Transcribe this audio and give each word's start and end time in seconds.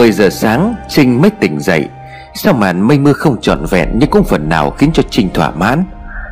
10 0.00 0.12
giờ 0.12 0.30
sáng, 0.30 0.74
Trinh 0.88 1.22
mới 1.22 1.30
tỉnh 1.30 1.60
dậy. 1.60 1.88
Sao 2.34 2.54
màn 2.54 2.88
mây 2.88 2.98
mưa 2.98 3.12
không 3.12 3.40
trọn 3.40 3.64
vẹn 3.70 3.88
Nhưng 3.94 4.10
cũng 4.10 4.24
phần 4.24 4.48
nào 4.48 4.70
khiến 4.70 4.90
cho 4.94 5.02
Trinh 5.10 5.28
thỏa 5.34 5.50
mãn. 5.50 5.84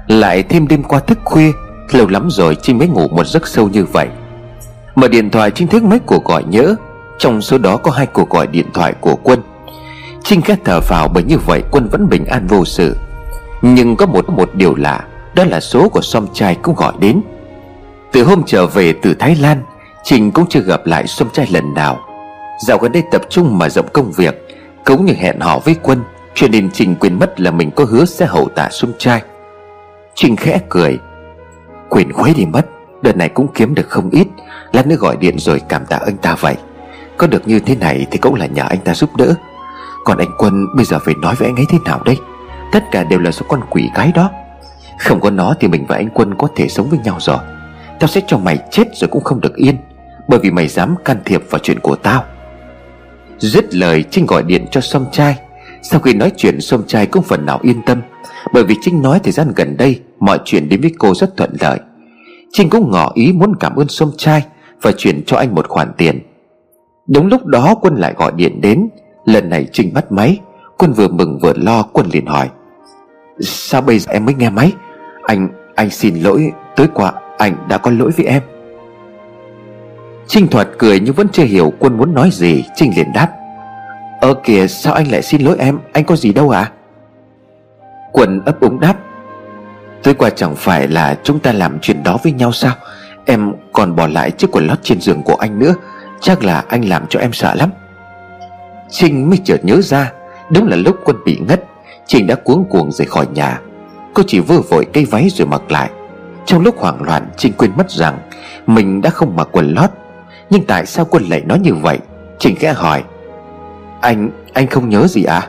Lại 0.06 0.42
thêm 0.42 0.68
đêm 0.68 0.82
qua 0.82 1.00
thức 1.00 1.18
khuya, 1.24 1.52
Lâu 1.92 2.08
lắm 2.08 2.28
rồi 2.30 2.56
Trinh 2.62 2.78
mới 2.78 2.88
ngủ 2.88 3.08
một 3.08 3.26
giấc 3.26 3.46
sâu 3.46 3.68
như 3.68 3.84
vậy. 3.84 4.08
Mở 4.94 5.08
điện 5.08 5.30
thoại, 5.30 5.50
Trinh 5.50 5.68
thức 5.68 5.82
mấy 5.82 5.98
cuộc 5.98 6.24
gọi 6.24 6.44
nhớ. 6.48 6.74
Trong 7.18 7.42
số 7.42 7.58
đó 7.58 7.76
có 7.76 7.90
hai 7.90 8.06
cuộc 8.06 8.30
gọi 8.30 8.46
điện 8.46 8.66
thoại 8.74 8.92
của 9.00 9.16
quân. 9.22 9.42
Trinh 10.24 10.42
khẽ 10.42 10.56
thở 10.64 10.80
vào 10.88 11.08
bởi 11.08 11.22
như 11.22 11.38
vậy 11.38 11.62
quân 11.70 11.88
vẫn 11.88 12.08
bình 12.08 12.24
an 12.26 12.46
vô 12.46 12.64
sự. 12.64 12.96
Nhưng 13.62 13.96
có 13.96 14.06
một 14.06 14.28
một 14.28 14.50
điều 14.54 14.74
lạ, 14.74 15.04
Đó 15.34 15.44
là 15.44 15.60
số 15.60 15.88
của 15.88 16.02
Som 16.02 16.26
trai 16.34 16.54
cũng 16.54 16.74
gọi 16.74 16.92
đến. 17.00 17.20
Từ 18.12 18.24
hôm 18.24 18.42
trở 18.46 18.66
về 18.66 18.94
từ 19.02 19.14
Thái 19.14 19.36
Lan, 19.36 19.62
Trinh 20.04 20.30
cũng 20.30 20.46
chưa 20.48 20.60
gặp 20.60 20.86
lại 20.86 21.06
Som 21.06 21.28
trai 21.32 21.46
lần 21.50 21.74
nào. 21.74 22.07
Dạo 22.66 22.78
gần 22.78 22.92
đây 22.92 23.02
tập 23.10 23.22
trung 23.28 23.58
mà 23.58 23.68
rộng 23.68 23.88
công 23.92 24.12
việc, 24.12 24.44
Cũng 24.84 25.04
như 25.04 25.12
hẹn 25.12 25.40
hò 25.40 25.58
với 25.58 25.76
quân, 25.82 26.02
Cho 26.34 26.48
nên 26.48 26.70
trình 26.70 26.94
quên 27.00 27.18
mất 27.18 27.40
là 27.40 27.50
mình 27.50 27.70
có 27.70 27.84
hứa 27.84 28.04
sẽ 28.04 28.26
hậu 28.26 28.48
tạ 28.48 28.68
xung 28.70 28.92
trai. 28.98 29.22
Trình 30.14 30.36
khẽ 30.36 30.60
cười. 30.68 30.98
Quyền 31.88 32.12
khuấy 32.12 32.34
đi 32.36 32.46
mất, 32.46 32.66
Đợt 33.02 33.16
này 33.16 33.28
cũng 33.28 33.48
kiếm 33.54 33.74
được 33.74 33.88
không 33.88 34.10
ít, 34.10 34.26
Lát 34.72 34.86
nữa 34.86 34.96
gọi 34.96 35.16
điện 35.16 35.38
rồi 35.38 35.60
cảm 35.68 35.86
tạ 35.86 35.98
anh 36.06 36.16
ta 36.16 36.36
vậy. 36.40 36.56
Có 37.16 37.26
được 37.26 37.48
như 37.48 37.60
thế 37.60 37.76
này 37.76 38.06
thì 38.10 38.18
cũng 38.18 38.34
là 38.34 38.46
nhờ 38.46 38.62
anh 38.68 38.80
ta 38.80 38.94
giúp 38.94 39.16
đỡ. 39.16 39.34
Còn 40.04 40.18
anh 40.18 40.30
Quân 40.38 40.66
bây 40.76 40.84
giờ 40.84 40.98
phải 41.04 41.14
nói 41.14 41.34
với 41.34 41.48
anh 41.48 41.56
ấy 41.56 41.66
thế 41.68 41.78
nào 41.84 42.00
đây? 42.04 42.16
Tất 42.72 42.84
cả 42.92 43.04
đều 43.04 43.18
là 43.18 43.30
số 43.30 43.46
con 43.48 43.60
quỷ 43.70 43.90
cái 43.94 44.12
đó. 44.14 44.30
Không 44.98 45.20
có 45.20 45.30
nó 45.30 45.54
thì 45.60 45.68
mình 45.68 45.86
và 45.88 45.96
anh 45.96 46.08
Quân 46.14 46.34
có 46.34 46.48
thể 46.56 46.68
sống 46.68 46.88
với 46.90 46.98
nhau 47.04 47.16
rồi. 47.20 47.38
Tao 48.00 48.08
sẽ 48.08 48.20
cho 48.26 48.38
mày 48.38 48.58
chết 48.70 48.84
rồi 48.94 49.08
cũng 49.08 49.24
không 49.24 49.40
được 49.40 49.56
yên, 49.56 49.76
Bởi 50.28 50.40
vì 50.42 50.50
mày 50.50 50.68
dám 50.68 50.94
can 51.04 51.20
thiệp 51.24 51.42
vào 51.50 51.58
chuyện 51.58 51.80
của 51.80 51.96
tao. 51.96 52.24
Dứt 53.38 53.74
lời 53.74 54.04
Trinh 54.10 54.26
gọi 54.26 54.42
điện 54.42 54.66
cho 54.70 54.80
Sông 54.80 55.06
Trai 55.12 55.38
Sau 55.82 56.00
khi 56.00 56.14
nói 56.14 56.32
chuyện 56.36 56.60
Sông 56.60 56.86
Trai 56.86 57.06
cũng 57.06 57.22
phần 57.22 57.46
nào 57.46 57.58
yên 57.62 57.82
tâm 57.86 58.00
Bởi 58.52 58.64
vì 58.64 58.74
Trinh 58.80 59.02
nói 59.02 59.20
thời 59.24 59.32
gian 59.32 59.52
gần 59.56 59.76
đây 59.76 60.00
Mọi 60.20 60.38
chuyện 60.44 60.68
đến 60.68 60.80
với 60.80 60.92
cô 60.98 61.14
rất 61.14 61.36
thuận 61.36 61.50
lợi. 61.60 61.78
Trinh 62.52 62.70
cũng 62.70 62.90
ngỏ 62.90 63.12
ý 63.14 63.32
muốn 63.32 63.56
cảm 63.60 63.76
ơn 63.76 63.88
Sông 63.88 64.10
Trai 64.16 64.44
Và 64.82 64.92
chuyển 64.92 65.22
cho 65.26 65.36
anh 65.36 65.54
một 65.54 65.68
khoản 65.68 65.92
tiền. 65.96 66.20
Đúng 67.06 67.26
lúc 67.26 67.46
đó 67.46 67.74
Quân 67.80 67.94
lại 67.94 68.14
gọi 68.16 68.32
điện 68.36 68.60
đến. 68.60 68.88
Lần 69.24 69.50
này 69.50 69.66
Trinh 69.72 69.94
bắt 69.94 70.12
máy. 70.12 70.38
Quân 70.78 70.92
vừa 70.92 71.08
mừng 71.08 71.38
vừa 71.42 71.52
lo 71.56 71.82
Quân 71.82 72.06
liền 72.12 72.26
hỏi. 72.26 72.48
Sao 73.40 73.80
bây 73.80 73.98
giờ 73.98 74.12
em 74.12 74.24
mới 74.24 74.34
nghe 74.34 74.50
máy? 74.50 74.72
Anh, 75.22 75.48
anh 75.74 75.90
xin 75.90 76.14
lỗi 76.22 76.52
Tối 76.76 76.88
qua 76.94 77.12
anh 77.38 77.56
đã 77.68 77.78
có 77.78 77.90
lỗi 77.90 78.10
với 78.16 78.26
em. 78.26 78.42
Trinh 80.28 80.48
thoạt 80.48 80.68
cười 80.78 81.00
nhưng 81.00 81.14
vẫn 81.14 81.28
chưa 81.32 81.44
hiểu 81.44 81.72
Quân 81.78 81.96
muốn 81.96 82.14
nói 82.14 82.30
gì. 82.32 82.64
Trinh 82.76 82.92
liền 82.96 83.12
đáp, 83.12 83.28
Ơ 84.20 84.34
kìa, 84.44 84.66
sao 84.66 84.94
anh 84.94 85.10
lại 85.10 85.22
xin 85.22 85.42
lỗi 85.42 85.56
em? 85.58 85.78
Anh 85.92 86.04
có 86.04 86.16
gì 86.16 86.32
đâu 86.32 86.50
à 86.50 86.70
Quân 88.12 88.42
ấp 88.44 88.60
úng 88.60 88.80
đáp 88.80 88.94
Tối 90.02 90.14
qua 90.14 90.30
chẳng 90.30 90.54
phải 90.56 90.88
là 90.88 91.18
chúng 91.22 91.38
ta 91.38 91.52
làm 91.52 91.78
chuyện 91.80 92.02
đó 92.02 92.18
với 92.22 92.32
nhau 92.32 92.52
sao? 92.52 92.74
Em 93.26 93.52
còn 93.72 93.96
bỏ 93.96 94.06
lại 94.06 94.30
chiếc 94.30 94.50
quần 94.52 94.66
lót 94.66 94.78
trên 94.82 95.00
giường 95.00 95.22
của 95.22 95.34
anh 95.34 95.58
nữa. 95.58 95.74
Chắc 96.20 96.44
là 96.44 96.64
anh 96.68 96.88
làm 96.88 97.06
cho 97.08 97.20
em 97.20 97.32
sợ 97.32 97.54
lắm. 97.54 97.70
Trinh 98.90 99.30
mới 99.30 99.38
chợt 99.44 99.60
nhớ 99.62 99.80
ra, 99.82 100.12
Đúng 100.50 100.68
là 100.68 100.76
lúc 100.76 100.96
quân 101.04 101.16
bị 101.24 101.38
ngất, 101.48 101.64
Trinh 102.06 102.26
đã 102.26 102.34
cuống 102.34 102.64
cuồng 102.64 102.92
rời 102.92 103.06
khỏi 103.06 103.26
nhà. 103.34 103.60
Cô 104.14 104.22
chỉ 104.26 104.40
vơ 104.40 104.60
vội 104.60 104.86
cây 104.92 105.04
váy 105.04 105.28
rồi 105.30 105.46
mặc 105.46 105.62
lại. 105.72 105.90
Trong 106.46 106.62
lúc 106.62 106.78
hoảng 106.78 107.02
loạn, 107.02 107.28
Trinh 107.36 107.52
quên 107.52 107.70
mất 107.76 107.90
rằng 107.90 108.18
Mình 108.66 109.00
đã 109.00 109.10
không 109.10 109.36
mặc 109.36 109.48
quần 109.52 109.74
lót. 109.74 109.90
Nhưng 110.50 110.64
tại 110.66 110.86
sao 110.86 111.04
quân 111.10 111.22
lại 111.22 111.40
nói 111.40 111.58
như 111.58 111.74
vậy? 111.74 111.98
Trinh 112.38 112.56
khẽ 112.56 112.72
hỏi. 112.72 113.04
Anh, 114.00 114.30
anh 114.52 114.66
không 114.66 114.88
nhớ 114.88 115.06
gì 115.06 115.24
à? 115.24 115.48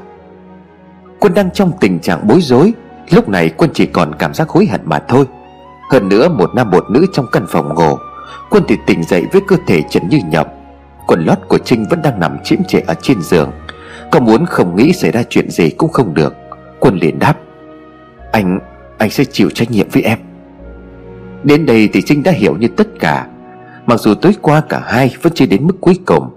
Quân 1.19 1.33
đang 1.33 1.51
trong 1.51 1.71
tình 1.79 1.99
trạng 1.99 2.27
bối 2.27 2.39
rối 2.41 2.73
Lúc 3.11 3.29
này 3.29 3.49
quân 3.49 3.69
chỉ 3.73 3.85
còn 3.85 4.15
cảm 4.15 4.33
giác 4.33 4.49
hối 4.49 4.65
hận 4.65 4.81
mà 4.83 4.99
thôi. 4.99 5.25
Hơn 5.91 6.09
nữa 6.09 6.29
một 6.29 6.49
nam 6.55 6.71
một 6.71 6.85
nữ 6.91 7.05
trong 7.13 7.25
căn 7.31 7.45
phòng 7.49 7.75
ngủ 7.75 7.97
Quân 8.49 8.63
thì 8.67 8.75
tỉnh 8.87 9.03
dậy 9.03 9.25
với 9.31 9.41
cơ 9.47 9.55
thể 9.67 9.81
trần 9.89 10.09
như 10.09 10.19
nhộng 10.31 10.47
Quần 11.09 11.25
lót 11.25 11.37
của 11.47 11.57
Trinh 11.57 11.85
vẫn 11.89 12.01
đang 12.01 12.19
nằm 12.19 12.37
chiếm 12.43 12.63
trệ 12.63 12.79
ở 12.79 12.93
trên 13.01 13.21
giường. 13.21 13.51
Có 14.11 14.19
muốn 14.19 14.45
không 14.45 14.75
nghĩ 14.75 14.93
xảy 14.93 15.11
ra 15.11 15.23
chuyện 15.29 15.49
gì 15.49 15.69
cũng 15.69 15.91
không 15.91 16.13
được. 16.13 16.35
Quân 16.79 16.97
liền 16.97 17.19
đáp. 17.19 17.37
Anh, 18.31 18.59
anh 18.97 19.09
sẽ 19.09 19.25
chịu 19.25 19.49
trách 19.49 19.71
nhiệm 19.71 19.89
với 19.89 20.03
em. 20.03 20.17
Đến 21.43 21.65
đây 21.65 21.89
thì 21.93 22.01
Trinh 22.01 22.23
đã 22.23 22.31
hiểu 22.31 22.57
như 22.57 22.67
tất 22.67 22.87
cả. 22.99 23.27
Mặc 23.89 23.99
dù 23.99 24.13
tối 24.13 24.35
qua 24.41 24.61
cả 24.61 24.81
hai 24.85 25.15
vẫn 25.21 25.33
chưa 25.35 25.45
đến 25.45 25.67
mức 25.67 25.73
cuối 25.81 25.99
cùng, 26.05 26.29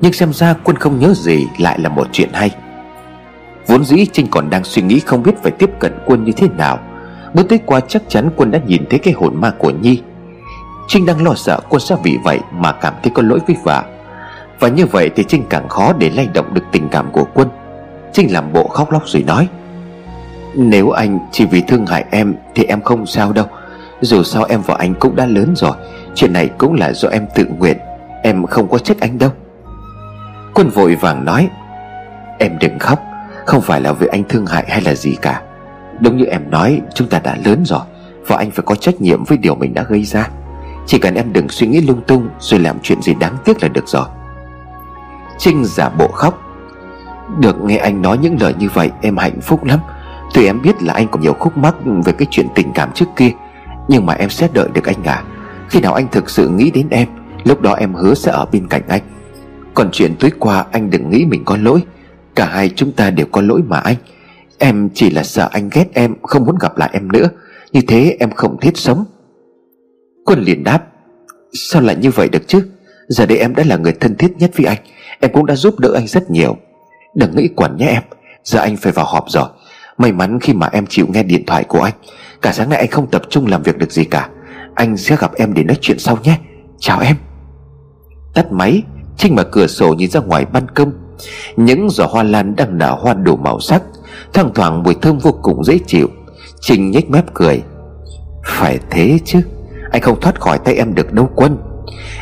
Nhưng 0.00 0.12
xem 0.12 0.32
ra 0.32 0.54
quân 0.64 0.76
không 0.76 0.98
nhớ 0.98 1.14
gì 1.14 1.46
lại 1.58 1.78
là 1.78 1.88
một 1.88 2.06
chuyện 2.12 2.28
hay. 2.32 2.50
Vốn 3.66 3.84
dĩ 3.84 4.06
Trinh 4.12 4.26
còn 4.30 4.50
đang 4.50 4.64
suy 4.64 4.82
nghĩ 4.82 5.00
không 5.00 5.22
biết 5.22 5.42
phải 5.42 5.52
tiếp 5.52 5.70
cận 5.80 5.92
quân 6.06 6.24
như 6.24 6.32
thế 6.32 6.48
nào 6.48 6.78
Bữa 7.34 7.42
tối 7.42 7.60
qua 7.66 7.80
chắc 7.80 8.02
chắn 8.08 8.30
quân 8.36 8.50
đã 8.50 8.60
nhìn 8.66 8.84
thấy 8.90 8.98
cái 8.98 9.14
hồn 9.14 9.40
ma 9.40 9.52
của 9.58 9.70
Nhi. 9.70 10.02
Trinh 10.88 11.06
đang 11.06 11.24
lo 11.24 11.34
sợ 11.34 11.60
quân 11.68 11.80
sẽ 11.80 11.96
vì 12.02 12.18
vậy 12.24 12.40
mà 12.52 12.72
cảm 12.72 12.94
thấy 13.02 13.12
có 13.14 13.22
lỗi 13.22 13.38
với 13.46 13.56
vợ. 13.62 13.82
Và 14.60 14.68
như 14.68 14.86
vậy 14.86 15.10
thì 15.16 15.24
Trinh 15.28 15.44
càng 15.50 15.68
khó 15.68 15.92
để 15.98 16.10
lay 16.10 16.28
động 16.34 16.54
được 16.54 16.64
tình 16.72 16.88
cảm 16.88 17.10
của 17.12 17.24
quân. 17.34 17.48
Trinh 18.12 18.32
làm 18.32 18.52
bộ 18.52 18.68
khóc 18.68 18.92
lóc 18.92 19.02
rồi 19.06 19.22
nói, 19.22 19.48
Nếu 20.54 20.90
anh 20.90 21.18
chỉ 21.32 21.46
vì 21.46 21.60
thương 21.60 21.86
hại 21.86 22.04
em 22.10 22.34
thì 22.54 22.64
em 22.64 22.80
không 22.80 23.06
sao 23.06 23.32
đâu. 23.32 23.46
Dù 24.00 24.22
sao 24.22 24.44
em 24.48 24.60
và 24.66 24.74
anh 24.78 24.94
cũng 24.94 25.16
đã 25.16 25.26
lớn 25.26 25.56
rồi 25.56 25.72
Chuyện 26.16 26.32
này 26.32 26.50
cũng 26.58 26.74
là 26.74 26.92
do 26.92 27.08
em 27.08 27.26
tự 27.34 27.44
nguyện, 27.58 27.76
Em 28.22 28.46
không 28.46 28.68
có 28.68 28.78
trách 28.78 29.00
anh 29.00 29.18
đâu. 29.18 29.30
Quân 30.54 30.68
vội 30.68 30.94
vàng 30.94 31.24
nói, 31.24 31.48
Em 32.38 32.58
đừng 32.60 32.78
khóc, 32.78 32.98
không 33.46 33.60
phải 33.60 33.80
là 33.80 33.92
vì 33.92 34.06
anh 34.06 34.24
thương 34.28 34.46
hại 34.46 34.64
hay 34.68 34.80
là 34.80 34.94
gì 34.94 35.16
cả. 35.22 35.42
Đúng 36.00 36.16
như 36.16 36.24
em 36.24 36.50
nói, 36.50 36.80
chúng 36.94 37.08
ta 37.08 37.18
đã 37.18 37.36
lớn 37.44 37.62
rồi, 37.64 37.80
Và 38.26 38.36
anh 38.36 38.50
phải 38.50 38.64
có 38.66 38.74
trách 38.74 39.00
nhiệm 39.00 39.24
với 39.24 39.38
điều 39.38 39.54
mình 39.54 39.74
đã 39.74 39.82
gây 39.82 40.04
ra. 40.04 40.28
Chỉ 40.86 40.98
cần 40.98 41.14
em 41.14 41.32
đừng 41.32 41.48
suy 41.48 41.66
nghĩ 41.66 41.80
lung 41.80 42.02
tung 42.06 42.28
Rồi 42.38 42.60
làm 42.60 42.76
chuyện 42.82 43.02
gì 43.02 43.14
đáng 43.14 43.36
tiếc 43.44 43.62
là 43.62 43.68
được 43.68 43.88
rồi. 43.88 44.06
Trinh 45.38 45.64
giả 45.64 45.88
bộ 45.88 46.08
khóc. 46.08 46.40
Được 47.40 47.60
nghe 47.60 47.76
anh 47.76 48.02
nói 48.02 48.18
những 48.18 48.36
lời 48.40 48.54
như 48.58 48.68
vậy, 48.74 48.90
Em 49.00 49.16
hạnh 49.16 49.40
phúc 49.40 49.64
lắm. 49.64 49.78
Tuy 50.34 50.46
em 50.46 50.62
biết 50.62 50.82
là 50.82 50.94
anh 50.94 51.08
có 51.08 51.18
nhiều 51.18 51.32
khúc 51.32 51.56
mắc 51.56 51.74
Về 52.04 52.12
cái 52.12 52.28
chuyện 52.30 52.46
tình 52.54 52.72
cảm 52.72 52.92
trước 52.94 53.06
kia, 53.16 53.30
Nhưng 53.88 54.06
mà 54.06 54.14
em 54.14 54.30
sẽ 54.30 54.48
đợi 54.52 54.68
được 54.74 54.84
anh 54.84 55.04
à. 55.04 55.22
Khi 55.70 55.80
nào 55.80 55.94
anh 55.94 56.08
thực 56.12 56.30
sự 56.30 56.48
nghĩ 56.48 56.70
đến 56.70 56.86
em, 56.90 57.08
Lúc 57.46 57.60
đó 57.60 57.72
em 57.72 57.94
hứa 57.94 58.14
sẽ 58.14 58.32
ở 58.32 58.46
bên 58.52 58.68
cạnh 58.68 58.82
anh. 58.88 59.02
Còn 59.74 59.88
chuyện 59.92 60.14
tối 60.20 60.30
qua 60.38 60.66
anh 60.72 60.90
đừng 60.90 61.10
nghĩ 61.10 61.24
mình 61.24 61.42
có 61.44 61.56
lỗi. 61.56 61.82
Cả 62.34 62.46
hai 62.46 62.68
chúng 62.68 62.92
ta 62.92 63.10
đều 63.10 63.26
có 63.32 63.40
lỗi 63.40 63.62
mà 63.66 63.78
anh. 63.78 63.96
Em 64.58 64.88
chỉ 64.94 65.10
là 65.10 65.22
sợ 65.22 65.48
anh 65.52 65.70
ghét 65.72 65.86
em, 65.92 66.14
Không 66.22 66.44
muốn 66.44 66.56
gặp 66.60 66.78
lại 66.78 66.90
em 66.92 67.12
nữa. 67.12 67.28
Như 67.72 67.80
thế 67.88 68.16
em 68.20 68.30
không 68.30 68.60
thiết 68.60 68.76
sống. 68.76 69.04
Quân 70.24 70.40
liền 70.40 70.64
đáp, 70.64 70.82
Sao 71.52 71.82
lại 71.82 71.96
như 71.96 72.10
vậy 72.10 72.28
được 72.28 72.48
chứ? 72.48 72.66
Giờ 73.08 73.26
đây 73.26 73.38
em 73.38 73.54
đã 73.54 73.64
là 73.66 73.76
người 73.76 73.92
thân 74.00 74.16
thiết 74.16 74.32
nhất 74.38 74.50
với 74.56 74.66
anh. 74.66 74.78
Em 75.20 75.32
cũng 75.32 75.46
đã 75.46 75.54
giúp 75.54 75.78
đỡ 75.78 75.92
anh 75.94 76.06
rất 76.06 76.30
nhiều. 76.30 76.56
Đừng 77.14 77.36
nghĩ 77.36 77.48
quẩn 77.48 77.76
nhé 77.76 77.86
em. 77.86 78.02
Giờ 78.44 78.60
anh 78.60 78.76
phải 78.76 78.92
vào 78.92 79.06
họp 79.06 79.24
rồi. 79.30 79.48
May 79.98 80.12
mắn 80.12 80.40
khi 80.40 80.52
mà 80.52 80.68
em 80.72 80.86
chịu 80.86 81.06
nghe 81.08 81.22
điện 81.22 81.46
thoại 81.46 81.64
của 81.64 81.80
anh. 81.80 81.94
Cả 82.42 82.52
sáng 82.52 82.70
nay 82.70 82.78
anh 82.78 82.88
không 82.88 83.10
tập 83.10 83.22
trung 83.30 83.46
làm 83.46 83.62
việc 83.62 83.78
được 83.78 83.92
gì 83.92 84.04
cả. 84.04 84.28
Anh 84.76 84.96
sẽ 84.96 85.16
gặp 85.16 85.34
em 85.34 85.54
để 85.54 85.64
nói 85.64 85.76
chuyện 85.80 85.98
sau 85.98 86.18
nhé. 86.22 86.38
Chào 86.78 87.00
em. 87.00 87.16
Tắt 88.34 88.52
máy, 88.52 88.82
Trinh 89.16 89.34
mở 89.34 89.44
cửa 89.44 89.66
sổ 89.66 89.94
nhìn 89.94 90.10
ra 90.10 90.20
ngoài 90.20 90.44
ban 90.52 90.68
công. 90.68 90.92
Những 91.56 91.90
giỏ 91.90 92.06
hoa 92.06 92.22
lan 92.22 92.56
đang 92.56 92.78
nở 92.78 92.96
hoa 93.00 93.14
đủ 93.14 93.36
màu 93.36 93.60
sắc. 93.60 93.82
Thoang 94.32 94.54
thoảng 94.54 94.82
mùi 94.82 94.94
thơm 94.94 95.18
vô 95.18 95.32
cùng 95.42 95.64
dễ 95.64 95.78
chịu. 95.86 96.08
Trinh 96.60 96.90
nhếch 96.90 97.10
mép 97.10 97.34
cười. 97.34 97.62
Phải 98.44 98.78
thế 98.90 99.18
chứ, 99.24 99.40
Anh 99.92 100.02
không 100.02 100.20
thoát 100.20 100.40
khỏi 100.40 100.58
tay 100.58 100.74
em 100.74 100.94
được 100.94 101.12
đâu 101.12 101.30
quân. 101.34 101.58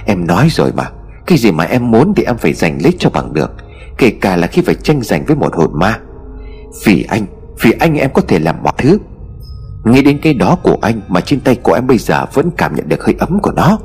Em 0.07 0.27
nói 0.27 0.49
rồi 0.51 0.73
mà, 0.73 0.91
Cái 1.27 1.39
gì 1.39 1.53
mà 1.53 1.65
em 1.65 1.91
muốn 1.91 2.15
thì 2.17 2.23
em 2.23 2.37
phải 2.37 2.53
giành 2.53 2.79
lấy 2.83 2.93
cho 2.99 3.11
bằng 3.11 3.33
được. 3.33 3.51
Kể 3.99 4.11
cả 4.21 4.37
là 4.37 4.47
khi 4.47 4.63
phải 4.63 4.75
tranh 4.75 5.03
giành 5.03 5.25
với 5.25 5.37
một 5.37 5.57
hồn 5.57 5.71
ma. 5.79 5.99
Vì 6.85 7.05
anh 7.09 7.27
Vì 7.61 7.71
anh 7.71 7.95
em 7.95 8.11
có 8.15 8.23
thể 8.29 8.39
làm 8.39 8.63
mọi 8.63 8.73
thứ. 8.79 8.99
Nghĩ 9.85 10.03
đến 10.03 10.19
cái 10.23 10.35
đó 10.35 10.57
của 10.63 10.77
anh 10.81 11.01
Mà 11.09 11.21
trên 11.21 11.41
tay 11.41 11.55
của 11.55 11.73
em 11.73 11.87
bây 11.87 11.99
giờ 11.99 12.27
vẫn 12.33 12.51
cảm 12.57 12.75
nhận 12.75 12.89
được 12.89 13.05
hơi 13.05 13.15
ấm 13.19 13.39
của 13.43 13.53
nó. 13.53 13.79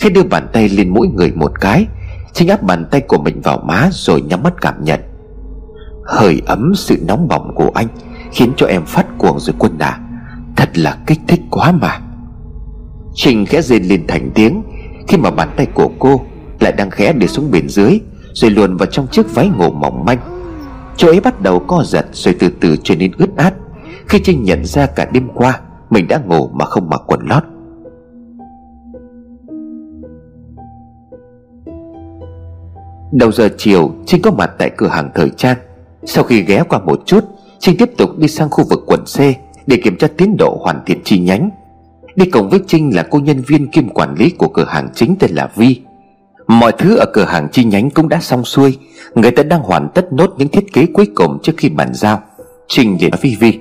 Khi 0.00 0.10
đưa 0.10 0.22
bàn 0.22 0.48
tay 0.52 0.68
lên 0.68 0.88
mỗi 0.88 1.08
người 1.08 1.32
một 1.32 1.60
cái 1.60 1.86
Trinh 2.32 2.48
áp 2.48 2.62
bàn 2.62 2.86
tay 2.90 3.00
của 3.00 3.18
mình 3.18 3.40
vào 3.40 3.58
má 3.66 3.88
Rồi 3.92 4.22
nhắm 4.22 4.42
mắt 4.42 4.54
cảm 4.60 4.84
nhận. 4.84 5.00
Hơi 6.04 6.42
ấm 6.46 6.72
sự 6.74 6.98
nóng 7.06 7.28
bỏng 7.28 7.54
của 7.54 7.70
anh 7.74 7.86
Khiến 8.32 8.52
cho 8.56 8.66
em 8.66 8.84
phát 8.84 9.06
cuồng 9.18 9.40
rồi 9.40 9.54
quân 9.58 9.78
đà. 9.78 9.98
Thật 10.56 10.78
là 10.78 10.98
kích 11.06 11.20
thích 11.28 11.40
quá 11.50 11.72
mà. 11.72 12.00
Trinh 13.14 13.46
khẽ 13.46 13.62
rên 13.62 13.82
lên 13.82 14.06
thành 14.08 14.30
tiếng 14.34 14.62
Khi 15.08 15.16
mà 15.16 15.30
bàn 15.30 15.48
tay 15.56 15.66
của 15.66 15.90
cô 15.98 16.20
Lại 16.60 16.72
đang 16.72 16.90
khẽ 16.90 17.12
để 17.12 17.26
xuống 17.26 17.50
bên 17.50 17.68
dưới 17.68 18.00
Rồi 18.32 18.50
luồn 18.50 18.76
vào 18.76 18.86
trong 18.86 19.06
chiếc 19.06 19.34
váy 19.34 19.48
ngủ 19.48 19.70
mỏng 19.70 20.04
manh. 20.04 20.18
Chỗ 20.96 21.08
ấy 21.08 21.20
bắt 21.20 21.40
đầu 21.40 21.58
co 21.58 21.82
giật 21.84 22.06
Rồi 22.12 22.36
từ 22.38 22.50
từ 22.60 22.76
trở 22.84 22.96
nên 22.96 23.12
ướt 23.18 23.36
át. 23.36 23.54
Khi 24.08 24.20
Trinh 24.24 24.42
nhận 24.42 24.64
ra 24.64 24.86
cả 24.86 25.08
đêm 25.12 25.28
qua, 25.34 25.60
Mình 25.90 26.08
đã 26.08 26.18
ngủ 26.18 26.48
mà 26.52 26.64
không 26.64 26.90
mặc 26.90 27.00
quần 27.06 27.20
lót. 27.28 27.42
Đầu 33.12 33.32
giờ 33.32 33.48
chiều, 33.56 33.90
Trinh 34.06 34.22
có 34.22 34.30
mặt 34.30 34.50
tại 34.58 34.70
cửa 34.76 34.88
hàng 34.88 35.10
thời 35.14 35.30
trang. 35.36 35.56
Sau 36.04 36.24
khi 36.24 36.42
ghé 36.42 36.62
qua 36.68 36.78
một 36.78 37.02
chút, 37.06 37.24
Trinh 37.58 37.76
tiếp 37.78 37.90
tục 37.96 38.10
đi 38.18 38.28
sang 38.28 38.50
khu 38.50 38.64
vực 38.70 38.82
quận 38.86 39.00
C 39.00 39.20
Để 39.66 39.80
kiểm 39.84 39.96
tra 39.96 40.08
tiến 40.16 40.36
độ 40.36 40.60
hoàn 40.64 40.80
thiện 40.86 41.00
chi 41.04 41.18
nhánh. 41.18 41.50
Đi 42.16 42.26
cùng 42.26 42.48
với 42.48 42.60
Trinh 42.66 42.96
là 42.96 43.02
cô 43.10 43.18
nhân 43.18 43.42
viên 43.46 43.70
kiêm 43.70 43.88
quản 43.88 44.14
lý 44.14 44.30
của 44.30 44.48
cửa 44.48 44.66
hàng 44.68 44.88
chính 44.94 45.16
tên 45.18 45.30
là 45.30 45.50
Vi. 45.56 45.80
Mọi 46.46 46.72
thứ 46.78 46.96
ở 46.96 47.06
cửa 47.12 47.24
hàng 47.24 47.48
chi 47.52 47.64
nhánh 47.64 47.90
cũng 47.90 48.08
đã 48.08 48.20
xong 48.20 48.44
xuôi. 48.44 48.78
Người 49.14 49.30
ta 49.30 49.42
đang 49.42 49.62
hoàn 49.62 49.88
tất 49.94 50.12
nốt 50.12 50.34
những 50.38 50.48
thiết 50.48 50.72
kế 50.72 50.86
cuối 50.86 51.06
cùng 51.14 51.38
trước 51.42 51.52
khi 51.56 51.68
bàn 51.68 51.94
giao. 51.94 52.20
Trinh 52.68 52.96
liền 53.00 53.10
nói 53.10 53.18
với 53.22 53.36
Vi. 53.40 53.60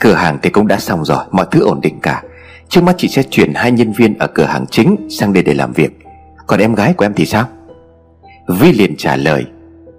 Cửa 0.00 0.14
hàng 0.14 0.38
thì 0.42 0.50
cũng 0.50 0.66
đã 0.66 0.78
xong 0.78 1.04
rồi, 1.04 1.24
Mọi 1.30 1.46
thứ 1.50 1.60
ổn 1.60 1.80
định 1.80 1.98
cả. 2.02 2.22
Trước 2.68 2.84
mắt 2.84 2.94
chị 2.98 3.08
sẽ 3.08 3.22
chuyển 3.22 3.54
hai 3.54 3.72
nhân 3.72 3.92
viên 3.92 4.18
ở 4.18 4.26
cửa 4.26 4.44
hàng 4.44 4.66
chính 4.70 4.96
Sang 5.10 5.32
đây 5.32 5.42
để 5.42 5.54
làm 5.54 5.72
việc. 5.72 5.98
Còn 6.46 6.60
em 6.60 6.74
gái 6.74 6.92
của 6.92 7.04
em 7.04 7.14
thì 7.14 7.26
sao? 7.26 7.44
Vi 8.48 8.72
liền 8.72 8.96
trả 8.96 9.16
lời 9.16 9.44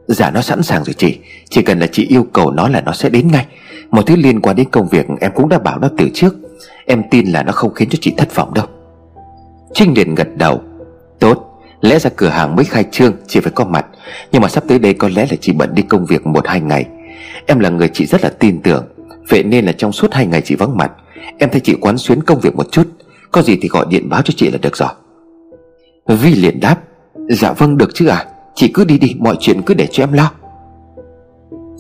Dạ 0.07 0.31
nó 0.31 0.41
sẵn 0.41 0.63
sàng 0.63 0.83
rồi 0.83 0.93
chị. 0.93 1.17
Chỉ 1.49 1.61
cần 1.61 1.79
là 1.79 1.87
chị 1.87 2.07
yêu 2.09 2.27
cầu 2.33 2.51
nó 2.51 2.67
là 2.67 2.81
nó 2.81 2.91
sẽ 2.91 3.09
đến 3.09 3.27
ngay. 3.31 3.45
Mọi 3.89 4.03
thứ 4.07 4.15
liên 4.15 4.41
quan 4.41 4.55
đến 4.55 4.69
công 4.69 4.87
việc 4.87 5.07
em 5.21 5.31
cũng 5.35 5.49
đã 5.49 5.59
bảo 5.59 5.79
nó 5.79 5.89
từ 5.97 6.09
trước. 6.13 6.35
Em 6.85 7.03
tin 7.11 7.27
là 7.27 7.43
nó 7.43 7.51
không 7.51 7.73
khiến 7.73 7.89
cho 7.89 7.97
chị 8.01 8.13
thất 8.17 8.35
vọng 8.35 8.53
đâu. 8.53 8.65
Trinh 9.73 9.93
liền 9.95 10.15
gật 10.15 10.27
đầu, 10.35 10.61
Tốt, 11.19 11.43
Lẽ 11.81 11.99
ra 11.99 12.09
cửa 12.15 12.29
hàng 12.29 12.55
mới 12.55 12.65
khai 12.65 12.85
trương, 12.91 13.13
Chị 13.27 13.39
phải 13.39 13.51
có 13.55 13.65
mặt. 13.65 13.85
Nhưng 14.31 14.41
mà 14.41 14.47
sắp 14.47 14.63
tới 14.67 14.79
đây 14.79 14.93
có 14.93 15.09
lẽ 15.15 15.27
là 15.31 15.37
chị 15.41 15.51
bận 15.53 15.75
đi 15.75 15.81
công 15.81 16.05
việc 16.05 16.27
một 16.27 16.47
hai 16.47 16.61
ngày. 16.61 16.85
Em 17.45 17.59
là 17.59 17.69
người 17.69 17.89
chị 17.93 18.05
rất 18.05 18.23
là 18.23 18.29
tin 18.39 18.61
tưởng. 18.61 18.85
Vậy 19.29 19.43
nên 19.43 19.65
là 19.65 19.71
trong 19.71 19.91
suốt 19.91 20.13
hai 20.13 20.27
ngày 20.27 20.41
chị 20.41 20.55
vắng 20.55 20.77
mặt, 20.77 20.91
Em 21.37 21.49
thấy 21.49 21.61
chị 21.61 21.75
quán 21.81 21.97
xuyến 21.97 22.23
công 22.23 22.39
việc 22.39 22.55
một 22.55 22.71
chút, 22.71 22.87
Có 23.31 23.41
gì 23.41 23.57
thì 23.61 23.69
gọi 23.69 23.85
điện 23.89 24.09
báo 24.09 24.21
cho 24.21 24.33
chị 24.37 24.51
là 24.51 24.57
được 24.61 24.77
rồi. 24.77 24.89
Vi 26.07 26.35
liền 26.35 26.59
đáp 26.59 26.77
Dạ 27.29 27.53
vâng 27.53 27.77
được 27.77 27.89
chứ 27.93 28.07
à 28.07 28.25
Chị 28.55 28.67
cứ 28.73 28.83
đi 28.83 28.97
đi, 28.97 29.15
mọi 29.19 29.35
chuyện 29.39 29.61
cứ 29.61 29.73
để 29.73 29.87
cho 29.91 30.03
em 30.03 30.13
lo. 30.13 30.31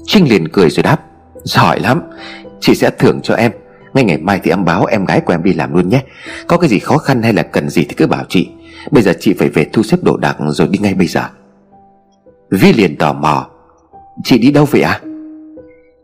Trinh 0.05 0.29
liền 0.29 0.47
cười 0.47 0.69
rồi 0.69 0.83
đáp, 0.83 0.97
Giỏi 1.43 1.79
lắm. 1.79 2.01
Chị 2.59 2.75
sẽ 2.75 2.89
thưởng 2.89 3.19
cho 3.23 3.35
em. 3.35 3.51
Ngay 3.93 4.03
ngày 4.03 4.17
mai 4.17 4.39
thì 4.43 4.51
em 4.51 4.65
báo 4.65 4.85
em 4.85 5.05
gái 5.05 5.21
của 5.21 5.33
em 5.33 5.43
đi 5.43 5.53
làm 5.53 5.73
luôn 5.73 5.89
nhé. 5.89 6.03
Có 6.47 6.57
cái 6.57 6.69
gì 6.69 6.79
khó 6.79 6.97
khăn 6.97 7.23
hay 7.23 7.33
là 7.33 7.43
cần 7.43 7.69
gì 7.69 7.85
thì 7.89 7.95
cứ 7.97 8.07
bảo 8.07 8.23
chị. 8.29 8.49
Bây 8.91 9.03
giờ 9.03 9.13
chị 9.19 9.33
phải 9.33 9.49
về 9.49 9.65
thu 9.73 9.83
xếp 9.83 9.97
đồ 10.01 10.17
đạc 10.17 10.37
rồi 10.39 10.67
đi 10.67 10.79
ngay 10.79 10.93
bây 10.93 11.07
giờ. 11.07 11.21
Vi 12.51 12.73
liền 12.73 12.95
tò 12.95 13.13
mò, 13.13 13.47
Chị 14.23 14.37
đi 14.37 14.51
đâu 14.51 14.65
vậy 14.65 14.81
à 14.81 15.01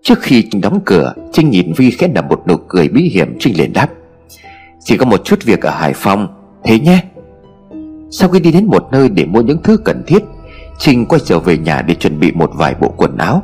Trước 0.04 0.22
khi 0.22 0.48
Trinh 0.52 0.62
đóng 0.62 0.80
cửa, 0.86 1.14
Trinh 1.32 1.50
nhìn 1.50 1.74
Vi 1.78 1.92
khẽ 1.92 2.08
nở 2.08 2.22
một 2.22 2.44
nụ 2.48 2.56
cười 2.68 2.88
bí 2.88 3.02
hiểm. 3.02 3.36
Trinh 3.40 3.58
liền 3.58 3.74
đáp, 3.74 3.90
Chỉ 4.80 4.98
có 4.98 5.06
một 5.06 5.26
chút 5.26 5.44
việc 5.44 5.62
ở 5.62 5.72
Hải 5.72 5.94
Phòng, 5.94 6.28
Thế 6.64 6.80
nhé. 6.80 7.04
Sau 8.12 8.30
khi 8.30 8.40
đi 8.40 8.52
đến 8.52 8.66
một 8.66 8.88
nơi 8.92 9.10
để 9.10 9.26
mua 9.26 9.42
những 9.42 9.64
thứ 9.64 9.78
cần 9.78 10.04
thiết, 10.08 10.24
Trinh 10.80 11.06
quay 11.06 11.22
trở 11.26 11.40
về 11.40 11.58
nhà 11.58 11.82
để 11.82 11.96
chuẩn 11.96 12.20
bị 12.20 12.32
một 12.32 12.52
vài 12.54 12.76
bộ 12.82 12.94
quần 12.98 13.18
áo. 13.18 13.44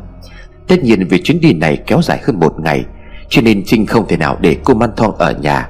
Tất 0.67 0.83
nhiên 0.83 1.07
vì 1.09 1.21
chuyến 1.21 1.41
đi 1.41 1.53
này 1.53 1.77
kéo 1.88 2.01
dài 2.01 2.19
hơn 2.23 2.39
một 2.39 2.59
ngày, 2.59 2.85
Cho 3.29 3.41
nên 3.41 3.63
Trinh 3.65 3.85
không 3.85 4.07
thể 4.07 4.17
nào 4.17 4.38
để 4.41 4.57
cô 4.63 4.73
Man 4.73 4.89
Thong 4.97 5.15
ở 5.15 5.31
nhà. 5.41 5.69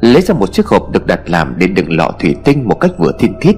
Lấy 0.00 0.22
ra 0.22 0.34
một 0.34 0.52
chiếc 0.52 0.66
hộp 0.66 0.90
được 0.90 1.06
đặt 1.06 1.20
làm 1.26 1.54
để 1.58 1.66
đựng 1.66 1.96
lọ 1.96 2.10
thủy 2.18 2.36
tinh 2.44 2.68
một 2.68 2.74
cách 2.74 2.90
vừa 2.98 3.12
thiên 3.18 3.34
thiết 3.40 3.56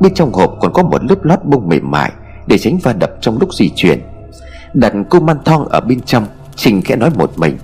Bên 0.00 0.14
trong 0.14 0.32
hộp 0.32 0.56
còn 0.60 0.72
có 0.72 0.82
một 0.82 1.04
lớp 1.04 1.24
lót 1.24 1.44
bông 1.44 1.68
mềm 1.68 1.90
mại 1.90 2.12
Để 2.46 2.58
tránh 2.58 2.78
va 2.78 2.92
đập 2.92 3.10
trong 3.20 3.38
lúc 3.38 3.54
di 3.54 3.70
chuyển. 3.74 4.00
Đặt 4.74 4.92
cô 5.10 5.20
Man 5.20 5.36
Thong 5.44 5.68
ở 5.68 5.80
bên 5.80 6.00
trong, 6.00 6.26
trình 6.56 6.82
khẽ 6.82 6.96
nói 6.96 7.10
một 7.14 7.38
mình. 7.38 7.58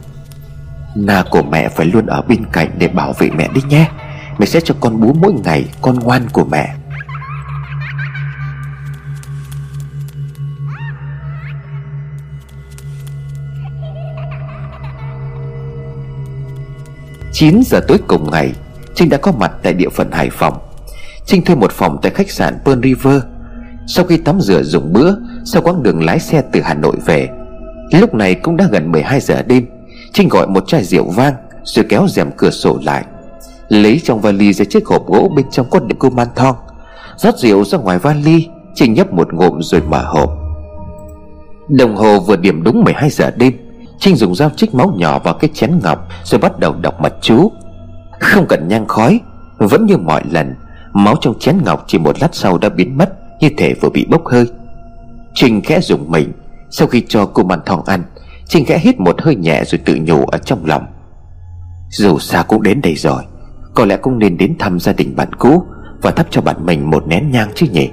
Na 0.95 1.25
của 1.31 1.43
mẹ 1.43 1.69
phải 1.69 1.87
luôn 1.87 2.07
ở 2.07 2.23
bên 2.23 2.45
cạnh 2.53 2.69
để 2.79 2.89
bảo 2.89 3.13
vệ 3.13 3.31
mẹ 3.31 3.49
đi 3.55 3.61
nhé. 3.69 3.91
Mẹ 4.39 4.47
sẽ 4.47 4.61
cho 4.65 4.75
con 4.81 5.01
bú 5.01 5.13
mỗi 5.13 5.33
ngày, 5.45 5.65
Con 5.83 5.99
ngoan 5.99 6.29
của 6.33 6.45
mẹ. 6.45 6.75
Chín 17.33 17.61
giờ 17.65 17.81
tối 17.89 17.99
cùng 18.09 18.31
ngày, 18.31 18.53
Trinh 18.95 19.09
đã 19.09 19.17
có 19.17 19.33
mặt 19.33 19.53
tại 19.63 19.75
địa 19.75 19.89
phận 19.89 20.11
Hải 20.13 20.31
Phòng. 20.31 20.59
Trinh 21.27 21.45
thuê 21.45 21.57
một 21.57 21.73
phòng 21.73 21.99
tại 22.03 22.13
khách 22.15 22.31
sạn 22.31 22.59
Pearl 22.65 22.81
River. 22.83 23.23
Sau 23.87 24.05
khi 24.05 24.17
tắm 24.17 24.41
rửa 24.41 24.63
dùng 24.63 24.93
bữa, 24.93 25.15
Sau 25.45 25.63
quãng 25.63 25.83
đường 25.83 26.05
lái 26.05 26.19
xe 26.19 26.43
từ 26.53 26.61
Hà 26.61 26.75
Nội 26.75 26.97
về, 27.07 27.29
Lúc 27.93 28.15
này 28.15 28.35
cũng 28.35 28.57
đã 28.57 28.69
gần 28.73 28.93
12 28.93 29.21
giờ 29.21 29.43
đêm, 29.43 29.67
Trinh 30.13 30.29
gọi 30.29 30.47
một 30.47 30.65
chai 30.67 30.85
rượu 30.85 31.05
vang, 31.05 31.35
Rồi 31.65 31.85
kéo 31.89 32.07
rèm 32.09 32.31
cửa 32.37 32.51
sổ 32.51 32.79
lại, 32.85 33.05
Lấy 33.69 34.01
trong 34.05 34.21
vali 34.21 34.53
ra 34.53 34.65
chiếc 34.65 34.87
hộp 34.87 35.07
gỗ 35.07 35.33
bên 35.37 35.47
trong 35.51 35.71
có 35.71 35.79
đựng 35.79 35.99
cô 35.99 36.11
man 36.11 36.29
thong, 36.35 36.57
rót 37.17 37.39
rượu 37.39 37.65
ra 37.65 37.79
ngoài 37.79 37.99
vali, 37.99 38.49
Trinh 38.75 38.95
nhấp 38.95 39.13
một 39.13 39.33
ngụm 39.33 39.61
rồi 39.61 39.83
mở 39.89 40.03
hộp. 40.07 40.31
Đồng 41.69 41.97
hồ 41.97 42.21
vừa 42.21 42.37
điểm 42.37 42.63
đúng 42.63 42.85
12 42.85 43.11
giờ 43.11 43.31
đêm, 43.37 43.53
Trinh 43.99 44.17
dùng 44.17 44.35
dao 44.35 44.51
chích 44.51 44.75
máu 44.75 44.93
nhỏ 44.97 45.19
vào 45.19 45.35
cái 45.35 45.51
chén 45.55 45.79
ngọc 45.83 46.09
Rồi 46.25 46.39
bắt 46.39 46.59
đầu 46.59 46.75
đọc 46.81 47.01
mật 47.01 47.15
chú. 47.21 47.53
Không 48.21 48.47
cần 48.49 48.69
nhang 48.69 48.87
khói, 48.87 49.21
Vẫn 49.59 49.87
như 49.87 49.97
mọi 49.97 50.23
lần, 50.31 50.55
Máu 50.93 51.15
trong 51.21 51.39
chén 51.39 51.59
ngọc 51.65 51.85
chỉ 51.87 51.99
một 51.99 52.21
lát 52.21 52.29
sau 52.33 52.59
đã 52.59 52.69
biến 52.69 52.99
mất. 52.99 53.13
Như 53.41 53.49
thể 53.57 53.75
vừa 53.81 53.89
bị 53.89 54.07
bốc 54.11 54.27
hơi. 54.27 54.47
Trinh 55.35 55.63
khẽ 55.63 55.81
dùng 55.81 56.11
mình. 56.11 56.33
Sau 56.71 56.89
khi 56.89 57.03
cho 57.09 57.27
cô 57.27 57.43
màn 57.43 57.61
thòng 57.67 57.85
ăn 57.85 58.03
Trinh 58.49 58.65
khẽ 58.65 58.79
hít 58.79 59.01
một 59.01 59.23
hơi 59.23 59.37
nhẹ 59.37 59.65
rồi 59.65 59.81
tự 59.85 59.97
nhủ 60.01 60.25
ở 60.25 60.39
trong 60.39 60.67
lòng. 60.67 60.87
Dù 61.91 62.19
sao 62.19 62.45
cũng 62.45 62.63
đến 62.63 62.81
đây 62.81 62.95
rồi. 62.95 63.23
Có 63.75 63.85
lẽ 63.85 63.97
cũng 63.97 64.19
nên 64.19 64.37
đến 64.37 64.59
thăm 64.59 64.81
gia 64.81 64.93
đình 64.93 65.17
bạn 65.17 65.33
cũ 65.33 65.63
Và 66.03 66.11
thắp 66.11 66.27
cho 66.31 66.41
bạn 66.41 66.67
mình 66.67 66.91
một 66.91 67.07
nén 67.07 67.31
nhang 67.31 67.49
chứ 67.55 67.67
nhỉ? 67.73 67.91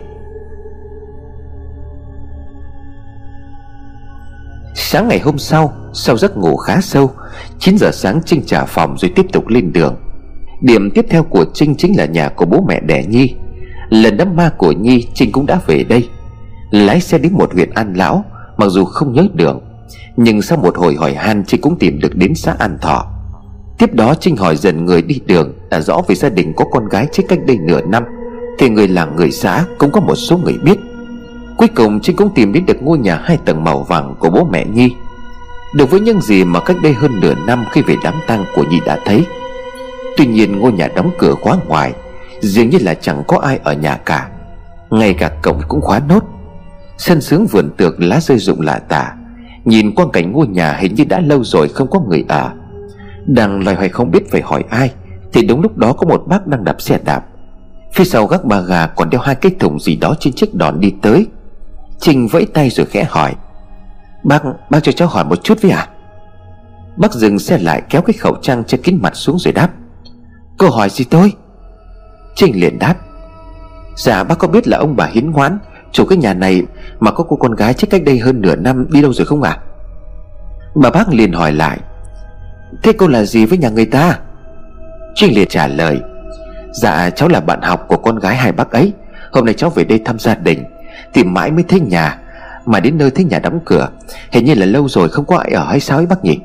Sáng 4.75 5.07
ngày 5.07 5.19
hôm 5.19 5.37
sau 5.37 5.73
Sau 5.93 6.17
giấc 6.17 6.37
ngủ 6.37 6.57
khá 6.57 6.81
sâu 6.81 7.11
9 7.59 7.77
giờ 7.77 7.91
sáng 7.93 8.21
Trinh 8.25 8.41
trả 8.45 8.65
phòng 8.65 8.95
rồi 8.97 9.11
tiếp 9.15 9.25
tục 9.31 9.47
lên 9.47 9.73
đường. 9.73 9.95
Điểm 10.61 10.91
tiếp 10.95 11.05
theo 11.09 11.23
của 11.23 11.45
Trinh 11.53 11.75
chính 11.75 11.97
là 11.97 12.05
nhà 12.05 12.29
của 12.29 12.45
bố 12.45 12.65
mẹ 12.67 12.79
đẻ 12.79 13.03
Nhi. 13.05 13.35
Lần 13.93 14.17
đám 14.17 14.35
ma 14.35 14.51
của 14.57 14.71
Nhi 14.71 15.07
Trinh 15.13 15.31
cũng 15.31 15.45
đã 15.45 15.59
về 15.67 15.83
đây. 15.83 16.09
Lái 16.71 17.01
xe 17.01 17.17
đến 17.17 17.33
một 17.33 17.53
huyện 17.53 17.69
An 17.69 17.93
Lão, 17.93 18.25
Mặc 18.57 18.67
dù 18.69 18.85
không 18.85 19.13
nhớ 19.13 19.27
đường. 19.33 19.61
Nhưng 20.17 20.41
sau 20.41 20.57
một 20.57 20.77
hồi 20.77 20.95
hỏi 20.95 21.13
han, 21.13 21.43
Trinh 21.47 21.61
cũng 21.61 21.79
tìm 21.79 21.99
được 21.99 22.15
đến 22.15 22.35
xã 22.35 22.55
An 22.59 22.77
Thọ. 22.81 23.05
Tiếp 23.77 23.93
đó 23.93 24.15
Trinh 24.19 24.35
hỏi 24.35 24.55
dần 24.55 24.85
người 24.85 25.01
đi 25.01 25.19
đường, 25.25 25.53
Đã 25.69 25.81
rõ 25.81 26.01
về 26.07 26.15
gia 26.15 26.29
đình 26.29 26.53
có 26.55 26.65
con 26.71 26.89
gái 26.89 27.07
chết 27.11 27.23
cách 27.29 27.39
đây 27.45 27.57
nửa 27.57 27.81
năm, 27.81 28.03
Thì 28.59 28.69
người 28.69 28.87
làng 28.87 29.15
người 29.15 29.31
xã 29.31 29.65
cũng 29.77 29.91
có 29.91 30.01
một 30.01 30.15
số 30.15 30.37
người 30.37 30.57
biết. 30.63 30.79
Cuối 31.57 31.67
cùng 31.67 31.99
Trinh 31.99 32.15
cũng 32.15 32.29
tìm 32.35 32.53
đến 32.53 32.65
được 32.65 32.83
ngôi 32.83 32.97
nhà 32.97 33.21
hai 33.23 33.37
tầng 33.45 33.63
màu 33.63 33.83
vàng 33.83 34.15
của 34.19 34.29
bố 34.29 34.47
mẹ 34.51 34.65
Nhi. 34.65 34.91
Được 35.75 35.91
với 35.91 35.99
những 35.99 36.21
gì 36.21 36.43
mà 36.43 36.59
cách 36.59 36.77
đây 36.83 36.93
hơn 36.93 37.19
nửa 37.19 37.33
năm 37.47 37.65
khi 37.71 37.81
về 37.81 37.95
đám 38.03 38.13
tang 38.27 38.45
của 38.55 38.63
Nhi 38.63 38.79
đã 38.85 38.99
thấy. 39.05 39.25
Tuy 40.17 40.25
nhiên 40.25 40.59
ngôi 40.59 40.71
nhà 40.71 40.87
đóng 40.95 41.11
cửa 41.17 41.33
khóa 41.33 41.57
ngoài 41.67 41.93
Dường 42.43 42.69
như 42.69 42.77
là 42.81 42.93
chẳng 42.93 43.23
có 43.27 43.37
ai 43.37 43.59
ở 43.63 43.73
nhà 43.73 43.97
cả. 43.97 44.29
Ngay 44.89 45.13
cả 45.13 45.31
cổng 45.41 45.61
cũng 45.67 45.81
khóa 45.81 46.01
nốt. 46.09 46.23
Sân 46.97 47.21
sướng 47.21 47.45
vườn 47.45 47.69
tược 47.77 47.99
lá 47.99 48.19
rơi 48.21 48.37
rụng 48.37 48.61
lạ 48.61 48.79
tả. 48.79 49.13
Nhìn 49.65 49.95
quang 49.95 50.09
cảnh 50.09 50.31
ngôi 50.31 50.47
nhà 50.47 50.73
hình 50.73 50.95
như 50.95 51.05
đã 51.05 51.19
lâu 51.19 51.43
rồi 51.43 51.67
không 51.67 51.89
có 51.89 51.99
người 51.99 52.25
ở. 52.27 52.51
Đang 53.25 53.63
loay 53.63 53.75
hoay 53.75 53.89
không 53.89 54.11
biết 54.11 54.31
phải 54.31 54.41
hỏi 54.41 54.63
ai 54.69 54.91
Thì 55.33 55.47
đúng 55.47 55.61
lúc 55.61 55.77
đó 55.77 55.93
có 55.93 56.05
một 56.07 56.23
bác 56.27 56.47
đang 56.47 56.63
đạp 56.63 56.81
xe 56.81 56.99
đạp. 57.05 57.25
Phía 57.93 58.03
sau 58.03 58.27
gác 58.27 58.45
bà 58.45 58.61
gà 58.61 58.87
còn 58.87 59.09
đeo 59.09 59.21
hai 59.21 59.35
cái 59.35 59.51
thùng 59.59 59.79
gì 59.79 59.95
đó 59.95 60.15
trên 60.19 60.33
chiếc 60.33 60.55
đòn 60.55 60.79
đi 60.79 60.93
tới. 61.01 61.27
Trình 61.99 62.27
vẫy 62.27 62.45
tay 62.45 62.69
rồi 62.69 62.85
khẽ 62.85 63.03
hỏi. 63.09 63.35
Bác, 64.23 64.43
bác 64.69 64.83
cho 64.83 64.91
cháu 64.91 65.07
hỏi 65.07 65.25
một 65.25 65.43
chút 65.43 65.61
với 65.61 65.71
à 65.71 65.87
Bác 66.97 67.13
dừng 67.13 67.39
xe 67.39 67.57
lại 67.57 67.81
kéo 67.89 68.01
cái 68.01 68.13
khẩu 68.13 68.35
trang 68.41 68.63
che 68.63 68.77
kín 68.77 68.99
mặt 69.01 69.15
xuống 69.15 69.39
rồi 69.39 69.51
đáp. 69.53 69.69
Câu 70.57 70.71
hỏi 70.71 70.89
gì 70.89 71.05
tôi? 71.05 71.33
Trinh 72.35 72.59
liền 72.61 72.79
đáp. 72.79 72.95
Dạ 73.95 74.23
bác 74.23 74.37
có 74.37 74.47
biết 74.47 74.67
là 74.67 74.77
ông 74.77 74.95
bà 74.95 75.05
hiến 75.05 75.31
hoán 75.31 75.59
Chủ 75.93 76.05
cái 76.05 76.17
nhà 76.17 76.33
này 76.33 76.63
mà 76.99 77.11
có 77.11 77.23
cô 77.23 77.35
con 77.35 77.55
gái 77.55 77.73
chết 77.73 77.87
cách 77.89 78.03
đây 78.05 78.19
hơn 78.19 78.41
nửa 78.41 78.55
năm 78.55 78.85
đi 78.89 79.01
đâu 79.01 79.13
rồi 79.13 79.25
không 79.25 79.43
ạ? 79.43 79.51
À? 79.51 79.61
Bà 80.75 80.89
bác 80.89 81.09
liền 81.09 81.33
hỏi 81.33 81.51
lại. 81.51 81.79
Thế 82.83 82.93
cô 82.93 83.07
là 83.07 83.23
gì 83.23 83.45
với 83.45 83.57
nhà 83.57 83.69
người 83.69 83.85
ta? 83.85 84.19
Trinh 85.15 85.35
liền 85.35 85.47
trả 85.47 85.67
lời. 85.67 85.99
Dạ 86.71 87.09
cháu 87.09 87.29
là 87.29 87.39
bạn 87.39 87.61
học 87.61 87.85
của 87.87 87.97
con 87.97 88.19
gái 88.19 88.35
hai 88.35 88.51
bác 88.51 88.71
ấy. 88.71 88.93
Hôm 89.31 89.45
nay 89.45 89.53
cháu 89.53 89.69
về 89.69 89.83
đây 89.83 89.99
thăm 90.05 90.19
gia 90.19 90.35
đình 90.35 90.63
Tìm 91.13 91.33
mãi 91.33 91.51
mới 91.51 91.63
thấy 91.63 91.79
nhà, 91.79 92.19
Mà 92.65 92.79
đến 92.79 92.97
nơi 92.97 93.11
thấy 93.11 93.25
nhà 93.25 93.39
đóng 93.39 93.59
cửa, 93.65 93.89
Hình 94.31 94.45
như 94.45 94.53
là 94.53 94.65
lâu 94.65 94.87
rồi 94.87 95.09
không 95.09 95.25
có 95.25 95.37
ai 95.37 95.51
ở 95.51 95.65
hay 95.65 95.79
sao 95.79 95.97
ấy 95.97 96.05
bác 96.05 96.25
nhỉ? 96.25 96.39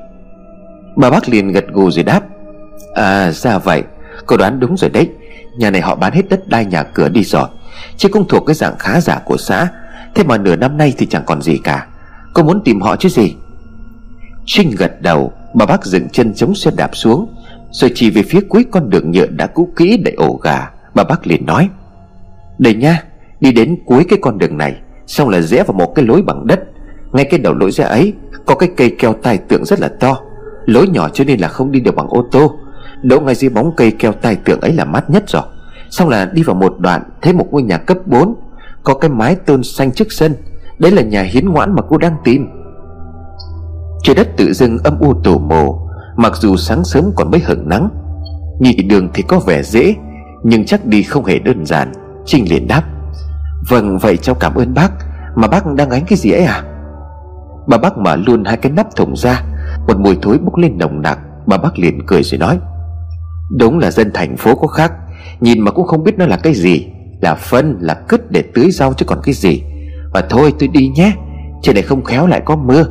Bà 0.97 1.11
bác 1.11 1.29
liền 1.29 1.53
gật 1.53 1.65
gù 1.73 1.91
rồi 1.91 2.05
đáp. 2.05 2.21
À 2.95 3.31
ra 3.31 3.59
vậy, 3.59 3.83
Cô 4.27 4.37
đoán 4.37 4.61
đúng 4.61 4.77
rồi 4.77 4.91
đấy. 4.91 5.11
Nhà 5.59 5.71
này 5.71 5.81
họ 5.81 5.95
bán 5.95 6.13
hết 6.13 6.29
đất 6.29 6.49
đai 6.49 6.65
nhà 6.65 6.83
cửa 6.83 7.09
đi 7.09 7.25
rồi. 7.25 7.49
Chứ 7.97 8.09
cũng 8.09 8.29
thuộc 8.29 8.47
cái 8.47 8.55
dạng 8.55 8.79
khá 8.79 9.01
giả 9.01 9.19
của 9.25 9.37
xã. 9.37 9.69
Thế 10.15 10.25
mà 10.25 10.39
nửa 10.39 10.57
năm 10.57 10.79
nay 10.79 10.95
thì 10.99 11.07
chẳng 11.07 11.23
còn 11.27 11.43
gì 11.43 11.59
cả. 11.65 11.87
Cô 12.35 12.43
muốn 12.43 12.61
tìm 12.65 12.81
họ 12.81 12.97
chứ 12.97 13.09
gì? 13.09 13.35
Trinh 14.47 14.71
gật 14.79 15.03
đầu 15.03 15.33
Bà 15.55 15.67
bác 15.67 15.85
dựng 15.85 16.09
chân 16.09 16.35
chống 16.35 16.55
xe 16.55 16.71
đạp 16.77 16.97
xuống, 16.97 17.35
Rồi 17.71 17.93
chỉ 17.95 18.11
về 18.11 18.23
phía 18.23 18.41
cuối 18.49 18.65
con 18.71 18.91
đường 18.91 19.11
nhựa 19.11 19.27
đã 19.27 19.47
cũ 19.47 19.69
kỹ 19.77 20.03
để 20.05 20.13
ổ 20.17 20.41
gà 20.43 20.71
Bà 20.95 21.05
bác 21.05 21.27
liền 21.27 21.47
nói. 21.47 21.69
Đây 22.59 22.75
nha, 22.75 23.03
Đi 23.41 23.53
đến 23.53 23.77
cuối 23.87 24.07
cái 24.09 24.19
con 24.23 24.39
đường 24.39 24.59
này, 24.59 24.77
Xong 25.07 25.29
là 25.29 25.41
rẽ 25.41 25.63
vào 25.63 25.73
một 25.73 25.95
cái 25.95 26.05
lối 26.05 26.23
bằng 26.23 26.47
đất. 26.47 26.61
Ngay 27.13 27.25
cái 27.25 27.41
đầu 27.41 27.55
lối 27.55 27.71
rẽ 27.71 27.85
ấy, 27.85 28.13
Có 28.47 28.55
cái 28.55 28.69
cây 28.77 28.97
keo 28.99 29.13
tai 29.13 29.39
tượng 29.39 29.65
rất 29.65 29.81
là 29.81 29.89
to, 30.01 30.21
Lối 30.67 30.89
nhỏ 30.89 31.09
cho 31.09 31.25
nên 31.25 31.41
là 31.41 31.49
không 31.49 31.73
đi 31.73 31.81
được 31.81 31.95
bằng 31.95 32.09
ô 32.09 32.29
tô. 32.33 32.57
Đỗ 33.03 33.21
ngay 33.21 33.35
dưới 33.35 33.51
bóng 33.51 33.73
cây 33.77 33.91
keo 33.91 34.13
tai 34.13 34.37
tượng 34.37 34.61
ấy 34.61 34.73
là 34.73 34.85
mát 34.85 35.11
nhất 35.11 35.25
rồi. 35.27 35.43
Xong 35.91 36.09
là 36.09 36.25
đi 36.25 36.43
vào 36.43 36.57
một 36.57 36.75
đoạn, 36.79 37.03
Thấy 37.23 37.33
một 37.33 37.47
ngôi 37.51 37.63
nhà 37.63 37.79
cấp 37.79 37.99
4 38.07 38.35
Có 38.83 38.95
cái 38.95 39.11
mái 39.11 39.35
tôn 39.35 39.63
xanh 39.63 39.93
trước 39.93 40.13
sân. 40.13 40.35
Đấy 40.79 40.93
là 40.93 41.03
nhà 41.03 41.23
hiến 41.23 41.49
ngoãn 41.49 41.75
mà 41.75 41.83
cô 41.89 41.99
đang 41.99 42.17
tìm. 42.25 42.49
Trời 44.03 44.17
đất 44.17 44.29
tự 44.37 44.53
dưng 44.53 44.79
âm 44.79 44.99
u 44.99 45.15
tổ 45.25 45.39
mồ 45.39 45.89
Mặc 46.17 46.33
dù 46.37 46.57
sáng 46.57 46.85
sớm 46.85 47.05
còn 47.17 47.31
mới 47.31 47.41
hửng 47.41 47.69
nắng. 47.69 47.89
Nhìn 48.61 48.89
đường 48.89 49.09
thì 49.15 49.23
có 49.23 49.39
vẻ 49.39 49.63
dễ, 49.63 49.95
Nhưng 50.43 50.67
chắc 50.67 50.87
đi 50.87 51.03
không 51.03 51.25
hề 51.25 51.39
đơn 51.39 51.67
giản. 51.67 51.93
Trinh 52.27 52.51
liền 52.51 52.69
đáp 52.69 52.83
Vâng 53.69 53.99
vậy 53.99 54.17
cháu 54.17 54.35
cảm 54.35 54.55
ơn 54.55 54.75
bác, 54.75 54.91
Mà 55.35 55.49
bác 55.49 55.67
đang 55.67 55.89
gánh 55.89 56.05
cái 56.09 56.19
gì 56.19 56.31
ấy 56.31 56.45
à? 56.45 56.63
Bà 57.67 57.79
bác 57.79 57.99
mở 57.99 58.17
luôn 58.17 58.45
hai 58.45 58.57
cái 58.57 58.73
nắp 58.73 58.97
thùng 58.97 59.17
ra, 59.17 59.43
Một 59.87 59.99
mùi 59.99 60.19
thối 60.23 60.39
bốc 60.39 60.57
lên 60.57 60.79
nồng 60.79 61.03
nặc. 61.03 61.19
Bà 61.47 61.57
bác 61.57 61.79
liền 61.79 62.07
cười 62.07 62.23
rồi 62.23 62.39
nói 62.39 62.59
Đúng 63.51 63.79
là 63.79 63.91
dân 63.91 64.11
thành 64.15 64.37
phố 64.37 64.55
có 64.55 64.67
khác. 64.67 64.93
Nhìn 65.41 65.61
mà 65.61 65.71
cũng 65.71 65.87
không 65.87 66.05
biết 66.05 66.19
nó 66.19 66.27
là 66.27 66.37
cái 66.37 66.55
gì. 66.55 66.87
Là 67.21 67.35
phân, 67.35 67.77
là 67.81 67.95
cứt 68.09 68.31
để 68.31 68.43
tưới 68.55 68.71
rau 68.71 68.95
chứ 68.95 69.07
còn 69.07 69.19
cái 69.23 69.35
gì. 69.35 69.63
Và 70.13 70.23
thôi, 70.31 70.53
tôi 70.59 70.69
đi 70.69 70.89
nhé. 70.89 71.13
Trên 71.63 71.75
này 71.75 71.83
không 71.83 72.05
khéo 72.05 72.27
lại 72.27 72.43
có 72.45 72.57
mưa. 72.57 72.85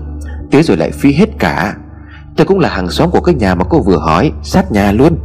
Tưới 0.51 0.63
rồi 0.63 0.77
lại 0.77 0.91
phí 0.91 1.13
hết 1.13 1.29
cả. 1.39 1.75
Tôi 2.37 2.45
cũng 2.47 2.59
là 2.59 2.69
hàng 2.69 2.89
xóm 2.89 3.11
của 3.11 3.21
cái 3.21 3.35
nhà 3.35 3.55
mà 3.55 3.63
cô 3.69 3.79
vừa 3.81 3.97
hỏi, 3.97 4.31
Sát 4.43 4.71
nhà 4.71 4.91
luôn. 4.91 5.17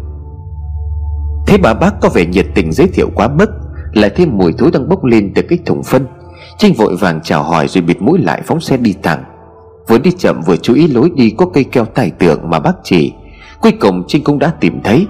Thế 1.47 1.59
bà 1.59 1.75
bác 1.75 2.01
có 2.01 2.09
vẻ 2.09 2.27
nhiệt 2.27 2.47
tình 2.55 2.73
giới 2.73 2.89
thiệu 2.89 3.11
quá 3.15 3.29
mức. 3.29 3.51
Lại 3.93 4.11
thêm 4.11 4.39
mùi 4.39 4.53
thối 4.53 4.71
đang 4.73 4.89
bốc 4.89 5.05
lên 5.05 5.33
từ 5.35 5.43
cái 5.43 5.59
thùng 5.67 5.83
phân. 5.83 6.07
Trinh 6.59 6.75
vội 6.75 6.97
vàng 6.97 7.21
chào 7.23 7.43
hỏi 7.43 7.69
rồi 7.69 7.83
bịt 7.83 8.03
mũi 8.03 8.19
lại 8.19 8.43
phóng 8.45 8.61
xe 8.61 8.77
đi 8.77 8.95
thẳng. 9.03 9.25
Vừa 9.89 9.99
đi 9.99 10.11
chậm 10.19 10.41
vừa 10.47 10.57
chú 10.57 10.75
ý 10.75 10.89
lối 10.89 11.11
đi 11.15 11.31
có 11.31 11.47
cây 11.47 11.65
keo 11.65 11.85
tài 11.85 12.11
tượng 12.11 12.51
mà 12.51 12.61
bác 12.61 12.75
chỉ. 12.83 13.13
Cuối 13.61 13.73
cùng 13.81 14.05
Trinh 14.09 14.25
cũng 14.25 14.39
đã 14.39 14.53
tìm 14.61 14.81
thấy. 14.85 15.07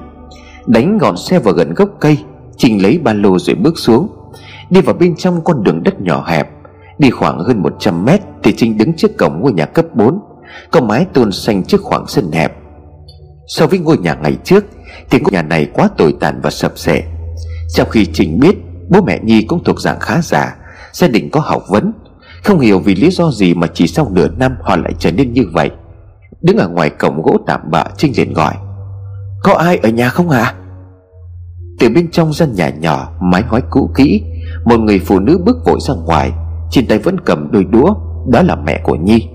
Đánh 0.67 0.99
gọn 0.99 1.17
xe 1.17 1.39
vào 1.39 1.55
gần 1.55 1.75
gốc 1.75 1.89
cây 2.01 2.19
Trình 2.57 2.83
lấy 2.83 2.99
ba 2.99 3.13
lô 3.13 3.39
rồi 3.39 3.55
bước 3.55 3.79
xuống. 3.79 4.09
Đi 4.71 4.81
vào 4.81 4.95
bên 4.95 5.17
trong 5.17 5.45
con 5.45 5.65
đường 5.65 5.83
đất 5.83 6.01
nhỏ 6.01 6.25
hẹp, 6.27 6.49
Đi 6.99 7.11
khoảng 7.11 7.39
hơn 7.39 7.63
100 7.63 8.05
mét 8.05 8.21
Thì 8.43 8.55
Trinh 8.57 8.79
đứng 8.79 8.93
trước 8.97 9.19
cổng 9.19 9.41
ngôi 9.41 9.53
nhà 9.53 9.67
cấp 9.67 9.87
4 9.95 10.21
Có 10.71 10.81
mái 10.81 11.05
tôn 11.05 11.33
xanh 11.33 11.65
trước 11.65 11.81
khoảng 11.83 12.07
sân 12.07 12.33
hẹp. 12.33 12.57
So 13.47 13.67
với 13.67 13.79
ngôi 13.79 13.99
nhà 13.99 14.15
ngày 14.15 14.37
trước 14.45 14.65
Thì 15.11 15.21
ngôi 15.21 15.33
nhà 15.33 15.43
này 15.43 15.69
quá 15.73 15.89
tồi 15.99 16.15
tàn 16.21 16.41
và 16.43 16.51
sập 16.51 16.79
sệ. 16.79 17.03
Trong 17.75 17.89
khi 17.91 18.07
Trinh 18.07 18.41
biết 18.41 18.57
Bố 18.89 19.03
mẹ 19.03 19.21
Nhi 19.23 19.43
cũng 19.43 19.65
thuộc 19.65 19.81
dạng 19.81 20.01
khá 20.01 20.21
giả 20.23 20.57
Gia 20.93 21.09
đình 21.09 21.31
có 21.31 21.41
học 21.41 21.63
vấn, 21.69 21.93
Không 22.45 22.61
hiểu 22.61 22.79
vì 22.79 22.95
lý 22.95 23.11
do 23.11 23.31
gì 23.31 23.55
mà 23.55 23.67
chỉ 23.75 23.87
sau 23.87 24.11
nửa 24.13 24.29
năm 24.29 24.57
Họ 24.63 24.77
lại 24.77 24.93
trở 24.99 25.13
nên 25.13 25.33
như 25.33 25.43
vậy. 25.53 25.71
Đứng 26.43 26.57
ở 26.57 26.69
ngoài 26.69 26.91
cổng 26.91 27.23
gỗ 27.23 27.39
tạm 27.47 27.61
bạ 27.71 27.85
Trinh 27.97 28.13
liền 28.17 28.33
gọi 28.33 28.55
có 29.43 29.53
ai 29.55 29.77
ở 29.77 29.89
nhà 29.89 30.09
không 30.09 30.31
ạ? 30.31 30.41
À? 30.41 30.55
Từ 31.79 31.89
bên 31.89 32.11
trong 32.11 32.33
gian 32.33 32.53
nhà 32.53 32.69
nhỏ, 32.69 33.13
Mái 33.21 33.43
ngói 33.51 33.63
cũ 33.71 33.91
kỹ, 33.95 34.23
Một 34.65 34.81
người 34.81 34.99
phụ 34.99 35.19
nữ 35.19 35.39
bước 35.45 35.57
vội 35.67 35.79
ra 35.89 35.95
ngoài. 35.95 36.33
Trên 36.71 36.87
tay 36.87 36.99
vẫn 36.99 37.21
cầm 37.21 37.49
đôi 37.53 37.65
đũa, 37.65 37.95
Đó 38.29 38.43
là 38.43 38.57
mẹ 38.57 38.81
của 38.85 38.95
Nhi. 38.95 39.29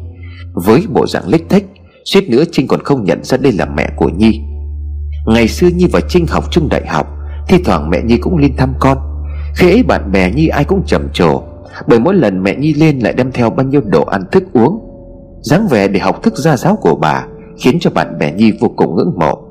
Với 0.54 0.84
bộ 0.90 1.08
dạng 1.08 1.28
lếch 1.28 1.50
thách 1.50 1.64
suýt 2.06 2.30
nữa 2.30 2.44
Trinh 2.52 2.68
còn 2.68 2.84
không 2.84 3.04
nhận 3.04 3.24
ra 3.24 3.38
đây 3.38 3.52
là 3.52 3.66
mẹ 3.66 3.90
của 3.96 4.10
Nhi. 4.10 4.42
Ngày 5.26 5.48
xưa 5.48 5.68
Nhi 5.68 5.88
và 5.92 6.00
Trinh 6.10 6.28
học 6.28 6.44
chung 6.52 6.70
đại 6.70 6.88
học, 6.88 7.08
Thi 7.48 7.58
thoảng 7.66 7.90
mẹ 7.90 8.02
Nhi 8.02 8.18
cũng 8.18 8.38
lên 8.38 8.56
thăm 8.58 8.74
con. 8.80 8.98
Khi 9.56 9.72
ấy 9.72 9.84
bạn 9.84 10.12
bè 10.12 10.32
Nhi 10.32 10.48
ai 10.48 10.64
cũng 10.64 10.84
trầm 10.86 11.08
trồ, 11.14 11.44
Bởi 11.88 12.00
mỗi 12.00 12.16
lần 12.16 12.44
mẹ 12.44 12.56
Nhi 12.56 12.74
lên 12.74 13.00
lại 13.00 13.14
đem 13.14 13.32
theo 13.32 13.50
bao 13.50 13.66
nhiêu 13.66 13.82
đồ 13.86 14.04
ăn 14.04 14.22
thức 14.32 14.44
uống. 14.54 14.80
dáng 15.42 15.68
vẻ 15.68 15.88
để 15.88 16.00
học 16.00 16.24
thức 16.24 16.34
gia 16.38 16.58
giáo 16.58 16.76
của 16.82 16.96
bà 16.96 17.26
Khiến 17.60 17.78
cho 17.80 17.90
bạn 17.90 18.20
bè 18.20 18.32
Nhi 18.32 18.52
vô 18.60 18.74
cùng 18.76 18.96
ngưỡng 18.96 19.14
mộ. 19.20 19.47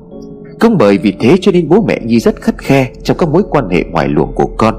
Cũng 0.59 0.77
bởi 0.77 0.97
vì 0.97 1.13
thế 1.19 1.37
cho 1.41 1.51
nên 1.51 1.69
bố 1.69 1.85
mẹ 1.87 1.99
Nhi 2.05 2.19
rất 2.19 2.41
khắt 2.41 2.57
khe 2.57 2.91
Trong 3.03 3.17
các 3.17 3.29
mối 3.29 3.43
quan 3.49 3.69
hệ 3.69 3.83
ngoài 3.91 4.07
luồng 4.07 4.33
của 4.35 4.49
con. 4.57 4.75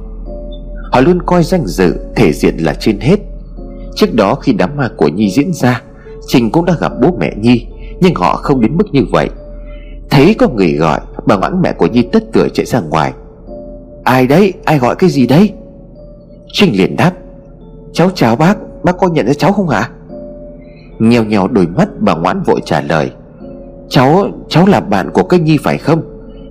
Họ 0.92 1.00
luôn 1.00 1.22
coi 1.22 1.42
danh 1.42 1.66
dự, 1.66 1.94
thể 2.16 2.32
diện 2.32 2.56
là 2.56 2.74
trên 2.74 3.00
hết. 3.00 3.16
Trước 3.96 4.14
đó 4.14 4.34
khi 4.34 4.52
đám 4.52 4.76
ma 4.76 4.90
của 4.96 5.08
Nhi 5.08 5.30
diễn 5.30 5.52
ra, 5.52 5.82
Trình 6.26 6.50
cũng 6.50 6.64
đã 6.64 6.74
gặp 6.80 6.92
bố 7.02 7.16
mẹ 7.20 7.32
Nhi, 7.36 7.66
Nhưng 8.00 8.14
họ 8.14 8.36
không 8.36 8.60
đến 8.60 8.76
mức 8.76 8.84
như 8.92 9.04
vậy. 9.12 9.28
Thấy 10.10 10.34
có 10.34 10.48
người 10.48 10.72
gọi, 10.72 11.00
Bà 11.26 11.36
ngoãn 11.36 11.62
mẹ 11.62 11.72
của 11.72 11.86
Nhi 11.86 12.02
tất 12.12 12.24
cửa 12.32 12.48
chạy 12.54 12.66
ra 12.66 12.80
ngoài. 12.80 13.12
Ai 14.04 14.26
đấy? 14.26 14.52
Ai 14.64 14.78
gọi 14.78 14.94
cái 14.96 15.10
gì 15.10 15.26
đấy? 15.26 15.52
Trinh 16.52 16.72
liền 16.76 16.96
đáp, 16.96 17.12
Cháu 17.92 18.10
chào 18.14 18.36
bác 18.36 18.56
Bác 18.82 18.98
có 18.98 19.08
nhận 19.08 19.26
ra 19.26 19.34
cháu 19.34 19.52
không 19.52 19.68
hả? 19.68 19.90
Nhèo 20.98 21.24
nhèo 21.24 21.48
đôi 21.48 21.66
mắt, 21.66 21.88
bà 22.00 22.14
ngoãn 22.14 22.42
vội 22.42 22.60
trả 22.64 22.80
lời 22.80 23.10
Cháu 23.88 24.28
cháu 24.48 24.66
là 24.66 24.80
bạn 24.80 25.10
của 25.10 25.22
cái 25.22 25.40
Nhi 25.40 25.58
phải 25.62 25.78
không? 25.78 26.02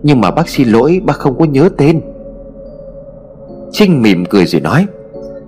Nhưng 0.04 0.22
mà 0.22 0.32
bác 0.32 0.50
xin 0.50 0.68
lỗi, 0.68 1.02
bác 1.06 1.18
không 1.18 1.40
có 1.40 1.46
nhớ 1.46 1.70
tên. 1.78 2.02
Trinh 3.72 4.02
mỉm 4.02 4.26
cười 4.26 4.46
rồi 4.46 4.62
nói 4.62 4.86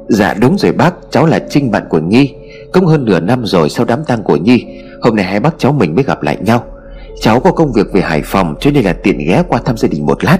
Dạ 0.07 0.33
đúng 0.33 0.57
rồi 0.57 0.71
bác, 0.71 0.93
Cháu 1.09 1.25
là 1.25 1.39
Trinh 1.49 1.71
bạn 1.71 1.83
của 1.89 1.99
Nhi. 1.99 2.33
Cũng 2.73 2.85
hơn 2.85 3.05
nửa 3.05 3.19
năm 3.19 3.45
rồi 3.45 3.69
sau 3.69 3.85
đám 3.85 4.03
tang 4.05 4.23
của 4.23 4.35
Nhi, 4.35 4.65
Hôm 5.01 5.15
nay 5.15 5.25
hai 5.25 5.39
bác 5.39 5.55
cháu 5.57 5.71
mình 5.71 5.95
mới 5.95 6.03
gặp 6.03 6.23
lại 6.23 6.37
nhau. 6.41 6.63
Cháu 7.21 7.39
có 7.39 7.51
công 7.51 7.73
việc 7.73 7.93
về 7.93 8.01
Hải 8.01 8.21
Phòng, 8.25 8.55
Cho 8.59 8.71
nên 8.71 8.85
là 8.85 8.93
tiện 8.93 9.17
ghé 9.17 9.43
qua 9.47 9.59
thăm 9.65 9.77
gia 9.77 9.87
đình 9.87 10.05
một 10.05 10.23
lát. 10.23 10.37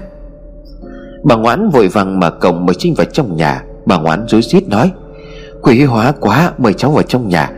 Bà 1.24 1.36
Ngoãn 1.36 1.70
vội 1.70 1.88
vàng 1.88 2.20
mở 2.20 2.30
cổng 2.30 2.66
mời 2.66 2.76
Trinh 2.76 2.94
vào 2.94 3.06
trong 3.06 3.36
nhà. 3.36 3.64
Bà 3.86 3.98
Ngoãn 3.98 4.26
rối 4.28 4.42
rít 4.42 4.68
nói 4.68 4.92
Quý 5.62 5.84
hóa 5.84 6.14
quá, 6.20 6.54
mời 6.58 6.74
cháu 6.74 6.92
vào 6.92 7.04
trong 7.04 7.28
nhà. 7.28 7.52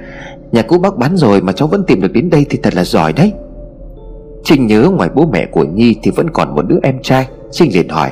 Nhà 0.51 0.61
cũ 0.61 0.77
bác 0.77 0.97
bán 0.97 1.17
rồi 1.17 1.41
mà 1.41 1.53
cháu 1.53 1.67
vẫn 1.67 1.83
tìm 1.83 2.01
được 2.01 2.13
đến 2.13 2.29
đây 2.29 2.45
thì 2.49 2.59
thật 2.63 2.75
là 2.75 2.83
giỏi 2.83 3.13
đấy. 3.13 3.33
Trinh 4.43 4.67
nhớ 4.67 4.89
ngoài 4.97 5.09
bố 5.15 5.29
mẹ 5.33 5.45
của 5.45 5.63
Nhi 5.63 5.95
Thì 6.03 6.11
vẫn 6.11 6.29
còn 6.29 6.55
một 6.55 6.61
đứa 6.67 6.77
em 6.83 7.01
trai, 7.03 7.27
Trinh 7.51 7.73
liền 7.73 7.89
hỏi, 7.89 8.11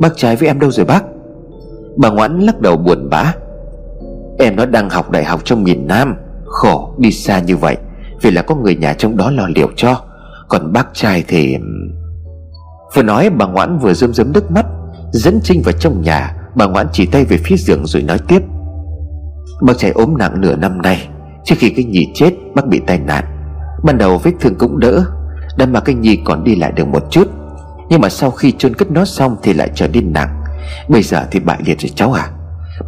Bác 0.00 0.16
trai 0.16 0.36
với 0.36 0.48
em 0.48 0.58
đâu 0.58 0.70
rồi 0.70 0.86
bác? 0.86 1.04
Bà 1.96 2.10
Ngoãn 2.10 2.40
lắc 2.40 2.60
đầu 2.60 2.76
buồn 2.76 3.08
bã, 3.10 3.34
Em 4.38 4.56
nó 4.56 4.66
đang 4.66 4.90
học 4.90 5.10
đại 5.10 5.24
học 5.24 5.40
trong 5.44 5.64
miền 5.64 5.86
Nam, 5.86 6.16
Khổ 6.44 6.94
đi 6.98 7.12
xa 7.12 7.40
như 7.40 7.56
vậy, 7.56 7.76
Vì 8.22 8.30
là 8.30 8.42
có 8.42 8.54
người 8.54 8.76
nhà 8.76 8.94
trong 8.94 9.16
đó 9.16 9.30
lo 9.30 9.48
liệu 9.54 9.68
cho. 9.76 10.00
Còn 10.48 10.72
bác 10.72 10.88
trai 10.92 11.24
thì 11.28 11.56
Vừa 12.94 13.02
nói, 13.02 13.30
bà 13.30 13.46
Ngoãn 13.46 13.78
vừa 13.78 13.94
rơm 13.94 14.12
rớm 14.12 14.32
nước 14.32 14.50
mắt, 14.50 14.66
Dẫn 15.12 15.40
Trinh 15.42 15.62
vào 15.64 15.72
trong 15.72 16.02
nhà. 16.02 16.36
Bà 16.54 16.66
Ngoãn 16.66 16.86
chỉ 16.92 17.06
tay 17.06 17.24
về 17.24 17.36
phía 17.36 17.56
giường 17.56 17.86
rồi 17.86 18.02
nói 18.02 18.18
tiếp, 18.28 18.42
Bác 19.62 19.78
trai 19.78 19.90
ốm 19.90 20.14
nặng 20.18 20.40
nửa 20.40 20.56
năm 20.56 20.82
nay, 20.82 21.08
Trước 21.44 21.54
khi 21.58 21.70
cái 21.70 21.84
nhì 21.84 22.06
chết, 22.14 22.30
bác 22.54 22.66
bị 22.66 22.80
tai 22.86 22.98
nạn. 22.98 23.24
Ban 23.84 23.98
đầu 23.98 24.18
vết 24.18 24.32
thương 24.40 24.54
cũng 24.54 24.78
đỡ 24.78 25.04
Đâm 25.56 25.72
mà 25.72 25.80
cái 25.80 25.94
nhi 25.94 26.18
còn 26.24 26.44
đi 26.44 26.54
lại 26.54 26.72
được 26.72 26.88
một 26.88 27.10
chút. 27.10 27.28
Nhưng 27.88 28.00
mà 28.00 28.08
sau 28.08 28.30
khi 28.30 28.52
chôn 28.58 28.74
cất 28.74 28.90
nó 28.90 29.04
xong 29.04 29.36
Thì 29.42 29.52
lại 29.52 29.70
trở 29.74 29.88
nên 29.88 30.12
nặng. 30.12 30.44
Bây 30.88 31.02
giờ 31.02 31.26
thì 31.30 31.40
bại 31.40 31.58
liệt 31.66 31.80
rồi 31.80 31.90
cháu 31.94 32.12
à 32.12 32.28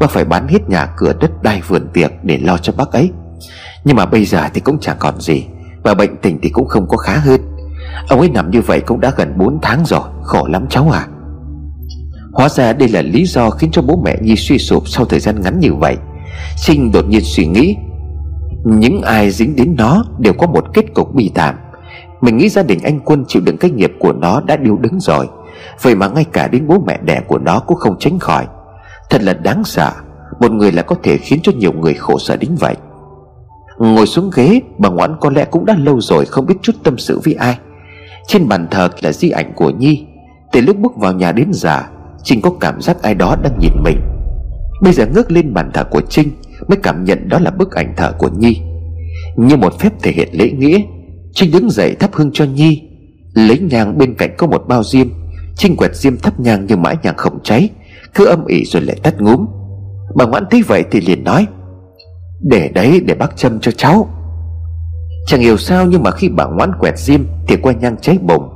Bác 0.00 0.11
phải 0.11 0.25
bán 0.25 0.49
hết 0.49 0.68
nhà 0.68 0.87
cửa 0.96 1.12
đất 1.20 1.42
đai 1.42 1.62
vườn 1.68 1.88
tiệc 1.92 2.12
Để 2.23 2.38
lo 2.38 2.58
cho 2.58 2.73
bác 2.76 2.92
ấy. 2.92 3.11
Nhưng 3.85 3.96
mà 3.96 4.06
bây 4.06 4.25
giờ 4.25 4.42
thì 4.54 4.61
cũng 4.61 4.78
chẳng 4.80 4.96
còn 4.99 5.20
gì. 5.20 5.46
Và 5.82 5.94
bệnh 5.94 6.16
tình 6.23 6.38
thì 6.42 6.49
cũng 6.49 6.68
không 6.68 6.88
có 6.88 6.96
khá 6.96 7.16
hơn. 7.16 7.40
Ông 8.08 8.20
ấy 8.20 8.30
nằm 8.30 8.50
như 8.50 8.61
vậy 8.61 8.80
cũng 8.80 9.00
đã 9.00 9.12
gần 9.16 9.38
4 9.38 9.58
tháng 9.62 9.87
rồi. 9.87 10.00
Khổ 10.23 10.46
lắm 10.46 10.66
cháu 10.70 10.90
à 10.90 11.06
Hóa 12.32 12.49
ra 12.49 12.73
đây 12.73 12.88
là 12.88 13.02
lý 13.02 13.25
do 13.25 13.50
khiến 13.50 13.70
cho 13.70 13.82
bố 13.82 14.00
mẹ 14.04 14.16
Nhi 14.20 14.37
suy 14.37 14.58
sụp 14.58 14.88
sau 14.88 15.04
thời 15.04 15.20
gian 15.20 15.40
ngắn 15.40 15.61
như 15.61 15.75
vậy. 15.75 15.96
Sinh 16.56 16.92
đột 16.92 17.08
nhiên 17.08 17.20
suy 17.25 17.46
nghĩ, 17.46 17.76
Những 18.64 19.02
ai 19.02 19.30
dính 19.30 19.56
đến 19.56 19.75
nó 19.78 20.04
đều 20.18 20.32
có 20.32 20.46
một 20.46 20.64
kết 20.75 20.85
cục 20.94 21.14
bi 21.14 21.30
thảm. 21.35 21.54
Mình 22.20 22.37
nghĩ 22.37 22.49
gia 22.49 22.62
đình 22.62 22.78
anh 22.82 23.00
Quân 23.00 23.25
chịu 23.28 23.42
đựng 23.46 23.56
cái 23.56 23.70
nghiệp 23.70 23.92
của 23.99 24.12
nó 24.12 24.40
đã 24.40 24.56
điêu 24.56 24.76
đứng 24.76 25.00
rồi. 25.00 25.28
Vậy 25.82 25.94
mà 25.94 26.08
ngay 26.08 26.25
cả 26.32 26.49
đến 26.49 26.66
bố 26.66 26.82
mẹ 26.87 26.99
đẻ 27.02 27.20
của 27.28 27.38
nó 27.38 27.61
cũng 27.61 27.76
không 27.76 27.99
tránh 27.99 28.18
khỏi. 28.18 28.46
Thật 29.11 29.23
là 29.23 29.32
đáng 29.32 29.64
sợ, 29.64 29.92
Một 30.40 30.52
người 30.52 30.73
lại 30.73 30.85
có 30.88 30.96
thể 31.02 31.16
khiến 31.16 31.38
cho 31.42 31.52
nhiều 31.56 31.73
người 31.73 31.94
khổ 31.94 32.18
sở 32.18 32.37
đến 32.37 32.50
vậy. 32.61 32.75
Ngồi 33.78 34.06
xuống 34.06 34.30
ghế, 34.35 34.61
Bà 34.78 34.88
Ngoãn 34.88 35.16
có 35.20 35.30
lẽ 35.30 35.44
cũng 35.44 35.66
đã 35.66 35.76
lâu 35.78 36.00
rồi 36.00 36.26
Không 36.26 36.46
biết 36.46 36.54
chút 36.62 36.73
tâm 36.85 36.99
sự 36.99 37.20
với 37.25 37.35
ai. 37.35 37.58
Trên 38.26 38.49
bàn 38.49 38.66
thờ 38.70 38.88
là 39.00 39.12
di 39.12 39.30
ảnh 39.30 39.52
của 39.54 39.70
Nhi. 39.70 40.06
Từ 40.52 40.61
lúc 40.61 40.76
bước 40.76 40.96
vào 40.96 41.12
nhà 41.12 41.32
đến 41.32 41.49
giờ 41.52 41.82
Trinh 42.23 42.40
có 42.40 42.50
cảm 42.61 42.80
giác 42.80 43.02
ai 43.02 43.14
đó 43.14 43.37
đang 43.42 43.58
nhìn 43.58 43.73
mình. 43.85 44.00
Bây 44.82 44.92
giờ 44.92 45.06
ngước 45.06 45.30
lên 45.30 45.54
bàn 45.54 45.70
thờ 45.75 45.85
của 45.90 46.00
Trinh, 46.08 46.30
Mới 46.68 46.78
cảm 46.82 47.04
nhận 47.04 47.28
đó 47.28 47.38
là 47.38 47.50
bức 47.50 47.75
ảnh 47.75 47.94
thờ 47.96 48.12
của 48.18 48.28
Nhi. 48.28 48.61
Như 49.37 49.56
một 49.56 49.80
phép 49.80 49.92
thể 50.02 50.12
hiện 50.12 50.28
lễ 50.32 50.50
nghĩa 50.50 50.80
Trinh 51.36 51.50
đứng 51.50 51.70
dậy 51.70 51.94
thắp 52.00 52.10
hương 52.14 52.30
cho 52.32 52.44
Nhi. 52.44 52.82
Lấy 53.34 53.58
nhang 53.58 53.98
bên 53.98 54.14
cạnh 54.14 54.34
có 54.38 54.46
một 54.46 54.64
bao 54.68 54.84
diêm. 54.84 55.06
Trinh 55.56 55.76
quẹt 55.76 55.94
diêm 55.94 56.16
thắp 56.16 56.40
nhang 56.40 56.66
nhưng 56.68 56.82
mãi 56.82 56.96
nhang 57.02 57.16
không 57.16 57.38
cháy. 57.42 57.68
Cứ 58.14 58.26
âm 58.26 58.46
ỉ 58.46 58.64
rồi 58.64 58.82
lại 58.82 58.96
tắt 59.02 59.20
ngúm. 59.20 59.46
Bà 60.14 60.26
ngoãn 60.26 60.44
thấy 60.50 60.62
vậy 60.62 60.84
thì 60.90 61.00
liền 61.00 61.24
nói, 61.24 61.46
Để 62.40 62.70
đấy, 62.74 63.00
để 63.04 63.14
bác 63.14 63.36
châm 63.36 63.60
cho 63.60 63.72
cháu. 63.72 64.08
Chẳng 65.26 65.40
hiểu 65.40 65.56
sao 65.56 65.86
nhưng 65.86 66.02
mà 66.02 66.10
khi 66.10 66.28
bà 66.28 66.44
ngoãn 66.44 66.70
quẹt 66.80 66.98
diêm 66.98 67.20
Thì 67.48 67.56
qua 67.56 67.72
nhang 67.72 67.96
cháy 68.02 68.18
bùng 68.22 68.48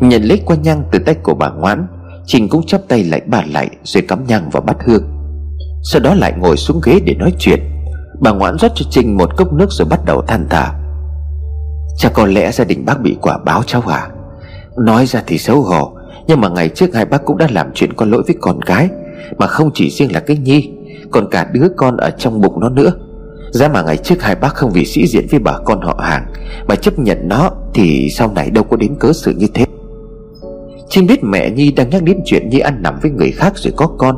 Nhận 0.00 0.22
lấy 0.22 0.40
qua 0.44 0.56
nhang 0.56 0.82
từ 0.92 0.98
tay 0.98 1.14
của 1.14 1.34
bà 1.34 1.50
ngoãn 1.50 1.86
Trình 2.26 2.48
cũng 2.48 2.66
chắp 2.66 2.80
tay 2.88 3.04
lại 3.04 3.20
bà 3.26 3.42
lại 3.52 3.70
Rồi 3.82 4.02
cắm 4.08 4.26
nhang 4.26 4.50
vào 4.50 4.62
bát 4.62 4.76
hương. 4.86 5.02
Sau 5.82 6.02
đó 6.02 6.14
lại 6.14 6.32
ngồi 6.38 6.56
xuống 6.56 6.80
ghế 6.84 7.00
để 7.04 7.14
nói 7.14 7.32
chuyện. 7.38 7.60
Bà 8.20 8.32
ngoãn 8.32 8.58
rót 8.58 8.72
cho 8.74 8.86
Trinh 8.90 9.16
một 9.16 9.36
cốc 9.36 9.52
nước 9.52 9.66
rồi 9.70 9.88
bắt 9.90 10.00
đầu 10.06 10.22
than 10.22 10.46
thở. 10.50 10.83
Chắc 11.96 12.12
có 12.14 12.26
lẽ 12.26 12.52
gia 12.52 12.64
đình 12.64 12.84
bác 12.84 13.00
bị 13.00 13.16
quả 13.20 13.38
báo 13.38 13.62
cháu 13.66 13.82
à? 13.88 14.08
Nói 14.76 15.06
ra 15.06 15.22
thì 15.26 15.38
xấu 15.38 15.60
hổ, 15.60 15.92
Nhưng 16.26 16.40
mà 16.40 16.48
ngày 16.48 16.68
trước 16.68 16.94
hai 16.94 17.04
bác 17.04 17.24
cũng 17.24 17.38
đã 17.38 17.48
làm 17.50 17.70
chuyện 17.74 17.92
có 17.92 18.06
lỗi 18.06 18.22
với 18.26 18.36
con 18.40 18.60
gái, 18.60 18.88
Mà 19.38 19.46
không 19.46 19.70
chỉ 19.74 19.90
riêng 19.90 20.12
là 20.12 20.20
cái 20.20 20.36
Nhi, 20.36 20.70
Còn 21.10 21.30
cả 21.30 21.50
đứa 21.52 21.68
con 21.76 21.96
ở 21.96 22.10
trong 22.10 22.40
bụng 22.40 22.60
nó 22.60 22.68
nữa. 22.68 22.92
Ra 23.50 23.68
mà 23.68 23.82
ngày 23.82 23.96
trước 23.96 24.22
hai 24.22 24.34
bác 24.34 24.54
không 24.54 24.70
vì 24.70 24.84
sĩ 24.84 25.06
diện 25.06 25.26
với 25.30 25.40
bà 25.40 25.58
con 25.64 25.80
họ 25.80 26.00
hàng, 26.02 26.26
Mà 26.68 26.74
chấp 26.74 26.98
nhận 26.98 27.28
nó 27.28 27.50
Thì 27.74 28.08
sau 28.10 28.32
này 28.34 28.50
đâu 28.50 28.64
có 28.64 28.76
đến 28.76 28.94
cớ 29.00 29.12
sự 29.12 29.34
như 29.36 29.46
thế. 29.54 29.64
Chim 30.88 31.06
biết 31.06 31.24
mẹ 31.24 31.50
Nhi 31.50 31.72
đang 31.72 31.90
nhắc 31.90 32.02
đến 32.02 32.20
chuyện 32.24 32.48
Nhi 32.48 32.58
ăn 32.58 32.82
nằm 32.82 32.98
với 33.02 33.10
người 33.10 33.30
khác 33.30 33.52
rồi 33.56 33.72
có 33.76 33.86
con, 33.86 34.16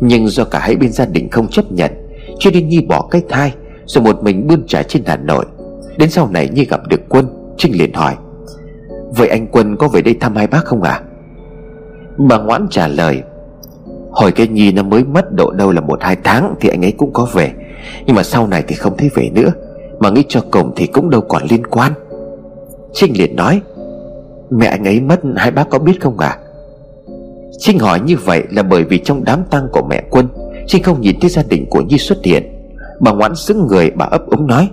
Nhưng 0.00 0.28
do 0.28 0.44
cả 0.44 0.58
hai 0.58 0.76
bên 0.76 0.92
gia 0.92 1.04
đình 1.04 1.30
không 1.30 1.48
chấp 1.48 1.72
nhận, 1.72 1.90
Cho 2.38 2.50
nên 2.50 2.68
Nhi 2.68 2.80
bỏ 2.80 3.08
cái 3.10 3.22
thai, 3.28 3.52
Rồi 3.86 4.04
một 4.04 4.24
mình 4.24 4.46
bươn 4.46 4.64
trải 4.66 4.84
trên 4.84 5.02
Hà 5.06 5.16
Nội. 5.16 5.44
Đến 5.98 6.10
sau 6.10 6.28
này 6.30 6.48
Nhi 6.48 6.64
gặp 6.64 6.80
được 6.88 7.00
Quân, 7.08 7.26
Trinh 7.56 7.72
liền 7.78 7.92
hỏi, 7.92 8.16
Vậy 9.16 9.28
anh 9.28 9.46
Quân 9.46 9.76
có 9.76 9.88
về 9.88 10.02
đây 10.02 10.14
thăm 10.20 10.36
hai 10.36 10.46
bác 10.46 10.64
không 10.64 10.82
ạ 10.82 10.90
à? 10.90 11.02
Bà 12.16 12.38
ngoãn 12.38 12.66
trả 12.70 12.88
lời, 12.88 13.22
Hồi 14.10 14.32
cái 14.32 14.48
Nhi 14.48 14.72
nó 14.72 14.82
mới 14.82 15.04
mất 15.04 15.34
độ 15.34 15.50
đâu 15.50 15.72
là 15.72 15.80
một 15.80 16.02
hai 16.02 16.16
tháng 16.24 16.54
Thì 16.60 16.68
anh 16.68 16.84
ấy 16.84 16.92
cũng 16.92 17.12
có 17.12 17.28
về, 17.32 17.52
Nhưng 18.06 18.16
mà 18.16 18.22
sau 18.22 18.46
này 18.46 18.64
thì 18.68 18.74
không 18.74 18.96
thấy 18.96 19.10
về 19.14 19.30
nữa, 19.34 19.52
Mà 19.98 20.10
nghĩ 20.10 20.24
cho 20.28 20.40
cùng 20.50 20.72
thì 20.76 20.86
cũng 20.86 21.10
đâu 21.10 21.20
còn 21.20 21.42
liên 21.50 21.66
quan 21.66 21.92
Trinh 22.92 23.12
liền 23.18 23.36
nói, 23.36 23.60
Mẹ 24.50 24.66
anh 24.66 24.84
ấy 24.84 25.00
mất, 25.00 25.20
hai 25.36 25.50
bác 25.50 25.70
có 25.70 25.78
biết 25.78 26.00
không 26.00 26.18
ạ 26.18 26.28
à? 26.28 26.38
Trinh 27.58 27.78
hỏi 27.78 28.00
như 28.00 28.16
vậy 28.24 28.42
là 28.50 28.62
bởi 28.62 28.84
vì 28.84 28.98
trong 28.98 29.24
đám 29.24 29.42
tang 29.50 29.68
của 29.72 29.82
mẹ 29.90 30.02
Quân, 30.10 30.28
Trinh 30.66 30.82
không 30.82 31.00
nhìn 31.00 31.20
thấy 31.20 31.30
gia 31.30 31.42
đình 31.42 31.66
của 31.70 31.80
Nhi 31.80 31.98
xuất 31.98 32.18
hiện 32.24 32.42
Bà 33.00 33.12
ngoãn 33.12 33.34
xứng 33.34 33.66
người, 33.66 33.90
bà 33.90 34.06
ấp 34.06 34.26
úng 34.26 34.46
nói 34.46 34.68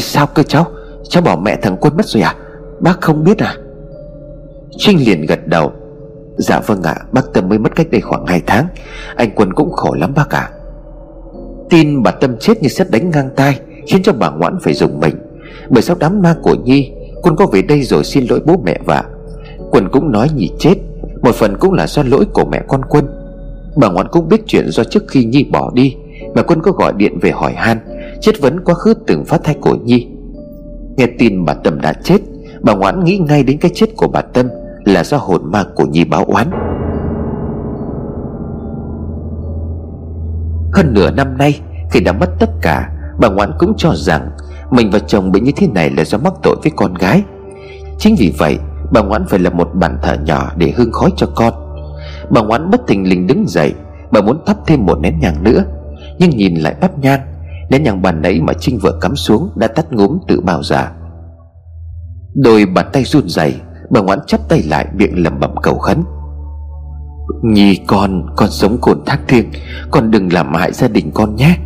Sao 0.00 0.26
cơ 0.26 0.42
cháu? 0.42 0.66
Cháu 1.08 1.22
bỏ 1.22 1.36
mẹ 1.36 1.56
thằng 1.62 1.76
Quân 1.80 1.96
mất 1.96 2.06
rồi 2.06 2.22
à? 2.22 2.34
Bác 2.80 3.00
không 3.00 3.24
biết 3.24 3.38
à? 3.38 3.56
Trinh 4.78 4.98
liền 5.06 5.26
gật 5.26 5.46
đầu. 5.46 5.72
Dạ 6.36 6.60
vâng 6.60 6.82
ạ 6.82 6.94
à, 6.98 7.04
Bác 7.12 7.32
Tâm 7.32 7.48
mới 7.48 7.58
mất 7.58 7.76
cách 7.76 7.90
đây 7.90 8.00
khoảng 8.00 8.26
2 8.26 8.42
tháng. 8.46 8.66
Anh 9.16 9.30
Quân 9.36 9.52
cũng 9.52 9.72
khổ 9.72 9.94
lắm 9.94 10.12
bác 10.14 10.30
ạ. 10.30 10.40
À. 10.40 10.52
Tin 11.70 12.02
bà 12.02 12.10
Tâm 12.10 12.36
chết 12.40 12.62
như 12.62 12.68
xét 12.68 12.90
đánh 12.90 13.10
ngang 13.10 13.30
tai 13.36 13.60
Khiến 13.86 14.02
cho 14.02 14.12
bà 14.12 14.30
ngoãn 14.30 14.58
phải 14.62 14.74
dùng 14.74 15.00
mình. 15.00 15.14
Bởi 15.68 15.82
sau 15.82 15.96
đám 16.00 16.22
ma 16.22 16.34
của 16.42 16.54
Nhi 16.64 16.92
Quân 17.22 17.36
có 17.36 17.46
về 17.46 17.62
đây 17.62 17.82
rồi 17.82 18.04
xin 18.04 18.26
lỗi 18.30 18.40
bố 18.46 18.56
mẹ 18.64 18.78
vợ 18.84 19.02
Quân 19.70 19.88
cũng 19.92 20.12
nói 20.12 20.30
Nhi 20.34 20.50
chết 20.58 20.74
Một 21.22 21.34
phần 21.34 21.56
cũng 21.60 21.72
là 21.72 21.86
do 21.86 22.02
lỗi 22.02 22.24
của 22.32 22.44
mẹ 22.44 22.62
con 22.68 22.80
Quân. 22.88 23.06
Bà 23.76 23.88
ngoãn 23.88 24.08
cũng 24.08 24.28
biết 24.28 24.40
chuyện 24.46 24.70
do 24.70 24.84
trước 24.84 25.04
khi 25.08 25.24
Nhi 25.24 25.44
bỏ 25.44 25.70
đi 25.74 25.96
mà 26.34 26.42
Quân 26.42 26.62
có 26.62 26.72
gọi 26.72 26.92
điện 26.96 27.18
về 27.18 27.30
hỏi 27.30 27.52
han. 27.52 27.78
Chất 28.20 28.34
vấn 28.40 28.60
quá 28.60 28.74
khứ 28.74 28.94
từng 29.06 29.24
phát 29.24 29.44
thai 29.44 29.54
của 29.60 29.76
Nhi. 29.84 30.06
Nghe 30.96 31.06
tin 31.18 31.44
bà 31.44 31.54
Tâm 31.54 31.80
đã 31.80 31.92
chết, 31.92 32.18
Bà 32.62 32.74
ngoãn 32.74 33.04
nghĩ 33.04 33.18
ngay 33.18 33.42
đến 33.42 33.58
cái 33.58 33.70
chết 33.74 33.86
của 33.96 34.08
bà 34.08 34.20
Tâm 34.20 34.48
Là 34.84 35.04
do 35.04 35.16
hồn 35.16 35.52
ma 35.52 35.64
của 35.74 35.84
Nhi 35.84 36.04
báo 36.04 36.24
oán. 36.24 36.50
Hơn 40.72 40.94
nửa 40.94 41.10
năm 41.10 41.38
nay, 41.38 41.60
Khi 41.90 42.00
đã 42.00 42.12
mất 42.12 42.30
tất 42.38 42.50
cả, 42.62 42.90
Bà 43.20 43.28
ngoãn 43.28 43.50
cũng 43.58 43.74
cho 43.76 43.92
rằng 43.94 44.30
Mình 44.70 44.90
và 44.90 44.98
chồng 44.98 45.32
bị 45.32 45.40
như 45.40 45.52
thế 45.56 45.68
này 45.74 45.90
là 45.90 46.04
do 46.04 46.18
mắc 46.18 46.32
tội 46.42 46.56
với 46.62 46.72
con 46.76 46.94
gái. 46.94 47.22
Chính 47.98 48.14
vì 48.18 48.32
vậy, 48.38 48.58
Bà 48.92 49.02
ngoãn 49.02 49.26
phải 49.28 49.38
là 49.38 49.50
một 49.50 49.70
bàn 49.74 49.98
thờ 50.02 50.16
nhỏ 50.24 50.52
Để 50.56 50.72
hương 50.76 50.92
khói 50.92 51.10
cho 51.16 51.26
con. 51.34 51.54
Bà 52.30 52.42
ngoãn 52.42 52.70
bất 52.70 52.80
tình 52.86 53.08
lình 53.08 53.26
đứng 53.26 53.44
dậy, 53.48 53.74
Bà 54.10 54.20
muốn 54.20 54.44
thắp 54.46 54.56
thêm 54.66 54.86
một 54.86 54.98
nén 55.00 55.18
nhang 55.18 55.44
nữa, 55.44 55.64
Nhưng 56.18 56.30
nhìn 56.30 56.54
lại 56.54 56.74
bắp 56.80 56.98
nhang 56.98 57.20
Nén 57.70 57.82
nhang 57.82 58.02
bàn 58.02 58.22
nãy 58.22 58.40
mà 58.40 58.52
Trinh 58.60 58.78
vừa 58.82 58.98
cắm 59.00 59.16
xuống 59.16 59.50
Đã 59.56 59.66
tắt 59.66 59.92
ngúm 59.92 60.18
tự 60.28 60.40
bao 60.40 60.62
giờ 60.62 60.88
Đôi 62.34 62.66
bàn 62.66 62.86
tay 62.92 63.04
run 63.04 63.28
rẩy, 63.28 63.54
Bà 63.90 64.00
ngoãn 64.00 64.18
chắp 64.26 64.40
tay 64.48 64.62
lại 64.62 64.86
miệng 64.94 65.24
lẩm 65.24 65.40
bẩm 65.40 65.54
cầu 65.62 65.78
khấn. 65.78 66.02
Nhi 67.42 67.76
con 67.86 68.26
Con 68.36 68.50
sống 68.50 68.78
cồn 68.80 69.04
thác 69.06 69.20
thiêng 69.28 69.50
Con 69.90 70.10
đừng 70.10 70.32
làm 70.32 70.54
hại 70.54 70.72
gia 70.72 70.88
đình 70.88 71.10
con 71.14 71.36
nhé. 71.36 71.56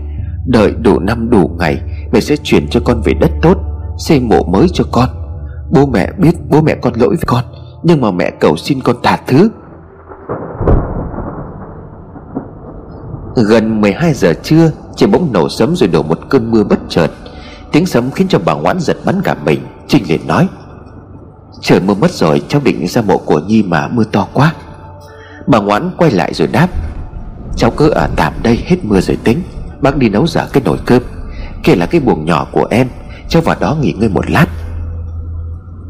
Đợi 0.46 0.72
đủ 0.72 0.98
năm 0.98 1.30
đủ 1.30 1.50
ngày, 1.58 1.80
Mẹ 2.12 2.20
sẽ 2.20 2.36
chuyển 2.36 2.68
cho 2.68 2.80
con 2.84 3.00
về 3.04 3.12
đất 3.20 3.30
tốt, 3.42 3.58
Xây 3.98 4.20
mộ 4.20 4.42
mới 4.42 4.66
cho 4.72 4.84
con. 4.92 5.08
Bố 5.70 5.86
mẹ 5.86 6.12
biết 6.18 6.34
bố 6.50 6.60
mẹ 6.60 6.74
con 6.82 6.92
lỗi 6.96 7.08
với 7.08 7.24
con, 7.26 7.44
Nhưng 7.82 8.00
mà 8.00 8.10
mẹ 8.10 8.30
cầu 8.30 8.56
xin 8.56 8.80
con 8.80 8.96
tha 9.02 9.18
thứ. 9.26 9.50
Gần 13.36 13.80
12 13.80 14.14
giờ 14.14 14.34
trưa 14.42 14.70
Trời 14.96 15.08
bỗng 15.08 15.32
nổ 15.32 15.48
sấm 15.48 15.76
rồi 15.76 15.88
đổ 15.88 16.02
một 16.02 16.18
cơn 16.28 16.50
mưa 16.50 16.64
bất 16.64 16.78
chợt. 16.88 17.10
Tiếng 17.72 17.86
sấm 17.86 18.10
khiến 18.10 18.28
cho 18.28 18.38
bà 18.44 18.54
ngoãn 18.54 18.80
giật 18.80 18.96
bắn 19.04 19.20
cả 19.24 19.34
mình, 19.44 19.60
Trinh 19.88 20.04
liền 20.08 20.26
nói, 20.26 20.48
Trời 21.60 21.80
mưa 21.80 21.94
mất 21.94 22.10
rồi, 22.10 22.42
cháu 22.48 22.60
định 22.64 22.88
ra 22.88 23.02
mộ 23.02 23.18
của 23.18 23.40
Nhi 23.40 23.62
mà 23.62 23.88
mưa 23.88 24.04
to 24.04 24.28
quá. 24.32 24.54
Bà 25.46 25.58
ngoãn 25.58 25.90
quay 25.96 26.10
lại 26.10 26.34
rồi 26.34 26.48
đáp, 26.48 26.68
Cháu 27.56 27.70
cứ 27.70 27.90
ở 27.90 28.08
tạm 28.16 28.32
đây, 28.42 28.58
hết 28.66 28.76
mưa 28.82 29.00
rồi 29.00 29.18
tính. 29.24 29.42
Bác 29.80 29.96
đi 29.96 30.08
nấu 30.08 30.26
dở 30.26 30.46
cái 30.52 30.62
nồi 30.64 30.78
cơm. 30.86 31.02
Kể 31.62 31.76
là 31.76 31.86
cái 31.86 32.00
buồng 32.00 32.24
nhỏ 32.24 32.46
của 32.52 32.66
em, 32.70 32.88
Cháu 33.28 33.42
vào 33.42 33.56
đó 33.60 33.76
nghỉ 33.80 33.92
ngơi 33.92 34.08
một 34.08 34.30
lát. 34.30 34.46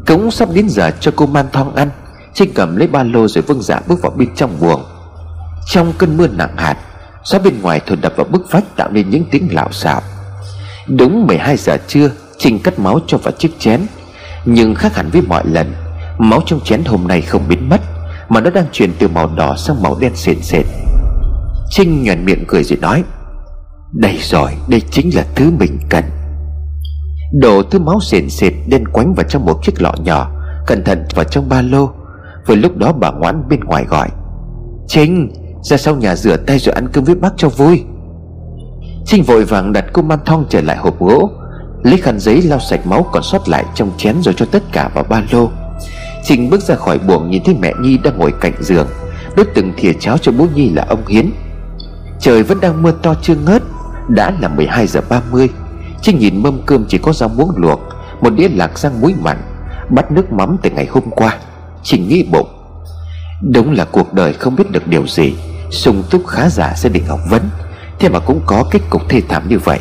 Cũng 0.07 0.31
sắp 0.31 0.49
đến 0.53 0.69
giờ 0.69 0.91
cho 0.99 1.11
cô 1.15 1.25
man 1.25 1.45
thong 1.53 1.75
ăn, 1.75 1.89
Trinh 2.33 2.51
cầm 2.55 2.75
lấy 2.75 2.87
ba 2.87 3.03
lô 3.03 3.27
rồi 3.27 3.43
vâng 3.47 3.61
giả 3.61 3.81
bước 3.87 4.01
vào 4.01 4.11
bên 4.11 4.35
trong 4.35 4.51
buồng. 4.59 4.83
Trong 5.65 5.93
cơn 5.97 6.17
mưa 6.17 6.27
nặng 6.27 6.57
hạt 6.57 6.77
Gió 7.23 7.39
bên 7.39 7.61
ngoài 7.61 7.81
thổi 7.87 7.97
đập 8.01 8.13
vào 8.15 8.25
bức 8.31 8.51
vách 8.51 8.75
tạo 8.75 8.89
nên 8.91 9.09
những 9.09 9.25
tiếng 9.31 9.55
lạo 9.55 9.71
xạo 9.71 10.01
Đúng 10.87 11.27
12 11.27 11.57
giờ 11.57 11.77
trưa 11.87 12.09
Trinh 12.37 12.59
cắt 12.59 12.79
máu 12.79 12.99
cho 13.07 13.17
vào 13.17 13.31
chiếc 13.31 13.59
chén. 13.59 13.81
Nhưng 14.45 14.75
khác 14.75 14.95
hẳn 14.95 15.09
với 15.09 15.21
mọi 15.21 15.43
lần, 15.45 15.73
Máu 16.17 16.41
trong 16.45 16.59
chén 16.59 16.83
hôm 16.85 17.07
nay 17.07 17.21
không 17.21 17.41
biến 17.47 17.69
mất, 17.69 17.81
Mà 18.29 18.41
nó 18.41 18.49
đang 18.49 18.65
chuyển 18.71 18.93
từ 18.99 19.07
màu 19.07 19.27
đỏ 19.35 19.55
sang 19.55 19.83
màu 19.83 19.97
đen 19.99 20.11
sền 20.15 20.41
sệt. 20.41 20.65
Trinh 21.69 22.03
nhuận 22.03 22.25
miệng 22.25 22.43
cười 22.47 22.63
rồi 22.63 22.77
nói, 22.81 23.03
Đây 23.93 24.17
rồi, 24.21 24.51
Đây 24.67 24.81
chính 24.91 25.15
là 25.15 25.25
thứ 25.35 25.51
mình 25.59 25.79
cần. 25.89 26.03
Đổ 27.41 27.63
thứ 27.63 27.79
máu 27.79 27.99
sền 28.01 28.29
sệt 28.29 28.53
đen 28.67 28.87
quánh 28.87 29.13
vào 29.13 29.25
trong 29.29 29.45
một 29.45 29.59
chiếc 29.63 29.81
lọ 29.81 29.93
nhỏ, 30.03 30.31
Cẩn 30.67 30.83
thận 30.83 31.05
vào 31.15 31.25
trong 31.25 31.49
ba 31.49 31.61
lô. 31.61 31.89
Vừa 32.45 32.55
lúc 32.55 32.77
đó 32.77 32.93
bà 32.93 33.11
ngoãn 33.11 33.49
bên 33.49 33.59
ngoài 33.59 33.85
gọi 33.89 34.09
Trinh 34.87 35.31
ra 35.61 35.77
sau 35.77 35.95
nhà 35.95 36.15
rửa 36.15 36.37
tay 36.37 36.59
rồi 36.59 36.73
ăn 36.73 36.87
cơm 36.93 37.03
với 37.03 37.15
bác 37.15 37.33
cho 37.37 37.49
vui. 37.49 37.83
Trinh 39.05 39.23
vội 39.23 39.45
vàng 39.45 39.73
đặt 39.73 39.85
cô 39.93 40.01
man 40.01 40.19
thong 40.25 40.45
trở 40.49 40.61
lại 40.61 40.77
hộp 40.77 40.99
gỗ, 40.99 41.29
Lấy 41.83 41.97
khăn 41.97 42.19
giấy 42.19 42.41
lau 42.41 42.59
sạch 42.59 42.87
máu 42.87 43.05
còn 43.11 43.23
sót 43.23 43.49
lại 43.49 43.65
trong 43.75 43.91
chén 43.97 44.15
rồi 44.21 44.33
cho 44.37 44.45
tất 44.45 44.63
cả 44.71 44.89
vào 44.93 45.03
ba 45.03 45.23
lô. 45.31 45.49
Trinh 46.23 46.49
bước 46.49 46.61
ra 46.61 46.75
khỏi 46.75 46.99
buồng 46.99 47.29
nhìn 47.29 47.43
thấy 47.45 47.55
mẹ 47.61 47.73
Nhi 47.81 47.97
đang 47.97 48.17
ngồi 48.17 48.33
cạnh 48.41 48.53
giường, 48.59 48.87
Đốt 49.35 49.47
từng 49.55 49.73
thìa 49.77 49.93
cháo 49.99 50.17
cho 50.17 50.31
bố 50.31 50.47
Nhi 50.55 50.69
là 50.69 50.85
ông 50.89 51.07
Hiến. 51.07 51.31
Trời 52.19 52.43
vẫn 52.43 52.59
đang 52.61 52.83
mưa 52.83 52.91
to 52.91 53.15
chưa 53.21 53.35
ngớt, 53.35 53.63
Đã 54.09 54.31
là 54.39 54.47
12 54.47 54.87
giờ 54.87 55.01
30 55.09 55.49
Trinh 56.01 56.19
nhìn 56.19 56.43
mâm 56.43 56.61
cơm 56.65 56.85
chỉ 56.89 56.97
có 56.97 57.13
rau 57.13 57.29
muống 57.29 57.51
luộc, 57.55 57.79
Một 58.21 58.29
đĩa 58.29 58.49
lạc 58.49 58.79
rang 58.79 59.01
muối 59.01 59.13
mặn, 59.21 59.37
Bắt 59.89 60.11
nước 60.11 60.31
mắm 60.31 60.57
từ 60.61 60.69
ngày 60.69 60.85
hôm 60.85 61.03
qua. 61.11 61.37
Trinh 61.83 62.07
nghĩ 62.07 62.23
bụng. 62.31 62.47
Đúng 63.41 63.71
là 63.71 63.85
cuộc 63.85 64.13
đời 64.13 64.33
không 64.33 64.55
biết 64.55 64.71
được 64.71 64.87
điều 64.87 65.07
gì 65.07 65.35
sung 65.71 66.03
túc 66.09 66.27
khá 66.27 66.49
giả 66.49 66.73
sẽ 66.75 66.89
bị 66.89 67.01
học 67.01 67.19
vấn. 67.29 67.49
Thế 67.99 68.09
mà 68.09 68.19
cũng 68.19 68.41
có 68.45 68.63
kết 68.71 68.79
cục 68.89 69.09
thê 69.09 69.21
thảm 69.29 69.49
như 69.49 69.59
vậy. 69.59 69.79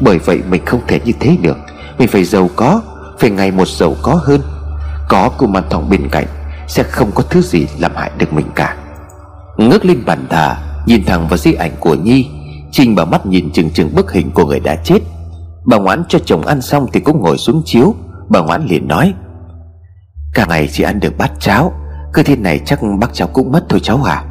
Bởi 0.00 0.18
vậy 0.18 0.42
mình 0.50 0.64
không 0.66 0.80
thể 0.86 1.00
như 1.04 1.12
thế 1.20 1.36
được. 1.42 1.56
Mình 1.98 2.08
phải 2.08 2.24
giàu 2.24 2.50
có, 2.56 2.82
Phải 3.18 3.30
ngày 3.30 3.50
một 3.50 3.68
giàu 3.68 3.94
có 4.02 4.20
hơn. 4.24 4.40
Có 5.08 5.30
cô 5.38 5.46
man 5.46 5.64
thòng 5.70 5.90
bên 5.90 6.08
cạnh 6.08 6.26
Sẽ 6.66 6.82
không 6.82 7.10
có 7.14 7.22
thứ 7.22 7.42
gì 7.42 7.66
làm 7.78 7.92
hại 7.96 8.10
được 8.18 8.32
mình 8.32 8.46
cả. 8.54 8.76
Ngước 9.56 9.84
lên 9.84 10.04
bàn 10.06 10.26
thờ 10.30 10.54
Nhìn 10.86 11.04
thẳng 11.04 11.28
vào 11.28 11.36
di 11.36 11.52
ảnh 11.52 11.72
của 11.80 11.94
Nhi 11.94 12.26
Trinh 12.72 12.94
bà 12.94 13.04
mắt 13.04 13.26
nhìn 13.26 13.52
chừng 13.52 13.70
chừng 13.70 13.94
bức 13.94 14.12
hình 14.12 14.30
của 14.30 14.46
người 14.46 14.60
đã 14.60 14.76
chết. 14.76 14.98
Bà 15.64 15.76
ngoãn 15.76 16.04
cho 16.08 16.18
chồng 16.24 16.46
ăn 16.46 16.62
xong 16.62 16.86
thì 16.92 17.00
cũng 17.00 17.20
ngồi 17.20 17.38
xuống 17.38 17.62
chiếu. 17.64 17.94
Bà 18.28 18.40
ngoãn 18.40 18.66
liền 18.66 18.88
nói, 18.88 19.14
Cả 20.34 20.46
ngày 20.48 20.68
chỉ 20.72 20.84
ăn 20.84 21.00
được 21.00 21.18
bát 21.18 21.32
cháo, 21.40 21.72
Cứ 22.12 22.22
thế 22.22 22.36
này 22.36 22.60
chắc 22.66 22.80
bác 23.00 23.14
cháu 23.14 23.28
cũng 23.28 23.52
mất 23.52 23.64
thôi 23.68 23.80
cháu 23.82 24.02
à 24.02 24.24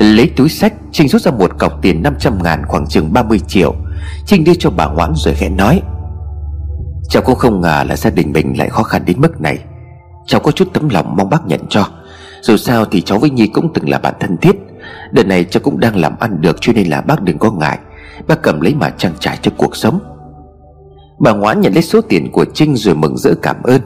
Lấy 0.00 0.30
túi 0.36 0.48
sách, 0.48 0.74
Trinh 0.92 1.08
rút 1.08 1.22
ra 1.22 1.30
một 1.30 1.58
cọc 1.58 1.82
tiền 1.82 2.02
500 2.02 2.42
ngàn 2.42 2.66
khoảng 2.66 2.86
chừng 2.86 3.12
30 3.12 3.38
triệu. 3.38 3.74
Trinh 4.26 4.44
đưa 4.44 4.54
cho 4.54 4.70
bà 4.70 4.86
ngoãn 4.86 5.12
rồi 5.16 5.34
khẽ 5.34 5.48
nói, 5.48 5.82
Cháu 7.10 7.22
cũng 7.22 7.34
không 7.34 7.60
ngờ 7.60 7.84
là 7.88 7.96
gia 7.96 8.10
đình 8.10 8.32
mình 8.32 8.58
lại 8.58 8.68
khó 8.68 8.82
khăn 8.82 9.02
đến 9.06 9.20
mức 9.20 9.40
này. 9.40 9.58
Cháu 10.26 10.40
có 10.40 10.50
chút 10.50 10.68
tấm 10.72 10.88
lòng 10.88 11.16
mong 11.16 11.30
bác 11.30 11.46
nhận 11.46 11.60
cho. 11.68 11.86
Dù 12.42 12.56
sao 12.56 12.84
thì 12.84 13.00
cháu 13.00 13.18
với 13.18 13.30
Nhi 13.30 13.46
cũng 13.46 13.72
từng 13.72 13.88
là 13.88 13.98
bạn 13.98 14.14
thân 14.20 14.36
thiết. 14.36 14.56
Đợt 15.12 15.26
này 15.26 15.44
cháu 15.44 15.60
cũng 15.64 15.80
đang 15.80 15.96
làm 15.96 16.18
ăn 16.20 16.40
được 16.40 16.56
Cho 16.60 16.72
nên 16.72 16.86
là 16.86 17.00
bác 17.00 17.22
đừng 17.22 17.38
có 17.38 17.50
ngại. 17.50 17.78
Bác 18.28 18.42
cầm 18.42 18.60
lấy 18.60 18.74
mà 18.74 18.90
trang 18.90 19.12
trải 19.20 19.38
cho 19.42 19.50
cuộc 19.56 19.76
sống. 19.76 20.00
Bà 21.18 21.32
ngoãn 21.32 21.60
nhận 21.60 21.72
lấy 21.72 21.82
số 21.82 22.00
tiền 22.00 22.32
của 22.32 22.44
Trinh 22.54 22.76
rồi 22.76 22.94
mừng 22.94 23.16
rỡ 23.16 23.34
cảm 23.42 23.62
ơn. 23.62 23.80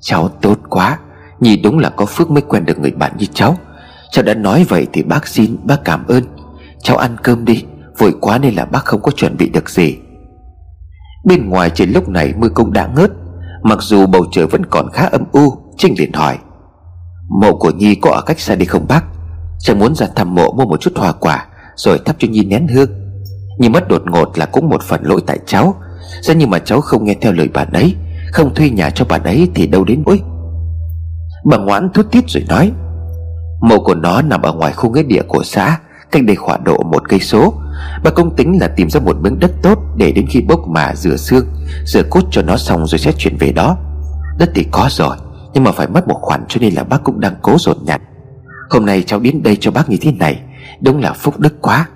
Cháu 0.00 0.28
tốt 0.28 0.58
quá. 0.68 0.98
Nhi 1.40 1.56
đúng 1.56 1.78
là 1.78 1.90
có 1.90 2.06
phước 2.06 2.30
mới 2.30 2.42
quen 2.42 2.64
được 2.64 2.78
người 2.78 2.90
bạn 2.90 3.12
như 3.18 3.26
cháu. 3.34 3.56
Cháu 4.14 4.24
đã 4.24 4.34
nói 4.34 4.66
vậy 4.68 4.86
thì 4.92 5.02
bác 5.02 5.26
xin 5.26 5.56
bác 5.64 5.84
cảm 5.84 6.06
ơn. 6.06 6.24
Cháu 6.82 6.96
ăn 6.96 7.16
cơm 7.22 7.44
đi, 7.44 7.64
Vội 7.98 8.14
quá 8.20 8.38
nên 8.38 8.54
là 8.54 8.64
bác 8.64 8.84
không 8.84 9.02
có 9.02 9.10
chuẩn 9.10 9.36
bị 9.36 9.48
được 9.48 9.70
gì. 9.70 9.96
Bên 11.24 11.48
ngoài 11.48 11.70
trên 11.70 11.90
lúc 11.90 12.08
này 12.08 12.34
mưa 12.36 12.48
cũng 12.48 12.72
đã 12.72 12.90
ngớt, 12.96 13.10
Mặc 13.62 13.78
dù 13.82 14.06
bầu 14.06 14.24
trời 14.32 14.46
vẫn 14.46 14.66
còn 14.66 14.90
khá 14.92 15.06
âm 15.06 15.24
u, 15.32 15.52
Trinh 15.76 15.94
liền 15.98 16.12
hỏi. 16.12 16.38
Mộ 17.40 17.56
của 17.56 17.70
Nhi 17.70 17.94
có 17.94 18.10
ở 18.10 18.22
cách 18.26 18.40
xa 18.40 18.54
đi 18.54 18.64
không 18.64 18.86
bác? 18.88 19.04
Cháu 19.58 19.76
muốn 19.76 19.94
ra 19.94 20.06
thăm 20.16 20.34
mộ 20.34 20.52
mua 20.52 20.64
một 20.64 20.80
chút 20.80 20.92
hoa 20.96 21.12
quả, 21.12 21.46
Rồi 21.76 21.98
thắp 22.04 22.16
cho 22.18 22.28
Nhi 22.28 22.44
nén 22.44 22.68
hương. 22.68 22.90
Nhưng 23.58 23.72
mất 23.72 23.88
đột 23.88 24.02
ngột 24.06 24.38
là 24.38 24.46
cũng 24.46 24.68
một 24.68 24.82
phần 24.82 25.02
lỗi 25.02 25.20
tại 25.26 25.38
cháu. 25.46 25.76
Ra 26.22 26.34
nhưng 26.34 26.50
mà 26.50 26.58
cháu 26.58 26.80
không 26.80 27.04
nghe 27.04 27.14
theo 27.20 27.32
lời 27.32 27.48
bà 27.54 27.66
ấy, 27.72 27.94
Không 28.32 28.54
thuê 28.54 28.70
nhà 28.70 28.90
cho 28.90 29.04
bà 29.08 29.18
ấy 29.24 29.48
thì 29.54 29.66
đâu 29.66 29.84
đến 29.84 30.02
nỗi 30.06 30.20
Bà 31.44 31.56
ngoãn 31.56 31.88
thút 31.94 32.10
tít 32.10 32.24
rồi 32.28 32.44
nói. 32.48 32.72
Mộ 33.60 33.78
của 33.78 33.94
nó 33.94 34.22
nằm 34.22 34.42
ở 34.42 34.52
ngoài 34.52 34.72
khu 34.72 34.90
nghĩa 34.90 35.02
địa 35.02 35.22
của 35.28 35.44
xã, 35.44 35.78
Cách 36.10 36.22
đây 36.24 36.36
khoảng 36.36 36.64
độ 36.64 36.82
một 36.82 37.08
cây 37.08 37.20
số. 37.20 37.54
Bà 38.04 38.10
công 38.10 38.36
tính 38.36 38.58
là 38.60 38.68
tìm 38.68 38.90
ra 38.90 39.00
một 39.00 39.16
miếng 39.20 39.38
đất 39.38 39.50
tốt 39.62 39.78
Để 39.96 40.12
đến 40.12 40.26
khi 40.30 40.40
bốc 40.40 40.68
mà 40.68 40.94
rửa 40.94 41.16
xương, 41.16 41.46
Rửa 41.84 42.02
cốt 42.10 42.20
cho 42.30 42.42
nó 42.42 42.56
xong 42.56 42.86
rồi 42.86 42.98
sẽ 42.98 43.12
chuyển 43.12 43.36
về 43.36 43.52
đó. 43.52 43.76
Đất 44.38 44.50
thì 44.54 44.66
có 44.70 44.88
rồi, 44.90 45.16
Nhưng 45.54 45.64
mà 45.64 45.72
phải 45.72 45.86
mất 45.88 46.08
một 46.08 46.18
khoản 46.20 46.44
cho 46.48 46.60
nên 46.60 46.74
là 46.74 46.84
bác 46.84 47.04
cũng 47.04 47.20
đang 47.20 47.34
cố 47.42 47.56
dồn 47.58 47.76
nhặt. 47.84 48.02
Hôm 48.70 48.86
nay 48.86 49.02
cháu 49.02 49.20
đến 49.20 49.42
đây 49.42 49.56
cho 49.60 49.70
bác 49.70 49.90
như 49.90 49.96
thế 50.00 50.12
này, 50.12 50.40
Đúng 50.80 51.00
là 51.00 51.12
phúc 51.12 51.40
đức 51.40 51.62
quá. 51.62 51.88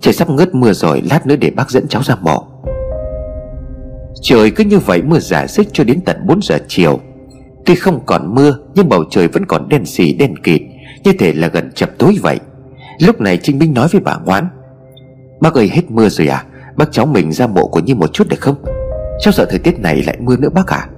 Trời 0.00 0.14
sắp 0.14 0.30
ngớt 0.30 0.54
mưa 0.54 0.72
rồi, 0.72 1.02
Lát 1.10 1.26
nữa 1.26 1.36
để 1.36 1.50
bác 1.50 1.70
dẫn 1.70 1.88
cháu 1.88 2.02
ra 2.02 2.14
mộ. 2.20 2.46
Trời 4.22 4.50
cứ 4.50 4.64
như 4.64 4.78
vậy, 4.78 5.02
mưa 5.02 5.18
giả 5.18 5.46
xích 5.46 5.68
cho 5.72 5.84
đến 5.84 6.00
tận 6.04 6.16
4 6.26 6.42
giờ 6.42 6.58
chiều. 6.68 7.00
Tuy 7.66 7.74
không 7.74 8.00
còn 8.06 8.34
mưa, 8.34 8.58
Nhưng 8.74 8.88
bầu 8.88 9.04
trời 9.10 9.28
vẫn 9.28 9.46
còn 9.46 9.68
đen 9.68 9.86
xì, 9.86 10.12
đen 10.12 10.36
kịt. 10.42 10.62
Như 11.06 11.12
thể 11.12 11.32
là 11.32 11.48
gần 11.48 11.70
chập 11.74 11.90
tối 11.98 12.18
vậy. 12.22 12.40
Lúc 13.00 13.20
này 13.20 13.38
Trinh 13.42 13.58
Minh 13.58 13.74
nói 13.74 13.88
với 13.92 14.00
bà 14.00 14.16
Ngoan 14.24 14.48
Bác 15.40 15.54
ơi, 15.54 15.70
hết 15.72 15.90
mưa 15.90 16.08
rồi 16.08 16.26
à? 16.26 16.44
Bác 16.76 16.92
cháu 16.92 17.06
mình 17.06 17.32
ra 17.32 17.46
mộ 17.46 17.66
của 17.66 17.80
Nhi 17.80 17.94
một 17.94 18.12
chút 18.12 18.28
được 18.28 18.40
không? 18.40 18.56
Cháu 19.20 19.32
sợ 19.32 19.46
thời 19.50 19.58
tiết 19.58 19.80
này 19.80 20.02
lại 20.06 20.16
mưa 20.20 20.36
nữa 20.36 20.48
bác 20.54 20.66
à? 20.66 20.88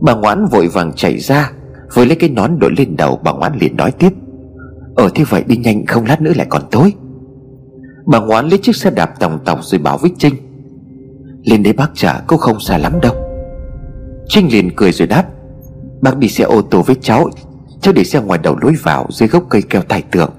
Bà 0.00 0.14
Ngoãn 0.14 0.46
vội 0.46 0.68
vàng 0.68 0.92
chạy 0.92 1.18
ra 1.18 1.52
Với 1.94 2.06
lấy 2.06 2.16
cái 2.16 2.30
nón 2.30 2.58
đội 2.58 2.70
lên 2.76 2.96
đầu, 2.96 3.20
Bà 3.24 3.32
Ngoãn 3.32 3.58
liền 3.58 3.76
nói 3.76 3.90
tiếp. 3.90 4.12
Ở 4.96 5.08
thế 5.14 5.24
vậy 5.28 5.44
đi 5.46 5.56
nhanh, 5.56 5.86
không 5.86 6.06
lát 6.06 6.20
nữa 6.20 6.32
lại 6.36 6.46
còn 6.50 6.62
tối. 6.70 6.92
Bà 8.06 8.20
Ngoãn 8.20 8.48
lấy 8.48 8.58
chiếc 8.58 8.76
xe 8.76 8.90
đạp 8.90 9.20
tòng 9.20 9.38
tòng 9.44 9.58
rồi 9.62 9.78
bảo 9.78 9.98
với 9.98 10.10
Trinh. 10.18 10.34
Lên 11.44 11.62
đấy 11.62 11.72
bác 11.72 11.90
trả 11.94 12.20
cô 12.26 12.36
không 12.36 12.60
xa 12.60 12.78
lắm 12.78 13.00
đâu. 13.02 13.14
Trinh 14.28 14.48
liền 14.52 14.70
cười 14.76 14.92
rồi 14.92 15.08
đáp. 15.08 15.24
Bác 16.00 16.18
đi 16.18 16.28
xe 16.28 16.44
ô 16.44 16.62
tô 16.62 16.82
với 16.82 16.96
cháu 17.00 17.30
Cháu 17.80 17.94
để 17.94 18.04
xe 18.04 18.20
ngoài 18.20 18.40
đầu 18.42 18.56
lối 18.60 18.74
vào 18.82 19.06
Dưới 19.10 19.28
gốc 19.28 19.44
cây 19.50 19.62
keo 19.62 19.82
tài 19.82 20.02
tượng. 20.02 20.30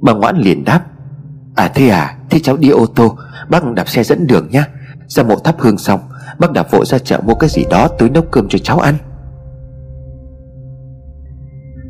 Bà 0.00 0.12
Ngoãn 0.12 0.36
liền 0.38 0.64
đáp 0.64 0.80
À 1.54 1.68
thế 1.74 1.88
à 1.88 2.18
Thế 2.30 2.38
cháu 2.38 2.56
đi 2.56 2.68
ô 2.68 2.86
tô, 2.86 3.16
Bác 3.48 3.64
đạp 3.74 3.88
xe 3.88 4.04
dẫn 4.04 4.26
đường 4.26 4.48
nhá. 4.50 4.64
Ra 5.06 5.22
mộ 5.22 5.36
thắp 5.36 5.56
hương 5.58 5.78
xong, 5.78 6.00
Bác 6.38 6.52
đạp 6.52 6.70
vội 6.70 6.86
ra 6.86 6.98
chợ 6.98 7.20
mua 7.26 7.34
cái 7.34 7.50
gì 7.50 7.64
đó 7.70 7.88
tối 7.98 8.10
nấu 8.10 8.22
cơm 8.22 8.48
cho 8.48 8.58
cháu 8.58 8.78
ăn. 8.78 8.94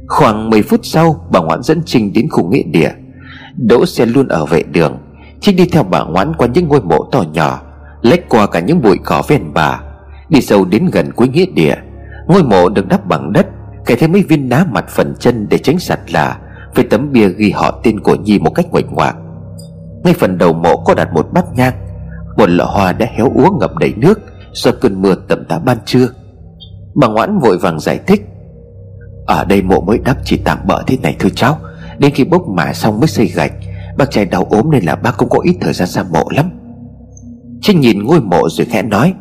Khoảng 0.08 0.50
10 0.50 0.62
phút 0.62 0.80
sau, 0.82 1.26
Bà 1.30 1.40
Ngoãn 1.40 1.62
dẫn 1.62 1.82
Trinh 1.86 2.12
đến 2.12 2.28
khu 2.30 2.48
nghĩa 2.48 2.62
địa. 2.62 2.92
Đỗ 3.56 3.86
xe 3.86 4.06
luôn 4.06 4.28
ở 4.28 4.46
vệ 4.46 4.62
đường. 4.62 4.98
Trinh 5.40 5.56
đi 5.56 5.64
theo 5.64 5.82
bà 5.82 6.04
Ngoãn 6.04 6.34
qua 6.34 6.48
những 6.54 6.68
ngôi 6.68 6.80
mộ 6.80 7.08
to 7.12 7.24
nhỏ, 7.32 7.62
Lách 8.02 8.28
qua 8.28 8.46
cả 8.46 8.60
những 8.60 8.82
bụi 8.82 8.98
cỏ 9.04 9.22
ven 9.28 9.54
bà 9.54 9.80
Đi 10.28 10.40
sâu 10.40 10.64
đến 10.64 10.90
gần 10.92 11.12
cuối 11.12 11.28
nghĩa 11.28 11.46
địa. 11.54 11.74
Ngôi 12.26 12.42
mộ 12.42 12.68
được 12.68 12.88
đắp 12.88 13.06
bằng 13.06 13.32
đất 13.32 13.46
kẻ 13.86 13.96
thêm 13.96 14.12
mấy 14.12 14.22
viên 14.22 14.48
đá 14.48 14.64
mặt 14.64 14.84
phần 14.88 15.14
chân 15.18 15.46
để 15.50 15.58
tránh 15.58 15.78
sạt 15.78 16.12
lạ 16.12 16.38
Với 16.74 16.84
tấm 16.84 17.12
bia 17.12 17.28
ghi 17.28 17.50
họ 17.50 17.80
tên 17.82 18.00
của 18.00 18.14
Nhi 18.14 18.38
một 18.38 18.50
cách 18.50 18.66
ngoạch 18.70 18.92
ngoạc. 18.92 19.16
Ngay 20.04 20.14
phần 20.14 20.38
đầu 20.38 20.52
mộ 20.52 20.76
có 20.76 20.94
đặt 20.94 21.12
một 21.12 21.28
bát 21.32 21.44
nhang, 21.54 21.74
một 22.36 22.50
lọ 22.50 22.64
hoa 22.64 22.92
đã 22.92 23.06
héo 23.16 23.32
úa 23.34 23.50
ngập 23.60 23.76
đầy 23.80 23.94
nước 23.96 24.20
do 24.52 24.70
cơn 24.80 25.02
mưa 25.02 25.14
tầm 25.28 25.44
tã 25.48 25.58
ban 25.58 25.78
trưa. 25.86 26.08
Bà 26.94 27.08
ngoãn 27.08 27.38
vội 27.38 27.58
vàng 27.58 27.80
giải 27.80 28.00
thích, 28.06 28.22
ở 29.26 29.44
đây 29.44 29.62
mộ 29.62 29.80
mới 29.80 29.98
đắp 29.98 30.16
chỉ 30.24 30.36
tạm 30.36 30.58
bỡ 30.66 30.82
thế 30.86 30.96
này 31.02 31.16
thưa 31.18 31.28
cháu, 31.34 31.58
đến 31.98 32.12
khi 32.14 32.24
bốc 32.24 32.48
mả 32.48 32.72
xong 32.72 33.00
mới 33.00 33.08
xây 33.08 33.26
gạch, 33.26 33.52
bác 33.98 34.10
trai 34.10 34.24
đau 34.24 34.46
ốm 34.50 34.70
nên 34.70 34.84
là 34.84 34.96
bác 34.96 35.16
cũng 35.16 35.28
có 35.28 35.38
ít 35.42 35.56
thời 35.60 35.72
gian 35.72 35.88
ra 35.88 36.02
mộ 36.02 36.24
lắm. 36.30 36.50
Trinh 37.62 37.80
nhìn 37.80 38.02
ngôi 38.04 38.20
mộ 38.20 38.48
rồi 38.48 38.66
khẽ 38.70 38.82
nói 38.82 39.14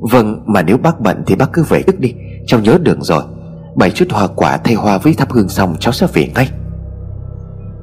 vâng 0.00 0.42
mà 0.46 0.62
nếu 0.62 0.78
bác 0.78 1.00
bận 1.00 1.22
thì 1.26 1.34
bác 1.34 1.52
cứ 1.52 1.62
về 1.62 1.82
tức 1.82 2.00
đi, 2.00 2.14
cháu 2.46 2.60
nhớ 2.60 2.78
đường 2.82 3.02
rồi 3.02 3.22
bày 3.76 3.90
chút 3.90 4.04
hoa 4.10 4.26
quả 4.26 4.56
thay 4.56 4.74
hoa 4.74 4.98
với 4.98 5.14
thắp 5.14 5.32
hương 5.32 5.48
xong, 5.48 5.76
cháu 5.80 5.92
sẽ 5.92 6.06
về 6.12 6.28
ngay. 6.34 6.48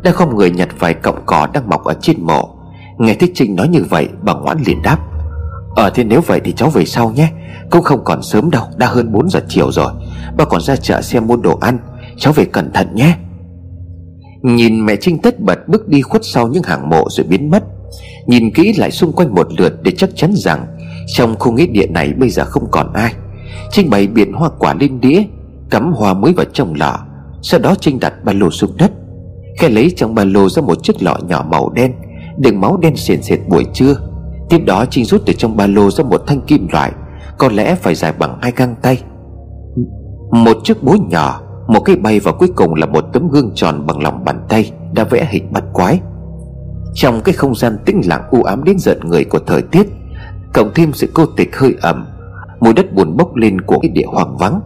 Đã 0.04 0.12
không 0.12 0.36
người 0.36 0.52
nhặt 0.52 0.70
vài 0.80 0.94
cọng 0.94 1.24
cỏ 1.26 1.48
đang 1.54 1.70
mọc 1.70 1.84
ở 1.84 1.94
trên 2.02 2.22
mộ. 2.22 2.50
Nghe 2.98 3.14
thích 3.14 3.32
Trinh 3.36 3.56
nói 3.56 3.68
như 3.68 3.84
vậy, 3.90 4.08
bà 4.22 4.34
ngoãn 4.34 4.58
liền 4.66 4.82
đáp. 4.82 4.98
Ờ 5.76 5.90
thế 5.90 6.04
nếu 6.04 6.22
vậy 6.22 6.42
thì 6.44 6.52
cháu 6.52 6.70
về 6.70 6.86
sau 6.86 7.12
nhé. 7.12 7.32
Cũng 7.72 7.84
không 7.84 8.04
còn 8.04 8.24
sớm 8.24 8.52
đâu, 8.52 8.64
Đã 8.78 8.88
hơn 8.88 9.12
4 9.12 9.30
giờ 9.30 9.40
chiều 9.50 9.72
rồi. 9.72 9.92
Bà 10.38 10.46
còn 10.46 10.62
ra 10.62 10.76
chợ 10.76 11.02
xem 11.02 11.28
mua 11.28 11.38
đồ 11.38 11.58
ăn. 11.62 11.78
Cháu 12.18 12.34
về 12.34 12.46
cẩn 12.46 12.72
thận 12.74 12.96
nhé. 12.96 13.16
Nhìn 14.42 14.86
mẹ 14.86 14.96
Trinh 14.96 15.22
tất 15.22 15.40
bật 15.40 15.68
bước 15.68 15.88
đi 15.88 16.02
khuất 16.02 16.22
sau 16.26 16.48
những 16.48 16.64
hàng 16.64 16.90
mộ 16.90 17.08
rồi 17.10 17.28
biến 17.30 17.50
mất. 17.50 17.64
Nhìn 18.28 18.54
kỹ 18.54 18.74
lại 18.78 18.92
xung 18.92 19.12
quanh 19.12 19.36
một 19.36 19.48
lượt 19.58 19.74
để 19.84 19.92
chắc 19.98 20.10
chắn 20.16 20.32
rằng 20.36 20.66
Trong 21.08 21.36
khu 21.40 21.52
nghĩa 21.52 21.66
địa 21.66 21.88
này 21.88 22.14
bây 22.14 22.30
giờ 22.30 22.46
không 22.46 22.72
còn 22.72 22.94
ai. 22.94 23.14
Trinh 23.72 23.90
bày 23.90 24.08
biển 24.08 24.34
hoa 24.34 24.50
quả 24.60 24.74
lên 24.80 25.02
đĩa. 25.02 25.24
Cắm 25.72 25.94
hoa 25.94 26.14
mới 26.14 26.34
vào 26.34 26.46
trong 26.54 26.74
lọ 26.76 27.00
Sau 27.42 27.60
đó 27.60 27.76
Trinh 27.80 28.00
đặt 28.00 28.14
ba 28.24 28.34
lô 28.34 28.50
xuống 28.50 28.72
đất. 28.78 28.92
Khe 29.60 29.70
lấy 29.70 29.94
trong 29.96 30.16
ba 30.16 30.24
lô 30.24 30.50
ra 30.50 30.62
một 30.62 30.84
chiếc 30.84 31.04
lọ 31.04 31.18
nhỏ 31.28 31.46
màu 31.50 31.70
đen, 31.70 31.94
Đựng 32.38 32.62
máu 32.62 32.78
đen 32.78 32.96
sền 32.96 33.22
sệt 33.22 33.40
buổi 33.48 33.66
trưa. 33.74 33.96
Tiếp 34.50 34.60
đó 34.66 34.86
Trinh 34.90 35.06
rút 35.06 35.22
từ 35.26 35.34
trong 35.34 35.58
ba 35.58 35.68
lô 35.68 35.92
ra 35.92 36.04
một 36.04 36.24
thanh 36.28 36.42
kim 36.42 36.68
loại, 36.72 36.92
Có 37.38 37.50
lẽ 37.50 37.76
phải 37.76 37.96
dài 37.96 38.14
bằng 38.20 38.38
hai 38.42 38.52
găng 38.56 38.76
tay. 38.82 39.02
Một 40.32 40.58
chiếc 40.64 40.84
búa 40.84 40.98
nhỏ, 41.10 41.42
Một 41.68 41.80
cây 41.86 41.96
bay 41.96 42.20
và 42.20 42.32
cuối 42.32 42.50
cùng 42.56 42.76
là 42.76 42.86
một 42.86 43.06
tấm 43.14 43.30
gương 43.30 43.52
tròn 43.56 43.86
bằng 43.86 44.04
lòng 44.04 44.26
bàn 44.26 44.46
tay, 44.50 44.72
Đã 44.94 45.04
vẽ 45.04 45.28
hình 45.32 45.54
bắt 45.54 45.64
quái. 45.74 46.00
Trong 46.94 47.22
cái 47.22 47.34
không 47.34 47.56
gian 47.56 47.78
tĩnh 47.86 48.02
lặng 48.06 48.24
u 48.32 48.44
ám 48.44 48.64
đến 48.64 48.80
giận 48.80 49.00
người 49.04 49.26
của 49.26 49.40
thời 49.48 49.62
tiết, 49.62 49.88
Cộng 50.54 50.72
thêm 50.76 50.94
sự 50.94 51.10
cô 51.14 51.26
tịch 51.26 51.58
hơi 51.58 51.76
ẩm, 51.82 52.08
Mùi 52.60 52.74
đất 52.74 52.94
buồn 52.94 53.18
bốc 53.18 53.36
lên 53.36 53.62
của 53.62 53.80
cái 53.80 53.92
địa 53.92 54.06
hoang 54.08 54.38
vắng. 54.38 54.62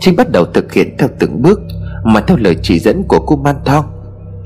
Trinh 0.00 0.16
bắt 0.16 0.32
đầu 0.32 0.44
thực 0.44 0.72
hiện 0.72 0.94
theo 0.98 1.08
từng 1.18 1.42
bước, 1.42 1.60
Mà 2.04 2.20
theo 2.20 2.36
lời 2.36 2.56
chỉ 2.62 2.78
dẫn 2.78 3.02
của 3.08 3.18
cô 3.26 3.36
Man 3.36 3.56
Thong 3.64 3.84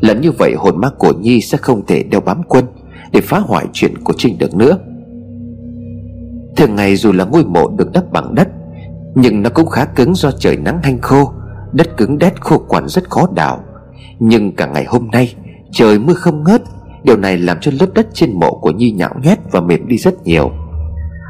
Lần 0.00 0.20
như 0.20 0.32
vậy 0.32 0.54
hồn 0.58 0.80
ma 0.80 0.88
của 0.98 1.12
Nhi 1.12 1.40
sẽ 1.40 1.58
không 1.58 1.86
thể 1.86 2.02
đeo 2.02 2.20
bám 2.20 2.42
quân 2.42 2.64
Để 3.12 3.20
phá 3.20 3.38
hoại 3.38 3.66
chuyện 3.72 3.98
của 3.98 4.12
Trinh 4.16 4.38
được 4.38 4.54
nữa. 4.54 4.78
Thường 6.56 6.74
ngày 6.74 6.96
dù 6.96 7.12
là 7.12 7.24
ngôi 7.24 7.44
mộ 7.44 7.68
được 7.68 7.92
đắp 7.92 8.12
bằng 8.12 8.34
đất, 8.34 8.48
Nhưng 9.14 9.42
nó 9.42 9.50
cũng 9.50 9.68
khá 9.68 9.84
cứng 9.84 10.14
do 10.14 10.30
trời 10.30 10.56
nắng 10.56 10.80
hanh 10.82 11.00
khô, 11.00 11.32
Đất 11.72 11.96
cứng 11.96 12.18
đét 12.18 12.40
khô 12.40 12.58
quản 12.58 12.88
rất 12.88 13.10
khó 13.10 13.28
đào. 13.34 13.64
Nhưng 14.18 14.56
cả 14.56 14.66
ngày 14.66 14.84
hôm 14.84 15.10
nay, 15.10 15.34
Trời 15.72 15.98
mưa 15.98 16.14
không 16.14 16.44
ngớt, 16.44 16.62
Điều 17.02 17.16
này 17.16 17.38
làm 17.38 17.60
cho 17.60 17.72
lớp 17.80 17.86
đất 17.94 18.06
trên 18.12 18.32
mộ 18.32 18.58
của 18.58 18.70
Nhi 18.70 18.90
nhão 18.90 19.10
nhét 19.22 19.38
và 19.52 19.60
mềm 19.60 19.88
đi 19.88 19.96
rất 19.98 20.24
nhiều. 20.24 20.50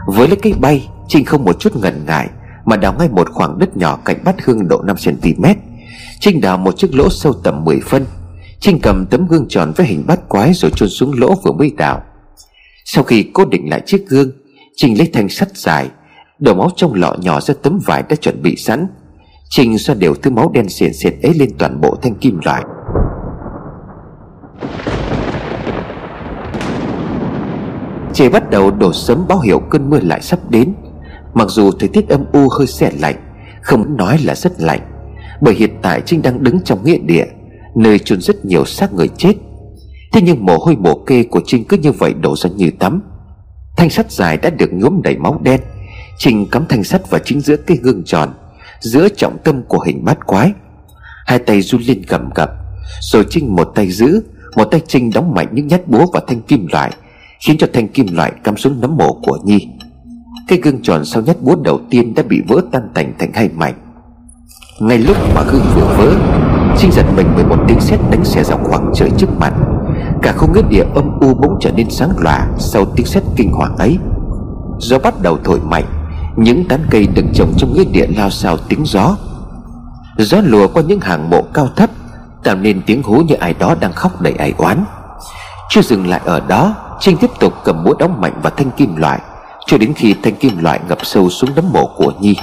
Với 0.07 0.29
lấy 0.29 0.37
cây 0.43 0.55
bay, 0.61 0.89
Trinh 1.09 1.25
không 1.25 1.45
một 1.45 1.61
chút 1.61 1.77
ngần 1.77 2.05
ngại 2.07 2.29
mà 2.64 2.77
đào 2.77 2.94
ngay 2.98 3.09
một 3.09 3.31
khoảng 3.31 3.59
đất 3.59 3.77
nhỏ 3.77 3.98
cạnh 4.05 4.16
bát 4.24 4.44
hương 4.44 4.68
độ 4.68 4.83
5cm 4.85 5.55
Trinh 6.20 6.40
đào 6.40 6.59
một 6.59 6.79
chiếc 6.79 6.94
lỗ 6.94 7.11
sâu 7.11 7.33
tầm 7.33 7.64
10 7.64 7.81
phân. 7.81 8.07
Trinh 8.61 8.79
cầm 8.83 9.07
tấm 9.07 9.27
gương 9.27 9.46
tròn 9.48 9.72
với 9.77 9.87
hình 9.87 10.05
bát 10.07 10.29
quái 10.29 10.53
rồi 10.55 10.70
chôn 10.77 10.88
xuống 10.88 11.12
lỗ 11.20 11.35
vừa 11.44 11.53
mới 11.53 11.72
đào. 11.77 12.03
Sau 12.85 13.05
khi 13.05 13.31
cố 13.33 13.44
định 13.44 13.70
lại 13.70 13.83
chiếc 13.87 14.09
gương 14.09 14.31
Trinh 14.77 14.98
lấy 14.98 15.11
thanh 15.12 15.29
sắt 15.29 15.57
dài, 15.57 15.90
Đổ 16.38 16.55
máu 16.55 16.70
trong 16.77 16.94
lọ 16.94 17.16
nhỏ 17.20 17.40
ra 17.40 17.55
tấm 17.62 17.79
vải 17.85 18.03
đã 18.09 18.16
chuẩn 18.16 18.42
bị 18.42 18.57
sẵn. 18.57 18.87
Trinh 19.50 19.79
xoa 19.79 19.94
đều 19.94 20.14
thứ 20.14 20.31
máu 20.31 20.50
đen 20.55 20.68
xiển 20.68 20.92
xiệt 20.92 21.14
ấy 21.22 21.35
lên 21.35 21.50
toàn 21.59 21.81
bộ 21.81 21.96
thanh 22.03 22.14
kim 22.14 22.40
loại. 22.44 22.64
Trời 28.12 28.29
bắt 28.29 28.50
đầu 28.50 28.70
đổ 28.70 28.92
sớm 28.92 29.24
báo 29.29 29.40
hiệu 29.40 29.61
cơn 29.70 29.90
mưa 29.90 30.00
lại 30.00 30.20
sắp 30.22 30.38
đến. 30.50 30.74
Mặc 31.35 31.49
dù 31.51 31.70
thời 31.73 31.88
tiết 31.88 32.09
âm 32.09 32.25
u 32.33 32.49
hơi 32.59 32.66
xe 32.66 32.92
lạnh, 33.01 33.16
Không 33.62 33.97
nói 33.97 34.18
là 34.18 34.35
rất 34.35 34.61
lạnh, 34.61 34.81
Bởi 35.40 35.55
hiện 35.55 35.70
tại 35.83 36.03
Trinh 36.07 36.23
đang 36.23 36.42
đứng 36.42 36.61
trong 36.64 36.85
nghĩa 36.85 36.99
địa, 36.99 37.25
Nơi 37.77 37.99
chôn 37.99 38.20
rất 38.20 38.44
nhiều 38.44 38.64
xác 38.64 38.94
người 38.94 39.09
chết. 39.09 39.33
Thế 40.12 40.20
nhưng 40.20 40.47
mồ 40.47 40.57
hôi 40.59 40.77
mồ 40.77 40.94
kê 40.94 41.23
của 41.23 41.40
Trinh 41.47 41.64
cứ 41.64 41.77
như 41.77 41.92
vậy 41.92 42.14
đổ 42.14 42.37
ra 42.37 42.51
như 42.57 42.70
tắm. 42.79 43.03
Thanh 43.77 43.90
sắt 43.90 44.12
dài 44.12 44.37
đã 44.37 44.51
được 44.51 44.73
nhuốm 44.73 45.03
đầy 45.03 45.16
máu 45.16 45.40
đen. 45.42 45.61
Trinh 46.18 46.47
cắm 46.51 46.66
thanh 46.68 46.85
sắt 46.85 47.11
vào 47.11 47.20
chính 47.25 47.40
giữa 47.40 47.57
cây 47.57 47.79
gương 47.83 48.03
tròn, 48.05 48.29
Giữa 48.81 49.09
trọng 49.09 49.38
tâm 49.44 49.62
của 49.68 49.81
hình 49.81 50.05
bát 50.05 50.27
quái. 50.27 50.53
Hai 51.27 51.38
tay 51.38 51.62
run 51.62 51.83
lên 51.83 52.03
cầm 52.09 52.31
cập 52.35 52.51
Rồi 53.01 53.25
Trinh 53.31 53.57
một 53.57 53.73
tay 53.75 53.90
giữ, 53.90 54.23
Một 54.57 54.64
tay 54.64 54.81
Trinh 54.87 55.11
đóng 55.14 55.35
mạnh 55.35 55.49
những 55.53 55.66
nhát 55.66 55.88
búa 55.88 56.07
vào 56.12 56.23
thanh 56.27 56.42
kim 56.42 56.66
loại, 56.73 56.92
Khiến 57.47 57.57
cho 57.59 57.66
thanh 57.73 57.88
kim 57.88 58.07
loại 58.16 58.33
cắm 58.44 58.57
xuống 58.57 58.81
nấm 58.81 58.97
mộ 58.97 59.20
của 59.23 59.38
Nhi. 59.44 59.68
Cây 60.49 60.61
gương 60.63 60.83
tròn 60.83 61.05
sau 61.05 61.23
nhát 61.23 61.43
búa 61.43 61.57
đầu 61.65 61.81
tiên 61.91 62.15
đã 62.15 62.23
bị 62.29 62.43
vỡ 62.49 62.61
tan 62.73 62.89
tành 62.95 63.13
thành 63.19 63.33
hai 63.35 63.49
mảnh. 63.55 63.75
Ngay 64.81 64.99
lúc 64.99 65.17
mà 65.35 65.43
gương 65.43 65.65
vừa 65.75 65.95
vỡ 65.97 66.13
Trinh 66.79 66.93
giật 66.93 67.07
mình 67.17 67.27
bởi 67.35 67.45
một 67.45 67.57
tiếng 67.69 67.81
sét 67.81 68.01
đánh 68.11 68.25
xẻ 68.25 68.45
dọc 68.45 68.65
khoảng 68.65 68.93
trời 68.95 69.11
trước 69.19 69.39
mặt. 69.39 69.53
Cả 70.23 70.33
không 70.33 70.53
nghĩa 70.53 70.63
địa 70.69 70.85
âm 70.95 71.21
u 71.21 71.35
bỗng 71.35 71.59
trở 71.61 71.71
nên 71.71 71.91
sáng 71.91 72.11
lòa 72.19 72.47
Sau 72.59 72.85
tiếng 72.85 73.07
sét 73.07 73.23
kinh 73.37 73.53
hoàng 73.53 73.77
ấy. 73.77 73.99
Gió 74.79 74.99
bắt 74.99 75.15
đầu 75.23 75.39
thổi 75.45 75.61
mạnh, 75.61 75.85
Những 76.37 76.69
tán 76.69 76.81
cây 76.91 77.07
được 77.07 77.25
trồng 77.35 77.53
trong 77.57 77.73
nghĩa 77.73 77.85
địa 77.85 78.07
lao 78.17 78.31
xao 78.31 78.57
tiếng 78.57 78.83
gió. 78.85 79.17
Gió 80.19 80.41
lùa 80.45 80.69
qua 80.69 80.83
những 80.83 81.01
hàng 81.01 81.31
mộ 81.31 81.43
cao 81.43 81.69
thấp, 81.77 81.91
Tạo 82.45 82.57
nên 82.57 82.83
tiếng 82.87 83.03
hú 83.03 83.23
như 83.23 83.35
ai 83.35 83.55
đó 83.59 83.75
đang 83.81 83.93
khóc 83.93 84.21
đầy 84.21 84.33
ai 84.33 84.55
oán. 84.59 84.85
Chưa 85.71 85.83
dừng 85.83 86.07
lại 86.07 86.21
ở 86.25 86.41
đó, 86.41 86.75
Trinh 87.01 87.17
tiếp 87.17 87.31
tục 87.41 87.53
cầm 87.65 87.85
búa 87.85 87.95
đóng 87.99 88.21
mạnh 88.21 88.41
vào 88.43 88.53
thanh 88.57 88.71
kim 88.71 88.97
loại. 88.97 89.21
Cho 89.66 89.79
đến 89.79 89.94
khi 89.94 90.14
thanh 90.22 90.37
kim 90.37 90.59
loại 90.59 90.81
ngập 90.88 90.98
sâu 91.03 91.31
xuống 91.31 91.50
đấm 91.55 91.72
mộ 91.72 91.90
của 91.96 92.12
Nhi. 92.20 92.37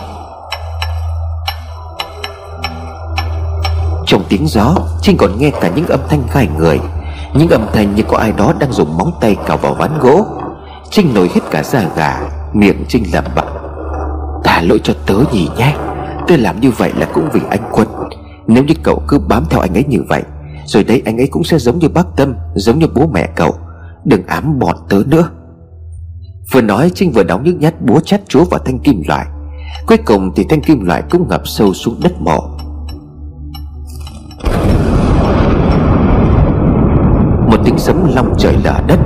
Trong 4.06 4.24
tiếng 4.30 4.48
gió, 4.48 4.76
Trinh 5.02 5.18
còn 5.18 5.40
nghe 5.40 5.52
cả 5.62 5.72
những 5.76 5.88
âm 5.88 6.00
thanh 6.10 6.24
gai 6.34 6.48
người. 6.58 6.80
Những 7.34 7.50
âm 7.50 7.66
thanh 7.74 7.96
như 7.96 8.04
có 8.08 8.18
ai 8.18 8.32
đó 8.32 8.54
đang 8.60 8.72
dùng 8.72 8.98
móng 8.98 9.12
tay 9.22 9.36
cào 9.46 9.58
vào 9.58 9.74
ván 9.74 10.00
gỗ. 10.00 10.26
Trinh 10.90 11.14
nổi 11.14 11.30
hết 11.34 11.42
cả 11.52 11.64
da 11.64 11.84
gà, 11.96 12.22
Miệng 12.54 12.86
Trinh 12.90 13.04
lẩm 13.14 13.26
bẩm. 13.36 13.48
Thả 14.44 14.62
lỗi 14.62 14.80
cho 14.84 14.94
tớ 15.06 15.16
nhỉ 15.32 15.50
nhé. 15.58 15.76
Tôi 16.28 16.38
làm 16.38 16.60
như 16.60 16.72
vậy 16.72 16.92
là 16.98 17.06
cũng 17.14 17.30
vì 17.34 17.42
anh 17.50 17.70
Quân. 17.72 17.88
Nếu 18.48 18.64
như 18.64 18.74
cậu 18.84 19.04
cứ 19.08 19.20
bám 19.20 19.46
theo 19.50 19.60
anh 19.60 19.74
ấy 19.78 19.84
như 19.88 20.00
vậy, 20.10 20.24
Rồi 20.66 20.84
đấy 20.84 21.02
anh 21.06 21.18
ấy 21.18 21.28
cũng 21.28 21.44
sẽ 21.44 21.58
giống 21.58 21.80
như 21.80 21.90
bác 21.90 22.06
Tâm, 22.16 22.36
Giống 22.56 22.80
như 22.80 22.88
bố 22.96 23.08
mẹ 23.14 23.28
cậu. 23.36 23.56
Đừng 24.06 24.28
ám 24.28 24.60
bọn 24.60 24.76
tớ 24.90 25.04
nữa. 25.08 25.30
Vừa 26.52 26.62
nói 26.62 26.92
Trinh 26.96 27.12
vừa 27.12 27.24
đóng 27.24 27.44
những 27.44 27.60
nhát 27.60 27.82
búa 27.82 28.00
chát 28.00 28.22
chúa 28.30 28.44
vào 28.46 28.60
thanh 28.66 28.80
kim 28.80 29.02
loại. 29.08 29.26
Cuối 29.88 29.98
cùng 29.98 30.32
thì 30.36 30.46
thanh 30.50 30.62
kim 30.62 30.86
loại 30.86 31.04
cũng 31.10 31.28
ngập 31.30 31.48
sâu 31.48 31.74
xuống 31.74 31.96
đất 32.04 32.22
mộ. 32.22 32.40
Một 37.48 37.58
tiếng 37.66 37.78
sấm 37.78 38.16
long 38.16 38.34
trời 38.38 38.56
lở 38.64 38.82
đất. 38.88 39.00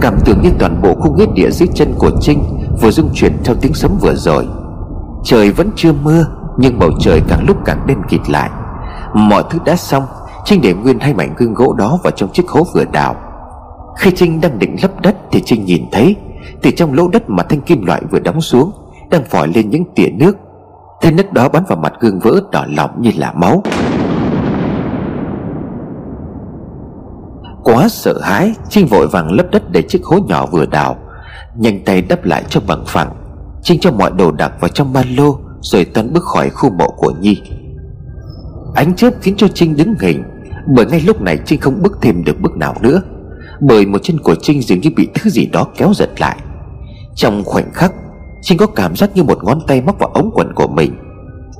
Cảm 0.00 0.18
tưởng 0.24 0.40
như 0.42 0.50
toàn 0.58 0.82
bộ 0.82 0.94
khu 0.94 1.16
nghĩa 1.16 1.26
địa 1.34 1.50
dưới 1.50 1.68
chân 1.74 1.94
của 1.98 2.10
Trinh 2.20 2.42
Vừa 2.80 2.90
rung 2.90 3.10
chuyển 3.14 3.32
theo 3.44 3.56
tiếng 3.60 3.74
sấm 3.74 3.98
vừa 4.00 4.14
rồi. 4.14 4.46
Trời 5.24 5.50
vẫn 5.50 5.70
chưa 5.76 5.92
mưa, 5.92 6.26
Nhưng 6.58 6.78
bầu 6.78 6.90
trời 7.00 7.22
càng 7.28 7.44
lúc 7.46 7.56
càng 7.64 7.86
đen 7.86 7.98
kịt 8.08 8.20
lại. 8.30 8.50
Mọi 9.14 9.42
thứ 9.50 9.58
đã 9.64 9.76
xong, 9.76 10.04
Trinh 10.44 10.60
để 10.62 10.74
nguyên 10.74 10.98
hai 10.98 11.14
mảnh 11.14 11.34
gương 11.36 11.54
gỗ 11.54 11.72
đó 11.72 11.98
vào 12.04 12.10
trong 12.16 12.32
chiếc 12.32 12.48
hố 12.48 12.66
vừa 12.74 12.84
đào. 12.92 13.16
Khi 13.98 14.10
Trinh 14.16 14.40
đang 14.40 14.58
định 14.58 14.76
lấp 14.82 15.00
đất 15.00 15.16
Thì 15.30 15.42
Trinh 15.46 15.64
nhìn 15.64 15.84
thấy 15.92 16.16
thì 16.62 16.72
trong 16.72 16.94
lỗ 16.94 17.08
đất 17.08 17.30
mà 17.30 17.42
thanh 17.42 17.60
kim 17.60 17.86
loại 17.86 18.02
vừa 18.10 18.18
đóng 18.18 18.40
xuống, 18.40 18.72
Đang 19.10 19.24
phỏi 19.24 19.48
lên 19.54 19.70
những 19.70 19.84
tia 19.94 20.08
nước. 20.08 20.36
Thanh 21.00 21.16
đất 21.16 21.32
đó 21.32 21.48
bắn 21.48 21.62
vào 21.68 21.78
mặt 21.78 21.92
gương 22.00 22.18
vỡ 22.18 22.40
đỏ 22.52 22.64
lỏng 22.68 22.90
như 23.00 23.10
là 23.16 23.32
máu. 23.32 23.62
Quá 27.64 27.88
sợ 27.88 28.20
hãi, 28.22 28.52
Trinh 28.68 28.86
vội 28.86 29.06
vàng 29.06 29.32
lấp 29.32 29.46
đất 29.50 29.70
để 29.70 29.82
chiếc 29.82 30.04
hố 30.04 30.18
nhỏ 30.28 30.46
vừa 30.46 30.66
đào. 30.66 30.96
Nhanh 31.56 31.84
tay 31.84 32.02
đắp 32.02 32.24
lại 32.24 32.44
cho 32.48 32.60
bằng 32.66 32.84
phẳng 32.86 33.10
Trinh 33.62 33.80
cho 33.80 33.92
mọi 33.92 34.10
đồ 34.10 34.32
đạc 34.32 34.52
vào 34.60 34.68
trong 34.68 34.92
ba 34.92 35.02
lô, 35.16 35.38
Rồi 35.60 35.84
toan 35.84 36.12
bước 36.12 36.24
khỏi 36.24 36.50
khu 36.50 36.70
mộ 36.70 36.88
của 36.96 37.12
Nhi. 37.20 37.42
Ánh 38.74 38.96
chớp 38.96 39.10
khiến 39.20 39.34
cho 39.36 39.48
Trinh 39.54 39.76
đứng 39.76 39.94
hình 40.00 40.22
Bởi 40.66 40.86
ngay 40.86 41.00
lúc 41.00 41.20
này 41.20 41.38
Trinh 41.46 41.60
không 41.60 41.82
bước 41.82 41.98
thêm 42.02 42.24
được 42.24 42.40
bước 42.40 42.56
nào 42.56 42.74
nữa. 42.80 43.02
Bởi 43.60 43.86
một 43.86 43.98
chân 44.02 44.18
của 44.20 44.34
Trinh 44.42 44.62
dường 44.62 44.80
như 44.80 44.90
bị 44.96 45.08
thứ 45.14 45.30
gì 45.30 45.46
đó 45.46 45.66
kéo 45.76 45.94
giật 45.94 46.10
lại. 46.20 46.38
Trong 47.14 47.44
khoảnh 47.44 47.72
khắc 47.72 47.92
Trinh 48.42 48.58
có 48.58 48.66
cảm 48.66 48.96
giác 48.96 49.10
như 49.14 49.22
một 49.22 49.44
ngón 49.44 49.60
tay 49.66 49.80
móc 49.80 49.98
vào 49.98 50.08
ống 50.08 50.30
quần 50.34 50.54
của 50.54 50.68
mình. 50.68 50.96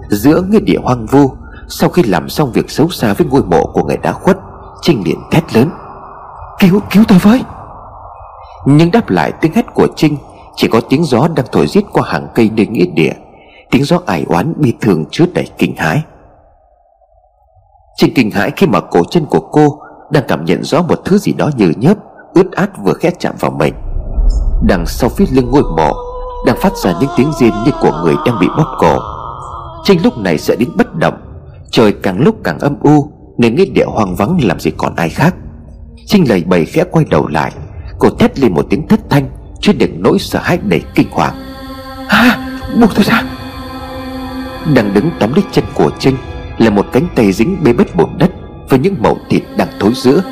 Giữa 0.08 0.42
nguyên 0.42 0.64
địa 0.64 0.78
hoang 0.82 1.06
vu 1.06 1.30
Sau 1.68 1.90
khi 1.90 2.02
làm 2.02 2.28
xong 2.28 2.52
việc 2.52 2.70
xấu 2.70 2.88
xa 2.88 3.14
với 3.14 3.26
ngôi 3.30 3.42
mộ 3.42 3.64
của 3.72 3.84
người 3.84 3.96
đã 3.96 4.12
khuất 4.12 4.38
Trinh 4.82 5.02
liền 5.04 5.18
thét 5.30 5.54
lớn 5.54 5.70
Cứu, 6.58 6.80
cứu 6.90 7.04
tôi 7.08 7.18
với! 7.18 7.42
Nhưng 8.66 8.90
đáp 8.90 9.11
lại 9.11 9.32
tiếng 9.40 9.52
hét 9.54 9.74
của 9.74 9.87
Trinh 9.96 10.16
Chỉ 10.56 10.68
có 10.68 10.80
tiếng 10.80 11.04
gió 11.04 11.28
đang 11.37 11.46
thổi 11.52 11.66
giết 11.66 11.84
qua 11.92 12.02
hàng 12.06 12.26
cây 12.34 12.50
nơi 12.56 12.66
nghĩa 12.66 12.87
địa 12.94 13.12
Tiếng 13.70 13.84
gió 13.84 14.00
ải 14.06 14.24
oán 14.28 14.54
bi 14.56 14.74
thường 14.80 15.04
chứa 15.11 15.24
đầy 15.34 15.48
kinh 15.58 15.76
hãi. 15.76 16.02
Trinh 17.96 18.12
kinh 18.14 18.30
hãi 18.30 18.52
khi 18.56 18.66
mà 18.66 18.80
cổ 18.80 19.04
chân 19.11 19.26
của 19.26 19.40
cô 19.40 19.80
đang 20.11 20.25
cảm 20.29 20.44
nhận 20.44 20.64
rõ 20.64 20.83
một 20.83 21.01
thứ 21.05 21.18
gì 21.18 21.33
đó 21.33 21.51
nhừ 21.57 21.73
nhớp 21.77 21.94
Ướt 22.35 22.53
át 22.53 22.71
vừa 22.85 22.92
khét 22.92 23.21
chạm 23.21 23.35
vào 23.40 23.51
mình. 23.51 23.75
Đằng 24.62 24.87
sau 24.87 25.11
phía 25.11 25.25
lưng 25.31 25.51
ngôi 25.51 25.62
mộ 25.62 25.92
Đang 26.47 26.57
phát 26.61 26.77
ra 26.77 26.94
những 27.01 27.11
tiếng 27.16 27.33
rên 27.40 27.51
như 27.64 27.71
của 27.81 28.01
người 28.05 28.14
đang 28.27 28.38
bị 28.40 28.47
bóp 28.57 28.77
cổ. 28.81 28.99
Trinh 29.85 30.03
lúc 30.03 30.18
này 30.18 30.38
sợ 30.38 30.57
đến 30.59 30.68
bất 30.77 30.94
động 30.94 31.14
Trời 31.71 31.92
càng 31.92 32.21
lúc 32.21 32.37
càng 32.44 32.59
âm 32.59 32.77
u 32.81 33.11
Nên 33.38 33.55
nghĩa 33.55 33.64
địa 33.64 33.85
hoang 33.87 34.16
vắng 34.16 34.38
làm 34.42 34.61
gì 34.61 34.71
còn 34.71 34.97
ai 34.97 35.09
khác. 35.09 35.35
Trinh 36.07 36.29
lầy 36.29 36.44
bầy 36.47 36.64
khẽ 36.64 36.85
quay 36.90 37.05
đầu 37.11 37.27
lại 37.27 37.53
Cô 37.99 38.11
thét 38.11 38.38
lên 38.38 38.55
một 38.55 38.66
tiếng 38.71 38.88
thất 38.88 39.01
thanh 39.11 39.29
Chứ 39.61 39.73
đừng 39.73 40.03
nỗi 40.03 40.18
sợ 40.18 40.38
hãi 40.42 40.59
đầy 40.62 40.83
kinh 40.94 41.11
hoàng. 41.11 41.35
À 42.09 42.49
buông 42.81 42.90
tôi 42.94 43.05
ra! 43.05 43.23
Đang 44.75 44.94
đứng 44.94 45.11
tóm 45.21 45.35
lấy 45.35 45.44
chân 45.53 45.64
của 45.75 45.90
Trinh 45.99 46.16
Là 46.59 46.71
một 46.71 46.87
cánh 46.92 47.07
tay 47.14 47.33
dính 47.33 47.57
bê 47.64 47.73
bết 47.73 47.97
bùn 47.97 48.18
đất 48.18 48.31
với 48.68 48.78
những 48.78 48.94
mẩu 48.98 49.18
thịt 49.31 49.42
đang 49.57 49.68
thối 49.81 49.92
giữa. 49.94 50.22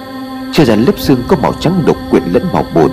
Cho 0.52 0.64
ra 0.64 0.76
lớp 0.76 0.98
xương 0.98 1.22
có 1.28 1.36
màu 1.42 1.52
trắng 1.60 1.82
đục 1.86 1.96
quyện 2.10 2.22
lẫn 2.32 2.42
màu 2.52 2.64
bùn. 2.74 2.90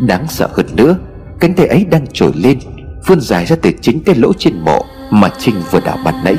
Đáng 0.00 0.26
sợ 0.28 0.48
hơn 0.52 0.66
nữa, 0.76 0.96
Cánh 1.40 1.54
tay 1.54 1.66
ấy 1.66 1.86
đang 1.90 2.06
trồi 2.12 2.32
lên, 2.34 2.58
Vươn 3.06 3.20
dài 3.20 3.46
ra 3.46 3.56
từ 3.62 3.70
chính 3.80 4.00
cái 4.00 4.14
lỗ 4.14 4.32
trên 4.32 4.60
mộ 4.60 4.84
Mà 5.10 5.30
Trinh 5.38 5.54
vừa 5.70 5.80
đào 5.80 5.98
ban 6.04 6.14
nãy. 6.24 6.36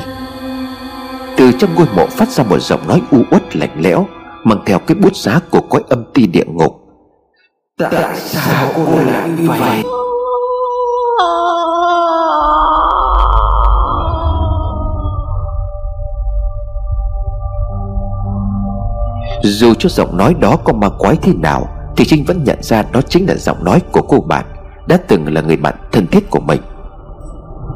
Từ 1.36 1.52
trong 1.52 1.74
ngôi 1.74 1.86
mộ 1.96 2.06
phát 2.06 2.28
ra 2.28 2.44
một 2.44 2.58
giọng 2.62 2.88
nói 2.88 3.02
u 3.10 3.22
uất 3.30 3.56
lạnh 3.56 3.76
lẽo, 3.80 4.06
Mang 4.44 4.62
theo 4.66 4.78
cái 4.78 4.94
bút 4.94 5.16
giá 5.16 5.40
của 5.50 5.60
cõi 5.60 5.82
âm 5.88 6.04
ti 6.14 6.26
địa 6.26 6.44
ngục. 6.46 6.72
Tại 7.78 8.16
sao 8.16 8.72
cô 8.76 8.98
lại 9.06 9.28
như 9.28 9.48
vậy? 9.48 9.82
Dù 19.42 19.74
cho 19.74 19.88
giọng 19.88 20.16
nói 20.16 20.34
đó 20.34 20.56
có 20.56 20.72
ma 20.72 20.88
quái 20.98 21.16
thế 21.22 21.32
nào, 21.34 21.68
Thì 21.96 22.04
Trinh 22.04 22.24
vẫn 22.24 22.44
nhận 22.44 22.62
ra 22.62 22.82
đó 22.92 23.00
chính 23.08 23.26
là 23.28 23.34
giọng 23.34 23.64
nói 23.64 23.80
của 23.92 24.02
cô 24.02 24.20
bạn, 24.20 24.44
Đã 24.86 24.96
từng 25.08 25.34
là 25.34 25.40
người 25.40 25.56
bạn 25.56 25.74
thân 25.92 26.06
thiết 26.06 26.30
của 26.30 26.40
mình. 26.40 26.60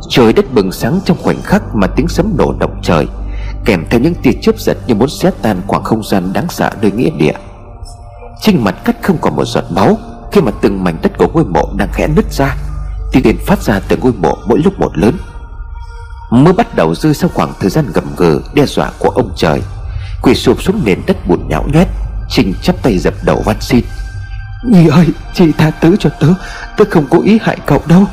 Trời 0.09 0.33
đất 0.33 0.55
bừng 0.55 0.73
sáng 0.73 1.01
trong 1.05 1.17
khoảnh 1.23 1.43
khắc 1.43 1.75
mà 1.75 1.87
tiếng 1.87 2.09
sấm 2.09 2.35
nổ 2.39 2.55
động 2.59 2.81
trời, 2.83 3.07
Kèm 3.65 3.85
theo 3.91 4.01
những 4.01 4.15
tia 4.15 4.33
chớp 4.43 4.59
giật 4.59 4.79
như 4.87 4.95
muốn 4.95 5.09
xé 5.09 5.31
tan 5.43 5.61
khoảng 5.67 5.83
không 5.83 6.03
gian 6.05 6.33
đáng 6.33 6.49
sợ 6.49 6.71
nơi 6.83 6.91
nghĩa 6.91 7.11
địa. 7.11 7.35
Trinh 8.41 8.65
mặt 8.65 8.77
cắt 8.85 8.97
không 9.03 9.17
còn 9.21 9.37
một 9.37 9.45
giọt 9.45 9.65
máu 9.71 9.99
Khi 10.33 10.41
mà 10.41 10.53
từng 10.61 10.85
mảnh 10.85 10.97
đất 11.03 11.19
của 11.19 11.29
ngôi 11.35 11.45
mộ 11.45 11.63
đang 11.77 11.89
khẽ 11.93 12.07
nứt 12.07 12.33
ra 12.33 12.57
Tiếng 13.13 13.23
đền 13.23 13.37
phát 13.47 13.63
ra 13.63 13.81
từ 13.89 13.97
ngôi 13.97 14.13
mộ 14.13 14.39
mỗi 14.47 14.59
lúc 14.59 14.79
một 14.79 14.99
lớn. 14.99 15.15
Mưa 16.31 16.53
bắt 16.53 16.75
đầu 16.75 16.95
rơi 16.95 17.15
sau 17.15 17.31
khoảng 17.35 17.53
thời 17.61 17.71
gian 17.71 17.85
gầm 17.95 18.05
gừ 18.17 18.43
đe 18.55 18.67
dọa 18.67 18.91
của 18.99 19.09
ông 19.09 19.31
trời. 19.37 19.63
Quỳ 20.23 20.35
sụp 20.35 20.63
xuống 20.63 20.81
nền 20.85 20.99
đất 21.07 21.17
bùn 21.29 21.49
nhão 21.49 21.65
nhét, 21.73 21.89
Trinh 22.29 22.55
chắp 22.63 22.83
tay 22.83 22.99
dập 22.99 23.15
đầu 23.23 23.43
van 23.45 23.57
xin. 23.61 23.85
Nhi 24.65 24.89
ơi, 24.89 25.07
chị 25.35 25.53
tha 25.59 25.71
thứ 25.81 25.97
cho 25.97 26.11
tớ 26.21 26.27
Tớ 26.77 26.85
không 26.91 27.07
cố 27.11 27.23
ý 27.23 27.39
hại 27.43 27.59
cậu 27.67 27.83
đâu. 27.87 28.05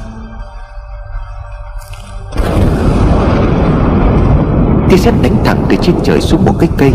Tia 4.89 4.97
sét 4.97 5.13
đánh 5.21 5.35
thẳng 5.45 5.65
từ 5.69 5.75
trên 5.81 5.95
trời 6.03 6.21
xuống 6.21 6.45
một 6.45 6.53
cái 6.59 6.69
cây, 6.77 6.93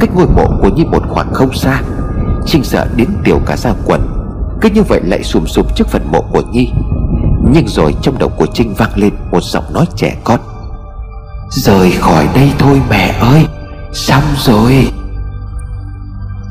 Cách 0.00 0.10
ngôi 0.14 0.26
mộ 0.26 0.46
của 0.62 0.68
Nhi 0.68 0.84
một 0.84 1.02
khoảng 1.08 1.32
không 1.32 1.54
xa. 1.54 1.80
Trinh 2.46 2.64
sợ 2.64 2.86
đến 2.96 3.08
tiểu 3.24 3.40
cả 3.46 3.56
ra 3.56 3.72
quần, 3.84 4.00
Cứ 4.60 4.70
như 4.70 4.82
vậy 4.82 5.00
lại 5.04 5.22
sùm 5.22 5.46
sụp 5.46 5.76
trước 5.76 5.88
phần 5.88 6.06
mộ 6.12 6.20
của 6.20 6.42
Nhi. 6.52 6.72
Nhưng 7.52 7.68
rồi 7.68 7.94
trong 8.02 8.18
đầu 8.18 8.28
của 8.28 8.46
Trinh 8.54 8.74
vang 8.74 8.92
lên 8.96 9.14
một 9.30 9.42
giọng 9.42 9.72
nói 9.72 9.86
trẻ 9.96 10.16
con. 10.24 10.40
Rời 11.50 11.90
khỏi 11.90 12.28
đây 12.34 12.52
thôi 12.58 12.80
mẹ 12.90 13.14
ơi. 13.20 13.46
Xong 13.94 14.22
rồi. 14.36 14.92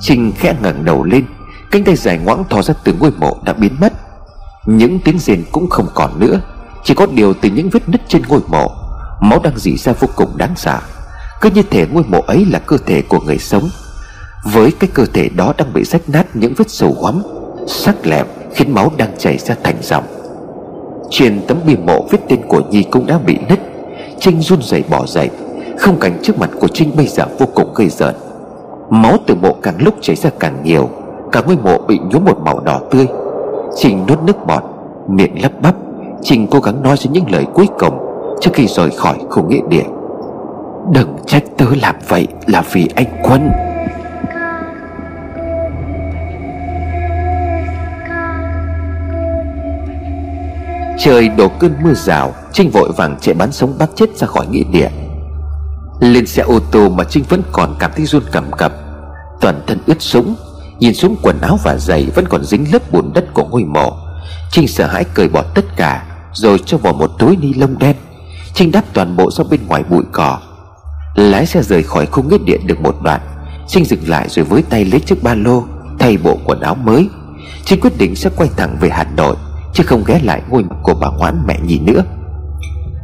Trinh 0.02 0.32
khẽ 0.38 0.56
ngẩng 0.62 0.86
đầu 0.86 1.04
lên, 1.04 1.26
Cánh 1.72 1.84
tay 1.84 1.96
dài 1.96 2.18
ngoãng 2.18 2.44
thò 2.50 2.62
ra 2.62 2.74
từ 2.84 2.94
ngôi 3.00 3.12
mộ 3.12 3.38
đã 3.44 3.54
biến 3.54 3.76
mất. 3.82 3.94
Những 4.66 5.00
tiếng 5.00 5.20
rền 5.20 5.44
cũng 5.52 5.70
không 5.70 5.88
còn 5.94 6.20
nữa, 6.20 6.42
Chỉ 6.84 6.94
có 6.94 7.06
điều 7.06 7.34
từ 7.34 7.50
những 7.50 7.70
vết 7.70 7.90
nứt 7.90 8.02
trên 8.08 8.22
ngôi 8.28 8.40
mộ, 8.48 8.72
Máu 9.22 9.40
đang 9.44 9.58
dỉ 9.58 9.78
ra 9.78 9.94
vô 10.00 10.08
cùng 10.16 10.38
đáng 10.38 10.54
sợ. 10.56 10.80
Cứ 11.42 11.50
như 11.50 11.64
thể 11.64 11.88
ngôi 11.92 12.04
mộ 12.04 12.22
ấy 12.22 12.46
là 12.46 12.60
cơ 12.60 12.78
thể 12.86 13.02
của 13.02 13.20
người 13.20 13.38
sống. 13.38 13.70
Với 14.44 14.72
cái 14.72 14.90
cơ 14.94 15.06
thể 15.14 15.30
đó 15.30 15.54
đang 15.58 15.74
bị 15.74 15.84
rách 15.84 16.10
nát 16.10 16.36
những 16.36 16.54
vết 16.58 16.70
sầu 16.70 16.96
hoắm, 17.02 17.24
Sắc 17.68 18.06
lẹm 18.06 18.26
khiến 18.56 18.74
máu 18.74 18.92
đang 18.98 19.18
chảy 19.18 19.38
ra 19.38 19.56
thành 19.64 19.78
dòng. 19.82 20.04
Trên 21.10 21.42
tấm 21.48 21.58
bia 21.66 21.76
mộ 21.76 22.08
viết 22.12 22.20
tên 22.30 22.42
của 22.48 22.62
Nhi 22.70 22.84
cũng 22.92 23.08
đã 23.08 23.18
bị 23.18 23.38
nứt. 23.50 23.60
Trinh 24.20 24.42
run 24.42 24.62
rẩy 24.62 24.84
bỏ 24.90 25.06
dậy. 25.08 25.30
Không 25.84 26.00
cảnh 26.00 26.20
trước 26.22 26.40
mặt 26.40 26.50
của 26.60 26.68
Trinh 26.68 26.92
bây 26.98 27.08
giờ 27.08 27.24
vô 27.40 27.46
cùng 27.56 27.74
gây 27.74 27.90
rợn. 27.90 28.16
Máu 28.90 29.18
từ 29.28 29.36
mộ 29.36 29.54
càng 29.62 29.76
lúc 29.80 29.94
chảy 30.02 30.16
ra 30.16 30.30
càng 30.40 30.58
nhiều, 30.64 30.90
Cả 31.32 31.42
ngôi 31.46 31.58
mộ 31.58 31.78
bị 31.88 32.00
nhuốm 32.00 32.26
một 32.26 32.40
màu 32.46 32.60
đỏ 32.60 32.82
tươi. 32.92 33.08
Trinh 33.76 34.06
nuốt 34.08 34.20
nước 34.24 34.46
bọt, 34.48 34.64
Miệng 35.08 35.42
lắp 35.42 35.52
bắp. 35.62 35.76
Trinh 36.22 36.48
cố 36.48 36.60
gắng 36.60 36.84
nói 36.84 36.98
ra 36.98 37.12
những 37.12 37.32
lời 37.32 37.46
cuối 37.54 37.68
cùng, 37.80 37.98
Trước 38.42 38.52
khi 38.54 38.68
rời 38.68 38.90
khỏi 38.90 39.16
khu 39.30 39.44
nghĩa 39.44 39.60
địa. 39.70 39.84
Đừng 40.92 41.16
trách 41.26 41.44
tớ 41.58 41.66
làm 41.82 41.96
vậy 42.08 42.28
là 42.48 42.64
vì 42.72 42.90
anh 42.96 43.08
Quân. 43.24 43.52
Trời 51.00 51.30
đổ 51.30 51.48
cơn 51.60 51.74
mưa 51.84 51.94
rào, 51.94 52.32
Trinh 52.54 52.70
vội 52.70 52.92
vàng 52.98 53.16
chạy 53.22 53.36
bắn 53.36 53.52
sống 53.52 53.74
bắt 53.80 53.90
chết 53.96 54.18
ra 54.18 54.28
khỏi 54.28 54.48
nghĩa 54.48 54.64
địa. 54.72 54.90
Lên 56.04 56.26
xe 56.26 56.42
ô 56.42 56.60
tô 56.60 56.90
mà 56.90 57.04
Trinh 57.04 57.24
vẫn 57.30 57.42
còn 57.52 57.76
cảm 57.80 57.92
thấy 57.96 58.06
run 58.06 58.24
cầm 58.32 58.52
cập. 58.52 58.74
Toàn 59.42 59.62
thân 59.68 59.80
ướt 59.86 60.02
sũng, 60.02 60.36
Nhìn 60.80 60.94
xuống 60.94 61.16
quần 61.22 61.42
áo 61.42 61.60
và 61.64 61.78
giày 61.78 62.06
Vẫn 62.16 62.28
còn 62.28 62.44
dính 62.44 62.66
lớp 62.74 62.92
bùn 62.92 63.14
đất 63.14 63.26
của 63.34 63.44
ngôi 63.44 63.64
mộ. 63.64 63.98
Trinh 64.52 64.68
sợ 64.68 64.88
hãi 64.88 65.04
cởi 65.04 65.30
bỏ 65.30 65.44
tất 65.56 65.66
cả, 65.76 66.06
Rồi 66.34 66.60
cho 66.66 66.78
vào 66.78 66.94
một 66.94 67.12
túi 67.20 67.38
ni 67.38 67.54
lông 67.54 67.78
đen. 67.80 67.96
Trinh 68.54 68.72
đắp 68.72 68.84
toàn 68.94 69.18
bộ 69.18 69.32
ra 69.32 69.44
bên 69.50 69.68
ngoài 69.68 69.84
bụi 69.90 70.04
cỏ. 70.12 70.40
Lái 71.16 71.46
xe 71.46 71.62
rời 71.62 71.84
khỏi 71.84 72.06
khu 72.06 72.24
nghĩa 72.24 72.38
địa 72.46 72.58
được 72.66 72.82
một 72.82 72.96
đoạn. 73.04 73.22
Trinh 73.68 73.86
dừng 73.86 74.10
lại 74.10 74.30
rồi 74.30 74.46
với 74.46 74.62
tay 74.62 74.86
lấy 74.86 75.00
chiếc 75.00 75.24
ba 75.24 75.34
lô, 75.34 75.64
Thay 76.00 76.18
bộ 76.18 76.38
quần 76.46 76.60
áo 76.60 76.76
mới. 76.76 77.10
Trinh 77.66 77.80
quyết 77.82 77.98
định 77.98 78.16
sẽ 78.16 78.30
quay 78.36 78.50
thẳng 78.58 78.78
về 78.82 78.90
Hà 78.90 79.04
Nội, 79.18 79.36
Chứ 79.74 79.84
không 79.84 80.04
ghé 80.08 80.20
lại 80.24 80.42
ngôi 80.50 80.64
mộ 80.64 80.76
của 80.84 80.94
bà 80.94 81.08
ngoãn 81.08 81.44
mẹ 81.48 81.60
nhì 81.66 81.80
nữa. 81.80 82.04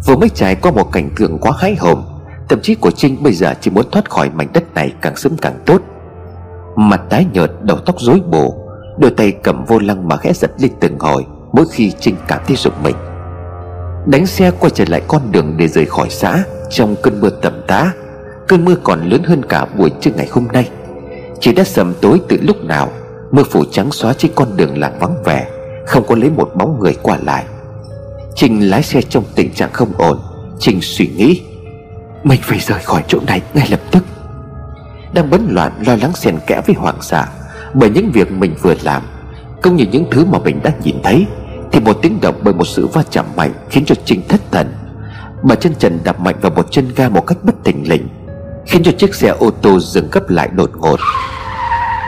Vừa 0.05 0.15
mới 0.15 0.29
trải 0.29 0.55
qua 0.55 0.71
một 0.71 0.91
cảnh 0.91 1.09
tượng 1.17 1.37
quá 1.37 1.51
hái 1.59 1.75
hồn 1.75 2.03
Tâm 2.49 2.61
trí 2.61 2.75
của 2.75 2.91
Trinh 2.91 3.23
bây 3.23 3.33
giờ 3.33 3.53
chỉ 3.61 3.71
muốn 3.71 3.85
thoát 3.91 4.09
khỏi 4.09 4.29
mảnh 4.29 4.47
đất 4.53 4.73
này 4.73 4.93
càng 5.01 5.15
sớm 5.15 5.37
càng 5.37 5.59
tốt. 5.65 5.81
Mặt 6.75 7.01
tái 7.09 7.25
nhợt, 7.33 7.51
đầu 7.61 7.77
tóc 7.85 7.95
rối 7.99 8.19
bù, 8.31 8.55
Đôi 8.97 9.11
tay 9.11 9.31
cầm 9.31 9.65
vô 9.65 9.79
lăng 9.79 10.07
mà 10.07 10.17
khẽ 10.17 10.33
giật 10.33 10.51
lên 10.59 10.71
từng 10.79 10.99
hồi, 10.99 11.25
Mỗi 11.53 11.65
khi 11.71 11.91
Trinh 11.99 12.15
cảm 12.27 12.39
thấy 12.47 12.55
rụng 12.55 12.73
mình. 12.83 12.95
Đánh 14.05 14.25
xe 14.25 14.51
quay 14.51 14.71
trở 14.75 14.85
lại 14.87 15.01
con 15.07 15.21
đường 15.31 15.57
để 15.57 15.67
rời 15.67 15.85
khỏi 15.85 16.09
xã 16.09 16.43
Trong 16.69 16.95
cơn 17.03 17.21
mưa 17.21 17.29
tầm 17.29 17.61
tá 17.67 17.93
Cơn 18.47 18.65
mưa 18.65 18.75
còn 18.83 19.09
lớn 19.09 19.23
hơn 19.23 19.45
cả 19.49 19.65
buổi 19.77 19.91
trưa 20.01 20.11
ngày 20.11 20.27
hôm 20.31 20.47
nay. 20.53 20.69
Chỉ 21.39 21.53
đã 21.53 21.63
sầm 21.63 21.93
tối 22.01 22.21
từ 22.27 22.37
lúc 22.41 22.63
nào, 22.63 22.89
Mưa 23.31 23.43
phủ 23.43 23.63
trắng 23.71 23.91
xóa 23.91 24.13
trên 24.13 24.31
con 24.35 24.47
đường 24.57 24.77
làng 24.77 24.99
vắng 24.99 25.23
vẻ, 25.23 25.47
Không 25.87 26.03
có 26.07 26.15
lấy 26.15 26.29
một 26.29 26.51
bóng 26.55 26.79
người 26.79 26.95
qua 27.01 27.17
lại. 27.23 27.45
Trình 28.35 28.69
lái 28.69 28.83
xe 28.83 29.01
trong 29.01 29.23
tình 29.35 29.53
trạng 29.53 29.69
không 29.73 29.91
ổn. 29.97 30.19
Trình 30.59 30.79
suy 30.81 31.07
nghĩ. 31.07 31.41
Mình 32.23 32.39
phải 32.43 32.59
rời 32.59 32.79
khỏi 32.79 33.03
chỗ 33.07 33.19
này 33.27 33.41
ngay 33.53 33.67
lập 33.71 33.79
tức. 33.91 34.03
Đang 35.13 35.29
bấn 35.29 35.47
loạn 35.49 35.71
lo 35.87 35.95
lắng 36.01 36.15
xen 36.15 36.39
kẽ 36.47 36.61
với 36.67 36.75
hoàng 36.75 37.01
sợ 37.01 37.25
Bởi 37.73 37.89
những 37.89 38.11
việc 38.11 38.31
mình 38.31 38.55
vừa 38.61 38.73
làm 38.83 39.01
Cũng 39.61 39.75
như 39.75 39.85
những 39.91 40.05
thứ 40.11 40.25
mà 40.25 40.39
mình 40.39 40.59
đã 40.63 40.71
nhìn 40.83 40.95
thấy 41.03 41.25
Thì 41.71 41.79
một 41.79 41.97
tiếng 42.01 42.21
động 42.21 42.35
bởi 42.43 42.53
một 42.53 42.65
sự 42.65 42.87
va 42.87 43.03
chạm 43.09 43.25
mạnh 43.35 43.53
Khiến 43.69 43.85
cho 43.85 43.95
Trinh 44.05 44.21
thất 44.29 44.41
thần. 44.51 44.73
Bà 45.43 45.55
chân 45.55 45.73
trần 45.79 45.99
đạp 46.03 46.19
mạnh 46.19 46.35
vào 46.41 46.51
một 46.51 46.71
chân 46.71 46.91
ga 46.95 47.09
một 47.09 47.27
cách 47.27 47.37
bất 47.43 47.63
tỉnh 47.63 47.89
lình 47.89 48.07
Khiến 48.65 48.83
cho 48.83 48.91
chiếc 48.91 49.15
xe 49.15 49.27
ô 49.27 49.51
tô 49.51 49.79
dừng 49.79 50.07
gấp 50.11 50.29
lại 50.29 50.49
đột 50.53 50.71
ngột. 50.77 50.99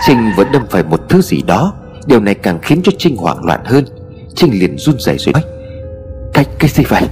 Trinh 0.05 0.31
vẫn 0.37 0.47
đâm 0.51 0.61
phải 0.69 0.83
một 0.83 1.09
thứ 1.09 1.21
gì 1.21 1.41
đó 1.41 1.73
Điều 2.05 2.19
này 2.19 2.33
càng 2.33 2.59
khiến 2.61 2.81
cho 2.83 2.91
Trinh 2.97 3.17
hoảng 3.17 3.45
loạn 3.45 3.61
hơn. 3.65 3.85
Trinh 4.35 4.59
liền 4.59 4.77
run 4.77 4.95
rẩy 4.99 5.17
rồi 5.17 5.33
nói 5.33 5.43
Cái, 6.33 6.45
cái 6.59 6.69
gì 6.69 6.83
vậy? 6.83 7.03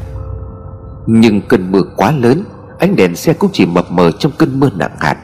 Nhưng 1.06 1.42
cơn 1.42 1.72
mưa 1.72 1.82
quá 1.96 2.12
lớn 2.12 2.44
Ánh 2.80 2.96
đèn 2.96 3.16
xe 3.16 3.34
cũng 3.34 3.50
chỉ 3.54 3.66
mập 3.66 3.92
mờ 3.92 4.12
trong 4.12 4.32
cơn 4.38 4.60
mưa 4.60 4.70
nặng 4.76 4.96
hạt. 5.00 5.18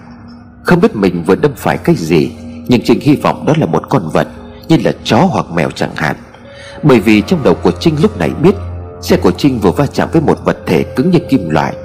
Không 0.63 0.81
biết 0.81 0.95
mình 0.95 1.23
vừa 1.23 1.35
đâm 1.35 1.51
phải 1.55 1.77
cái 1.77 1.95
gì, 1.95 2.31
Nhưng 2.67 2.81
Trinh 2.83 2.99
hy 3.01 3.15
vọng 3.15 3.45
đó 3.45 3.53
là 3.57 3.65
một 3.65 3.83
con 3.89 4.09
vật, 4.13 4.27
Như 4.67 4.77
là 4.83 4.91
chó 5.03 5.17
hoặc 5.17 5.45
mèo 5.53 5.69
chẳng 5.69 5.95
hạn. 5.95 6.15
Bởi 6.83 6.99
vì 6.99 7.21
trong 7.21 7.43
đầu 7.43 7.53
của 7.53 7.71
Trinh 7.79 7.95
lúc 8.01 8.17
này 8.19 8.29
biết, 8.43 8.55
Xe 9.01 9.17
của 9.17 9.31
Trinh 9.31 9.59
vừa 9.59 9.71
va 9.71 9.87
chạm 9.87 10.09
với 10.11 10.21
một 10.21 10.45
vật 10.45 10.57
thể 10.65 10.83
cứng 10.83 11.11
như 11.11 11.19
kim 11.29 11.49
loại. 11.49 11.75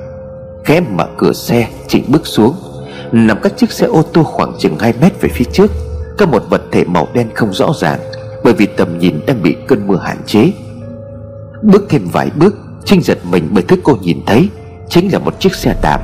Khẽ 0.64 0.80
mở 0.80 1.06
cửa 1.18 1.32
xe 1.32 1.68
Trinh 1.88 2.04
bước 2.08 2.26
xuống. 2.26 2.54
Nằm 3.12 3.40
cách 3.42 3.52
chiếc 3.56 3.72
xe 3.72 3.86
ô 3.86 4.02
tô 4.02 4.22
khoảng 4.22 4.52
chừng 4.58 4.78
2 4.78 4.94
mét 5.00 5.20
về 5.20 5.28
phía 5.32 5.44
trước, 5.52 5.70
Có 6.18 6.26
một 6.26 6.42
vật 6.50 6.62
thể 6.70 6.84
màu 6.84 7.08
đen 7.14 7.28
không 7.34 7.52
rõ 7.52 7.72
ràng, 7.80 8.00
Bởi 8.44 8.54
vì 8.54 8.66
tầm 8.66 8.98
nhìn 8.98 9.20
đang 9.26 9.42
bị 9.42 9.56
cơn 9.68 9.86
mưa 9.86 10.00
hạn 10.04 10.18
chế. 10.26 10.52
Bước 11.62 11.82
thêm 11.88 12.08
vài 12.12 12.30
bước 12.36 12.56
Trinh 12.84 13.02
giật 13.02 13.18
mình 13.30 13.48
bởi 13.50 13.64
thứ 13.68 13.76
cô 13.82 13.96
nhìn 14.02 14.20
thấy. 14.26 14.48
Chính 14.90 15.12
là 15.12 15.18
một 15.18 15.40
chiếc 15.40 15.54
xe 15.54 15.76
đạp. 15.82 16.00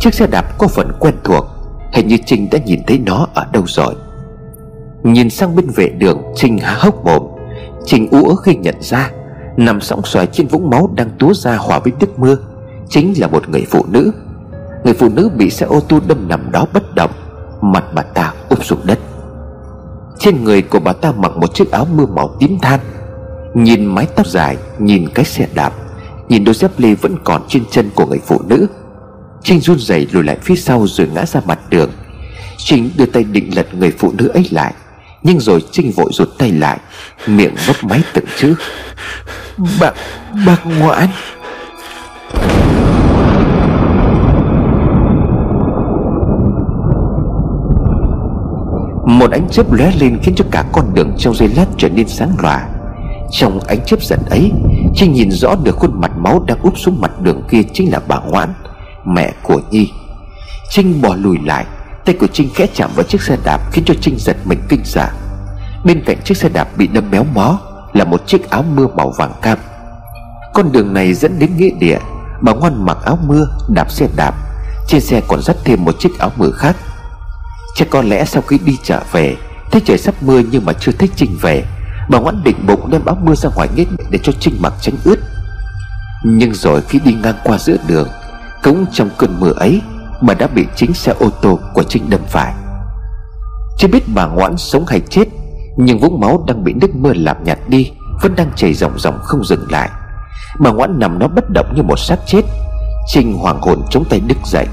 Chiếc 0.00 0.14
xe 0.14 0.26
đạp 0.26 0.58
có 0.58 0.68
phần 0.68 0.92
quen 1.00 1.14
thuộc, 1.24 1.44
Hình 1.92 2.08
như 2.08 2.16
Trinh 2.26 2.48
đã 2.50 2.58
nhìn 2.58 2.80
thấy 2.86 2.98
nó 2.98 3.26
ở 3.34 3.46
đâu 3.52 3.62
rồi. 3.66 3.94
Nhìn 5.02 5.30
sang 5.30 5.56
bên 5.56 5.66
vệ 5.70 5.88
đường, 5.88 6.22
Trinh 6.34 6.58
há 6.58 6.74
hốc 6.78 7.04
mồm. 7.04 7.22
Trinh 7.86 8.08
ú 8.10 8.34
khi 8.34 8.54
nhận 8.54 8.74
ra, 8.80 9.10
Nằm 9.56 9.80
sóng 9.80 10.00
xoài 10.04 10.26
trên 10.26 10.46
vũng 10.46 10.70
máu 10.70 10.90
đang 10.96 11.10
túa 11.18 11.34
ra 11.34 11.56
hòa 11.56 11.78
với 11.78 11.92
nước 12.00 12.18
mưa, 12.18 12.36
Chính 12.88 13.14
là 13.20 13.26
một 13.26 13.48
người 13.48 13.66
phụ 13.70 13.84
nữ. 13.88 14.12
Người 14.84 14.94
phụ 14.94 15.08
nữ 15.08 15.30
bị 15.36 15.50
xe 15.50 15.66
ô 15.66 15.80
tô 15.80 16.00
đâm 16.06 16.28
nằm 16.28 16.52
đó 16.52 16.66
bất 16.72 16.94
động, 16.94 17.10
Mặt 17.60 17.84
bà 17.94 18.02
ta 18.02 18.32
úp 18.48 18.64
xuống 18.64 18.80
đất. 18.84 18.98
Trên 20.18 20.44
người 20.44 20.62
của 20.62 20.80
bà 20.80 20.92
ta 20.92 21.12
mặc 21.12 21.36
một 21.36 21.54
chiếc 21.54 21.70
áo 21.70 21.86
mưa 21.94 22.06
màu 22.06 22.36
tím 22.40 22.58
than. 22.62 22.80
Nhìn 23.54 23.84
mái 23.86 24.06
tóc 24.16 24.26
dài, 24.26 24.56
Nhìn 24.78 25.08
cái 25.14 25.24
xe 25.24 25.46
đạp 25.54 25.72
Nhìn 26.28 26.44
đôi 26.44 26.54
dép 26.54 26.70
lê 26.78 26.94
vẫn 26.94 27.16
còn 27.24 27.42
trên 27.48 27.64
chân 27.70 27.90
của 27.94 28.06
người 28.06 28.20
phụ 28.26 28.42
nữ. 28.48 28.66
Trinh 29.42 29.60
run 29.60 29.78
rẩy 29.78 30.06
lùi 30.12 30.24
lại 30.24 30.38
phía 30.42 30.56
sau 30.56 30.86
rồi 30.86 31.08
ngã 31.14 31.26
ra 31.26 31.40
mặt 31.46 31.58
đường. 31.70 31.90
Trinh 32.56 32.90
đưa 32.96 33.06
tay 33.06 33.24
định 33.24 33.56
lật 33.56 33.74
người 33.74 33.92
phụ 33.98 34.12
nữ 34.18 34.28
ấy 34.28 34.48
lại 34.50 34.74
Nhưng 35.22 35.40
rồi 35.40 35.64
Trinh 35.72 35.92
vội 35.92 36.10
rụt 36.12 36.28
tay 36.38 36.52
lại 36.52 36.78
Miệng 37.26 37.54
mấp 37.66 37.84
máy 37.84 38.02
từng 38.12 38.24
chữ. 38.36 38.54
Bác, 39.80 39.92
bác 40.46 40.66
ngoãn 40.66 41.08
Một 49.06 49.30
ánh 49.30 49.48
chớp 49.50 49.72
lóe 49.72 49.92
lên 50.00 50.18
khiến 50.22 50.34
cho 50.34 50.44
cả 50.50 50.64
con 50.72 50.84
đường 50.94 51.12
trong 51.18 51.34
giây 51.34 51.48
lát 51.56 51.66
trở 51.78 51.88
nên 51.88 52.08
sáng 52.08 52.32
lòa 52.38 52.68
trong 53.30 53.60
ánh 53.60 53.84
chớp 53.86 54.02
giật 54.02 54.18
ấy 54.30 54.52
Trinh 54.94 55.12
nhìn 55.12 55.30
rõ 55.30 55.54
được 55.54 55.76
khuôn 55.76 56.00
mặt 56.00 56.10
máu 56.16 56.44
đang 56.46 56.58
úp 56.62 56.78
xuống 56.78 57.00
mặt 57.00 57.20
đường 57.20 57.42
kia 57.50 57.62
chính 57.72 57.92
là 57.92 58.00
bà 58.08 58.18
Ngoãn, 58.18 58.54
Mẹ 59.04 59.32
của 59.42 59.60
Nhi. 59.70 59.90
Trinh 60.70 61.02
bò 61.02 61.14
lùi 61.14 61.38
lại, 61.44 61.64
Tay 62.04 62.14
của 62.20 62.26
Trinh 62.26 62.48
khẽ 62.54 62.66
chạm 62.74 62.90
vào 62.94 63.04
chiếc 63.04 63.22
xe 63.22 63.36
đạp 63.44 63.60
Khiến 63.72 63.84
cho 63.84 63.94
Trinh 64.00 64.18
giật 64.18 64.36
mình 64.44 64.58
kinh 64.68 64.84
sợ. 64.84 65.08
Bên 65.84 66.02
cạnh 66.06 66.16
chiếc 66.24 66.36
xe 66.36 66.48
đạp 66.48 66.68
bị 66.76 66.86
đâm 66.86 67.10
méo 67.10 67.24
mó 67.34 67.58
Là 67.92 68.04
một 68.04 68.26
chiếc 68.26 68.50
áo 68.50 68.64
mưa 68.74 68.86
màu 68.96 69.10
vàng 69.10 69.32
cam. 69.42 69.58
Con 70.54 70.72
đường 70.72 70.94
này 70.94 71.14
dẫn 71.14 71.38
đến 71.38 71.56
nghĩa 71.56 71.70
địa, 71.78 71.98
Bà 72.40 72.52
Ngoan 72.52 72.86
mặc 72.86 72.98
áo 73.04 73.18
mưa, 73.26 73.46
đạp 73.74 73.90
xe 73.90 74.08
đạp, 74.16 74.34
Trên 74.88 75.00
xe 75.00 75.20
còn 75.28 75.42
dắt 75.42 75.56
thêm 75.64 75.84
một 75.84 75.94
chiếc 75.98 76.18
áo 76.18 76.32
mưa 76.36 76.50
khác. 76.50 76.76
Chắc 77.76 77.90
có 77.90 78.02
lẽ 78.02 78.24
sau 78.24 78.42
khi 78.42 78.58
đi 78.64 78.76
trở 78.82 79.00
về, 79.12 79.36
Thấy 79.70 79.82
trời 79.84 79.98
sắp 79.98 80.14
mưa 80.20 80.42
nhưng 80.50 80.64
mà 80.64 80.72
chưa 80.72 80.92
thích 80.92 81.10
Trinh 81.16 81.36
về 81.40 81.64
Bà 82.08 82.18
ngoãn 82.18 82.42
định 82.44 82.66
bụng 82.66 82.90
đem 82.90 83.04
áo 83.04 83.16
mưa 83.22 83.34
ra 83.34 83.50
ngoài 83.54 83.68
nghếch 83.76 83.88
Để 84.10 84.18
cho 84.22 84.32
Trinh 84.40 84.54
mặc 84.60 84.72
tránh 84.80 84.94
ướt. 85.04 85.18
Nhưng 86.24 86.54
rồi 86.54 86.80
khi 86.80 87.00
đi 87.04 87.12
ngang 87.22 87.34
qua 87.44 87.58
giữa 87.58 87.76
đường, 87.86 88.08
Cũng 88.62 88.86
trong 88.92 89.10
cơn 89.18 89.40
mưa 89.40 89.52
ấy, 89.56 89.80
Bà 90.20 90.34
đã 90.34 90.46
bị 90.46 90.66
chính 90.76 90.94
xe 90.94 91.12
ô 91.18 91.30
tô 91.42 91.58
của 91.74 91.82
Trinh 91.82 92.10
đâm 92.10 92.20
phải. 92.28 92.54
Chưa 93.78 93.88
biết 93.88 94.02
bà 94.14 94.26
ngoãn 94.26 94.56
sống 94.56 94.86
hay 94.86 95.00
chết, 95.00 95.24
Nhưng 95.76 95.98
vũng 95.98 96.20
máu 96.20 96.44
đang 96.46 96.64
bị 96.64 96.72
nước 96.72 96.94
mưa 96.94 97.12
làm 97.14 97.44
nhạt 97.44 97.58
đi, 97.68 97.90
Vẫn 98.22 98.34
đang 98.36 98.50
chảy 98.56 98.74
ròng 98.74 98.98
ròng 98.98 99.18
không 99.22 99.44
dừng 99.44 99.70
lại. 99.70 99.90
Bà 100.60 100.70
ngoãn 100.70 100.98
nằm 100.98 101.18
nó 101.18 101.28
bất 101.28 101.50
động 101.50 101.72
như 101.76 101.82
một 101.82 101.98
xác 101.98 102.16
chết. 102.26 102.42
Trinh 103.12 103.34
hoàng 103.34 103.60
hồn 103.60 103.82
chống 103.90 104.04
tay 104.10 104.20
đứt 104.26 104.38
dậy. 104.44 104.66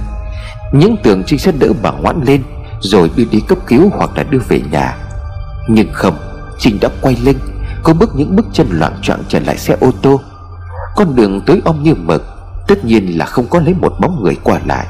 Những 0.74 0.96
tưởng 1.04 1.24
Trinh 1.24 1.40
sẽ 1.40 1.52
đỡ 1.60 1.68
bà 1.82 1.92
ngoãn 1.92 2.24
lên, 2.26 2.44
rồi 2.80 3.12
đưa 3.16 3.24
đi 3.32 3.40
cấp 3.48 3.58
cứu 3.68 3.90
hoặc 3.94 4.10
là 4.16 4.24
đưa 4.24 4.40
về 4.48 4.62
nhà. 4.72 4.98
Nhưng 5.68 5.88
không 5.94 6.31
Trinh 6.62 6.78
đã 6.82 6.90
quay 7.02 7.16
lưng 7.16 7.40
Cô 7.84 7.94
bước 7.94 8.16
những 8.16 8.36
bước 8.36 8.46
chân 8.54 8.68
loạn 8.72 8.94
choạng 9.02 9.24
trở 9.30 9.40
lại 9.40 9.58
xe 9.58 9.78
ô 9.80 9.92
tô. 10.02 10.22
Con 10.96 11.16
đường 11.16 11.42
tối 11.46 11.62
om 11.66 11.84
như 11.84 11.96
mực, 11.96 12.24
Tất 12.68 12.86
nhiên 12.86 13.18
là 13.18 13.26
không 13.26 13.48
có 13.48 13.60
lấy 13.60 13.74
một 13.74 13.94
bóng 14.00 14.24
người 14.24 14.36
qua 14.44 14.60
lại. 14.66 14.88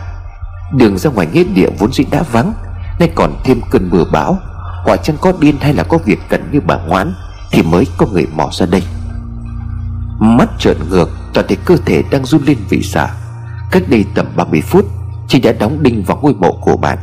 Đường 0.73 0.97
ra 0.97 1.09
ngoài 1.09 1.27
nghĩa 1.33 1.43
địa 1.43 1.69
vốn 1.79 1.93
dĩ 1.93 2.03
đã 2.11 2.23
vắng, 2.31 2.53
Nay 2.99 3.11
còn 3.15 3.33
thêm 3.43 3.61
cơn 3.71 3.89
mưa 3.89 4.03
bão. 4.11 4.37
Hoặc 4.85 4.99
chẳng 5.03 5.15
có 5.21 5.33
điên 5.39 5.55
hay 5.61 5.73
là 5.73 5.83
có 5.83 5.97
việc 5.97 6.19
cần 6.29 6.49
như 6.51 6.59
bà 6.61 6.77
ngoãn, 6.77 7.13
Thì 7.51 7.61
mới 7.61 7.87
có 7.97 8.05
người 8.05 8.27
mò 8.35 8.49
ra 8.51 8.65
đây. 8.65 8.83
Mắt 10.19 10.49
trợn 10.59 10.77
ngược, 10.89 11.09
Toàn 11.33 11.45
thể 11.49 11.55
cơ 11.65 11.77
thể 11.85 12.03
đang 12.11 12.25
run 12.25 12.41
lên 12.45 12.57
vì 12.69 12.81
sợ. 12.81 13.07
Cách 13.71 13.83
đây 13.87 14.05
tầm 14.15 14.25
30 14.35 14.61
phút, 14.61 14.85
Chị 15.27 15.39
đã 15.39 15.51
đóng 15.51 15.83
đinh 15.83 16.03
vào 16.03 16.19
ngôi 16.21 16.33
mộ 16.33 16.51
của 16.51 16.77
bạn. 16.77 16.97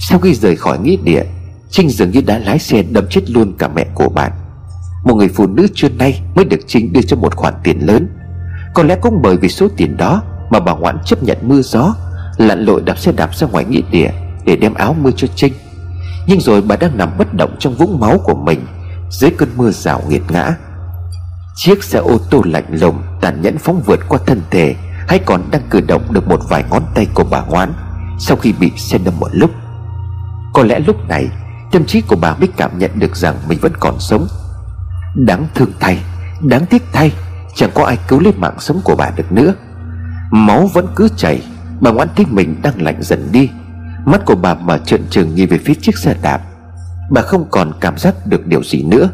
Sau 0.00 0.18
khi 0.18 0.34
rời 0.34 0.56
khỏi 0.56 0.78
nghĩa 0.78 0.96
địa 1.04 1.22
Trinh 1.70 1.90
dường 1.90 2.10
như 2.10 2.20
đã 2.20 2.38
lái 2.38 2.58
xe 2.58 2.82
đâm 2.82 3.04
chết 3.10 3.30
luôn 3.30 3.52
cả 3.58 3.68
mẹ 3.68 3.86
của 3.94 4.08
bạn. 4.08 4.32
Một 5.04 5.14
người 5.14 5.28
phụ 5.28 5.46
nữ 5.46 5.66
trưa 5.74 5.88
nay 5.88 6.22
mới 6.34 6.44
được 6.44 6.60
Trinh 6.66 6.92
đưa 6.92 7.02
cho 7.02 7.16
một 7.16 7.36
khoản 7.36 7.54
tiền 7.64 7.86
lớn. 7.86 8.08
Có 8.74 8.82
lẽ 8.82 8.96
cũng 9.00 9.22
bởi 9.22 9.36
vì 9.36 9.48
số 9.48 9.68
tiền 9.76 9.96
đó 9.96 10.22
Mà 10.50 10.60
bà 10.60 10.72
Ngoãn 10.72 10.98
chấp 11.04 11.22
nhận 11.22 11.38
mưa 11.42 11.60
gió, 11.62 11.94
Lặn 12.36 12.60
lội 12.60 12.82
đạp 12.82 12.98
xe 12.98 13.12
đạp 13.12 13.36
ra 13.36 13.46
ngoài 13.46 13.64
nghĩa 13.64 13.80
địa 13.90 14.10
Để 14.44 14.56
đem 14.56 14.74
áo 14.74 14.96
mưa 15.00 15.10
cho 15.16 15.28
Trinh. 15.34 15.52
Nhưng 16.26 16.40
rồi 16.40 16.62
bà 16.62 16.76
đang 16.76 16.98
nằm 16.98 17.18
bất 17.18 17.34
động 17.34 17.56
trong 17.58 17.74
vũng 17.74 18.00
máu 18.00 18.18
của 18.24 18.34
mình 18.34 18.66
Dưới 19.10 19.30
cơn 19.30 19.48
mưa 19.56 19.70
rào 19.70 20.02
nghiệt 20.08 20.22
ngã. 20.28 20.54
Chiếc 21.56 21.84
xe 21.84 21.98
ô 21.98 22.18
tô 22.30 22.42
lạnh 22.44 22.66
lùng 22.70 23.02
Tàn 23.20 23.42
nhẫn 23.42 23.58
phóng 23.58 23.82
vượt 23.86 24.00
qua 24.08 24.18
thân 24.26 24.42
thể 24.50 24.74
Hay 25.08 25.18
còn 25.18 25.42
đang 25.50 25.62
cử 25.70 25.80
động 25.80 26.02
được 26.10 26.28
một 26.28 26.40
vài 26.48 26.64
ngón 26.70 26.82
tay 26.94 27.06
của 27.14 27.24
bà 27.30 27.40
Ngoãn 27.40 27.72
Sau 28.18 28.36
khi 28.36 28.52
bị 28.52 28.70
xe 28.76 28.98
đâm 28.98 29.14
một 29.20 29.28
lúc. 29.32 29.50
Có 30.54 30.62
lẽ 30.62 30.78
lúc 30.78 31.08
này 31.08 31.28
Tâm 31.72 31.84
trí 31.84 32.00
của 32.00 32.16
bà 32.16 32.34
mới 32.34 32.48
cảm 32.56 32.78
nhận 32.78 32.90
được 32.94 33.16
rằng 33.16 33.34
mình 33.48 33.58
vẫn 33.62 33.72
còn 33.80 34.00
sống. 34.00 34.26
Đáng 35.14 35.46
thương 35.54 35.70
thay, 35.80 35.98
Đáng 36.42 36.66
tiếc 36.66 36.82
thay, 36.92 37.12
Chẳng 37.54 37.70
có 37.74 37.84
ai 37.84 37.98
cứu 38.08 38.20
lấy 38.20 38.32
mạng 38.36 38.56
sống 38.58 38.80
của 38.84 38.96
bà 38.96 39.10
được 39.16 39.32
nữa. 39.32 39.54
Máu 40.30 40.66
vẫn 40.74 40.86
cứ 40.96 41.08
chảy, 41.16 41.42
Bà 41.80 41.90
ngoan 41.90 42.08
thấy 42.16 42.26
mình 42.30 42.56
đang 42.62 42.82
lạnh 42.82 43.02
dần 43.02 43.28
đi. 43.32 43.50
Mắt 44.04 44.20
của 44.26 44.34
bà 44.34 44.54
mở 44.54 44.78
trợn 44.78 45.02
trừng 45.10 45.34
nhìn 45.34 45.48
về 45.48 45.58
phía 45.64 45.74
chiếc 45.74 45.98
xe 45.98 46.16
đạp. 46.22 46.40
Bà 47.10 47.22
không 47.22 47.46
còn 47.50 47.72
cảm 47.80 47.98
giác 47.98 48.14
được 48.26 48.46
điều 48.46 48.62
gì 48.62 48.82
nữa. 48.82 49.08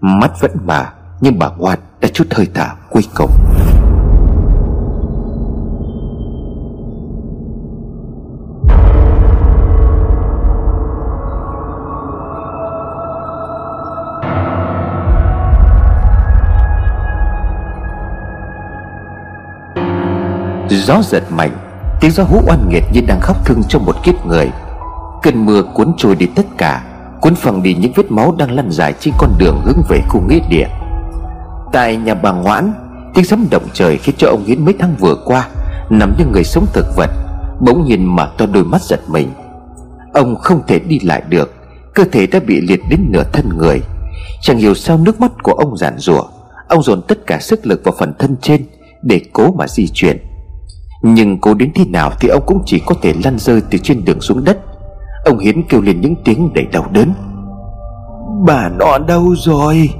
Mắt 0.00 0.40
vẫn 0.40 0.50
mở 0.64 0.84
Nhưng 1.20 1.38
bà 1.38 1.48
ngoan 1.48 1.78
đã 2.00 2.08
chút 2.08 2.26
hơi 2.30 2.48
thở 2.54 2.68
cuối 2.90 3.02
cùng. 3.14 3.30
Gió 20.70 21.02
giật 21.02 21.22
mạnh, 21.30 21.50
Tiếng 22.00 22.10
gió 22.10 22.24
hú 22.24 22.40
oan 22.46 22.68
nghiệt 22.68 22.84
như 22.92 23.00
đang 23.06 23.20
khóc 23.20 23.36
thương 23.46 23.62
cho 23.68 23.78
một 23.78 23.96
kiếp 24.04 24.26
người. 24.26 24.50
Cơn 25.22 25.46
mưa 25.46 25.62
cuốn 25.74 25.92
trôi 25.96 26.14
đi 26.16 26.26
tất 26.26 26.46
cả, 26.58 26.84
Cuốn 27.20 27.34
phẳng 27.34 27.62
đi 27.62 27.74
những 27.74 27.92
vết 27.96 28.10
máu 28.10 28.34
đang 28.38 28.50
lăn 28.50 28.70
dài 28.70 28.94
trên 29.00 29.14
con 29.18 29.30
đường 29.38 29.60
hướng 29.64 29.82
về 29.88 30.00
khu 30.08 30.20
nghĩa 30.20 30.40
địa. 30.50 30.66
Tại 31.72 31.96
nhà 31.96 32.14
bà 32.14 32.32
Ngoãn, 32.32 32.72
Tiếng 33.14 33.24
sấm 33.24 33.46
động 33.50 33.62
trời 33.72 33.96
khiến 33.96 34.14
cho 34.18 34.28
ông 34.28 34.44
Hiến 34.44 34.64
mấy 34.64 34.74
tháng 34.78 34.94
vừa 34.98 35.14
qua 35.24 35.48
Nằm 35.90 36.14
như 36.18 36.24
người 36.26 36.44
sống 36.44 36.66
thực 36.72 36.86
vật, 36.96 37.10
Bỗng 37.60 37.84
nhìn 37.84 38.04
mà 38.04 38.26
to 38.38 38.46
đôi 38.46 38.64
mắt 38.64 38.82
giật 38.82 39.00
mình. 39.08 39.28
Ông 40.12 40.36
không 40.36 40.62
thể 40.66 40.78
đi 40.78 40.98
lại 41.00 41.22
được, 41.28 41.54
Cơ 41.94 42.04
thể 42.12 42.26
đã 42.26 42.40
bị 42.46 42.60
liệt 42.60 42.80
đến 42.88 43.00
nửa 43.10 43.24
thân 43.32 43.58
người. 43.58 43.80
Chẳng 44.40 44.58
hiểu 44.58 44.74
sao 44.74 44.98
nước 44.98 45.20
mắt 45.20 45.32
của 45.42 45.52
ông 45.52 45.76
giản 45.76 45.98
rủa 45.98 46.24
Ông 46.68 46.82
dồn 46.82 47.02
tất 47.02 47.26
cả 47.26 47.38
sức 47.40 47.66
lực 47.66 47.80
vào 47.84 47.94
phần 47.98 48.12
thân 48.18 48.36
trên 48.42 48.66
Để 49.02 49.20
cố 49.32 49.52
mà 49.52 49.68
di 49.68 49.88
chuyển 49.88 50.27
nhưng 51.02 51.40
cố 51.40 51.54
đến 51.54 51.70
thế 51.74 51.84
nào 51.84 52.12
thì 52.20 52.28
ông 52.28 52.42
cũng 52.46 52.62
chỉ 52.66 52.82
có 52.86 52.94
thể 53.02 53.14
lăn 53.24 53.38
rơi 53.38 53.62
từ 53.70 53.78
trên 53.78 54.04
đường 54.04 54.20
xuống 54.20 54.44
đất. 54.44 54.58
Ông 55.24 55.38
Hiến 55.38 55.62
kêu 55.62 55.80
lên 55.80 56.00
những 56.00 56.14
tiếng 56.24 56.52
đầy 56.54 56.64
đau 56.72 56.86
đớn. 56.92 57.12
Bà 58.46 58.68
nó 58.68 58.98
đâu 58.98 59.34
rồi? 59.36 59.90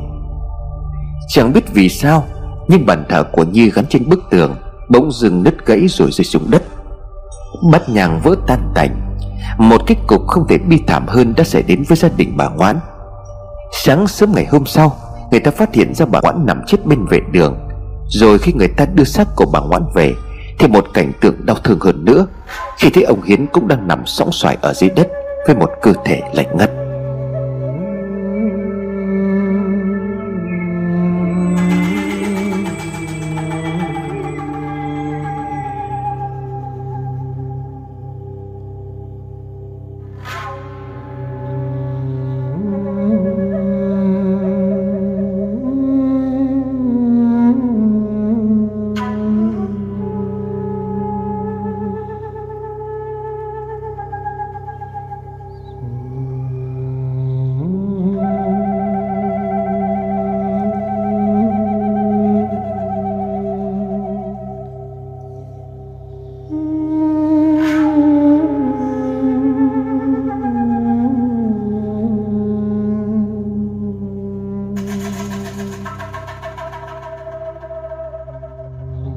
Chẳng 1.28 1.52
biết 1.52 1.74
vì 1.74 1.88
sao 1.88 2.24
Nhưng 2.68 2.86
bàn 2.86 3.04
thờ 3.08 3.24
của 3.32 3.44
Nhi 3.44 3.70
gắn 3.70 3.86
trên 3.86 4.08
bức 4.08 4.20
tường 4.30 4.56
Bỗng 4.88 5.12
dừng 5.12 5.42
nứt 5.42 5.66
gãy 5.66 5.88
rồi 5.88 6.10
rơi 6.10 6.24
xuống 6.24 6.50
đất. 6.50 6.62
Bát 7.72 7.88
nhang 7.88 8.20
vỡ 8.24 8.34
tan 8.46 8.72
tành. 8.74 9.16
Một 9.58 9.80
kết 9.86 9.96
cục 10.06 10.26
không 10.26 10.46
thể 10.48 10.58
bi 10.58 10.82
thảm 10.86 11.06
hơn 11.08 11.34
đã 11.36 11.44
xảy 11.44 11.62
đến 11.62 11.84
với 11.88 11.96
gia 11.96 12.08
đình 12.16 12.36
bà 12.36 12.48
Ngoãn. 12.48 12.76
Sáng 13.72 14.06
sớm 14.06 14.32
ngày 14.34 14.46
hôm 14.50 14.66
sau 14.66 14.92
Người 15.30 15.40
ta 15.40 15.50
phát 15.50 15.74
hiện 15.74 15.94
ra 15.94 16.06
bà 16.06 16.20
Ngoãn 16.22 16.46
nằm 16.46 16.60
chết 16.66 16.86
bên 16.86 17.06
vệ 17.06 17.20
đường. 17.32 17.58
Rồi 18.08 18.38
khi 18.38 18.52
người 18.52 18.68
ta 18.68 18.86
đưa 18.94 19.04
xác 19.04 19.28
của 19.36 19.46
bà 19.52 19.60
Ngoãn 19.60 19.82
về 19.94 20.14
thì 20.58 20.68
một 20.68 20.86
cảnh 20.94 21.12
tượng 21.20 21.34
đau 21.46 21.56
thương 21.56 21.78
hơn 21.80 22.04
nữa 22.04 22.26
Khi 22.78 22.90
thấy 22.90 23.02
ông 23.02 23.22
Hiến 23.22 23.46
cũng 23.46 23.68
đang 23.68 23.88
nằm 23.88 24.02
sóng 24.06 24.32
xoài 24.32 24.56
ở 24.60 24.72
dưới 24.74 24.90
đất, 24.90 25.08
Với 25.46 25.56
một 25.56 25.70
cơ 25.82 25.92
thể 26.04 26.20
lạnh 26.34 26.56
ngắt. 26.56 26.70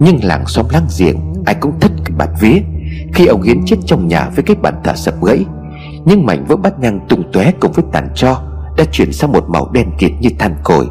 Nhưng 0.03 0.23
làng 0.23 0.45
xóm 0.47 0.65
láng 0.71 0.87
giềng, 0.99 1.17
Ai 1.45 1.55
cũng 1.55 1.79
thất 1.79 1.91
cái 2.05 2.15
bạt 2.17 2.29
vía. 2.39 2.61
Khi 3.13 3.25
ông 3.25 3.41
Hiến 3.41 3.65
chết 3.65 3.75
trong 3.85 4.07
nhà 4.07 4.29
với 4.35 4.43
cái 4.43 4.55
bàn 4.55 4.73
thờ 4.83 4.93
sập 4.95 5.23
gãy, 5.23 5.45
Nhưng 6.05 6.25
mảnh 6.25 6.45
vỡ 6.47 6.55
bát 6.55 6.79
nhang 6.79 6.99
tung 7.09 7.23
tóe 7.33 7.51
cùng 7.59 7.71
với 7.71 7.85
tàn 7.91 8.09
cho 8.15 8.41
Đã 8.77 8.83
chuyển 8.91 9.13
sang 9.13 9.31
một 9.31 9.49
màu 9.49 9.69
đen 9.73 9.91
kịt 9.97 10.11
như 10.19 10.29
than 10.39 10.55
cồi 10.63 10.87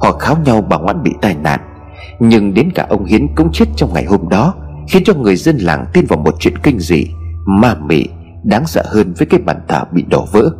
Họ 0.00 0.12
kháo 0.12 0.36
nhau 0.44 0.64
bà 0.68 0.78
ngoan 0.78 1.02
bị 1.02 1.10
tai 1.20 1.36
nạn. 1.42 1.60
Nhưng 2.20 2.54
đến 2.54 2.70
cả 2.74 2.86
ông 2.88 3.04
Hiến 3.04 3.34
cũng 3.34 3.52
chết 3.52 3.64
trong 3.76 3.92
ngày 3.94 4.04
hôm 4.04 4.28
đó, 4.28 4.54
Khiến 4.88 5.02
cho 5.06 5.14
người 5.14 5.36
dân 5.36 5.58
làng 5.58 5.86
tin 5.92 6.06
vào 6.06 6.18
một 6.18 6.34
chuyện 6.38 6.58
kinh 6.58 6.78
dị, 6.78 7.06
Ma 7.46 7.74
mị, 7.74 8.06
Đáng 8.44 8.66
sợ 8.66 8.82
hơn 8.86 9.14
với 9.18 9.26
cái 9.26 9.40
bàn 9.40 9.60
thờ 9.68 9.84
bị 9.92 10.02
đổ 10.02 10.26
vỡ. 10.32 10.50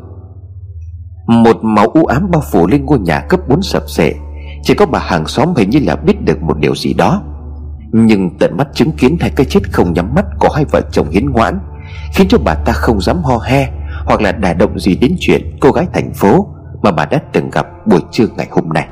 Một 1.26 1.56
màu 1.62 1.86
u 1.86 2.04
ám 2.04 2.30
bao 2.30 2.42
phủ 2.52 2.66
lên 2.66 2.84
ngôi 2.84 2.98
nhà 2.98 3.20
cấp 3.20 3.40
4 3.48 3.62
sập 3.62 3.82
sệ. 3.88 4.14
Chỉ 4.62 4.74
có 4.74 4.86
bà 4.86 4.98
hàng 4.98 5.26
xóm 5.26 5.54
hình 5.56 5.70
như 5.70 5.80
là 5.86 5.96
biết 5.96 6.24
được 6.24 6.42
một 6.42 6.58
điều 6.58 6.74
gì 6.74 6.94
đó 6.94 7.22
nhưng 7.92 8.38
tận 8.38 8.56
mắt 8.56 8.68
chứng 8.74 8.92
kiến 8.92 9.16
hai 9.20 9.30
cái 9.30 9.46
chết 9.46 9.60
không 9.72 9.92
nhắm 9.92 10.14
mắt 10.14 10.24
của 10.38 10.48
hai 10.54 10.64
vợ 10.64 10.80
chồng 10.92 11.10
hiến 11.10 11.30
ngoãn, 11.30 11.58
Khiến 12.14 12.28
cho 12.28 12.38
bà 12.44 12.54
ta 12.54 12.72
không 12.72 13.00
dám 13.00 13.22
ho 13.22 13.38
he 13.38 13.68
Hoặc 14.04 14.20
là 14.20 14.32
đả 14.32 14.52
động 14.52 14.78
gì 14.78 14.96
đến 14.96 15.16
chuyện 15.20 15.56
cô 15.60 15.70
gái 15.72 15.86
thành 15.92 16.14
phố 16.14 16.46
Mà 16.82 16.90
bà 16.90 17.04
đã 17.04 17.20
từng 17.32 17.50
gặp 17.50 17.66
buổi 17.86 18.00
trưa 18.12 18.26
ngày 18.36 18.48
hôm 18.50 18.68
nay. 18.68 18.88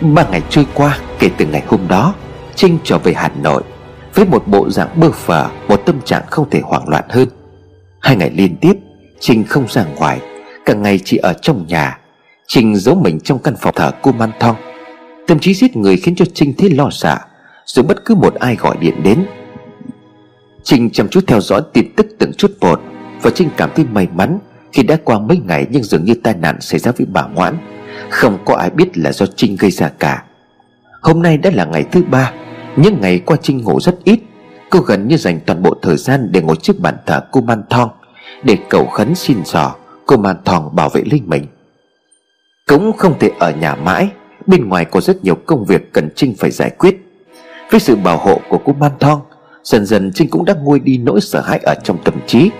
Ba 0.00 0.28
ngày 0.30 0.42
trôi 0.50 0.66
qua 0.74 0.98
kể 1.18 1.30
từ 1.38 1.46
ngày 1.46 1.62
hôm 1.66 1.88
đó, 1.88 2.14
Trinh 2.54 2.78
trở 2.84 2.98
về 2.98 3.12
Hà 3.16 3.30
Nội 3.42 3.62
Với 4.14 4.26
một 4.26 4.48
bộ 4.48 4.70
dạng 4.70 5.00
bơ 5.00 5.10
phờ, 5.10 5.48
Một 5.68 5.76
tâm 5.86 6.00
trạng 6.04 6.22
không 6.30 6.50
thể 6.50 6.60
hoảng 6.60 6.88
loạn 6.88 7.04
hơn. 7.08 7.28
Hai 8.00 8.16
ngày 8.16 8.30
liên 8.30 8.56
tiếp, 8.60 8.72
Trinh 9.20 9.44
không 9.44 9.64
ra 9.68 9.84
ngoài, 9.96 10.20
Cả 10.64 10.74
ngày 10.74 11.00
chỉ 11.04 11.16
ở 11.16 11.32
trong 11.32 11.66
nhà. 11.66 11.98
Trinh 12.46 12.76
giấu 12.76 12.94
mình 12.94 13.20
trong 13.20 13.38
căn 13.38 13.54
phòng 13.60 13.74
thờ 13.76 13.90
cô 14.02 14.12
Man 14.12 14.30
Thong 14.40 14.56
Tâm 15.26 15.38
trí 15.38 15.54
giết 15.54 15.76
người 15.76 15.96
khiến 15.96 16.14
cho 16.14 16.24
Trinh 16.34 16.54
thấy 16.58 16.70
lo 16.70 16.88
sợ, 16.90 17.18
Dù 17.66 17.82
bất 17.82 18.04
cứ 18.04 18.14
một 18.14 18.34
ai 18.34 18.56
gọi 18.56 18.76
điện 18.80 19.02
đến. 19.02 19.26
Trinh 20.62 20.90
chăm 20.90 21.08
chút 21.08 21.24
theo 21.26 21.40
dõi 21.40 21.62
tin 21.72 21.94
tức 21.96 22.06
từng 22.18 22.32
chút 22.32 22.50
một, 22.60 22.82
Và 23.22 23.30
Trinh 23.30 23.48
cảm 23.56 23.70
thấy 23.76 23.84
may 23.92 24.06
mắn 24.14 24.38
Khi 24.72 24.82
đã 24.82 24.96
qua 25.04 25.18
mấy 25.18 25.38
ngày 25.38 25.66
nhưng 25.70 25.82
dường 25.82 26.04
như 26.04 26.14
tai 26.22 26.34
nạn 26.34 26.60
xảy 26.60 26.80
ra 26.80 26.92
với 26.92 27.06
bà 27.12 27.22
Ngoãn 27.22 27.77
không 28.10 28.38
có 28.44 28.54
ai 28.54 28.70
biết 28.70 28.98
là 28.98 29.12
do 29.12 29.26
Trinh 29.36 29.56
gây 29.58 29.70
ra 29.70 29.88
cả. 29.88 30.24
Hôm 31.02 31.22
nay 31.22 31.38
đã 31.38 31.50
là 31.54 31.64
ngày 31.64 31.84
thứ 31.92 32.02
ba, 32.10 32.32
những 32.76 33.00
ngày 33.00 33.18
qua 33.18 33.36
Trinh 33.42 33.62
ngủ 33.62 33.80
rất 33.80 33.98
ít. 34.04 34.20
Cô 34.70 34.80
gần 34.80 35.08
như 35.08 35.16
dành 35.16 35.40
toàn 35.46 35.62
bộ 35.62 35.74
thời 35.82 35.96
gian 35.96 36.28
để 36.32 36.42
ngồi 36.42 36.56
trước 36.56 36.80
bàn 36.80 36.96
thờ 37.06 37.20
cô 37.32 37.40
Man 37.40 37.62
Thong, 37.70 37.90
Để 38.42 38.56
cầu 38.70 38.86
khấn 38.86 39.14
xin 39.14 39.44
dò 39.44 39.74
cô 40.06 40.16
Man 40.16 40.36
Thong 40.44 40.76
bảo 40.76 40.88
vệ 40.88 41.02
linh 41.10 41.24
mình. 41.26 41.46
Cũng 42.66 42.92
không 42.92 43.18
thể 43.18 43.30
ở 43.38 43.52
nhà 43.52 43.74
mãi, 43.74 44.08
Bên 44.46 44.68
ngoài 44.68 44.84
có 44.84 45.00
rất 45.00 45.24
nhiều 45.24 45.34
công 45.46 45.64
việc 45.64 45.92
cần 45.92 46.08
Trinh 46.16 46.34
phải 46.38 46.50
giải 46.50 46.70
quyết. 46.70 46.96
Với 47.70 47.80
sự 47.80 47.96
bảo 47.96 48.18
hộ 48.18 48.40
của 48.48 48.58
cô 48.64 48.72
Man 48.72 48.92
Thong, 49.00 49.20
Dần 49.62 49.86
dần 49.86 50.12
Trinh 50.14 50.28
cũng 50.30 50.44
đã 50.44 50.54
nguôi 50.62 50.78
đi 50.80 50.98
nỗi 50.98 51.20
sợ 51.20 51.40
hãi 51.40 51.60
ở 51.62 51.74
trong 51.84 51.98
tâm 52.04 52.14
trí. 52.26 52.50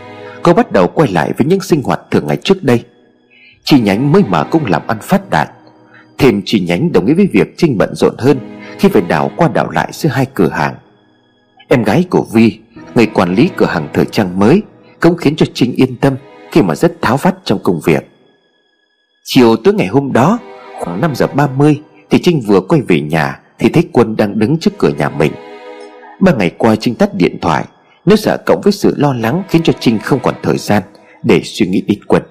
Cô 0.43 0.53
bắt 0.53 0.73
đầu 0.73 0.89
quay 0.89 1.13
lại 1.13 1.33
với 1.39 1.47
những 1.47 1.61
sinh 1.61 1.83
hoạt 1.83 2.01
thường 2.11 2.27
ngày 2.27 2.37
trước 2.45 2.63
đây. 2.63 2.85
Chi 3.65 3.81
nhánh 3.81 4.13
mới 4.13 4.23
mở 4.29 4.45
cũng 4.51 4.67
làm 4.67 4.83
ăn 4.87 4.99
phát 5.03 5.31
đạt. 5.31 5.49
Thêm 6.19 6.43
chi 6.45 6.61
nhánh 6.61 6.93
đồng 6.93 7.07
nghĩa 7.07 7.15
với 7.15 7.29
việc 7.33 7.55
Trinh 7.57 7.79
bận 7.79 7.95
rộn 7.95 8.15
hơn 8.19 8.39
Khi 8.79 8.89
phải 8.89 9.03
đảo 9.03 9.31
qua 9.37 9.49
đảo 9.49 9.71
lại 9.71 9.89
giữa 9.93 10.09
hai 10.09 10.27
cửa 10.35 10.49
hàng. 10.49 10.75
Em 11.69 11.83
gái 11.83 12.05
của 12.11 12.27
Vi, 12.33 12.59
Người 12.95 13.07
quản 13.07 13.35
lý 13.35 13.51
cửa 13.57 13.67
hàng 13.67 13.89
thời 13.95 14.05
trang 14.05 14.39
mới, 14.39 14.63
Cũng 15.01 15.17
khiến 15.17 15.37
cho 15.37 15.47
Trinh 15.55 15.73
yên 15.73 15.97
tâm 15.97 16.15
Khi 16.53 16.63
mà 16.63 16.75
rất 16.75 17.03
tháo 17.03 17.17
vắt 17.17 17.35
trong 17.45 17.59
công 17.63 17.81
việc. 17.85 18.09
Chiều 19.25 19.57
tối 19.57 19.75
ngày 19.75 19.87
hôm 19.87 20.13
đó, 20.13 20.39
Khoảng 20.81 21.01
5 21.01 21.15
giờ 21.15 21.27
30 21.27 21.81
Thì 22.11 22.19
Trinh 22.19 22.41
vừa 22.47 22.61
quay 22.61 22.81
về 22.89 23.01
nhà 23.01 23.41
Thì 23.59 23.69
thấy 23.69 23.89
Quân 23.93 24.17
đang 24.17 24.39
đứng 24.39 24.59
trước 24.59 24.79
cửa 24.79 24.91
nhà 24.99 25.09
mình. 25.09 25.33
Ba 26.21 26.33
ngày 26.33 26.51
qua 26.59 26.77
Trinh 26.77 26.95
tắt 26.95 27.15
điện 27.15 27.39
thoại 27.41 27.65
Nếu 28.07 28.17
sợ 28.17 28.37
cộng 28.47 28.61
với 28.61 28.73
sự 28.73 28.95
lo 28.97 29.15
lắng 29.15 29.43
Khiến 29.49 29.63
cho 29.63 29.73
Trinh 29.81 29.99
không 29.99 30.19
còn 30.23 30.35
thời 30.43 30.59
gian 30.59 30.83
Để 31.23 31.41
suy 31.45 31.67
nghĩ 31.67 31.81
đến 31.87 31.99
Quân. 32.07 32.23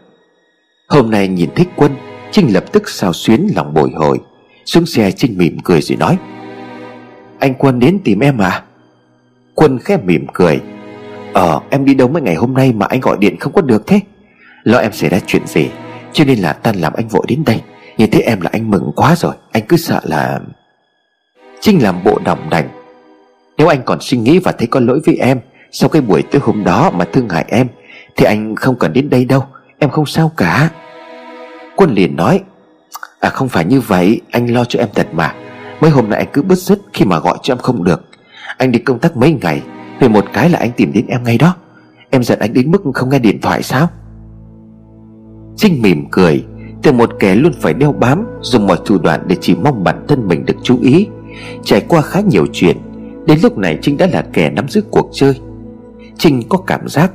Hôm 0.88 1.12
nay 1.12 1.28
nhìn 1.28 1.50
thấy 1.56 1.66
Quân, 1.76 1.96
Trinh 2.32 2.54
lập 2.54 2.64
tức 2.72 2.90
sao 2.90 3.14
xuyến 3.14 3.48
lòng 3.56 3.74
bồi 3.74 3.92
hồi, 3.96 4.20
Xuống 4.66 4.86
xe 4.86 5.12
Trinh 5.12 5.38
mỉm 5.38 5.58
cười 5.64 5.82
rồi 5.82 5.98
nói, 5.98 6.18
Anh 7.40 7.54
Quân 7.54 7.80
đến 7.80 8.00
tìm 8.04 8.20
em 8.20 8.38
à? 8.38 8.64
Quân 9.56 9.80
khẽ 9.80 9.98
mỉm 10.04 10.26
cười 10.34 10.60
Ờ 11.34 11.60
em 11.70 11.86
đi 11.86 11.94
đâu 11.94 12.08
mấy 12.08 12.22
ngày 12.22 12.36
hôm 12.36 12.54
nay 12.54 12.74
mà 12.74 12.86
anh 12.86 13.00
gọi 13.00 13.18
điện 13.20 13.38
không 13.40 13.54
có 13.54 13.62
được 13.62 13.88
thế? 13.88 14.00
Lo 14.64 14.78
em 14.78 14.92
xảy 14.92 15.10
ra 15.10 15.20
chuyện 15.28 15.48
gì, 15.48 15.70
Cho 16.14 16.26
nên 16.26 16.40
là 16.40 16.54
tan 16.54 16.76
làm 16.76 16.94
anh 16.94 17.08
vội 17.08 17.26
đến 17.28 17.44
đây. 17.46 17.62
Nhìn 17.98 18.12
thấy 18.12 18.22
em 18.22 18.42
là 18.42 18.50
anh 18.54 18.72
mừng 18.72 18.92
quá 18.96 19.16
rồi, 19.16 19.36
Anh 19.52 19.64
cứ 19.68 19.78
sợ 19.78 20.00
là 20.04 20.40
Trinh 21.62 21.84
làm 21.84 22.04
bộ 22.04 22.20
đồng 22.26 22.50
đành, 22.50 22.70
Nếu 23.58 23.68
anh 23.68 23.82
còn 23.86 23.98
suy 24.02 24.18
nghĩ 24.18 24.40
và 24.40 24.52
thấy 24.52 24.68
có 24.68 24.80
lỗi 24.80 25.00
với 25.06 25.16
em, 25.16 25.40
Sau 25.72 25.90
cái 25.90 26.02
buổi 26.02 26.22
tối 26.22 26.42
hôm 26.46 26.64
đó 26.64 26.92
mà 26.92 27.06
thương 27.14 27.30
hại 27.30 27.46
em, 27.48 27.68
Thì 28.16 28.26
anh 28.26 28.56
không 28.56 28.76
cần 28.80 28.94
đến 28.94 29.10
đây 29.10 29.26
đâu. 29.26 29.44
Em 29.80 29.90
không 29.90 30.06
sao 30.06 30.32
cả. 30.38 30.70
Quân 31.76 31.94
liền 31.94 32.16
nói 32.16 32.42
À 33.20 33.30
không 33.30 33.50
phải 33.50 33.66
như 33.66 33.82
vậy, 33.82 34.22
Anh 34.32 34.54
lo 34.54 34.66
cho 34.66 34.80
em 34.80 34.90
thật 34.96 35.08
mà. 35.14 35.34
Mấy 35.82 35.92
hôm 35.92 36.10
nay 36.10 36.20
anh 36.20 36.28
cứ 36.34 36.42
bứt 36.42 36.58
rứt 36.58 36.80
khi 36.94 37.06
mà 37.06 37.20
gọi 37.20 37.38
cho 37.44 37.54
em 37.54 37.58
không 37.58 37.84
được. 37.84 38.02
Anh 38.58 38.72
đi 38.72 38.80
công 38.80 39.00
tác 39.00 39.18
mấy 39.18 39.38
ngày, 39.42 39.62
Về 40.00 40.08
một 40.08 40.26
cái 40.34 40.50
là 40.50 40.60
anh 40.60 40.72
tìm 40.72 40.94
đến 40.94 41.06
em 41.08 41.24
ngay 41.24 41.38
đó. 41.38 41.56
Em 42.10 42.24
giận 42.24 42.40
anh 42.40 42.54
đến 42.54 42.72
mức 42.72 42.82
không 42.94 43.10
nghe 43.10 43.20
điện 43.20 43.42
thoại 43.42 43.64
sao? 43.64 43.88
Trinh 45.56 45.82
mỉm 45.82 46.06
cười 46.12 46.46
Từ 46.84 46.92
một 46.92 47.10
kẻ 47.20 47.36
luôn 47.36 47.54
phải 47.62 47.74
đeo 47.74 47.92
bám, 47.92 48.26
Dùng 48.42 48.68
mọi 48.68 48.78
thủ 48.86 48.98
đoạn 48.98 49.24
để 49.28 49.36
chỉ 49.42 49.56
mong 49.56 49.84
bản 49.84 50.06
thân 50.08 50.28
mình 50.28 50.46
được 50.46 50.58
chú 50.64 50.80
ý. 50.82 51.08
Trải 51.64 51.82
qua 51.88 52.02
khá 52.02 52.20
nhiều 52.20 52.46
chuyện, 52.54 52.78
Đến 53.26 53.40
lúc 53.44 53.58
này 53.58 53.80
Trinh 53.82 53.98
đã 53.98 54.08
là 54.12 54.24
kẻ 54.34 54.50
nắm 54.50 54.70
giữ 54.70 54.84
cuộc 54.92 55.10
chơi. 55.14 55.42
Trinh 56.18 56.42
có 56.50 56.58
cảm 56.58 56.88
giác 56.88 57.12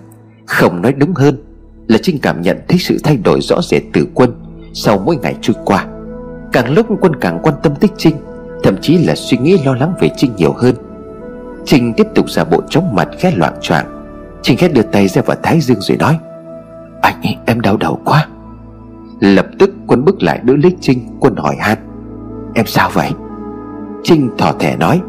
Không 0.46 0.82
nói 0.82 0.92
đúng 0.92 1.14
hơn. 1.14 1.51
Là 1.92 1.98
Trinh 2.02 2.18
cảm 2.22 2.42
nhận 2.42 2.60
thấy 2.68 2.78
sự 2.78 2.98
thay 3.04 3.16
đổi 3.16 3.40
rõ 3.40 3.62
rệt 3.62 3.82
từ 3.92 4.06
quân 4.14 4.30
Sau 4.74 4.98
mỗi 4.98 5.16
ngày 5.16 5.36
trôi 5.40 5.56
qua. 5.64 5.86
Càng 6.52 6.74
lúc 6.74 6.86
quân 7.00 7.12
càng 7.20 7.40
quan 7.42 7.54
tâm 7.62 7.74
tới 7.80 7.90
Trinh, 7.96 8.16
Thậm 8.62 8.76
chí 8.80 8.98
là 8.98 9.14
suy 9.14 9.38
nghĩ 9.38 9.58
lo 9.64 9.74
lắng 9.74 9.92
về 10.00 10.10
Trinh 10.16 10.32
nhiều 10.36 10.52
hơn. 10.52 10.74
Trinh 11.64 11.92
tiếp 11.96 12.06
tục 12.14 12.30
giả 12.30 12.44
bộ 12.44 12.62
chóng 12.70 12.94
mặt 12.94 13.08
khẽ 13.18 13.32
loạn 13.36 13.54
choạng. 13.60 13.86
Trinh 14.42 14.56
khẽ 14.56 14.68
đưa 14.68 14.82
tay 14.82 15.08
ra 15.08 15.22
vào 15.22 15.36
thái 15.42 15.60
dương 15.60 15.80
rồi 15.80 15.98
nói, 15.98 16.18
Anh 17.02 17.20
em 17.46 17.60
đau 17.60 17.76
đầu 17.76 18.00
quá. 18.04 18.26
Lập 19.20 19.46
tức 19.58 19.70
quân 19.86 20.04
bước 20.04 20.22
lại 20.22 20.40
đỡ 20.42 20.54
lấy 20.62 20.76
Trinh, 20.80 21.16
Quân 21.20 21.36
hỏi 21.36 21.56
han, 21.60 21.78
Em 22.54 22.66
sao 22.66 22.90
vậy? 22.92 23.10
Trinh 24.02 24.30
thỏ 24.38 24.52
thẻ 24.58 24.76
nói, 24.76 25.00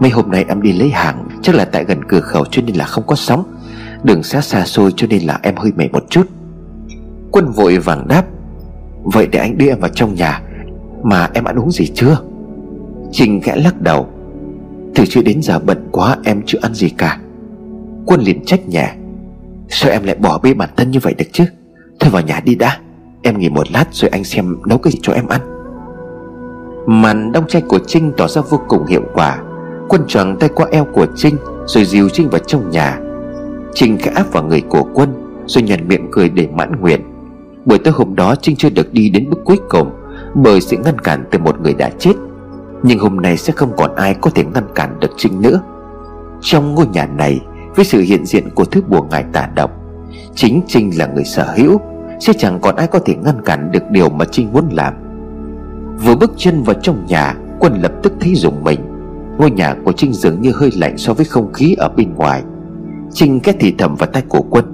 Mấy 0.00 0.10
hôm 0.10 0.30
nay 0.30 0.44
em 0.48 0.62
đi 0.62 0.72
lấy 0.72 0.90
hàng, 0.90 1.28
Chắc 1.42 1.54
là 1.54 1.64
tại 1.64 1.84
gần 1.84 2.04
cửa 2.04 2.20
khẩu 2.20 2.44
cho 2.50 2.62
nên 2.66 2.76
là 2.76 2.84
không 2.84 3.04
có 3.06 3.16
sóng. 3.16 3.44
Đường 4.04 4.22
xa 4.22 4.40
xa 4.40 4.64
xôi 4.64 4.90
cho 4.96 5.06
nên 5.10 5.22
là 5.22 5.38
em 5.42 5.56
hơi 5.56 5.72
mệt 5.76 5.92
một 5.92 6.04
chút. 6.10 6.26
Quân 7.30 7.50
vội 7.50 7.78
vàng 7.78 8.08
đáp 8.08 8.24
Vậy 9.04 9.26
để 9.26 9.38
anh 9.38 9.58
đưa 9.58 9.68
em 9.68 9.80
vào 9.80 9.90
trong 9.94 10.14
nhà 10.14 10.42
Mà 11.02 11.30
em 11.34 11.44
ăn 11.44 11.56
uống 11.56 11.70
gì 11.70 11.86
chưa? 11.94 12.18
Trinh 13.12 13.40
khẽ 13.40 13.56
lắc 13.56 13.80
đầu 13.80 14.08
Từ 14.94 15.04
chưa 15.06 15.22
đến 15.22 15.42
giờ 15.42 15.58
bận 15.58 15.88
quá 15.92 16.16
em 16.24 16.42
chưa 16.46 16.58
ăn 16.62 16.74
gì 16.74 16.88
cả. 16.88 17.18
Quân 18.06 18.20
liền 18.20 18.44
trách 18.44 18.68
nhẹ, 18.68 18.94
Sao 19.68 19.90
em 19.90 20.04
lại 20.04 20.14
bỏ 20.14 20.38
bê 20.38 20.54
bản 20.54 20.68
thân 20.76 20.90
như 20.90 20.98
vậy 21.02 21.14
được 21.18 21.26
chứ? 21.32 21.44
Thôi 22.00 22.10
vào 22.10 22.22
nhà 22.22 22.40
đi 22.44 22.54
đã 22.54 22.78
Em 23.22 23.38
nghỉ 23.38 23.48
một 23.48 23.72
lát 23.72 23.84
rồi 23.92 24.08
anh 24.08 24.24
xem 24.24 24.56
nấu 24.66 24.78
cái 24.78 24.92
gì 24.92 24.98
cho 25.02 25.12
em 25.12 25.28
ăn. 25.28 25.40
Màn 26.86 27.32
đông 27.32 27.46
chay 27.48 27.62
của 27.62 27.78
Trinh 27.86 28.12
tỏ 28.16 28.28
ra 28.28 28.42
vô 28.50 28.60
cùng 28.68 28.86
hiệu 28.86 29.02
quả. 29.14 29.42
Quân 29.88 30.04
choàng 30.08 30.36
tay 30.40 30.48
qua 30.54 30.66
eo 30.70 30.84
của 30.84 31.06
Trinh 31.16 31.36
Rồi 31.66 31.84
dìu 31.84 32.08
Trinh 32.08 32.28
vào 32.30 32.38
trong 32.38 32.70
nhà. 32.70 32.98
Trinh 33.74 33.98
khẽ 33.98 34.10
áp 34.14 34.32
vào 34.32 34.44
người 34.44 34.60
của 34.60 34.82
Quân, 34.94 35.08
Rồi 35.46 35.62
nhằn 35.62 35.88
miệng 35.88 36.08
cười 36.12 36.28
để 36.28 36.48
mãn 36.54 36.80
nguyện. 36.80 37.00
Buổi 37.64 37.78
tối 37.78 37.94
hôm 37.96 38.14
đó, 38.14 38.34
Trinh 38.42 38.56
chưa 38.56 38.70
được 38.70 38.92
đi 38.92 39.10
đến 39.10 39.30
bước 39.30 39.38
cuối 39.44 39.58
cùng, 39.68 39.90
Bởi 40.34 40.60
sự 40.60 40.76
ngăn 40.84 40.98
cản 40.98 41.24
từ 41.30 41.38
một 41.38 41.60
người 41.60 41.74
đã 41.74 41.90
chết. 41.98 42.12
Nhưng 42.82 42.98
hôm 42.98 43.16
nay 43.16 43.36
sẽ 43.36 43.52
không 43.52 43.72
còn 43.76 43.94
ai 43.94 44.14
có 44.14 44.30
thể 44.30 44.44
ngăn 44.44 44.64
cản 44.74 45.00
được 45.00 45.10
Trinh 45.16 45.40
nữa. 45.40 45.60
Trong 46.40 46.74
ngôi 46.74 46.86
nhà 46.86 47.06
này, 47.06 47.40
Với 47.76 47.84
sự 47.84 48.00
hiện 48.00 48.26
diện 48.26 48.50
của 48.50 48.64
thứ 48.64 48.82
bùa 48.88 49.02
ngài 49.10 49.24
tà 49.32 49.48
độc, 49.54 49.70
Chính 50.34 50.60
Trinh 50.66 50.98
là 50.98 51.06
người 51.06 51.24
sở 51.24 51.54
hữu, 51.56 51.80
Sẽ 52.20 52.32
chẳng 52.38 52.58
còn 52.60 52.76
ai 52.76 52.86
có 52.86 52.98
thể 52.98 53.14
ngăn 53.14 53.42
cản 53.44 53.70
được 53.72 53.82
điều 53.90 54.08
mà 54.08 54.24
Trinh 54.24 54.52
muốn 54.52 54.68
làm. 54.72 54.94
Vừa 56.04 56.16
bước 56.16 56.32
chân 56.36 56.62
vào 56.62 56.76
trong 56.82 57.06
nhà, 57.06 57.34
Quân 57.58 57.82
lập 57.82 57.92
tức 58.02 58.12
thấy 58.20 58.34
rùng 58.34 58.64
mình. 58.64 58.80
Ngôi 59.38 59.50
nhà 59.50 59.74
của 59.84 59.92
Trinh 59.92 60.12
dường 60.12 60.40
như 60.40 60.52
hơi 60.54 60.70
lạnh 60.76 60.98
so 60.98 61.14
với 61.14 61.24
không 61.24 61.52
khí 61.52 61.74
ở 61.78 61.88
bên 61.88 62.14
ngoài. 62.14 62.42
Trinh 63.14 63.40
cái 63.40 63.54
thì 63.60 63.74
thầm 63.78 63.94
vào 63.94 64.08
tay 64.12 64.22
của 64.28 64.42
Quân. 64.50 64.64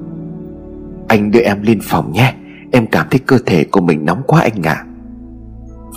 Anh 1.08 1.30
đưa 1.30 1.40
em 1.40 1.62
lên 1.62 1.78
phòng 1.82 2.12
nhé, 2.12 2.34
Em 2.72 2.86
cảm 2.86 3.06
thấy 3.10 3.18
cơ 3.18 3.38
thể 3.46 3.64
của 3.64 3.80
mình 3.80 4.04
nóng 4.04 4.22
quá 4.26 4.40
anh 4.40 4.62
ạ. 4.62 4.74
À. 4.74 4.84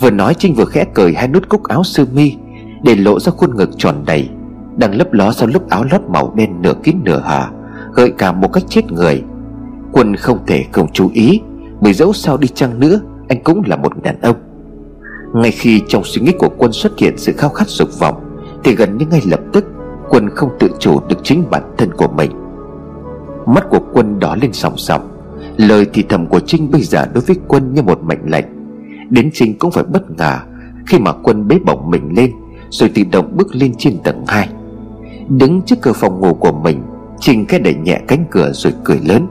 Vừa 0.00 0.10
nói 0.10 0.34
Trinh 0.34 0.54
vừa 0.54 0.64
khẽ 0.64 0.84
cởi 0.94 1.14
hai 1.14 1.28
nút 1.28 1.48
cúc 1.48 1.64
áo 1.64 1.84
sơ 1.84 2.04
mi, 2.14 2.32
Để 2.82 2.96
lộ 2.96 3.20
ra 3.20 3.32
khuôn 3.32 3.56
ngực 3.56 3.70
tròn 3.76 3.94
đầy, 4.06 4.28
Đang 4.76 4.94
lấp 4.94 5.12
ló 5.12 5.32
sau 5.32 5.48
lúc 5.48 5.68
áo 5.70 5.84
lót 5.90 6.00
màu 6.08 6.32
đen 6.36 6.62
nửa 6.62 6.74
kín 6.82 6.96
nửa 7.04 7.20
hở, 7.24 7.46
Gợi 7.94 8.12
cảm 8.18 8.40
một 8.40 8.52
cách 8.52 8.64
chết 8.68 8.92
người. 8.92 9.22
Quân 9.92 10.16
không 10.16 10.38
thể 10.46 10.64
không 10.72 10.92
chú 10.92 11.10
ý, 11.14 11.40
Bởi 11.80 11.92
dẫu 11.92 12.12
sao 12.12 12.36
đi 12.36 12.48
chăng 12.48 12.80
nữa, 12.80 13.00
Anh 13.28 13.42
cũng 13.44 13.62
là 13.66 13.76
một 13.76 14.02
đàn 14.02 14.20
ông. 14.20 14.36
Ngay 15.34 15.50
khi 15.50 15.82
trong 15.88 16.02
suy 16.04 16.22
nghĩ 16.22 16.32
của 16.38 16.48
quân 16.58 16.72
xuất 16.72 16.98
hiện 16.98 17.14
sự 17.18 17.32
khao 17.32 17.50
khát 17.50 17.68
dục 17.68 17.88
vọng, 17.98 18.38
Thì 18.64 18.74
gần 18.74 18.98
như 18.98 19.06
ngay 19.10 19.20
lập 19.24 19.40
tức 19.52 19.64
Quân 20.08 20.30
không 20.30 20.50
tự 20.58 20.68
chủ 20.78 21.00
được 21.08 21.18
chính 21.22 21.44
bản 21.50 21.74
thân 21.78 21.92
của 21.92 22.08
mình. 22.08 22.30
Mắt 23.46 23.64
của 23.70 23.80
quân 23.92 24.18
đỏ 24.18 24.36
lên 24.42 24.52
sòng 24.52 24.76
sòng 24.76 25.08
Lời 25.56 25.86
thì 25.92 26.04
thầm 26.08 26.26
của 26.26 26.40
Trinh 26.40 26.70
bây 26.70 26.82
giờ 26.82 27.06
đối 27.14 27.24
với 27.24 27.36
quân 27.48 27.74
như 27.74 27.82
một 27.82 28.02
mệnh 28.02 28.30
lệnh. 28.30 28.44
Đến 29.10 29.30
Trinh 29.32 29.58
cũng 29.58 29.70
phải 29.70 29.84
bất 29.84 30.10
ngờ 30.10 30.38
Khi 30.86 30.98
mà 30.98 31.12
quân 31.12 31.48
bế 31.48 31.58
bổng 31.66 31.90
mình 31.90 32.12
lên, 32.16 32.30
Rồi 32.70 32.90
tự 32.94 33.02
động 33.12 33.36
bước 33.36 33.54
lên 33.54 33.74
trên 33.78 33.98
tầng 34.04 34.24
2 34.26 34.48
Đứng 35.28 35.62
trước 35.62 35.76
cửa 35.82 35.92
phòng 35.92 36.20
ngủ 36.20 36.34
của 36.34 36.52
mình, 36.52 36.82
Trinh 37.20 37.46
cái 37.46 37.60
đẩy 37.60 37.74
nhẹ 37.74 38.00
cánh 38.08 38.24
cửa 38.30 38.50
rồi 38.52 38.72
cười 38.84 39.00
lớn. 39.04 39.26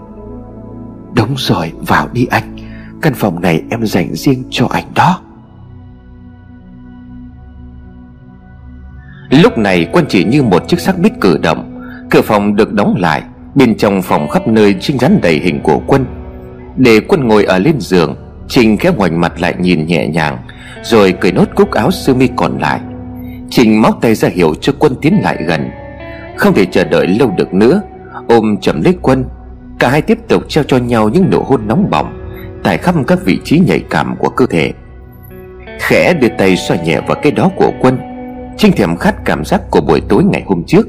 Đúng 1.15 1.33
rồi, 1.37 1.71
vào 1.87 2.07
đi 2.13 2.25
anh. 2.25 2.57
Căn 3.01 3.13
phòng 3.13 3.41
này 3.41 3.63
em 3.69 3.85
dành 3.85 4.15
riêng 4.15 4.43
cho 4.49 4.67
anh 4.71 4.85
đó. 4.95 5.19
Lúc 9.29 9.57
này 9.57 9.87
quân 9.91 10.05
chỉ 10.09 10.23
như 10.23 10.43
một 10.43 10.67
chiếc 10.67 10.79
xác 10.79 10.99
bít 10.99 11.13
cử 11.21 11.37
động. 11.37 11.81
Cửa 12.09 12.21
phòng 12.21 12.55
được 12.55 12.73
đóng 12.73 12.95
lại, 12.97 13.21
Bên 13.55 13.77
trong 13.77 14.01
phòng 14.01 14.29
khắp 14.29 14.47
nơi 14.47 14.75
trinh 14.79 14.97
rắn 14.99 15.21
đầy 15.21 15.39
hình 15.39 15.59
của 15.63 15.81
quân. 15.87 16.05
Để 16.77 16.99
quân 16.99 17.27
ngồi 17.27 17.43
ở 17.43 17.59
lên 17.59 17.79
giường, 17.79 18.15
Trình 18.47 18.77
khẽ 18.77 18.91
ngoảnh 18.97 19.21
mặt 19.21 19.41
lại 19.41 19.55
nhìn 19.59 19.85
nhẹ 19.85 20.07
nhàng, 20.07 20.37
Rồi 20.83 21.11
cởi 21.11 21.31
nốt 21.31 21.45
cúc 21.55 21.71
áo 21.71 21.91
sơ 21.91 22.13
mi 22.13 22.29
còn 22.35 22.59
lại. 22.59 22.79
Trình 23.49 23.81
móc 23.81 24.01
tay 24.01 24.15
ra 24.15 24.29
hiệu 24.29 24.55
cho 24.61 24.73
quân 24.79 24.95
tiến 25.01 25.19
lại 25.23 25.37
gần. 25.47 25.69
Không 26.37 26.53
thể 26.53 26.65
chờ 26.65 26.83
đợi 26.83 27.07
lâu 27.07 27.33
được 27.37 27.53
nữa, 27.53 27.81
Ôm 28.27 28.57
chầm 28.61 28.81
lấy 28.81 28.95
quân. 29.01 29.25
Cả 29.79 29.89
hai 29.89 30.01
tiếp 30.01 30.17
tục 30.27 30.43
treo 30.47 30.63
cho 30.63 30.77
nhau 30.77 31.09
những 31.09 31.29
nụ 31.31 31.43
hôn 31.43 31.67
nóng 31.67 31.89
bỏng, 31.89 32.19
Tại 32.63 32.77
khắp 32.77 32.95
các 33.07 33.19
vị 33.25 33.39
trí 33.43 33.59
nhạy 33.59 33.83
cảm 33.89 34.15
của 34.19 34.29
cơ 34.29 34.45
thể. 34.49 34.71
Khẽ 35.79 36.13
đưa 36.13 36.27
tay 36.37 36.55
xoa 36.57 36.77
nhẹ 36.77 36.99
vào 37.07 37.17
cái 37.23 37.31
đó 37.31 37.49
của 37.55 37.71
quân. 37.79 37.97
Trinh 38.57 38.71
thèm 38.71 38.97
khát 38.97 39.15
cảm 39.25 39.45
giác 39.45 39.61
của 39.71 39.81
buổi 39.81 40.01
tối 40.09 40.23
ngày 40.23 40.43
hôm 40.45 40.63
trước. 40.67 40.87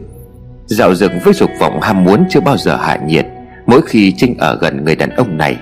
Dạo 0.66 0.94
dựng 0.94 1.12
với 1.24 1.34
dục 1.34 1.50
vọng 1.60 1.80
ham 1.82 2.04
muốn 2.04 2.24
chưa 2.30 2.40
bao 2.40 2.56
giờ 2.56 2.76
hạ 2.76 2.98
nhiệt, 3.06 3.26
Mỗi 3.66 3.82
khi 3.82 4.12
Trinh 4.16 4.34
ở 4.38 4.58
gần 4.60 4.84
người 4.84 4.96
đàn 4.96 5.10
ông 5.10 5.36
này, 5.36 5.56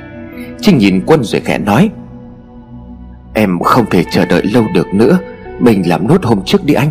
Trinh 0.61 0.79
nhìn 0.79 1.03
quân 1.07 1.25
rồi 1.25 1.41
khẽ 1.41 1.59
nói, 1.59 1.91
Em 3.35 3.59
không 3.59 3.87
thể 3.91 4.05
chờ 4.11 4.25
đợi 4.27 4.43
lâu 4.43 4.65
được 4.75 4.87
nữa, 4.95 5.19
Mình 5.59 5.89
làm 5.89 6.09
nốt 6.09 6.25
hôm 6.25 6.45
trước 6.45 6.65
đi 6.65 6.75
anh. 6.75 6.91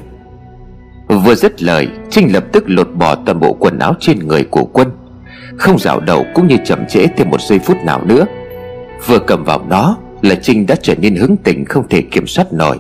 Vừa 1.07 1.36
dứt 1.36 1.64
lời, 1.64 1.88
Trinh 2.09 2.34
lập 2.34 2.43
tức 2.51 2.64
lột 2.68 2.89
bỏ 2.93 3.16
toàn 3.16 3.39
bộ 3.39 3.53
quần 3.59 3.80
áo 3.80 3.93
trên 3.99 4.28
người 4.28 4.43
của 4.43 4.66
quân, 4.74 4.88
Không 5.57 5.80
dạo 5.80 5.99
đầu 5.99 6.26
cũng 6.34 6.47
như 6.47 6.57
chậm 6.66 6.86
trễ 6.88 7.07
thêm 7.07 7.30
một 7.30 7.41
giây 7.41 7.59
phút 7.59 7.78
nào 7.86 8.01
nữa. 8.05 8.26
Vừa 9.07 9.20
cầm 9.20 9.43
vào 9.43 9.66
nó 9.70 9.97
là 10.22 10.36
Trinh 10.41 10.66
đã 10.66 10.76
trở 10.82 10.95
nên 10.95 11.16
hứng 11.16 11.38
tình 11.38 11.66
không 11.66 11.88
thể 11.89 12.01
kiểm 12.01 12.28
soát 12.28 12.53
nổi. 12.53 12.80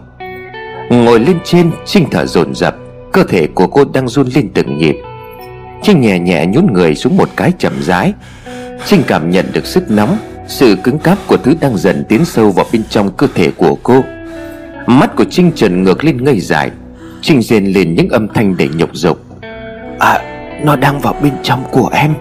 Ngồi 0.91 1.19
lên 1.19 1.37
trên 1.43 1.71
Trinh 1.85 2.05
thở 2.11 2.25
dồn 2.25 2.55
dập 2.55 2.75
Cơ 3.11 3.23
thể 3.23 3.47
của 3.47 3.67
cô 3.67 3.85
đang 3.93 4.07
run 4.07 4.27
lên 4.35 4.49
từng 4.53 4.77
nhịp. 4.77 4.95
Trinh 5.83 6.01
nhẹ 6.01 6.19
nhẹ 6.19 6.45
nhún 6.45 6.73
người 6.73 6.95
xuống 6.95 7.17
một 7.17 7.29
cái 7.35 7.53
chậm 7.59 7.73
rãi. 7.81 8.13
Trinh 8.85 9.03
cảm 9.07 9.31
nhận 9.31 9.45
được 9.53 9.65
sức 9.65 9.91
nóng 9.91 10.17
Sự 10.47 10.75
cứng 10.83 10.99
cáp 10.99 11.17
của 11.27 11.37
thứ 11.37 11.53
đang 11.61 11.77
dần 11.77 12.05
tiến 12.09 12.25
sâu 12.25 12.51
vào 12.51 12.65
bên 12.73 12.83
trong 12.89 13.11
cơ 13.17 13.27
thể 13.35 13.51
của 13.57 13.75
cô. 13.83 14.03
Mắt 14.87 15.15
của 15.15 15.25
Trinh 15.29 15.51
trần 15.55 15.83
ngược 15.83 16.03
lên 16.03 16.23
ngây 16.23 16.39
dài 16.39 16.71
Trinh 17.21 17.41
rên 17.41 17.65
lên 17.65 17.95
những 17.95 18.09
âm 18.09 18.27
thanh 18.27 18.57
đầy 18.57 18.69
nhục 18.75 18.89
dục. 18.93 19.25
À 19.99 20.21
nó 20.63 20.75
đang 20.75 20.99
vào 20.99 21.15
bên 21.23 21.33
trong 21.43 21.63
của 21.71 21.89
em. 21.93 22.13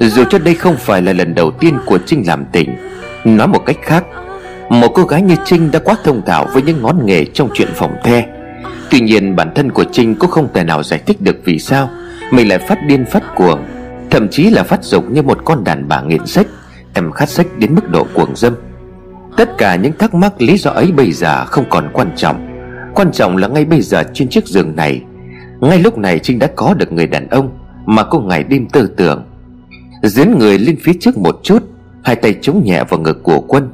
Dù 0.00 0.24
cho 0.30 0.38
đây 0.38 0.54
không 0.54 0.76
phải 0.76 1.02
là 1.02 1.12
lần 1.12 1.34
đầu 1.34 1.50
tiên 1.50 1.78
của 1.86 1.98
Trinh 2.06 2.24
làm 2.26 2.44
tỉnh 2.52 2.76
Nói 3.24 3.48
một 3.48 3.62
cách 3.66 3.78
khác 3.82 4.04
một 4.70 4.88
cô 4.94 5.04
gái 5.04 5.22
như 5.22 5.34
Trinh 5.44 5.70
đã 5.70 5.78
quá 5.78 5.96
thông 6.04 6.22
thạo 6.26 6.46
với 6.52 6.62
những 6.62 6.82
ngón 6.82 7.06
nghề 7.06 7.24
trong 7.24 7.50
chuyện 7.54 7.68
phòng 7.74 7.92
the. 8.04 8.26
Tuy 8.90 9.00
nhiên, 9.00 9.36
bản 9.36 9.52
thân 9.54 9.72
của 9.72 9.84
Trinh 9.92 10.14
cũng 10.14 10.30
không 10.30 10.48
thể 10.54 10.64
nào 10.64 10.82
giải 10.82 11.00
thích 11.06 11.20
được 11.20 11.36
vì 11.44 11.58
sao 11.58 11.90
Mình 12.30 12.48
lại 12.48 12.58
phát 12.58 12.78
điên 12.86 13.04
phát 13.04 13.22
cuồng, 13.34 13.64
Thậm 14.10 14.28
chí 14.28 14.50
là 14.50 14.62
phát 14.62 14.84
dục 14.84 15.10
như 15.10 15.22
một 15.22 15.38
con 15.44 15.64
đàn 15.64 15.88
bà 15.88 16.02
nghiện 16.02 16.26
sách 16.26 16.46
Em 16.94 17.12
khát 17.12 17.28
sách 17.28 17.46
đến 17.58 17.74
mức 17.74 17.90
độ 17.90 18.06
cuồng 18.14 18.36
dâm. 18.36 18.54
Tất 19.36 19.58
cả 19.58 19.76
những 19.76 19.92
thắc 19.98 20.14
mắc 20.14 20.32
lý 20.42 20.58
do 20.58 20.70
ấy 20.70 20.92
bây 20.92 21.12
giờ 21.12 21.44
không 21.44 21.64
còn 21.70 21.90
quan 21.92 22.12
trọng. 22.16 22.46
Quan 22.94 23.12
trọng 23.12 23.36
là 23.36 23.48
ngay 23.48 23.64
bây 23.64 23.82
giờ 23.82 24.04
trên 24.14 24.28
chiếc 24.28 24.46
giường 24.46 24.76
này. 24.76 25.02
Ngay 25.60 25.78
lúc 25.78 25.98
này 25.98 26.18
Trinh 26.18 26.38
đã 26.38 26.46
có 26.56 26.74
được 26.74 26.92
người 26.92 27.06
đàn 27.06 27.28
ông 27.28 27.58
Mà 27.86 28.04
cô 28.04 28.20
ngày 28.20 28.44
đêm 28.44 28.68
tư 28.68 28.86
tưởng. 28.96 29.24
Diễn 30.02 30.38
người 30.38 30.58
lên 30.58 30.76
phía 30.82 30.92
trước 31.00 31.18
một 31.18 31.40
chút, 31.42 31.62
Hai 32.04 32.16
tay 32.16 32.34
chống 32.42 32.62
nhẹ 32.64 32.84
vào 32.88 33.00
ngực 33.00 33.22
của 33.22 33.40
quân. 33.40 33.68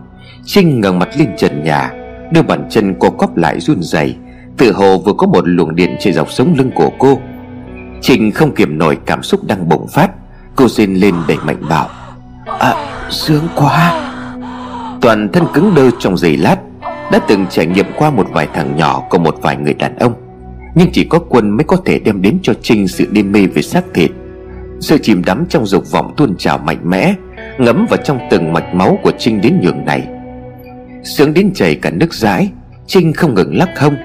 Trinh 0.44 0.80
ngẩng 0.80 0.98
mặt 0.98 1.08
lên 1.18 1.28
trần 1.36 1.64
nhà 1.64 1.92
Đưa 2.32 2.42
bàn 2.42 2.66
chân 2.70 2.94
cô 2.98 3.10
cóp 3.10 3.36
lại 3.36 3.60
run 3.60 3.82
rẩy 3.82 4.16
Tự 4.56 4.72
hồ 4.72 4.98
vừa 4.98 5.12
có 5.12 5.26
một 5.26 5.48
luồng 5.48 5.74
điện 5.74 5.96
chạy 6.00 6.12
dọc 6.12 6.32
sống 6.32 6.54
lưng 6.58 6.70
của 6.74 6.90
cô. 6.98 7.20
Trinh 8.00 8.32
không 8.32 8.54
kiềm 8.54 8.78
nổi 8.78 8.98
cảm 9.06 9.22
xúc 9.22 9.44
đang 9.44 9.68
bùng 9.68 9.86
phát, 9.86 10.10
Cô 10.56 10.68
rên 10.68 10.94
lên 10.94 11.14
đẩy 11.28 11.36
mạnh 11.44 11.62
bảo 11.68 11.88
À 12.58 12.74
sướng 13.10 13.48
quá. 13.54 14.06
Toàn 15.00 15.28
thân 15.32 15.44
cứng 15.54 15.72
đơ 15.74 15.90
trong 15.98 16.16
giây 16.16 16.36
lát, 16.36 16.56
Đã 17.12 17.18
từng 17.28 17.46
trải 17.50 17.66
nghiệm 17.66 17.86
qua 17.96 18.10
một 18.10 18.26
vài 18.32 18.48
thằng 18.54 18.76
nhỏ 18.76 19.02
Của 19.10 19.18
một 19.18 19.36
vài 19.42 19.56
người 19.56 19.74
đàn 19.74 19.98
ông, 19.98 20.14
Nhưng 20.74 20.88
chỉ 20.92 21.04
có 21.04 21.18
quân 21.18 21.50
mới 21.50 21.64
có 21.64 21.76
thể 21.84 21.98
đem 21.98 22.22
đến 22.22 22.38
cho 22.42 22.52
Trinh 22.62 22.88
Sự 22.88 23.06
đê 23.10 23.22
mê 23.22 23.46
về 23.46 23.62
xác 23.62 23.84
thịt. 23.94 24.10
Sự 24.80 24.98
chìm 24.98 25.22
đắm 25.24 25.44
trong 25.48 25.66
dục 25.66 25.90
vọng 25.90 26.14
tuôn 26.16 26.36
trào 26.36 26.58
mạnh 26.58 26.80
mẽ, 26.84 27.14
Ngấm 27.58 27.86
vào 27.90 27.98
trong 28.04 28.18
từng 28.30 28.52
mạch 28.52 28.74
máu 28.74 28.98
của 29.02 29.12
Trinh 29.18 29.40
đến 29.40 29.60
nhường 29.62 29.84
này. 29.84 30.06
Sướng 31.02 31.34
đến 31.34 31.50
chảy 31.54 31.74
cả 31.74 31.90
nước 31.90 32.14
dãi. 32.14 32.50
Trinh 32.86 33.12
không 33.12 33.34
ngừng 33.34 33.56
lắc 33.56 33.78
hông. 33.78 33.96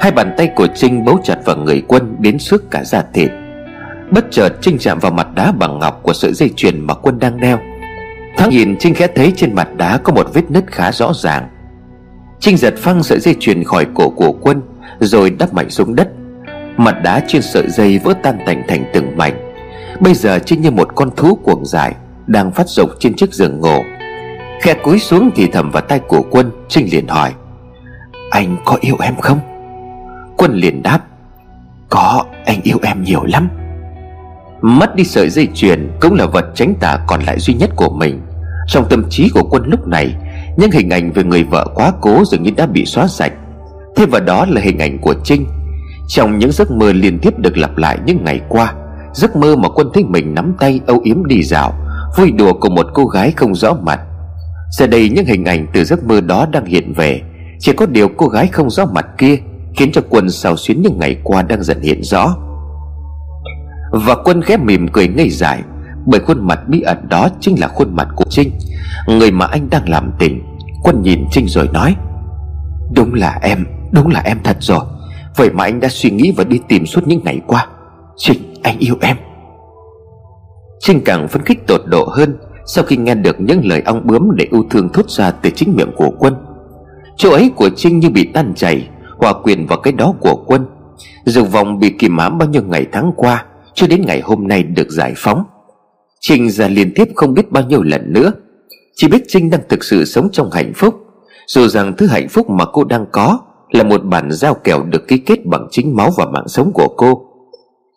Hai 0.00 0.12
bàn 0.12 0.34
tay 0.36 0.50
của 0.56 0.66
Trinh 0.74 1.04
bấu 1.04 1.20
chặt 1.24 1.36
vào 1.44 1.56
người 1.56 1.82
quân 1.88 2.16
Đến 2.18 2.38
sức 2.38 2.70
cả 2.70 2.84
da 2.84 3.02
thịt. 3.14 3.30
Bất 4.10 4.24
chợt 4.30 4.48
Trinh 4.60 4.78
chạm 4.78 4.98
vào 4.98 5.12
mặt 5.12 5.26
đá 5.34 5.52
bằng 5.52 5.78
ngọc 5.78 6.00
Của 6.02 6.12
sợi 6.12 6.32
dây 6.32 6.50
chuyền 6.56 6.80
mà 6.80 6.94
quân 6.94 7.18
đang 7.18 7.40
đeo. 7.40 7.58
Thoáng 8.36 8.50
nhìn, 8.50 8.76
Trinh 8.78 8.94
khẽ 8.94 9.06
thấy 9.14 9.32
trên 9.36 9.54
mặt 9.54 9.68
đá 9.76 9.98
Có 9.98 10.12
một 10.12 10.30
vết 10.34 10.50
nứt 10.50 10.64
khá 10.66 10.92
rõ 10.92 11.12
ràng. 11.14 11.48
Trinh 12.40 12.56
giật 12.56 12.74
phăng 12.78 13.02
sợi 13.02 13.20
dây 13.20 13.36
chuyền 13.40 13.64
khỏi 13.64 13.86
cổ 13.94 14.10
của 14.10 14.32
quân, 14.32 14.62
Rồi 15.00 15.30
đắp 15.30 15.54
mạnh 15.54 15.70
xuống 15.70 15.94
đất. 15.94 16.08
Mặt 16.76 16.96
đá 17.04 17.22
trên 17.28 17.42
sợi 17.42 17.68
dây 17.68 17.98
vỡ 17.98 18.14
tan 18.22 18.38
tành 18.46 18.62
thành 18.68 18.84
từng 18.92 19.16
mảnh. 19.16 19.52
Bây 20.00 20.14
giờ 20.14 20.38
Trinh 20.38 20.60
như 20.60 20.70
một 20.70 20.88
con 20.94 21.10
thú 21.16 21.34
cuồng 21.34 21.64
dại, 21.64 21.94
Đang 22.26 22.50
phát 22.50 22.68
dục 22.68 22.90
trên 22.98 23.14
chiếc 23.14 23.34
giường 23.34 23.60
ngủ 23.60 23.82
khe 24.62 24.74
cúi 24.74 24.98
xuống 24.98 25.30
thì 25.34 25.46
thầm 25.46 25.70
vào 25.70 25.82
tay 25.82 26.00
của 26.08 26.22
quân, 26.30 26.50
Trinh 26.68 26.88
liền 26.92 27.08
hỏi, 27.08 27.32
Anh 28.30 28.56
có 28.64 28.78
yêu 28.80 28.96
em 29.02 29.14
không? 29.20 29.38
Quân 30.36 30.54
liền 30.54 30.82
đáp, 30.82 31.00
Có, 31.88 32.24
anh 32.46 32.60
yêu 32.62 32.78
em 32.82 33.02
nhiều 33.02 33.24
lắm. 33.24 33.48
Mất 34.62 34.96
đi 34.96 35.04
sợi 35.04 35.30
dây 35.30 35.48
chuyền 35.54 35.90
Cũng 36.00 36.14
là 36.14 36.26
vật 36.26 36.44
tránh 36.54 36.74
tà 36.80 36.98
còn 37.06 37.22
lại 37.22 37.38
duy 37.38 37.54
nhất 37.54 37.70
của 37.76 37.90
mình. 37.90 38.20
Trong 38.68 38.88
tâm 38.88 39.04
trí 39.10 39.30
của 39.34 39.42
quân 39.50 39.62
lúc 39.66 39.88
này, 39.88 40.14
Những 40.56 40.70
hình 40.70 40.90
ảnh 40.90 41.12
về 41.12 41.24
người 41.24 41.44
vợ 41.44 41.66
quá 41.74 41.92
cố 42.00 42.24
Dường 42.24 42.42
như 42.42 42.50
đã 42.56 42.66
bị 42.66 42.86
xóa 42.86 43.06
sạch. 43.06 43.32
Thêm 43.96 44.10
vào 44.10 44.20
đó 44.20 44.46
là 44.48 44.60
hình 44.60 44.78
ảnh 44.78 44.98
của 44.98 45.14
Trinh. 45.24 45.46
Trong 46.08 46.38
những 46.38 46.52
giấc 46.52 46.70
mơ 46.70 46.92
liên 46.92 47.18
tiếp 47.18 47.38
được 47.38 47.58
lặp 47.58 47.76
lại 47.76 47.98
những 48.06 48.24
ngày 48.24 48.40
qua, 48.48 48.74
Giấc 49.12 49.36
mơ 49.36 49.56
mà 49.56 49.68
quân 49.68 49.90
thấy 49.94 50.04
mình 50.04 50.34
nắm 50.34 50.54
tay 50.58 50.80
âu 50.86 51.00
yếm 51.04 51.26
đi 51.26 51.42
dạo, 51.42 51.72
Vui 52.16 52.30
đùa 52.30 52.52
cùng 52.52 52.74
một 52.74 52.86
cô 52.94 53.06
gái 53.06 53.32
không 53.36 53.54
rõ 53.54 53.74
mặt. 53.82 54.00
Giờ 54.78 54.86
đây 54.86 55.08
những 55.08 55.26
hình 55.26 55.44
ảnh 55.44 55.66
từ 55.72 55.84
giấc 55.84 56.04
mơ 56.04 56.20
đó 56.20 56.46
đang 56.52 56.64
hiện 56.64 56.92
về. 56.92 57.22
Chỉ 57.58 57.72
có 57.72 57.86
điều 57.86 58.08
cô 58.08 58.26
gái 58.26 58.46
không 58.46 58.70
rõ 58.70 58.84
mặt 58.86 59.06
kia 59.18 59.36
Khiến 59.76 59.92
cho 59.92 60.00
quân 60.08 60.30
xào 60.30 60.56
xuyến 60.56 60.82
những 60.82 60.98
ngày 60.98 61.16
qua 61.22 61.42
đang 61.42 61.62
dần 61.62 61.80
hiện 61.80 62.02
rõ. 62.02 62.36
Và 63.90 64.14
quân 64.24 64.40
ghép 64.46 64.60
mỉm 64.60 64.88
cười 64.88 65.08
ngây 65.08 65.30
dại, 65.30 65.62
Bởi 66.06 66.20
khuôn 66.20 66.46
mặt 66.46 66.68
bí 66.68 66.80
ẩn 66.80 67.08
đó 67.08 67.28
chính 67.40 67.60
là 67.60 67.68
khuôn 67.68 67.96
mặt 67.96 68.08
của 68.16 68.24
Trinh, 68.30 68.50
Người 69.08 69.30
mà 69.30 69.46
anh 69.46 69.70
đang 69.70 69.88
làm 69.88 70.12
tình. 70.18 70.42
Quân 70.82 71.02
nhìn 71.02 71.24
Trinh 71.30 71.48
rồi 71.48 71.68
nói, 71.72 71.96
Đúng 72.94 73.14
là 73.14 73.38
em, 73.42 73.66
Đúng 73.92 74.08
là 74.08 74.20
em 74.20 74.38
thật 74.44 74.56
rồi. 74.60 74.84
Vậy 75.36 75.50
mà 75.50 75.64
anh 75.64 75.80
đã 75.80 75.88
suy 75.90 76.10
nghĩ 76.10 76.32
và 76.36 76.44
đi 76.44 76.60
tìm 76.68 76.86
suốt 76.86 77.06
những 77.06 77.20
ngày 77.24 77.40
qua. 77.46 77.66
Trinh, 78.16 78.54
anh 78.62 78.78
yêu 78.78 78.96
em. 79.00 79.16
Trinh 80.80 81.00
càng 81.04 81.28
phấn 81.28 81.42
khích 81.42 81.66
tột 81.66 81.80
độ 81.86 82.08
hơn 82.16 82.36
sau 82.66 82.84
khi 82.84 82.96
nghe 82.96 83.14
được 83.14 83.40
những 83.40 83.60
lời 83.64 83.82
ong 83.84 84.06
bướm 84.06 84.30
Để 84.36 84.48
yêu 84.50 84.64
thương 84.70 84.88
thốt 84.88 85.10
ra 85.10 85.30
từ 85.30 85.50
chính 85.50 85.76
miệng 85.76 85.90
của 85.96 86.10
quân, 86.18 86.34
Chỗ 87.16 87.30
ấy 87.30 87.50
của 87.56 87.70
Trinh 87.76 87.98
như 87.98 88.10
bị 88.10 88.24
tan 88.34 88.52
chảy, 88.54 88.88
Hòa 89.18 89.32
quyền 89.42 89.66
vào 89.66 89.78
cái 89.78 89.92
đó 89.92 90.14
của 90.20 90.44
quân. 90.46 90.66
Dục 91.24 91.52
vọng 91.52 91.78
bị 91.78 91.94
kìm 91.98 92.18
hãm 92.18 92.38
bao 92.38 92.48
nhiêu 92.48 92.62
ngày 92.62 92.86
tháng 92.92 93.12
qua, 93.16 93.44
Cho 93.74 93.86
đến 93.86 94.02
ngày 94.06 94.20
hôm 94.20 94.48
nay 94.48 94.62
được 94.62 94.90
giải 94.90 95.12
phóng. 95.16 95.44
Trinh 96.20 96.50
ra 96.50 96.68
liên 96.68 96.92
tiếp 96.94 97.08
không 97.14 97.34
biết 97.34 97.52
bao 97.52 97.64
nhiêu 97.64 97.82
lần 97.82 98.12
nữa. 98.12 98.32
Chỉ 98.96 99.08
biết 99.08 99.24
Trinh 99.28 99.50
đang 99.50 99.60
thực 99.68 99.84
sự 99.84 100.04
sống 100.04 100.28
trong 100.32 100.50
hạnh 100.50 100.72
phúc. 100.74 100.94
Dù 101.46 101.68
rằng 101.68 101.92
thứ 101.96 102.06
hạnh 102.06 102.28
phúc 102.28 102.50
mà 102.50 102.64
cô 102.72 102.84
đang 102.84 103.06
có 103.12 103.38
Là 103.70 103.82
một 103.82 104.04
bản 104.04 104.32
giao 104.32 104.54
kèo 104.54 104.82
được 104.82 105.08
ký 105.08 105.18
kết 105.18 105.46
bằng 105.46 105.68
chính 105.70 105.96
máu 105.96 106.10
và 106.16 106.26
mạng 106.26 106.48
sống 106.48 106.70
của 106.74 106.88
cô. 106.96 107.26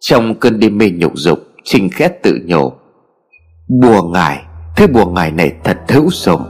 Trong 0.02 0.36
cơn 0.36 0.60
đêm 0.60 0.78
mê 0.78 0.92
nhục 0.96 1.12
dục, 1.16 1.40
Trinh 1.64 1.90
khét 1.90 2.24
tự 2.24 2.40
nhủ, 2.46 2.72
Bùa 3.82 4.04
ngài 4.04 4.47
Thế 4.78 4.88
bùa 4.88 5.06
ngài 5.06 5.32
này 5.32 5.54
thật 5.64 5.78
hữu 5.88 6.10
dụng 6.12 6.42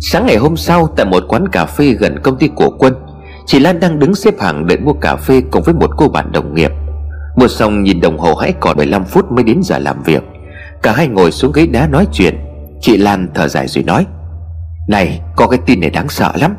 Sáng 0.00 0.26
ngày 0.26 0.36
hôm 0.36 0.56
sau, 0.56 0.86
Tại 0.96 1.06
một 1.06 1.22
quán 1.28 1.48
cà 1.48 1.66
phê 1.66 1.92
gần 1.92 2.18
công 2.22 2.38
ty 2.38 2.48
của 2.48 2.70
quân, 2.78 2.94
Chị 3.46 3.58
Lan 3.58 3.80
đang 3.80 3.98
đứng 3.98 4.14
xếp 4.14 4.34
hàng 4.40 4.66
đợi 4.66 4.78
mua 4.78 4.92
cà 4.92 5.16
phê 5.16 5.42
Cùng 5.50 5.62
với 5.62 5.74
một 5.74 5.90
cô 5.96 6.08
bạn 6.08 6.32
đồng 6.32 6.54
nghiệp. 6.54 6.72
Mua 7.36 7.48
xong 7.48 7.82
nhìn 7.82 8.00
đồng 8.00 8.18
hồ 8.18 8.34
hãy 8.34 8.52
còn 8.60 8.76
15 8.76 9.04
phút 9.04 9.32
mới 9.32 9.44
đến 9.44 9.60
giờ 9.62 9.78
làm 9.78 10.02
việc. 10.02 10.22
Cả 10.82 10.92
hai 10.92 11.08
ngồi 11.08 11.32
xuống 11.32 11.52
ghế 11.52 11.66
đá 11.66 11.88
nói 11.88 12.06
chuyện. 12.12 12.38
Chị 12.80 12.96
Lan 12.96 13.28
thở 13.34 13.48
dài 13.48 13.68
rồi 13.68 13.84
nói, 13.84 14.06
Này, 14.88 15.20
có 15.36 15.46
cái 15.46 15.58
tin 15.66 15.80
này 15.80 15.90
đáng 15.90 16.08
sợ 16.08 16.32
lắm. 16.40 16.56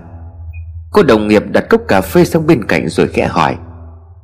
Cô 0.91 1.03
đồng 1.03 1.27
nghiệp 1.27 1.43
đặt 1.51 1.63
cốc 1.69 1.81
cà 1.87 2.01
phê 2.01 2.25
sang 2.25 2.47
bên 2.47 2.63
cạnh 2.65 2.89
rồi 2.89 3.07
khẽ 3.07 3.27
hỏi, 3.27 3.55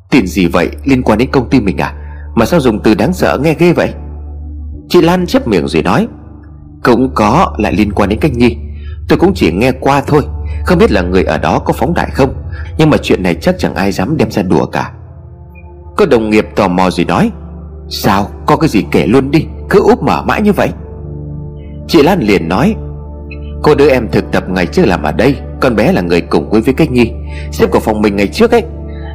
Tin 0.09 0.27
gì 0.27 0.47
vậy? 0.47 0.69
Liên 0.83 1.03
quan 1.03 1.17
đến 1.17 1.31
công 1.31 1.49
ty 1.49 1.61
mình 1.61 1.77
à? 1.77 2.04
Mà 2.35 2.45
sao 2.45 2.59
dùng 2.59 2.79
từ 2.79 2.93
đáng 2.93 3.13
sợ 3.13 3.39
nghe 3.43 3.55
ghê 3.59 3.73
vậy? 3.73 3.93
Chị 4.89 5.01
Lan 5.01 5.25
chép 5.25 5.47
miệng 5.47 5.67
rồi 5.67 5.83
nói, 5.83 6.07
Cũng 6.83 7.11
có 7.15 7.55
lại 7.57 7.73
liên 7.73 7.91
quan 7.91 8.09
đến 8.09 8.19
cách 8.19 8.31
nhi 8.33 8.57
Tôi 9.09 9.19
cũng 9.19 9.33
chỉ 9.35 9.51
nghe 9.51 9.71
qua 9.71 10.01
thôi, 10.07 10.21
Không 10.65 10.77
biết 10.77 10.91
là 10.91 11.01
người 11.01 11.23
ở 11.23 11.37
đó 11.37 11.59
có 11.59 11.73
phóng 11.73 11.93
đại 11.93 12.09
không, 12.13 12.33
Nhưng 12.77 12.89
mà 12.89 12.97
chuyện 12.97 13.23
này 13.23 13.35
chắc 13.35 13.55
chẳng 13.57 13.75
ai 13.75 13.91
dám 13.91 14.17
đem 14.17 14.31
ra 14.31 14.41
đùa 14.41 14.65
cả. 14.65 14.91
Có 15.97 16.05
đồng 16.05 16.29
nghiệp 16.29 16.47
tò 16.55 16.67
mò 16.67 16.89
rồi 16.89 17.05
nói, 17.05 17.31
Sao 17.89 18.27
có 18.45 18.55
cái 18.55 18.69
gì 18.69 18.85
kể 18.91 19.05
luôn 19.07 19.31
đi, 19.31 19.45
Cứ 19.69 19.81
úp 19.83 20.03
mở 20.03 20.23
mãi 20.23 20.41
như 20.41 20.53
vậy? 20.53 20.69
Chị 21.87 22.03
Lan 22.03 22.19
liền 22.19 22.49
nói, 22.49 22.75
Cô 23.63 23.75
đứa 23.75 23.89
em 23.89 24.07
thực 24.11 24.31
tập 24.31 24.43
ngày 24.49 24.65
trước 24.65 24.85
làm 24.85 25.03
ở 25.03 25.11
đây, 25.11 25.35
Con 25.61 25.75
bé 25.75 25.91
là 25.91 26.01
người 26.01 26.21
cùng 26.21 26.49
quê 26.49 26.61
với 26.61 26.73
cách 26.73 26.91
nhi 26.91 27.11
Xếp 27.51 27.71
của 27.71 27.79
phòng 27.79 28.01
mình 28.01 28.15
ngày 28.15 28.27
trước 28.27 28.51
ấy 28.51 28.63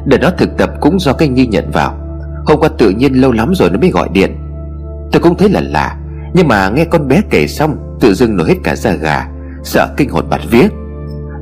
để 0.05 0.17
nó 0.17 0.29
thực 0.37 0.57
tập 0.57 0.69
cũng 0.81 0.99
do 0.99 1.13
cách 1.13 1.31
nhi 1.31 1.45
nhận 1.45 1.71
vào. 1.71 2.00
Hôm 2.45 2.59
qua 2.59 2.69
tự 2.77 2.89
nhiên 2.89 3.13
lâu 3.13 3.31
lắm 3.31 3.51
rồi 3.55 3.69
nó 3.69 3.79
mới 3.79 3.89
gọi 3.89 4.09
điện. 4.13 4.35
Tôi 5.11 5.21
cũng 5.21 5.37
thấy 5.37 5.49
là 5.49 5.61
lạ, 5.61 5.97
Nhưng 6.33 6.47
mà 6.47 6.69
nghe 6.69 6.85
con 6.85 7.07
bé 7.07 7.21
kể 7.29 7.47
xong, 7.47 7.97
Tự 7.99 8.13
dưng 8.13 8.37
nổi 8.37 8.47
hết 8.47 8.55
cả 8.63 8.75
da 8.75 8.93
gà, 8.93 9.27
Sợ 9.63 9.87
kinh 9.97 10.09
hồn 10.09 10.29
bạt 10.29 10.41
vía. 10.51 10.67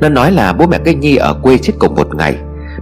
Nó 0.01 0.09
nói 0.09 0.31
là 0.31 0.53
bố 0.53 0.67
mẹ 0.67 0.79
cây 0.85 0.95
nhi 0.95 1.15
ở 1.15 1.33
quê 1.33 1.57
chết 1.57 1.73
cùng 1.79 1.95
một 1.95 2.15
ngày. 2.15 2.35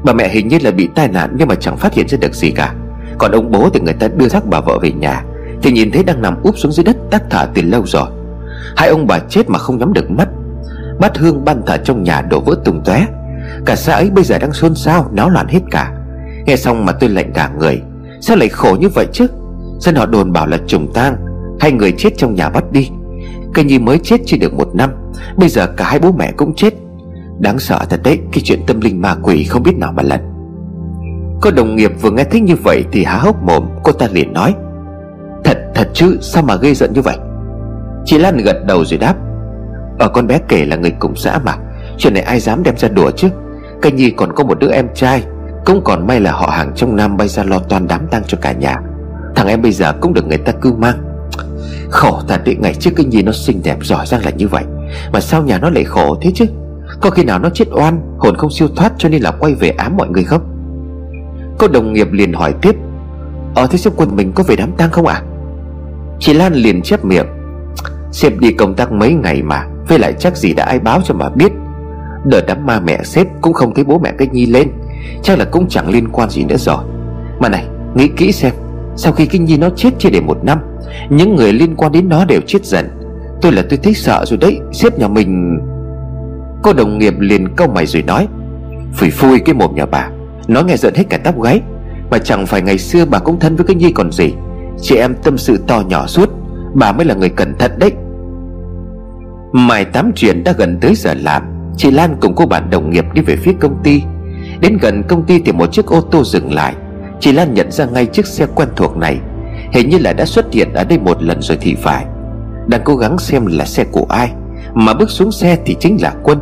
Bà 0.04 0.14
mẹ 0.14 0.28
hình 0.28 0.48
như 0.48 0.60
là 0.62 0.72
bị 0.72 0.90
tai 0.96 1.08
nạn 1.08 1.36
Nhưng 1.38 1.48
mà 1.48 1.56
chẳng 1.56 1.78
phát 1.78 1.94
hiện 1.94 2.08
ra 2.08 2.18
được 2.22 2.34
gì 2.34 2.52
cả. 2.52 2.74
Còn 3.18 3.32
ông 3.32 3.52
bố 3.52 3.70
thì 3.74 3.80
người 3.80 3.94
ta 3.94 4.08
đưa 4.08 4.28
xác 4.28 4.46
bà 4.46 4.60
vợ 4.60 4.80
về 4.82 4.92
nhà, 4.92 5.24
Thì 5.62 5.72
nhìn 5.72 5.92
thấy 5.92 6.04
đang 6.04 6.22
nằm 6.22 6.44
úp 6.44 6.58
xuống 6.58 6.72
dưới 6.72 6.84
đất 6.84 6.98
tắt 7.12 7.24
thở 7.30 7.48
từ 7.54 7.62
lâu 7.62 7.84
rồi. 7.86 8.10
Hai 8.78 8.90
ông 8.90 9.08
bà 9.08 9.20
chết 9.20 9.50
mà 9.50 9.60
không 9.60 9.78
nhắm 9.78 9.94
được 9.94 10.12
mắt. 10.12 10.28
Bát 11.00 11.18
hương 11.18 11.46
ban 11.46 11.62
thờ 11.66 11.78
trong 11.78 12.04
nhà 12.04 12.22
đổ 12.22 12.40
vỡ 12.40 12.56
tung 12.66 12.82
tóe. 12.86 13.06
Cả 13.66 13.76
xã 13.76 13.94
ấy 13.94 14.10
bây 14.10 14.24
giờ 14.24 14.40
đang 14.40 14.54
xôn 14.54 14.76
xao, 14.76 15.10
Náo 15.14 15.30
loạn 15.30 15.48
hết 15.48 15.62
cả. 15.72 15.92
Nghe 16.46 16.56
xong 16.56 16.86
mà 16.86 16.92
tôi 16.92 17.10
lạnh 17.10 17.32
cả 17.34 17.50
người. 17.60 17.82
Sao 18.22 18.38
lại 18.38 18.50
khổ 18.50 18.78
như 18.80 18.90
vậy 18.90 19.06
chứ? 19.14 19.28
Dân 19.80 19.96
họ 19.96 20.06
đồn 20.06 20.34
bảo 20.34 20.48
là 20.48 20.58
trùng 20.68 20.94
tang, 20.94 21.16
Hai 21.60 21.72
người 21.72 21.92
chết 21.92 22.18
trong 22.18 22.36
nhà 22.36 22.50
bắt 22.50 22.72
đi. 22.72 22.90
Cây 23.54 23.66
nhi 23.66 23.80
mới 23.80 24.00
chết 24.00 24.22
chưa 24.26 24.38
được 24.38 24.54
một 24.54 24.76
năm, 24.76 24.90
Bây 25.38 25.50
giờ 25.50 25.68
cả 25.68 25.86
hai 25.86 26.00
bố 26.00 26.12
mẹ 26.12 26.32
cũng 26.38 26.54
chết. 26.56 26.74
Đáng 27.40 27.60
sợ 27.60 27.80
thật 27.90 28.00
đấy, 28.04 28.20
Cái 28.32 28.42
chuyện 28.44 28.60
tâm 28.68 28.82
linh 28.82 29.02
ma 29.02 29.16
quỷ 29.24 29.44
không 29.44 29.64
biết 29.64 29.78
nào 29.78 29.92
mà 29.92 30.04
lần 30.04 30.20
Có 31.42 31.52
đồng 31.52 31.76
nghiệp 31.76 31.92
vừa 32.02 32.12
nghe 32.12 32.24
thấy 32.24 32.42
như 32.42 32.56
vậy 32.56 32.86
Thì 32.92 33.04
há 33.04 33.18
hốc 33.18 33.44
mồm, 33.44 33.64
Cô 33.84 33.92
ta 33.92 34.08
liền 34.12 34.34
nói, 34.34 34.54
Thật 35.44 35.58
thật 35.76 35.90
chứ, 35.94 36.18
sao 36.22 36.44
mà 36.44 36.56
gây 36.56 36.74
giận 36.76 36.94
như 36.94 37.02
vậy? 37.02 37.18
Chị 38.06 38.18
Lan 38.18 38.38
gật 38.38 38.66
đầu 38.66 38.86
rồi 38.86 39.00
đáp 39.00 39.16
Ở 40.00 40.08
con 40.08 40.28
bé 40.28 40.40
kể 40.48 40.66
là 40.66 40.76
người 40.76 40.92
cùng 41.00 41.16
xã 41.16 41.40
mà, 41.46 41.56
Chuyện 41.98 42.14
này 42.14 42.24
ai 42.24 42.40
dám 42.40 42.64
đem 42.64 42.78
ra 42.78 42.88
đùa 42.88 43.12
chứ? 43.12 43.28
Cây 43.82 43.92
nhi 43.92 44.10
còn 44.10 44.34
có 44.36 44.44
một 44.44 44.60
đứa 44.60 44.72
em 44.72 44.88
trai 44.96 45.24
cũng 45.68 45.82
còn 45.84 46.08
may 46.08 46.20
là 46.20 46.32
họ 46.32 46.48
hàng 46.48 46.72
trong 46.76 46.96
Nam 46.96 47.18
bay 47.18 47.28
ra 47.28 47.44
lo 47.44 47.60
toan 47.60 47.88
đám 47.88 48.08
tang 48.12 48.24
cho 48.28 48.38
cả 48.42 48.52
nhà. 48.52 48.76
Thằng 49.36 49.48
em 49.48 49.62
bây 49.62 49.72
giờ 49.72 49.94
cũng 50.02 50.14
được 50.14 50.28
người 50.28 50.38
ta 50.38 50.52
cưu 50.52 50.76
mang. 50.76 50.98
Khổ 51.90 52.22
thật 52.28 52.42
đấy, 52.46 52.56
ngày 52.60 52.74
trước 52.74 52.92
cái 52.96 53.06
nhi 53.06 53.22
nó 53.22 53.32
xinh 53.32 53.62
đẹp, 53.64 53.78
giỏi 53.82 54.06
giang 54.06 54.26
là 54.26 54.32
như 54.32 54.48
vậy. 54.48 54.64
Mà 55.14 55.20
sao 55.20 55.44
nhà 55.44 55.60
nó 55.60 55.70
lại 55.70 55.84
khổ 55.84 56.18
thế 56.22 56.32
chứ? 56.36 56.46
Có 57.02 57.10
khi 57.10 57.24
nào 57.24 57.40
nó 57.40 57.50
chết 57.50 57.66
oan, 57.72 58.18
Hồn 58.20 58.36
không 58.38 58.52
siêu 58.52 58.68
thoát 58.76 58.94
cho 58.98 59.10
nên 59.10 59.22
là 59.22 59.32
quay 59.32 59.54
về 59.54 59.70
ám 59.70 59.98
mọi 59.98 60.10
người 60.10 60.24
không? 60.24 60.42
Cô 61.60 61.68
đồng 61.68 61.94
nghiệp 61.94 62.12
liền 62.12 62.34
hỏi 62.34 62.54
tiếp. 62.62 62.76
Ờ 63.56 63.68
thế 63.68 63.78
sếp 63.78 63.94
Quân 63.96 64.16
mình 64.16 64.32
có 64.36 64.44
về 64.44 64.56
đám 64.56 64.72
tang 64.72 64.92
không 64.92 65.08
ạ? 65.08 65.14
À? 65.14 65.26
Chị 66.20 66.34
Lan 66.34 66.54
liền 66.54 66.82
chép 66.82 67.06
miệng. 67.06 67.28
Sếp 68.12 68.40
đi 68.40 68.52
công 68.52 68.76
tác 68.76 68.92
mấy 68.92 69.14
ngày 69.14 69.42
mà, 69.42 69.66
Với 69.88 70.00
lại 70.00 70.14
chắc 70.20 70.38
gì 70.38 70.54
đã 70.54 70.66
ai 70.66 70.80
báo 70.80 71.02
cho 71.04 71.14
mà 71.14 71.30
biết. 71.30 71.52
Đợt 72.26 72.42
đám 72.48 72.66
ma 72.66 72.80
mẹ 72.80 73.04
sếp 73.04 73.28
cũng 73.42 73.54
không 73.54 73.74
thấy 73.74 73.84
bố 73.84 74.00
mẹ 74.00 74.12
cái 74.18 74.28
Nhi 74.28 74.46
lên. 74.46 74.72
Chắc 75.24 75.40
là 75.40 75.46
cũng 75.46 75.68
chẳng 75.70 75.90
liên 75.90 76.08
quan 76.12 76.30
gì 76.30 76.44
nữa 76.44 76.58
rồi. 76.58 76.84
Mà 77.40 77.50
này, 77.50 77.66
nghĩ 77.96 78.08
kỹ 78.08 78.32
xem, 78.32 78.54
Sau 78.96 79.14
khi 79.14 79.26
Kinh 79.26 79.46
Nhi 79.46 79.58
nó 79.58 79.70
chết 79.70 79.90
chưa 80.00 80.10
để 80.10 80.22
một 80.22 80.44
năm, 80.44 80.60
Những 81.10 81.36
người 81.36 81.54
liên 81.54 81.76
quan 81.76 81.92
đến 81.92 82.10
nó 82.10 82.26
đều 82.26 82.42
chết 82.48 82.66
dần. 82.66 82.90
Tôi 83.42 83.52
là 83.52 83.64
tôi 83.70 83.80
thấy 83.84 83.94
sợ 83.94 84.26
rồi 84.26 84.38
đấy 84.38 84.60
Sếp 84.74 85.00
nhà 85.00 85.08
mình. 85.08 85.60
Cô 86.64 86.74
đồng 86.74 86.98
nghiệp 86.98 87.14
liền 87.20 87.56
câu 87.56 87.68
mày 87.68 87.86
rồi 87.86 88.04
nói, 88.04 88.28
Phủi 88.94 89.10
phui 89.10 89.40
cái 89.40 89.56
mồm 89.56 89.76
nhà 89.76 89.86
bà 89.86 90.10
Nói 90.48 90.64
nghe 90.64 90.78
giận 90.78 90.94
hết 90.96 91.04
cả 91.10 91.18
tóc 91.24 91.42
gáy. 91.42 91.62
Mà 92.12 92.18
chẳng 92.18 92.46
phải 92.46 92.62
ngày 92.62 92.78
xưa 92.78 93.06
bà 93.06 93.20
cũng 93.20 93.40
thân 93.40 93.56
với 93.56 93.66
cái 93.66 93.76
Nhi 93.76 93.92
còn 93.92 94.12
gì, 94.12 94.34
Chị 94.82 94.96
em 94.96 95.16
tâm 95.24 95.38
sự 95.38 95.58
to 95.68 95.84
nhỏ 95.88 96.08
suốt, 96.08 96.30
Bà 96.74 96.92
mới 96.92 97.06
là 97.06 97.16
người 97.16 97.30
cẩn 97.30 97.58
thận 97.58 97.72
đấy. 97.80 97.92
Mai 99.52 99.86
tám 99.86 100.12
chuyện 100.16 100.44
đã 100.44 100.54
gần 100.58 100.78
tới 100.82 100.96
giờ 100.96 101.14
làm, 101.14 101.44
Chị 101.78 101.92
Lan 101.92 102.18
cùng 102.22 102.36
cô 102.36 102.46
bạn 102.46 102.70
đồng 102.70 102.90
nghiệp 102.90 103.06
đi 103.14 103.22
về 103.22 103.36
phía 103.36 103.54
công 103.60 103.76
ty. 103.84 104.02
Đến 104.62 104.78
gần 104.82 105.04
công 105.08 105.26
ty 105.26 105.40
thì 105.40 105.52
một 105.52 105.72
chiếc 105.72 105.86
ô 105.86 106.02
tô 106.02 106.24
dừng 106.24 106.54
lại 106.54 106.76
Chị 107.20 107.32
Lan 107.32 107.54
nhận 107.54 107.72
ra 107.72 107.86
ngay 107.86 108.06
chiếc 108.06 108.26
xe 108.26 108.46
quen 108.56 108.70
thuộc 108.76 108.98
này 108.98 109.18
Hình 109.74 109.90
như 109.90 109.98
là 109.98 110.14
đã 110.14 110.26
xuất 110.26 110.54
hiện 110.54 110.74
ở 110.74 110.84
đây 110.84 111.00
một 111.00 111.24
lần 111.24 111.42
rồi 111.42 111.58
thì 111.62 111.76
phải. 111.76 112.06
Đang 112.68 112.82
cố 112.86 112.96
gắng 112.96 113.18
xem 113.20 113.46
là 113.46 113.66
xe 113.66 113.84
của 113.92 114.06
ai 114.10 114.32
Mà 114.74 114.94
bước 114.94 115.10
xuống 115.10 115.32
xe 115.32 115.58
thì 115.66 115.76
chính 115.80 115.98
là 116.02 116.14
Quân. 116.24 116.40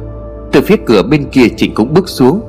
Từ 0.52 0.62
phía 0.62 0.76
cửa 0.86 1.04
bên 1.04 1.26
kia 1.32 1.48
Trịnh 1.58 1.74
cũng 1.74 1.94
bước 1.94 2.10
xuống 2.10 2.42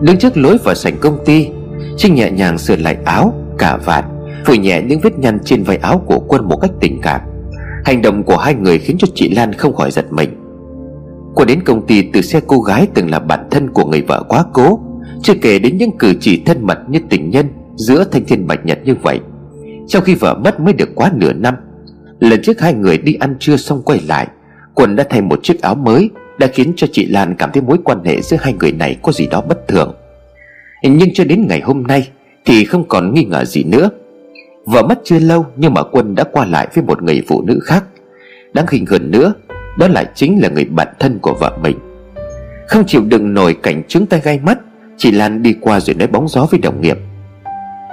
Đứng 0.00 0.18
trước 0.18 0.36
lối 0.36 0.58
vào 0.64 0.74
sảnh 0.74 0.96
công 0.98 1.24
ty. 1.24 1.48
Trinh 1.96 2.14
nhẹ 2.14 2.30
nhàng 2.30 2.58
sửa 2.58 2.76
lại 2.76 2.96
áo, 3.04 3.34
cả 3.58 3.76
vạt 3.76 4.04
Phủi 4.46 4.58
nhẹ 4.58 4.82
những 4.82 5.00
vết 5.00 5.18
nhăn 5.18 5.38
trên 5.44 5.62
vai 5.62 5.76
áo 5.76 6.02
của 6.06 6.18
Quân 6.28 6.48
một 6.48 6.56
cách 6.56 6.70
tình 6.80 7.00
cảm. 7.02 7.20
Hành 7.84 8.02
động 8.02 8.22
của 8.22 8.36
hai 8.36 8.54
người 8.54 8.78
khiến 8.78 8.96
cho 8.98 9.08
chị 9.14 9.28
Lan 9.28 9.52
không 9.52 9.74
khỏi 9.74 9.90
giật 9.90 10.12
mình. 10.12 10.30
Qua 11.34 11.44
đến 11.44 11.60
công 11.64 11.86
ty 11.86 12.02
từ 12.02 12.22
xe 12.22 12.40
cô 12.46 12.60
gái 12.60 12.86
từng 12.94 13.10
là 13.10 13.18
bạn 13.18 13.48
thân 13.50 13.70
của 13.70 13.84
người 13.84 14.02
vợ 14.02 14.22
quá 14.28 14.44
cố. 14.52 14.80
Chưa 15.22 15.34
kể 15.42 15.58
đến 15.58 15.76
những 15.76 15.98
cử 15.98 16.14
chỉ 16.20 16.42
thân 16.46 16.66
mật 16.66 16.78
như 16.88 16.98
tình 17.08 17.30
nhân 17.30 17.46
Giữa 17.76 18.04
thanh 18.04 18.24
thiên 18.24 18.46
bạch 18.46 18.66
nhật 18.66 18.78
như 18.84 18.94
vậy. 19.02 19.20
Trong 19.88 20.04
khi 20.04 20.14
vợ 20.14 20.34
mất 20.44 20.60
mới 20.60 20.72
được 20.72 20.88
quá 20.94 21.12
nửa 21.14 21.32
năm, 21.32 21.54
Lần 22.20 22.42
trước 22.42 22.60
hai 22.60 22.74
người 22.74 22.98
đi 22.98 23.14
ăn 23.14 23.36
trưa 23.40 23.56
xong 23.56 23.82
quay 23.82 24.00
lại 24.08 24.28
Quân 24.74 24.96
đã 24.96 25.04
thay 25.10 25.20
một 25.20 25.40
chiếc 25.42 25.62
áo 25.62 25.74
mới 25.74 26.10
Đã 26.38 26.46
khiến 26.46 26.72
cho 26.76 26.86
chị 26.92 27.06
Lan 27.06 27.34
cảm 27.38 27.50
thấy 27.52 27.62
mối 27.62 27.78
quan 27.84 28.04
hệ 28.04 28.20
giữa 28.20 28.36
hai 28.40 28.52
người 28.52 28.72
này 28.72 28.96
có 29.02 29.12
gì 29.12 29.26
đó 29.26 29.40
bất 29.48 29.68
thường. 29.68 29.94
Nhưng 30.82 31.14
cho 31.14 31.24
đến 31.24 31.46
ngày 31.48 31.60
hôm 31.60 31.82
nay 31.82 32.08
Thì 32.44 32.64
không 32.64 32.88
còn 32.88 33.14
nghi 33.14 33.24
ngờ 33.24 33.44
gì 33.44 33.64
nữa. 33.64 33.90
Vợ 34.66 34.82
mất 34.82 35.00
chưa 35.04 35.18
lâu 35.18 35.46
nhưng 35.56 35.74
mà 35.74 35.82
Quân 35.82 36.14
đã 36.14 36.24
qua 36.32 36.46
lại 36.46 36.68
với 36.74 36.84
một 36.84 37.02
người 37.02 37.22
phụ 37.28 37.42
nữ 37.42 37.58
khác. 37.64 37.84
Đáng 38.52 38.66
khinh 38.66 38.86
hơn 38.86 39.10
nữa, 39.10 39.32
Đó 39.78 39.88
lại 39.88 40.06
chính 40.14 40.42
là 40.42 40.48
người 40.48 40.64
bạn 40.64 40.88
thân 40.98 41.18
của 41.18 41.34
vợ 41.40 41.58
mình. 41.62 41.78
Không 42.68 42.86
chịu 42.86 43.02
đựng 43.04 43.34
nổi 43.34 43.56
cảnh 43.62 43.82
trứng 43.88 44.06
tay 44.06 44.20
gai 44.24 44.38
mắt 44.38 44.58
Chị 44.96 45.10
Lan 45.10 45.42
đi 45.42 45.56
qua 45.60 45.80
rồi 45.80 45.94
nói 45.94 46.06
bóng 46.06 46.28
gió 46.28 46.46
với 46.50 46.60
đồng 46.60 46.80
nghiệp. 46.80 46.98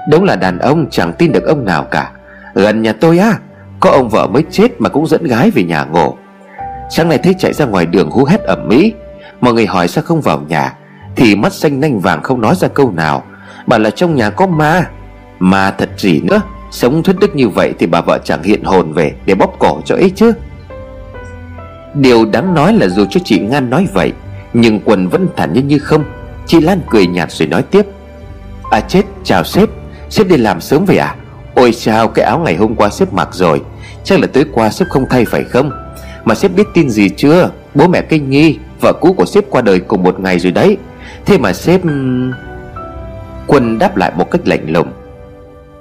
Đúng 0.09 0.23
là 0.23 0.35
đàn 0.35 0.59
ông, 0.59 0.85
chẳng 0.91 1.13
tin 1.13 1.31
được 1.31 1.43
ông 1.45 1.65
nào 1.65 1.83
cả. 1.83 2.11
Gần 2.53 2.81
nhà 2.81 2.93
tôi 2.93 3.17
á, 3.17 3.33
Có 3.79 3.89
ông 3.89 4.09
vợ 4.09 4.27
mới 4.27 4.43
chết 4.51 4.81
mà 4.81 4.89
cũng 4.89 5.07
dẫn 5.07 5.23
gái 5.23 5.51
về 5.51 5.63
nhà 5.63 5.83
ngủ. 5.83 6.13
Sáng 6.89 7.09
nay 7.09 7.17
thấy 7.17 7.35
chạy 7.39 7.53
ra 7.53 7.65
ngoài 7.65 7.85
đường 7.85 8.09
hú 8.09 8.25
hét 8.25 8.41
ẩm 8.41 8.67
mỹ 8.67 8.93
Mọi 9.41 9.53
người 9.53 9.65
hỏi 9.65 9.87
sao 9.87 10.03
không 10.03 10.21
vào 10.21 10.41
nhà, 10.47 10.73
Thì 11.15 11.35
mắt 11.35 11.53
xanh 11.53 11.79
nanh 11.79 11.99
vàng 11.99 12.23
không 12.23 12.41
nói 12.41 12.55
ra 12.55 12.67
câu 12.67 12.91
nào. 12.91 13.23
Bảo 13.67 13.79
là 13.79 13.89
trong 13.89 14.15
nhà 14.15 14.29
có 14.29 14.47
ma. 14.47 14.85
Ma 15.39 15.71
thật 15.71 15.89
gì 15.97 16.21
nữa? 16.21 16.41
Sống 16.71 17.03
thuyết 17.03 17.15
đức 17.19 17.35
như 17.35 17.49
vậy 17.49 17.73
thì 17.79 17.85
bà 17.85 18.01
vợ 18.01 18.19
chẳng 18.23 18.43
hiện 18.43 18.63
hồn 18.63 18.93
về 18.93 19.13
Để 19.25 19.35
bóp 19.35 19.55
cổ 19.59 19.81
cho 19.85 19.95
ấy 19.95 20.11
chứ. 20.15 20.33
Điều 21.93 22.25
đáng 22.25 22.53
nói 22.53 22.73
là 22.73 22.87
dù 22.87 23.05
cho 23.09 23.19
chị 23.23 23.39
Ngan 23.39 23.69
nói 23.69 23.87
vậy, 23.93 24.13
Nhưng 24.53 24.79
quần 24.85 25.07
vẫn 25.07 25.27
thản 25.35 25.53
nhiên 25.53 25.67
như 25.67 25.79
không. 25.79 26.03
Chị 26.47 26.59
Lan 26.61 26.81
cười 26.89 27.07
nhạt 27.07 27.31
rồi 27.31 27.47
nói 27.47 27.63
tiếp. 27.63 27.85
À 28.71 28.79
chết, 28.79 29.01
chào 29.23 29.43
sếp. 29.43 29.69
Sếp 30.09 30.27
đi 30.27 30.37
làm 30.37 30.61
sớm 30.61 30.85
vậy 30.85 30.97
à? 30.97 31.15
Ôi 31.55 31.71
chào, 31.79 32.07
cái 32.07 32.25
áo 32.25 32.39
ngày 32.39 32.55
hôm 32.55 32.75
qua 32.75 32.89
sếp 32.89 33.13
mặc 33.13 33.29
rồi. 33.31 33.61
Chắc 34.03 34.19
là 34.19 34.27
tối 34.27 34.45
qua 34.53 34.69
sếp 34.69 34.89
không 34.89 35.05
thay 35.09 35.25
phải 35.25 35.43
không? 35.43 35.71
Mà 36.25 36.35
sếp 36.35 36.55
biết 36.55 36.67
tin 36.73 36.89
gì 36.89 37.09
chưa? 37.09 37.49
Bố 37.75 37.87
mẹ 37.87 38.01
kinh 38.01 38.29
nghi 38.29 38.57
Vợ 38.81 38.93
cũ 38.93 39.13
của 39.13 39.25
sếp 39.25 39.43
qua 39.49 39.61
đời 39.61 39.79
cùng 39.79 40.03
một 40.03 40.19
ngày 40.19 40.39
rồi 40.39 40.51
đấy. 40.51 40.77
Thế 41.25 41.37
mà 41.37 41.53
sếp 41.53 41.81
Quân 43.47 43.79
đáp 43.79 43.97
lại 43.97 44.11
một 44.17 44.31
cách 44.31 44.41
lạnh 44.45 44.65
lùng. 44.67 44.87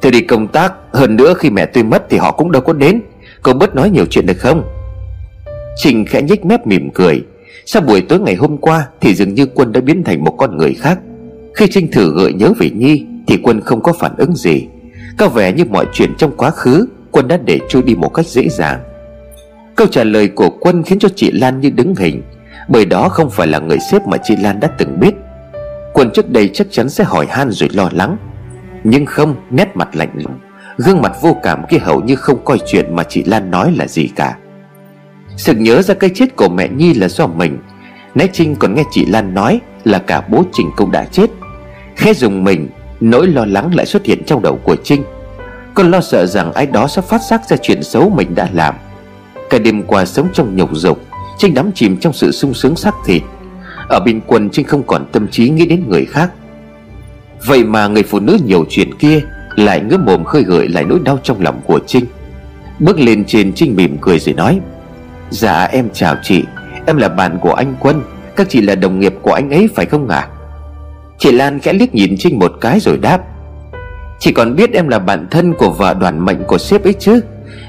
Tôi 0.01 0.13
đi 0.13 0.21
công 0.21 0.49
tác, 0.49 0.73
Hơn 0.93 1.17
nữa 1.17 1.35
khi 1.39 1.51
mẹ 1.51 1.67
tôi 1.67 1.85
mất 1.85 2.03
thì 2.11 2.19
họ 2.19 2.33
cũng 2.33 2.53
đâu 2.53 2.63
có 2.63 2.73
đến. 2.73 3.01
Cậu 3.43 3.55
bớt 3.55 3.75
nói 3.75 3.91
nhiều 3.91 4.07
chuyện 4.11 4.27
được 4.27 4.39
không? 4.39 4.63
Trình 5.77 6.05
khẽ 6.05 6.23
nhếch 6.23 6.45
mép 6.45 6.67
mỉm 6.67 6.91
cười. 6.95 7.23
Sau 7.67 7.83
buổi 7.83 8.01
tối 8.01 8.21
ngày 8.21 8.35
hôm 8.35 8.59
qua 8.59 8.87
Thì 9.01 9.15
dường 9.15 9.35
như 9.35 9.47
Quân 9.47 9.73
đã 9.73 9.81
biến 9.81 10.05
thành 10.05 10.25
một 10.25 10.35
con 10.39 10.57
người 10.57 10.75
khác. 10.75 10.99
Khi 11.55 11.67
Trinh 11.71 11.91
thử 11.91 12.15
gợi 12.17 12.33
nhớ 12.33 12.53
về 12.59 12.71
Nhi 12.71 13.07
Thì 13.27 13.39
Quân 13.43 13.61
không 13.61 13.83
có 13.83 13.93
phản 13.93 14.17
ứng 14.17 14.37
gì. 14.37 14.67
Có 15.19 15.29
vẻ 15.29 15.53
như 15.53 15.65
mọi 15.65 15.87
chuyện 15.93 16.15
trong 16.19 16.37
quá 16.37 16.51
khứ, 16.51 16.87
Quân 17.11 17.29
đã 17.29 17.37
để 17.45 17.59
trôi 17.69 17.83
đi 17.83 17.95
một 17.95 18.09
cách 18.09 18.27
dễ 18.27 18.49
dàng. 18.49 18.81
Câu 19.77 19.87
trả 19.87 20.05
lời 20.05 20.29
của 20.29 20.51
Quân 20.51 20.83
khiến 20.83 20.99
cho 20.99 21.09
chị 21.17 21.31
Lan 21.33 21.61
như 21.61 21.71
đứng 21.71 21.95
hình, 21.95 22.23
Bởi 22.69 22.85
đó 22.85 23.09
không 23.09 23.31
phải 23.31 23.47
là 23.47 23.59
người 23.59 23.79
sếp 23.91 24.07
mà 24.07 24.17
chị 24.17 24.37
Lan 24.37 24.61
đã 24.61 24.69
từng 24.79 25.01
biết. 25.01 25.15
Quân 25.93 26.11
trước 26.15 26.31
đây 26.31 26.51
chắc 26.55 26.67
chắn 26.71 26.89
sẽ 26.89 27.05
hỏi 27.05 27.27
han 27.31 27.51
rồi 27.51 27.69
lo 27.73 27.89
lắng, 27.93 28.17
Nhưng 28.85 29.07
không, 29.07 29.35
nét 29.51 29.69
mặt 29.75 29.97
lạnh 29.97 30.11
lùng, 30.15 30.39
Gương 30.77 31.03
mặt 31.03 31.13
vô 31.21 31.37
cảm 31.43 31.63
kia 31.69 31.79
hầu 31.79 32.01
như 32.01 32.17
không 32.17 32.45
coi 32.45 32.59
chuyện 32.67 32.97
mà 32.97 33.03
chị 33.09 33.25
Lan 33.25 33.51
nói 33.51 33.73
là 33.77 33.87
gì 33.87 34.09
cả. 34.17 34.37
Sực 35.37 35.57
nhớ 35.57 35.83
ra 35.83 35.95
cái 35.95 36.11
chết 36.15 36.37
của 36.37 36.49
mẹ 36.49 36.69
Nhi 36.69 36.95
là 36.95 37.09
do 37.09 37.27
mình. 37.27 37.59
Nãy 38.15 38.29
Trinh 38.33 38.57
còn 38.57 38.75
nghe 38.75 38.85
chị 38.91 39.07
Lan 39.07 39.35
nói 39.35 39.61
Là 39.85 39.99
cả 39.99 40.21
bố 40.29 40.45
Trình 40.53 40.71
cũng 40.77 40.91
đã 40.91 41.05
chết. 41.05 41.31
Khẽ 41.97 42.15
dùng 42.15 42.45
mình, 42.45 42.69
Nỗi 43.01 43.27
lo 43.27 43.45
lắng 43.45 43.75
lại 43.75 43.87
xuất 43.87 44.05
hiện 44.05 44.25
trong 44.27 44.43
đầu 44.43 44.59
của 44.65 44.77
Trinh. 44.85 45.05
Con 45.75 45.91
lo 45.91 46.01
sợ 46.01 46.27
rằng 46.27 46.53
ai 46.53 46.67
đó 46.67 46.89
sẽ 46.89 47.03
phát 47.03 47.23
giác 47.23 47.49
ra 47.49 47.57
chuyện 47.63 47.83
xấu 47.83 48.11
mình 48.11 48.35
đã 48.35 48.49
làm. 48.53 48.75
Cả 49.51 49.59
đêm 49.59 49.83
qua 49.83 50.05
sống 50.05 50.29
trong 50.33 50.57
nhục 50.57 50.71
dục, 50.73 50.99
Trinh 51.39 51.55
đắm 51.55 51.71
chìm 51.75 51.97
trong 51.97 52.13
sự 52.13 52.33
sung 52.33 52.55
sướng 52.55 52.77
xác 52.77 52.95
thịt. 53.07 53.23
Ở 53.89 54.01
bên 54.01 54.21
quân 54.27 54.51
Trinh 54.51 54.67
không 54.67 54.83
còn 54.83 55.07
tâm 55.13 55.29
trí 55.29 55.49
nghĩ 55.49 55.67
đến 55.67 55.85
người 55.89 56.05
khác. 56.05 56.31
Vậy 57.47 57.65
mà 57.65 57.89
người 57.89 58.03
phụ 58.03 58.21
nữ 58.21 58.39
nhiều 58.45 58.65
chuyện 58.71 58.95
kia 58.99 59.21
Lại 59.57 59.81
ngứa 59.81 59.97
mồm 59.97 60.25
khơi 60.25 60.43
gợi 60.43 60.69
lại 60.69 60.85
nỗi 60.85 60.99
đau 61.05 61.19
trong 61.23 61.43
lòng 61.43 61.61
của 61.67 61.81
Trinh. 61.87 62.05
Bước 62.79 62.99
lên 62.99 63.25
trên, 63.25 63.53
Trinh 63.53 63.77
mỉm 63.77 63.97
cười 64.01 64.19
rồi 64.19 64.35
nói 64.35 64.61
Dạ 65.33 65.65
em 65.65 65.89
chào 65.93 66.17
chị. 66.23 66.45
Em 66.87 66.97
là 66.97 67.09
bạn 67.09 67.39
của 67.41 67.53
anh 67.53 67.75
Quân. 67.81 68.03
Các 68.37 68.47
chị 68.51 68.61
là 68.61 68.75
đồng 68.75 69.01
nghiệp 69.01 69.15
của 69.23 69.33
anh 69.33 69.51
ấy, 69.51 69.69
phải 69.75 69.87
không 69.87 70.09
ạ? 70.09 70.19
À? 70.19 70.29
Chị 71.19 71.33
Lan 71.33 71.61
khẽ 71.61 71.73
liếc 71.73 71.95
nhìn 71.95 72.15
Trinh 72.19 72.39
một 72.39 72.53
cái 72.61 72.81
rồi 72.81 72.99
đáp. 72.99 73.21
Chị 74.19 74.33
còn 74.33 74.57
biết 74.57 74.73
em 74.73 74.89
là 74.89 74.99
bạn 74.99 75.27
thân 75.31 75.55
của 75.55 75.71
vợ 75.71 75.95
đoàn 75.95 76.25
mệnh 76.25 76.45
của 76.45 76.59
sếp 76.59 76.85
ấy 76.85 76.93
chứ? 76.99 77.21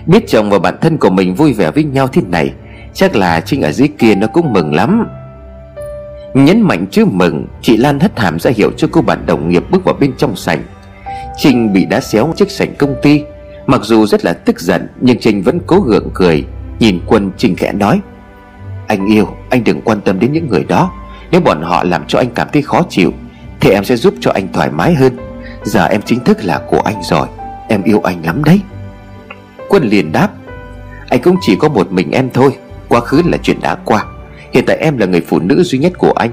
Biết 0.05 0.23
chồng 0.27 0.49
và 0.49 0.59
bạn 0.59 0.77
thân 0.81 0.97
của 0.97 1.09
mình 1.09 1.35
vui 1.35 1.53
vẻ 1.53 1.71
với 1.71 1.83
nhau 1.83 2.07
thế 2.07 2.21
này, 2.29 2.53
Chắc 2.93 3.15
là 3.15 3.41
Trinh 3.41 3.61
ở 3.61 3.71
dưới 3.71 3.87
kia 3.87 4.15
nó 4.15 4.27
cũng 4.27 4.53
mừng 4.53 4.75
lắm. 4.75 5.07
Nhấn 6.33 6.61
mạnh 6.61 6.85
chứ 6.91 7.05
mừng, 7.05 7.47
Chị 7.61 7.77
Lan 7.77 7.99
hất 7.99 8.19
hàm 8.19 8.39
ra 8.39 8.51
hiệu 8.55 8.71
cho 8.77 8.87
cô 8.91 9.01
bạn 9.01 9.25
đồng 9.25 9.49
nghiệp 9.49 9.63
bước 9.71 9.83
vào 9.85 9.95
bên 9.99 10.13
trong 10.17 10.35
sảnh. 10.35 10.63
Trinh 11.37 11.73
bị 11.73 11.85
đá 11.85 11.99
xéo 11.99 12.33
chiếc 12.35 12.51
sảnh 12.51 12.75
công 12.75 12.95
ty. 13.01 13.23
Mặc 13.67 13.81
dù 13.83 14.05
rất 14.05 14.25
là 14.25 14.33
tức 14.33 14.59
giận, 14.59 14.87
Nhưng 15.01 15.19
Trinh 15.19 15.41
vẫn 15.41 15.59
cố 15.67 15.79
gượng 15.79 16.09
cười. 16.13 16.45
Nhìn 16.79 16.99
quân 17.05 17.31
Trinh 17.37 17.55
khẽ 17.55 17.71
nói, 17.71 17.99
Anh 18.87 19.05
yêu, 19.05 19.27
anh 19.49 19.63
đừng 19.63 19.81
quan 19.81 20.01
tâm 20.01 20.19
đến 20.19 20.31
những 20.31 20.49
người 20.49 20.63
đó. 20.63 20.91
Nếu 21.31 21.41
bọn 21.41 21.61
họ 21.61 21.83
làm 21.83 22.03
cho 22.07 22.19
anh 22.19 22.29
cảm 22.35 22.47
thấy 22.53 22.61
khó 22.61 22.81
chịu, 22.89 23.13
Thì 23.59 23.69
em 23.69 23.83
sẽ 23.83 23.95
giúp 23.95 24.13
cho 24.19 24.31
anh 24.31 24.47
thoải 24.53 24.71
mái 24.71 24.93
hơn. 24.93 25.17
Giờ 25.63 25.85
em 25.85 26.01
chính 26.01 26.19
thức 26.19 26.37
là 26.43 26.61
của 26.67 26.79
anh 26.79 27.03
rồi, 27.03 27.27
Em 27.69 27.83
yêu 27.83 28.01
anh 28.01 28.25
lắm 28.25 28.43
đấy. 28.43 28.61
Quân 29.69 29.83
liền 29.83 30.11
đáp, 30.11 30.29
Anh 31.09 31.21
cũng 31.21 31.35
chỉ 31.41 31.55
có 31.55 31.69
một 31.69 31.91
mình 31.91 32.11
em 32.11 32.29
thôi, 32.33 32.57
Quá 32.89 32.99
khứ 32.99 33.21
là 33.25 33.37
chuyện 33.43 33.61
đã 33.61 33.75
qua. 33.75 34.05
Hiện 34.53 34.63
tại 34.67 34.77
em 34.77 34.97
là 34.97 35.05
người 35.05 35.21
phụ 35.21 35.39
nữ 35.39 35.63
duy 35.63 35.79
nhất 35.79 35.93
của 35.97 36.11
anh. 36.11 36.31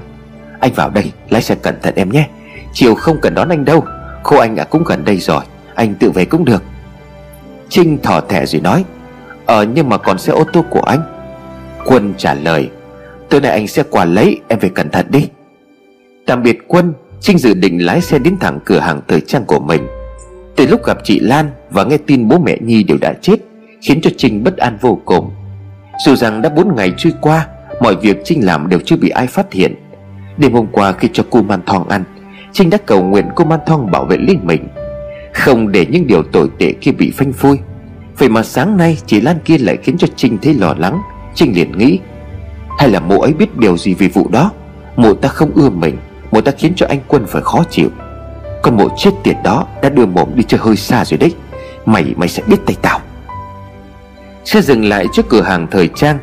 Anh 0.59 0.73
vào 0.73 0.89
đây, 0.89 1.11
lái 1.29 1.41
xe 1.41 1.55
cẩn 1.55 1.81
thận 1.81 1.95
em 1.95 2.09
nhé. 2.09 2.27
Chiều 2.73 2.95
không 2.95 3.17
cần 3.21 3.35
đón 3.35 3.49
anh 3.49 3.65
đâu 3.65 3.85
Cô 4.23 4.37
anh 4.37 4.55
à 4.59 4.63
cũng 4.63 4.83
gần 4.83 5.05
đây 5.05 5.17
rồi, 5.17 5.43
Anh 5.75 5.95
tự 5.95 6.11
về 6.11 6.25
cũng 6.25 6.45
được. 6.45 6.63
Trinh 7.69 7.97
thỏ 8.03 8.21
thẻ 8.21 8.45
rồi 8.45 8.61
nói 8.61 8.85
Ờ 9.51 9.63
nhưng 9.63 9.89
mà 9.89 9.97
còn 9.97 10.17
xe 10.17 10.33
ô 10.33 10.43
tô 10.53 10.65
của 10.69 10.81
anh. 10.81 11.01
Quân 11.85 12.13
trả 12.17 12.33
lời, 12.33 12.69
Tối 13.29 13.41
nay 13.41 13.51
anh 13.51 13.67
sẽ 13.67 13.83
qua 13.89 14.05
lấy, 14.05 14.39
em 14.47 14.59
phải 14.59 14.69
cẩn 14.69 14.89
thận 14.89 15.05
đi. 15.09 15.29
Tạm 16.25 16.43
biệt 16.43 16.57
Quân, 16.67 16.93
Trinh 17.21 17.37
dự 17.37 17.53
định 17.53 17.85
lái 17.85 18.01
xe 18.01 18.19
đến 18.19 18.37
thẳng 18.39 18.59
cửa 18.65 18.79
hàng 18.79 19.01
thời 19.07 19.21
trang 19.21 19.45
của 19.45 19.59
mình. 19.59 19.87
Từ 20.55 20.67
lúc 20.67 20.85
gặp 20.85 20.97
chị 21.03 21.19
Lan 21.19 21.51
Và 21.69 21.83
nghe 21.83 21.97
tin 21.97 22.27
bố 22.27 22.37
mẹ 22.39 22.57
Nhi 22.61 22.83
đều 22.83 22.97
đã 23.01 23.13
chết, 23.21 23.35
Khiến 23.81 24.01
cho 24.01 24.09
Trinh 24.17 24.43
bất 24.43 24.57
an 24.57 24.77
vô 24.81 25.01
cùng. 25.05 25.31
Dù 26.05 26.15
rằng 26.15 26.41
đã 26.41 26.49
4 26.49 26.75
ngày 26.75 26.93
trôi 26.97 27.13
qua, 27.21 27.47
Mọi 27.81 27.95
việc 27.95 28.17
Trinh 28.23 28.45
làm 28.45 28.69
đều 28.69 28.79
chưa 28.85 28.97
bị 28.97 29.09
ai 29.09 29.27
phát 29.27 29.53
hiện. 29.53 29.75
Đêm 30.37 30.53
hôm 30.53 30.67
qua 30.71 30.91
khi 30.91 31.09
cho 31.13 31.23
cô 31.29 31.41
man 31.41 31.61
thong 31.65 31.89
ăn, 31.89 32.03
Trinh 32.53 32.69
đã 32.69 32.77
cầu 32.85 33.03
nguyện 33.03 33.25
cô 33.35 33.45
Man 33.45 33.59
Thong 33.65 33.91
bảo 33.91 34.05
vệ 34.05 34.17
linh 34.17 34.39
mình, 34.43 34.67
Không 35.33 35.71
để 35.71 35.85
những 35.89 36.07
điều 36.07 36.23
tồi 36.23 36.49
tệ 36.59 36.73
kia 36.81 36.91
bị 36.91 37.11
phanh 37.17 37.33
phui. 37.33 37.57
Vậy 38.21 38.29
mà 38.29 38.43
sáng 38.43 38.77
nay 38.77 38.97
chị 39.05 39.21
Lan 39.21 39.37
kia 39.45 39.57
lại 39.57 39.77
khiến 39.83 39.97
cho 39.97 40.07
Trinh 40.15 40.37
thấy 40.41 40.53
lo 40.53 40.73
lắng. 40.77 41.01
Trinh 41.35 41.55
liền 41.55 41.77
nghĩ, 41.77 41.99
Hay 42.79 42.89
là 42.89 42.99
mụ 42.99 43.21
ấy 43.21 43.33
biết 43.33 43.57
điều 43.57 43.77
gì 43.77 43.93
về 43.93 44.07
vụ 44.07 44.27
đó? 44.27 44.51
Mụ 44.95 45.13
ta 45.13 45.29
không 45.29 45.51
ưa 45.55 45.69
mình 45.69 45.97
Mụ 46.31 46.41
ta 46.41 46.51
khiến 46.57 46.73
cho 46.75 46.85
anh 46.89 46.99
Quân 47.07 47.25
phải 47.27 47.41
khó 47.41 47.63
chịu. 47.69 47.89
Con 48.63 48.77
mụ 48.77 48.89
chết 48.97 49.11
tiệt 49.23 49.35
đó 49.43 49.67
đã 49.81 49.89
đưa 49.89 50.05
mồm 50.05 50.29
đi 50.35 50.43
chơi 50.47 50.59
hơi 50.63 50.75
xa 50.75 51.05
rồi 51.05 51.17
đấy. 51.17 51.33
Mày 51.85 52.13
mày 52.17 52.29
sẽ 52.29 52.43
biết 52.47 52.57
tay 52.65 52.75
tao. 52.81 52.99
Xe 54.45 54.61
dừng 54.61 54.85
lại 54.85 55.05
trước 55.13 55.29
cửa 55.29 55.41
hàng 55.41 55.67
thời 55.71 55.87
trang. 55.95 56.19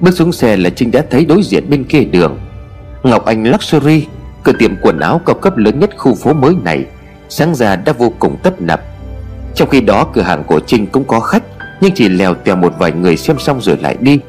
Bước 0.00 0.10
xuống 0.10 0.32
xe 0.32 0.56
là 0.56 0.70
Trinh 0.70 0.90
đã 0.90 1.04
thấy 1.10 1.24
đối 1.24 1.42
diện 1.42 1.70
bên 1.70 1.84
kia 1.84 2.04
đường. 2.04 2.38
Ngọc 3.02 3.24
Anh 3.24 3.46
Luxury, 3.46 4.06
Cửa 4.42 4.52
tiệm 4.58 4.76
quần 4.82 5.00
áo 5.00 5.20
cao 5.26 5.34
cấp 5.34 5.56
lớn 5.56 5.80
nhất 5.80 5.90
khu 5.96 6.14
phố 6.14 6.32
mới 6.32 6.54
này, 6.64 6.84
Sáng 7.28 7.54
ra 7.54 7.76
đã 7.76 7.92
vô 7.92 8.12
cùng 8.18 8.36
tấp 8.42 8.60
nập. 8.60 8.91
Trong 9.54 9.68
khi 9.68 9.80
đó 9.80 10.06
cửa 10.12 10.22
hàng 10.22 10.44
của 10.44 10.60
Trinh 10.60 10.86
cũng 10.86 11.04
có 11.04 11.20
khách 11.20 11.42
Nhưng 11.80 11.92
chỉ 11.94 12.08
lèo 12.08 12.34
tèo 12.34 12.56
một 12.56 12.74
vài 12.78 12.92
người 12.92 13.16
xem 13.16 13.38
xong 13.38 13.60
rồi 13.60 13.76
lại 13.76 13.96
đi. 14.00 14.20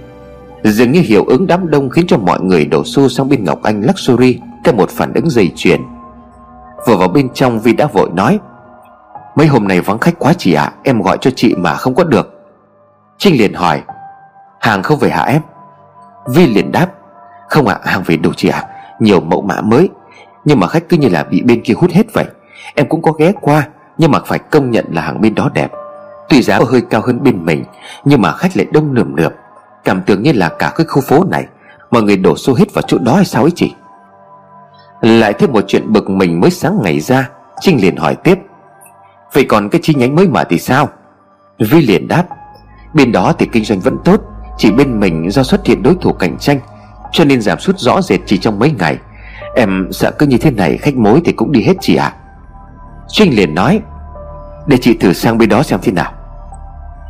Dường 0.63 0.91
như 0.91 1.01
hiệu 1.01 1.25
ứng 1.25 1.47
đám 1.47 1.69
đông 1.69 1.89
khiến 1.89 2.07
cho 2.07 2.17
mọi 2.17 2.41
người 2.41 2.65
đổ 2.65 2.83
xô 2.83 3.09
sang 3.09 3.29
bên 3.29 3.43
Ngọc 3.43 3.63
Anh 3.63 3.81
Luxury 3.81 4.39
Theo 4.63 4.73
một 4.73 4.89
phản 4.89 5.13
ứng 5.13 5.29
dây 5.29 5.51
chuyền. 5.55 5.81
Vừa 6.87 6.95
vào 6.95 7.07
bên 7.07 7.29
trong 7.33 7.59
Vi 7.59 7.73
đã 7.73 7.87
vội 7.93 8.09
nói 8.13 8.39
Mấy 9.35 9.47
hôm 9.47 9.67
nay 9.67 9.81
vắng 9.81 9.99
khách 9.99 10.19
quá 10.19 10.33
chị 10.37 10.53
ạ 10.53 10.63
à, 10.63 10.73
Em 10.83 11.01
gọi 11.01 11.17
cho 11.21 11.31
chị 11.35 11.55
mà 11.57 11.73
không 11.73 11.95
có 11.95 12.03
được. 12.03 12.29
Trinh 13.17 13.37
liền 13.37 13.53
hỏi 13.53 13.81
Hàng 14.59 14.83
không 14.83 14.99
về 14.99 15.09
hả 15.09 15.23
em? 15.23 15.41
Vi 16.27 16.47
liền 16.47 16.71
đáp 16.71 16.87
Không 17.49 17.67
ạ 17.67 17.79
à, 17.83 17.91
hàng 17.91 18.03
về 18.05 18.17
đủ 18.17 18.31
chị 18.37 18.49
ạ 18.49 18.57
à, 18.57 18.67
Nhiều 18.99 19.19
mẫu 19.19 19.41
mã 19.41 19.61
mới. 19.61 19.89
Nhưng 20.45 20.59
mà 20.59 20.67
khách 20.67 20.89
cứ 20.89 20.97
như 20.97 21.09
là 21.09 21.23
bị 21.23 21.41
bên 21.41 21.61
kia 21.63 21.73
hút 21.73 21.91
hết 21.91 22.13
vậy 22.13 22.25
Em 22.75 22.89
cũng 22.89 23.01
có 23.01 23.11
ghé 23.11 23.31
qua. 23.41 23.67
Nhưng 23.97 24.11
mà 24.11 24.19
phải 24.25 24.39
công 24.39 24.71
nhận 24.71 24.85
là 24.91 25.01
hàng 25.01 25.21
bên 25.21 25.35
đó 25.35 25.49
đẹp. 25.53 25.71
Tuy 26.29 26.41
giá 26.41 26.59
hơi 26.67 26.81
cao 26.89 27.01
hơn 27.05 27.23
bên 27.23 27.45
mình, 27.45 27.63
Nhưng 28.05 28.21
mà 28.21 28.31
khách 28.31 28.57
lại 28.57 28.67
đông 28.71 28.93
nườm 28.93 29.15
nượp. 29.15 29.33
Cảm 29.83 30.01
tưởng 30.01 30.23
như 30.23 30.31
là 30.31 30.49
cả 30.59 30.71
cái 30.75 30.85
khu 30.89 31.01
phố 31.01 31.23
này, 31.23 31.45
Mọi 31.91 32.03
người 32.03 32.17
đổ 32.17 32.37
xô 32.37 32.53
hết 32.53 32.73
vào 32.73 32.81
chỗ 32.87 32.97
đó 32.97 33.15
hay 33.15 33.25
sao 33.25 33.43
ấy 33.43 33.51
chị? 33.55 33.73
Lại 35.01 35.33
thêm 35.33 35.51
một 35.51 35.63
chuyện 35.67 35.93
bực 35.93 36.09
mình 36.09 36.41
mới 36.41 36.51
sáng 36.51 36.79
ngày 36.83 36.99
ra, 36.99 37.29
Trinh 37.61 37.81
liền 37.81 37.95
hỏi 37.95 38.15
tiếp. 38.15 38.39
Vậy 39.33 39.45
còn 39.45 39.69
cái 39.69 39.81
chi 39.83 39.93
nhánh 39.93 40.15
mới 40.15 40.27
mở 40.27 40.43
thì 40.49 40.59
sao? 40.59 40.89
Vi 41.59 41.81
liền 41.81 42.07
đáp. 42.07 42.23
Bên 42.93 43.11
đó 43.11 43.33
thì 43.39 43.45
kinh 43.51 43.65
doanh 43.65 43.79
vẫn 43.79 43.97
tốt, 44.05 44.21
Chỉ 44.57 44.71
bên 44.71 44.99
mình 44.99 45.31
do 45.31 45.43
xuất 45.43 45.65
hiện 45.65 45.83
đối 45.83 45.95
thủ 46.01 46.13
cạnh 46.13 46.37
tranh, 46.37 46.59
Cho 47.11 47.23
nên 47.25 47.41
giảm 47.41 47.59
sút 47.59 47.79
rõ 47.79 48.01
rệt 48.01 48.19
chỉ 48.25 48.37
trong 48.37 48.59
mấy 48.59 48.71
ngày. 48.79 48.97
Em 49.55 49.87
sợ 49.91 50.11
cứ 50.11 50.25
như 50.25 50.37
thế 50.37 50.51
này 50.51 50.77
khách 50.77 50.95
mối 50.95 51.21
thì 51.25 51.31
cũng 51.31 51.51
đi 51.51 51.63
hết 51.63 51.73
chị 51.81 51.95
ạ. 51.95 52.13
à. 52.15 52.22
Trinh 53.13 53.35
liền 53.35 53.55
nói, 53.55 53.81
Để 54.67 54.77
chị 54.77 54.93
thử 54.93 55.13
sang 55.13 55.37
bên 55.37 55.49
đó 55.49 55.63
xem 55.63 55.79
thế 55.83 55.91
nào. 55.91 56.11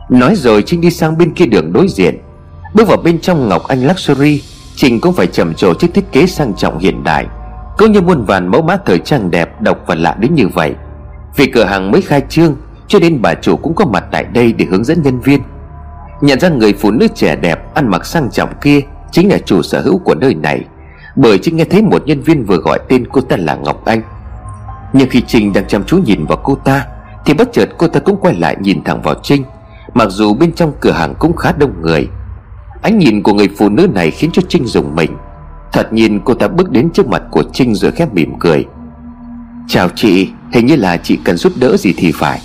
Nói 0.10 0.36
rồi 0.36 0.64
Trinh 0.66 0.82
đi 0.82 0.92
sang 0.92 1.18
bên 1.18 1.34
kia 1.34 1.46
đường 1.46 1.74
đối 1.74 1.88
diện. 1.88 2.18
Bước 2.74 2.88
vào 2.88 2.98
bên 2.98 3.20
trong 3.20 3.50
Ngọc 3.50 3.68
Anh 3.68 3.88
Luxury, 3.88 4.44
Trinh 4.76 5.00
cũng 5.02 5.14
phải 5.14 5.28
trầm 5.28 5.54
trồ 5.54 5.74
chiếc 5.74 5.94
thiết 5.94 6.12
kế 6.12 6.28
sang 6.28 6.54
trọng 6.54 6.80
hiện 6.80 7.04
đại 7.04 7.26
Cũng 7.78 7.92
như 7.92 8.02
muôn 8.02 8.26
vàn 8.26 8.48
mẫu 8.48 8.62
mã 8.62 8.78
thời 8.86 9.00
trang 9.00 9.32
đẹp, 9.32 9.62
Độc 9.62 9.78
và 9.88 9.96
lạ 9.96 10.16
đến 10.20 10.36
như 10.36 10.48
vậy. 10.48 10.76
Vì 11.36 11.46
cửa 11.46 11.64
hàng 11.64 11.92
mới 11.92 12.02
khai 12.02 12.22
trương, 12.30 12.56
Cho 12.88 13.00
nên 13.00 13.22
bà 13.22 13.34
chủ 13.34 13.58
cũng 13.58 13.76
có 13.76 13.86
mặt 13.86 14.04
tại 14.12 14.24
đây 14.24 14.54
để 14.54 14.66
hướng 14.66 14.84
dẫn 14.84 15.02
nhân 15.02 15.20
viên. 15.20 15.42
Nhận 16.22 16.40
ra 16.40 16.50
người 16.50 16.74
phụ 16.74 16.92
nữ 16.92 17.08
trẻ 17.16 17.36
đẹp, 17.36 17.74
Ăn 17.76 17.88
mặc 17.88 18.06
sang 18.06 18.32
trọng 18.32 18.50
kia 18.62 18.80
Chính 19.12 19.30
là 19.30 19.38
chủ 19.46 19.62
sở 19.62 19.82
hữu 19.82 19.98
của 19.98 20.16
nơi 20.16 20.36
này, 20.36 20.62
Bởi 21.16 21.38
Trinh 21.38 21.58
nghe 21.58 21.64
thấy 21.64 21.82
một 21.82 22.04
nhân 22.06 22.22
viên 22.22 22.44
vừa 22.44 22.58
gọi 22.58 22.80
tên 22.90 23.08
cô 23.12 23.22
ta 23.22 23.38
là 23.38 23.56
Ngọc 23.56 23.86
Anh. 23.86 24.02
Nhưng 24.94 25.10
khi 25.10 25.22
Trinh 25.28 25.54
đang 25.54 25.68
chăm 25.68 25.84
chú 25.84 25.98
nhìn 25.98 26.26
vào 26.26 26.38
cô 26.44 26.56
ta, 26.56 26.86
Thì 27.26 27.34
bất 27.34 27.54
chợt 27.54 27.70
cô 27.78 27.88
ta 27.88 28.00
cũng 28.00 28.18
quay 28.22 28.36
lại 28.36 28.56
nhìn 28.60 28.84
thẳng 28.84 29.02
vào 29.02 29.16
Trinh. 29.24 29.44
Mặc 29.94 30.08
dù 30.10 30.34
bên 30.34 30.52
trong 30.54 30.74
cửa 30.80 30.92
hàng 30.92 31.16
cũng 31.20 31.36
khá 31.36 31.52
đông 31.52 31.82
người, 31.82 32.08
Ánh 32.82 32.98
nhìn 32.98 33.24
của 33.24 33.34
người 33.34 33.50
phụ 33.58 33.70
nữ 33.70 33.88
này 33.94 34.12
khiến 34.12 34.30
cho 34.34 34.42
Trinh 34.50 34.66
dùng 34.66 34.96
mình. 34.96 35.18
Thật 35.72 35.94
nhìn 35.94 36.20
cô 36.26 36.34
ta 36.34 36.48
bước 36.48 36.72
đến 36.72 36.90
trước 36.90 37.08
mặt 37.08 37.24
của 37.32 37.44
Trinh 37.54 37.76
rồi 37.76 37.92
khép 37.92 38.14
mỉm 38.14 38.34
cười. 38.40 38.66
Chào 39.68 39.90
chị, 39.96 40.30
Hình 40.52 40.66
như 40.66 40.76
là 40.76 40.98
chị 40.98 41.20
cần 41.24 41.38
giúp 41.38 41.54
đỡ 41.56 41.78
gì 41.78 41.94
thì 41.98 42.12
phải. 42.12 42.42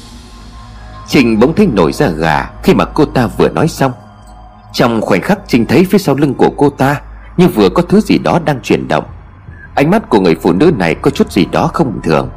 Trinh 1.09 1.41
bỗng 1.41 1.55
thấy 1.55 1.67
nổi 1.67 1.93
ra 1.93 2.09
gà 2.09 2.51
Khi 2.63 2.75
mà 2.75 2.85
cô 2.85 3.05
ta 3.05 3.27
vừa 3.27 3.49
nói 3.49 3.69
xong. 3.69 3.93
Trong 4.73 5.01
khoảnh 5.01 5.21
khắc 5.21 5.39
Trinh 5.47 5.67
thấy 5.67 5.87
phía 5.91 5.99
sau 5.99 6.15
lưng 6.15 6.35
của 6.35 6.51
cô 6.57 6.71
ta 6.71 7.01
Như 7.37 7.49
vừa 7.49 7.69
có 7.69 7.83
thứ 7.83 8.01
gì 8.01 8.19
đó 8.19 8.41
đang 8.45 8.61
chuyển 8.63 8.89
động. 8.89 9.05
Ánh 9.75 9.91
mắt 9.91 10.09
của 10.09 10.21
người 10.21 10.37
phụ 10.43 10.53
nữ 10.53 10.73
này 10.79 10.95
có 10.95 11.11
chút 11.11 11.33
gì 11.33 11.45
đó 11.53 11.71
không 11.75 11.93
bình 11.93 12.03
thường. 12.03 12.31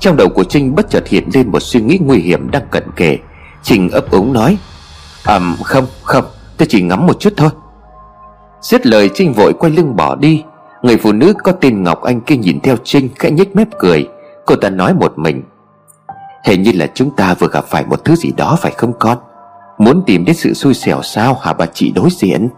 Trong 0.00 0.16
đầu 0.16 0.28
của 0.28 0.44
Trinh 0.44 0.74
bất 0.74 0.90
chợt 0.90 1.08
hiện 1.08 1.28
lên 1.34 1.52
một 1.52 1.60
suy 1.60 1.80
nghĩ 1.80 1.98
nguy 2.02 2.18
hiểm 2.18 2.50
đang 2.50 2.62
cận 2.70 2.84
kề. 2.96 3.18
Trinh 3.62 3.90
ấp 3.90 4.10
úng 4.10 4.32
nói, 4.32 4.58
Ừm, 5.26 5.56
không 5.64 5.86
không, 6.02 6.24
Tôi 6.56 6.66
chỉ 6.70 6.82
ngắm 6.82 7.06
một 7.06 7.20
chút 7.20 7.32
thôi. 7.36 7.50
Dứt 8.60 8.86
lời, 8.86 9.10
Trinh 9.14 9.32
vội 9.32 9.52
quay 9.52 9.72
lưng 9.72 9.96
bỏ 9.96 10.14
đi. 10.14 10.44
Người 10.82 10.96
phụ 10.96 11.12
nữ 11.12 11.34
có 11.44 11.52
tên 11.52 11.82
Ngọc 11.82 12.02
Anh 12.02 12.20
kia 12.20 12.36
nhìn 12.36 12.60
theo 12.60 12.76
Trinh, 12.84 13.08
khẽ 13.18 13.30
nhếch 13.30 13.56
mép 13.56 13.68
cười. 13.78 14.08
Cô 14.46 14.56
ta 14.56 14.70
nói 14.70 14.94
một 14.94 15.18
mình, 15.18 15.42
Hình 16.44 16.62
như 16.62 16.72
là 16.74 16.86
chúng 16.94 17.10
ta 17.16 17.34
vừa 17.34 17.48
gặp 17.48 17.64
phải 17.64 17.84
một 17.86 18.04
thứ 18.04 18.16
gì 18.16 18.32
đó 18.36 18.58
phải 18.60 18.72
không 18.72 18.92
con? 18.98 19.18
Muốn 19.78 20.02
tìm 20.06 20.24
đến 20.24 20.36
sự 20.36 20.54
xui 20.54 20.74
xẻo 20.74 21.02
sao 21.02 21.34
hả 21.34 21.52
bà 21.52 21.66
chị 21.66 21.92
đối 21.94 22.08
diện? 22.10 22.48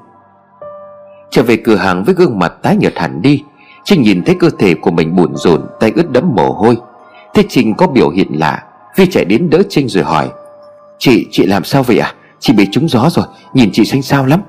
Trở 1.31 1.43
về 1.43 1.57
cửa 1.57 1.77
hàng 1.77 2.05
với 2.05 2.15
gương 2.15 2.39
mặt 2.39 2.53
tái 2.63 2.77
nhợt 2.77 2.93
hẳn 2.99 3.23
đi, 3.23 3.45
Trinh 3.85 4.03
nhìn 4.03 4.23
thấy 4.25 4.37
cơ 4.41 4.51
thể 4.59 4.75
của 4.75 4.91
mình 4.91 5.17
buồn 5.17 5.37
rộn 5.37 5.67
Tay 5.81 5.93
ướt 5.97 6.11
đẫm 6.11 6.35
mồ 6.35 6.53
hôi. 6.53 6.77
Thế 7.35 7.45
Trinh 7.49 7.75
có 7.75 7.87
biểu 7.87 8.11
hiện 8.11 8.29
lạ 8.33 8.63
Vi 8.97 9.07
chạy 9.07 9.25
đến 9.25 9.51
đỡ 9.51 9.63
Trinh 9.69 9.89
rồi 9.89 10.05
hỏi 10.05 10.29
Chị, 10.99 11.27
chị 11.31 11.47
làm 11.47 11.65
sao 11.65 11.83
vậy 11.83 11.99
à? 11.99 12.15
Chị 12.41 12.53
bị 12.53 12.67
trúng 12.73 12.89
gió 12.89 13.09
rồi 13.11 13.25
Nhìn 13.55 13.71
chị 13.73 13.85
xanh 13.85 14.03
xao 14.03 14.27
lắm. 14.27 14.41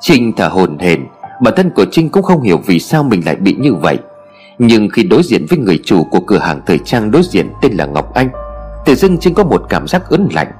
Trinh 0.00 0.32
thở 0.36 0.48
hồn 0.48 0.78
hển 0.78 1.06
Bản 1.40 1.54
thân 1.56 1.70
của 1.70 1.84
Trinh 1.92 2.08
cũng 2.08 2.22
không 2.22 2.42
hiểu 2.42 2.60
vì 2.66 2.78
sao 2.78 3.02
mình 3.02 3.22
lại 3.26 3.36
bị 3.36 3.56
như 3.58 3.74
vậy. 3.74 3.98
Nhưng 4.58 4.88
khi 4.88 5.02
đối 5.02 5.22
diện 5.22 5.46
với 5.50 5.58
người 5.58 5.80
chủ 5.84 6.04
của 6.04 6.20
cửa 6.20 6.38
hàng 6.38 6.60
thời 6.66 6.78
trang 6.78 7.10
đối 7.10 7.22
diện 7.22 7.52
tên 7.62 7.72
là 7.72 7.86
Ngọc 7.86 8.14
Anh 8.14 8.28
Tự 8.84 8.94
dưng 8.94 9.18
Trinh 9.18 9.34
có 9.34 9.44
một 9.44 9.62
cảm 9.68 9.88
giác 9.88 10.08
ớn 10.08 10.28
lạnh. 10.32 10.52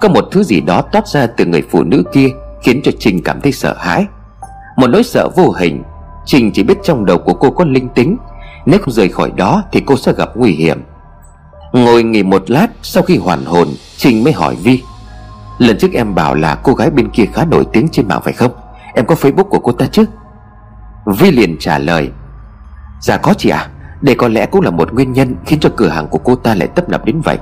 Có 0.00 0.08
một 0.08 0.24
thứ 0.32 0.42
gì 0.42 0.60
đó 0.60 0.82
toát 0.82 1.08
ra 1.08 1.26
từ 1.26 1.44
người 1.44 1.62
phụ 1.70 1.82
nữ 1.82 2.02
kia 2.12 2.28
Khiến 2.62 2.80
cho 2.84 2.92
Trinh 2.98 3.22
cảm 3.22 3.40
thấy 3.40 3.52
sợ 3.52 3.74
hãi. 3.78 4.06
Một 4.76 4.86
nỗi 4.86 5.02
sợ 5.02 5.28
vô 5.36 5.50
hình 5.50 5.82
Trinh 6.24 6.50
chỉ 6.52 6.62
biết 6.62 6.78
trong 6.82 7.06
đầu 7.06 7.18
của 7.18 7.34
cô 7.34 7.50
có 7.50 7.64
linh 7.64 7.88
tính 7.88 8.16
nếu 8.66 8.80
không 8.80 8.94
rời 8.94 9.08
khỏi 9.08 9.32
đó 9.36 9.62
thì 9.72 9.82
cô 9.86 9.96
sẽ 9.96 10.12
gặp 10.12 10.28
nguy 10.34 10.52
hiểm. 10.52 10.82
Ngồi 11.72 12.02
nghỉ 12.02 12.22
một 12.22 12.50
lát 12.50 12.66
Sau 12.82 13.02
khi 13.02 13.16
hoàn 13.16 13.44
hồn 13.44 13.68
Trinh 13.96 14.24
mới 14.24 14.32
hỏi 14.32 14.56
Vi. 14.62 14.82
Lần 15.58 15.78
trước 15.78 15.92
em 15.92 16.14
bảo 16.14 16.34
là 16.34 16.54
cô 16.54 16.74
gái 16.74 16.90
bên 16.90 17.08
kia 17.08 17.24
khá 17.32 17.44
nổi 17.44 17.64
tiếng 17.72 17.88
trên 17.88 18.08
mạng 18.08 18.20
phải 18.24 18.32
không? 18.32 18.52
Em 18.94 19.06
có 19.06 19.14
facebook 19.14 19.44
của 19.44 19.58
cô 19.58 19.72
ta 19.72 19.86
chứ? 19.86 20.04
Vi 21.06 21.30
liền 21.30 21.56
trả 21.58 21.78
lời. 21.78 22.10
Dạ 23.00 23.16
có 23.16 23.34
chị 23.38 23.48
ạ. 23.48 23.58
À, 23.58 23.70
Đây 24.00 24.14
có 24.14 24.28
lẽ 24.28 24.46
cũng 24.46 24.60
là 24.60 24.70
một 24.70 24.92
nguyên 24.92 25.12
nhân 25.12 25.36
Khiến 25.46 25.60
cho 25.60 25.70
cửa 25.76 25.88
hàng 25.88 26.08
của 26.08 26.18
cô 26.18 26.36
ta 26.36 26.54
lại 26.54 26.68
tấp 26.68 26.88
nập 26.88 27.04
đến 27.04 27.20
vậy. 27.20 27.38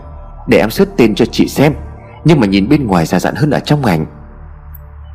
Để 0.47 0.59
em 0.59 0.71
search 0.71 0.97
tên 0.97 1.15
cho 1.15 1.25
chị 1.25 1.49
xem. 1.49 1.75
Nhưng 2.25 2.41
mà 2.41 2.47
nhìn 2.47 2.69
bên 2.69 2.87
ngoài 2.87 3.07
già 3.07 3.21
dặn 3.21 3.35
hơn 3.35 3.51
ở 3.51 3.61
trong 3.61 3.83
ngành. 3.83 4.07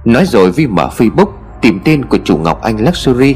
Nói 0.06 0.26
rồi 0.26 0.52
Vi 0.52 0.68
mở 0.68 0.90
facebook 0.98 1.30
Tìm 1.62 1.80
tên 1.86 2.06
của 2.06 2.18
chủ 2.24 2.38
Ngọc 2.38 2.62
Anh 2.62 2.86
Luxury. 2.86 3.36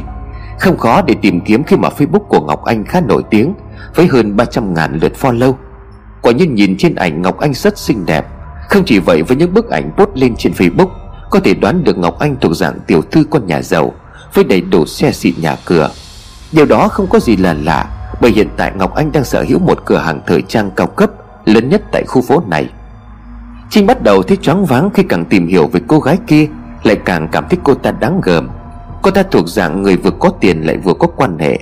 Không 0.59 0.77
khó 0.77 1.01
để 1.01 1.15
tìm 1.21 1.41
kiếm 1.41 1.63
khi 1.63 1.77
mà 1.77 1.89
facebook 1.97 2.19
của 2.19 2.41
Ngọc 2.41 2.63
Anh 2.65 2.85
khá 2.85 3.01
nổi 3.01 3.23
tiếng, 3.29 3.53
Với 3.95 4.07
hơn 4.07 4.35
300 4.35 4.73
ngàn 4.73 4.99
lượt 5.01 5.13
follow. 5.21 5.53
Quả 6.21 6.31
nhiên 6.31 6.55
nhìn 6.55 6.77
trên 6.77 6.95
ảnh 6.95 7.21
Ngọc 7.21 7.39
Anh 7.39 7.53
rất 7.53 7.77
xinh 7.77 8.05
đẹp. 8.05 8.25
Không 8.69 8.83
chỉ 8.85 8.99
vậy, 8.99 9.23
với 9.23 9.37
những 9.37 9.53
bức 9.53 9.69
ảnh 9.69 9.91
post 9.97 10.09
lên 10.13 10.35
trên 10.37 10.53
facebook, 10.53 10.87
Có 11.29 11.39
thể 11.39 11.53
đoán 11.53 11.83
được 11.83 11.97
Ngọc 11.97 12.19
Anh 12.19 12.35
thuộc 12.41 12.55
dạng 12.55 12.79
tiểu 12.87 13.01
thư 13.01 13.23
con 13.29 13.47
nhà 13.47 13.61
giàu, 13.61 13.93
Với 14.33 14.43
đầy 14.43 14.61
đủ 14.61 14.85
xe 14.85 15.11
xịn 15.11 15.33
nhà 15.41 15.55
cửa. 15.65 15.91
Điều 16.51 16.65
đó 16.65 16.87
không 16.87 17.07
có 17.07 17.19
gì 17.19 17.37
là 17.37 17.53
lạ, 17.53 17.85
Bởi 18.21 18.31
hiện 18.31 18.47
tại 18.57 18.71
Ngọc 18.75 18.95
Anh 18.95 19.11
đang 19.11 19.23
sở 19.23 19.45
hữu 19.47 19.59
một 19.59 19.85
cửa 19.85 19.97
hàng 19.97 20.21
thời 20.27 20.41
trang 20.41 20.71
cao 20.75 20.87
cấp, 20.87 21.09
Lớn 21.45 21.69
nhất 21.69 21.81
tại 21.91 22.03
khu 22.07 22.21
phố 22.21 22.43
này. 22.47 22.69
Trinh 23.69 23.87
bắt 23.87 24.03
đầu 24.03 24.23
thấy 24.23 24.37
choáng 24.37 24.65
váng 24.65 24.89
khi 24.93 25.03
càng 25.03 25.25
tìm 25.25 25.47
hiểu 25.47 25.67
về 25.67 25.81
cô 25.87 25.99
gái 25.99 26.17
kia, 26.27 26.47
Lại 26.83 26.97
càng 27.05 27.27
cảm 27.31 27.45
thấy 27.49 27.59
cô 27.63 27.73
ta 27.73 27.91
đáng 27.91 28.21
gờm 28.23 28.49
Cô 29.01 29.11
ta 29.11 29.23
thuộc 29.23 29.47
dạng 29.47 29.81
người 29.81 29.97
vừa 29.97 30.11
có 30.11 30.29
tiền 30.29 30.61
lại 30.61 30.77
vừa 30.77 30.93
có 30.93 31.07
quan 31.07 31.39
hệ. 31.39 31.59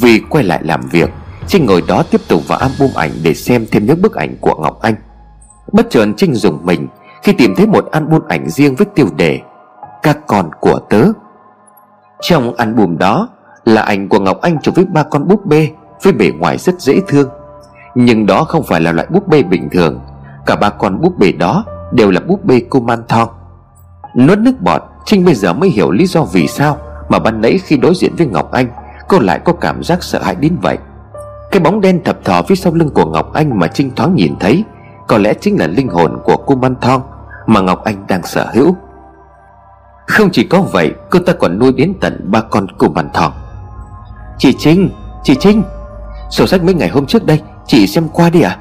Vì 0.00 0.20
quay 0.30 0.44
lại 0.44 0.60
làm 0.64 0.80
việc, 0.80 1.10
Trinh 1.46 1.66
ngồi 1.66 1.82
đó 1.88 2.02
tiếp 2.10 2.20
tục 2.28 2.48
vào 2.48 2.58
album 2.58 2.90
ảnh 2.94 3.10
để 3.22 3.34
xem 3.34 3.66
thêm 3.70 3.86
những 3.86 4.02
bức 4.02 4.14
ảnh 4.14 4.36
của 4.40 4.54
Ngọc 4.54 4.78
Anh. 4.82 4.94
Bất 5.72 5.90
chợt 5.90 6.06
Trinh 6.16 6.34
dùng 6.34 6.58
mình 6.62 6.88
Khi 7.22 7.32
tìm 7.32 7.54
thấy 7.54 7.66
một 7.66 7.88
album 7.90 8.22
ảnh 8.28 8.48
riêng 8.48 8.74
với 8.74 8.86
tiêu 8.94 9.06
đề 9.16 9.40
Các 10.02 10.18
con 10.26 10.50
của 10.60 10.80
tớ. 10.90 11.04
Trong 12.20 12.54
album 12.56 12.98
đó 12.98 13.28
là 13.64 13.82
ảnh 13.82 14.08
của 14.08 14.20
Ngọc 14.20 14.40
Anh 14.40 14.60
chụp 14.62 14.74
với 14.74 14.84
ba 14.84 15.02
con 15.02 15.28
búp 15.28 15.46
bê 15.46 15.70
Với 16.02 16.12
bề 16.12 16.30
ngoài 16.38 16.58
rất 16.58 16.80
dễ 16.80 17.00
thương. 17.08 17.28
Nhưng 17.94 18.26
đó 18.26 18.44
không 18.44 18.62
phải 18.62 18.80
là 18.80 18.92
loại 18.92 19.06
búp 19.10 19.28
bê 19.28 19.42
bình 19.42 19.68
thường. 19.72 20.00
Cả 20.46 20.56
ba 20.56 20.70
con 20.70 21.00
búp 21.00 21.18
bê 21.18 21.32
đó 21.32 21.64
Đều 21.92 22.10
là 22.10 22.20
búp 22.20 22.44
bê 22.44 22.62
cô 22.70 22.86
Nuốt 24.16 24.38
nước 24.38 24.60
bọt 24.60 24.82
Trinh 25.08 25.24
bây 25.24 25.34
giờ 25.34 25.52
mới 25.52 25.70
hiểu 25.70 25.90
lý 25.90 26.06
do 26.06 26.22
vì 26.22 26.46
sao 26.48 26.78
Mà 27.08 27.18
ban 27.18 27.40
nãy 27.40 27.58
khi 27.64 27.76
đối 27.76 27.94
diện 27.94 28.16
với 28.16 28.26
Ngọc 28.26 28.52
Anh, 28.52 28.68
Cô 29.08 29.18
lại 29.18 29.40
có 29.44 29.52
cảm 29.52 29.82
giác 29.82 30.02
sợ 30.02 30.22
hãi 30.22 30.34
đến 30.34 30.56
vậy. 30.62 30.78
Cái 31.50 31.60
bóng 31.60 31.80
đen 31.80 32.04
thập 32.04 32.24
thò 32.24 32.42
phía 32.42 32.54
sau 32.54 32.74
lưng 32.74 32.90
của 32.90 33.04
Ngọc 33.04 33.32
Anh 33.32 33.58
mà 33.58 33.66
Trinh 33.66 33.90
thoáng 33.96 34.14
nhìn 34.14 34.36
thấy, 34.40 34.64
Có 35.06 35.18
lẽ 35.18 35.34
chính 35.40 35.60
là 35.60 35.66
linh 35.66 35.88
hồn 35.88 36.18
của 36.24 36.36
cô 36.36 36.54
Man 36.54 36.74
Thong 36.80 37.02
Mà 37.46 37.60
Ngọc 37.60 37.84
Anh 37.84 38.06
đang 38.08 38.22
sở 38.22 38.46
hữu. 38.54 38.76
Không 40.06 40.30
chỉ 40.32 40.44
có 40.44 40.60
vậy, 40.60 40.92
Cô 41.10 41.18
ta 41.18 41.32
còn 41.32 41.58
nuôi 41.58 41.72
đến 41.72 41.94
tận 42.00 42.20
ba 42.24 42.40
con 42.40 42.66
cô 42.78 42.88
Man 42.88 43.08
Thong. 43.14 43.32
Chị 44.38 44.54
Trinh 44.58 44.90
Chị 45.22 45.34
Trinh, 45.40 45.62
Sổ 46.30 46.46
sách 46.46 46.64
mấy 46.64 46.74
ngày 46.74 46.88
hôm 46.88 47.06
trước 47.06 47.26
đây, 47.26 47.40
Chị 47.66 47.86
xem 47.86 48.08
qua 48.12 48.30
đi 48.30 48.40
à 48.40 48.58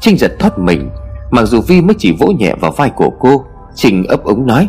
Trinh 0.00 0.18
giật 0.18 0.32
thoát 0.38 0.58
mình, 0.58 0.90
Mặc 1.30 1.44
dù 1.44 1.60
Vi 1.60 1.80
mới 1.80 1.94
chỉ 1.98 2.16
vỗ 2.20 2.26
nhẹ 2.26 2.54
vào 2.60 2.72
vai 2.72 2.90
của 2.90 3.10
cô 3.20 3.44
Trình 3.74 4.04
ấp 4.08 4.24
úng 4.24 4.46
nói. 4.46 4.68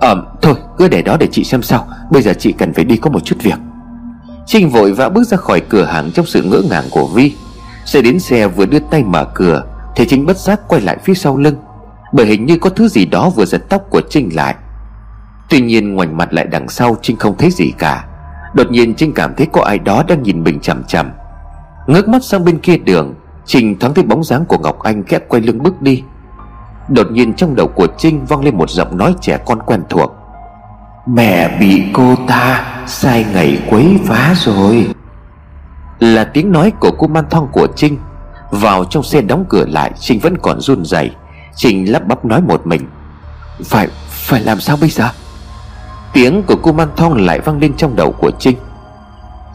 Ờ 0.00 0.24
thôi, 0.42 0.54
cứ 0.78 0.88
để 0.88 1.02
đó 1.02 1.16
để 1.20 1.28
chị 1.32 1.44
xem 1.44 1.62
sau 1.62 1.86
Bây 2.10 2.22
giờ 2.22 2.32
chị 2.38 2.52
cần 2.52 2.72
phải 2.72 2.84
đi 2.84 2.96
có 2.96 3.10
một 3.10 3.24
chút 3.24 3.36
việc. 3.42 3.58
Trinh 4.46 4.70
vội 4.70 4.92
vã 4.92 5.08
bước 5.08 5.24
ra 5.24 5.36
khỏi 5.36 5.60
cửa 5.60 5.84
hàng 5.84 6.10
Trong 6.12 6.26
sự 6.26 6.42
ngỡ 6.42 6.62
ngàng 6.70 6.84
của 6.90 7.06
Vi. 7.06 7.34
Xe 7.84 8.02
đến 8.02 8.20
xe 8.20 8.48
vừa 8.48 8.66
đưa 8.66 8.78
tay 8.78 9.04
mở 9.04 9.24
cửa, 9.34 9.64
Thì 9.96 10.06
Trinh 10.08 10.26
bất 10.26 10.36
giác 10.36 10.60
quay 10.68 10.80
lại 10.80 10.96
phía 11.04 11.14
sau 11.14 11.36
lưng. 11.36 11.56
Bởi 12.12 12.26
hình 12.26 12.46
như 12.46 12.58
có 12.58 12.70
thứ 12.70 12.88
gì 12.88 13.04
đó 13.06 13.30
vừa 13.30 13.44
giật 13.44 13.62
tóc 13.68 13.82
của 13.90 14.00
Trinh 14.10 14.30
lại. 14.34 14.54
Tuy 15.48 15.60
nhiên 15.60 15.94
ngoảnh 15.94 16.16
mặt 16.16 16.32
lại 16.32 16.46
đằng 16.46 16.68
sau, 16.68 16.96
Trinh 17.02 17.16
không 17.16 17.36
thấy 17.38 17.50
gì 17.50 17.72
cả. 17.78 18.04
Đột 18.54 18.70
nhiên 18.70 18.94
Trinh 18.94 19.12
cảm 19.12 19.34
thấy 19.36 19.46
có 19.52 19.62
ai 19.62 19.78
đó 19.78 20.02
đang 20.08 20.22
nhìn 20.22 20.44
mình 20.44 20.60
chằm 20.60 20.84
chằm. 20.84 21.10
Ngước 21.86 22.08
mắt 22.08 22.24
sang 22.24 22.44
bên 22.44 22.58
kia 22.58 22.76
đường, 22.76 23.14
Trinh 23.46 23.78
thoáng 23.78 23.94
thấy 23.94 24.04
bóng 24.04 24.24
dáng 24.24 24.44
của 24.44 24.58
Ngọc 24.58 24.78
Anh 24.78 25.04
khẽ 25.04 25.18
quay 25.18 25.42
lưng 25.42 25.62
bước 25.62 25.82
đi. 25.82 26.02
Đột 26.90 27.10
nhiên 27.10 27.34
trong 27.34 27.56
đầu 27.56 27.68
của 27.68 27.86
Trinh 27.98 28.24
vang 28.26 28.44
lên 28.44 28.58
một 28.58 28.70
giọng 28.70 28.96
nói 28.96 29.14
trẻ 29.20 29.38
con 29.46 29.62
quen 29.66 29.82
thuộc. 29.88 30.12
Mẹ 31.06 31.58
bị 31.60 31.82
cô 31.92 32.16
ta 32.26 32.64
sai 32.86 33.26
ngày 33.32 33.62
quấy 33.70 33.98
phá 34.06 34.34
rồi. 34.36 34.94
Là 35.98 36.24
tiếng 36.24 36.52
nói 36.52 36.72
của 36.80 36.90
cô 36.98 37.06
man 37.06 37.24
thong 37.30 37.48
của 37.52 37.66
Trinh. 37.76 37.98
Vào 38.50 38.84
trong 38.84 39.02
xe 39.02 39.20
đóng 39.20 39.44
cửa 39.48 39.64
lại 39.68 39.90
Trinh 39.98 40.20
vẫn 40.20 40.38
còn 40.42 40.60
run 40.60 40.84
rẩy. 40.84 41.10
Trinh 41.54 41.92
lắp 41.92 42.06
bắp 42.06 42.24
nói 42.24 42.42
một 42.42 42.66
mình. 42.66 42.86
Phải, 43.64 43.88
phải 44.08 44.40
làm 44.40 44.60
sao 44.60 44.76
bây 44.80 44.90
giờ? 44.90 45.08
Tiếng 46.12 46.42
của 46.42 46.56
cô 46.62 46.72
man 46.72 46.88
thong 46.96 47.14
lại 47.14 47.40
vang 47.40 47.58
lên 47.58 47.76
trong 47.76 47.96
đầu 47.96 48.12
của 48.12 48.30
Trinh. 48.38 48.56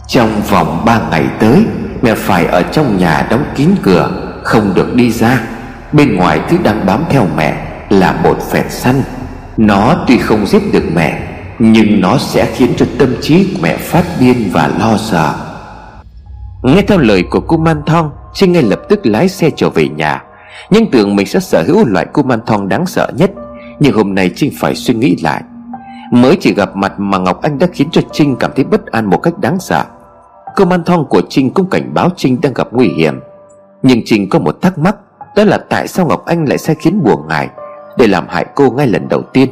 Trong 0.07 0.41
vòng 0.49 0.81
ba 0.85 0.99
ngày 1.09 1.25
tới 1.39 1.65
Mẹ 2.01 2.15
phải 2.15 2.45
ở 2.45 2.61
trong 2.61 2.97
nhà 2.97 3.27
đóng 3.29 3.43
kín 3.55 3.69
cửa 3.83 4.09
Không 4.43 4.73
được 4.73 4.95
đi 4.95 5.11
ra. 5.11 5.54
Bên 5.93 6.15
ngoài 6.15 6.39
thứ 6.49 6.57
đang 6.63 6.85
bám 6.85 7.03
theo 7.09 7.27
mẹ 7.37 7.67
Là 7.89 8.11
một 8.23 8.37
vẹt 8.51 8.71
săn. 8.71 8.95
Nó 9.57 10.05
tuy 10.07 10.17
không 10.17 10.45
giết 10.45 10.61
được 10.73 10.83
mẹ, 10.95 11.21
Nhưng 11.59 12.01
nó 12.01 12.17
sẽ 12.17 12.51
khiến 12.55 12.73
cho 12.77 12.85
tâm 12.99 13.15
trí 13.21 13.43
của 13.43 13.59
mẹ 13.61 13.77
phát 13.77 14.03
điên 14.19 14.49
và 14.53 14.71
lo 14.79 14.97
sợ. 14.97 15.33
Nghe 16.63 16.81
theo 16.81 16.97
lời 16.97 17.23
của 17.29 17.39
cô 17.39 17.57
Man 17.57 17.81
Thong 17.85 18.11
Trinh 18.35 18.51
ngay 18.51 18.63
lập 18.63 18.81
tức 18.89 19.05
lái 19.05 19.29
xe 19.29 19.49
trở 19.55 19.69
về 19.69 19.87
nhà. 19.87 20.23
Nhưng 20.69 20.91
tưởng 20.91 21.15
mình 21.15 21.25
sẽ 21.25 21.39
sở 21.39 21.63
hữu 21.67 21.85
loại 21.85 22.05
cô 22.13 22.23
Man 22.23 22.39
Thong 22.45 22.69
đáng 22.69 22.85
sợ 22.85 23.11
nhất, 23.17 23.31
Nhưng 23.79 23.93
hôm 23.93 24.15
nay 24.15 24.31
Trinh 24.35 24.51
phải 24.59 24.75
suy 24.75 24.93
nghĩ 24.93 25.17
lại. 25.23 25.43
Mới 26.11 26.37
chỉ 26.41 26.53
gặp 26.53 26.75
mặt 26.75 26.93
mà 26.97 27.17
Ngọc 27.17 27.41
Anh 27.41 27.59
đã 27.59 27.67
khiến 27.73 27.87
cho 27.91 28.01
Trinh 28.11 28.35
cảm 28.35 28.51
thấy 28.55 28.65
bất 28.65 28.85
an 28.85 29.05
một 29.05 29.17
cách 29.17 29.39
đáng 29.39 29.59
sợ. 29.59 29.83
Cô 30.55 30.65
Man 30.65 30.83
Thong 30.83 31.05
của 31.05 31.21
Trinh 31.29 31.49
cũng 31.49 31.69
cảnh 31.69 31.93
báo 31.93 32.09
Trinh 32.15 32.41
đang 32.41 32.53
gặp 32.53 32.67
nguy 32.71 32.87
hiểm. 32.87 33.19
Nhưng 33.83 34.01
Trinh 34.05 34.29
có 34.29 34.39
một 34.39 34.61
thắc 34.61 34.77
mắc. 34.77 34.95
Đó 35.35 35.43
là 35.43 35.57
tại 35.57 35.87
sao 35.87 36.05
Ngọc 36.05 36.25
Anh 36.25 36.45
lại 36.45 36.57
sai 36.57 36.75
khiến 36.75 37.03
buồn 37.03 37.27
ngài 37.27 37.49
Để 37.97 38.07
làm 38.07 38.27
hại 38.29 38.45
cô 38.55 38.71
ngay 38.71 38.87
lần 38.87 39.07
đầu 39.09 39.21
tiên. 39.21 39.49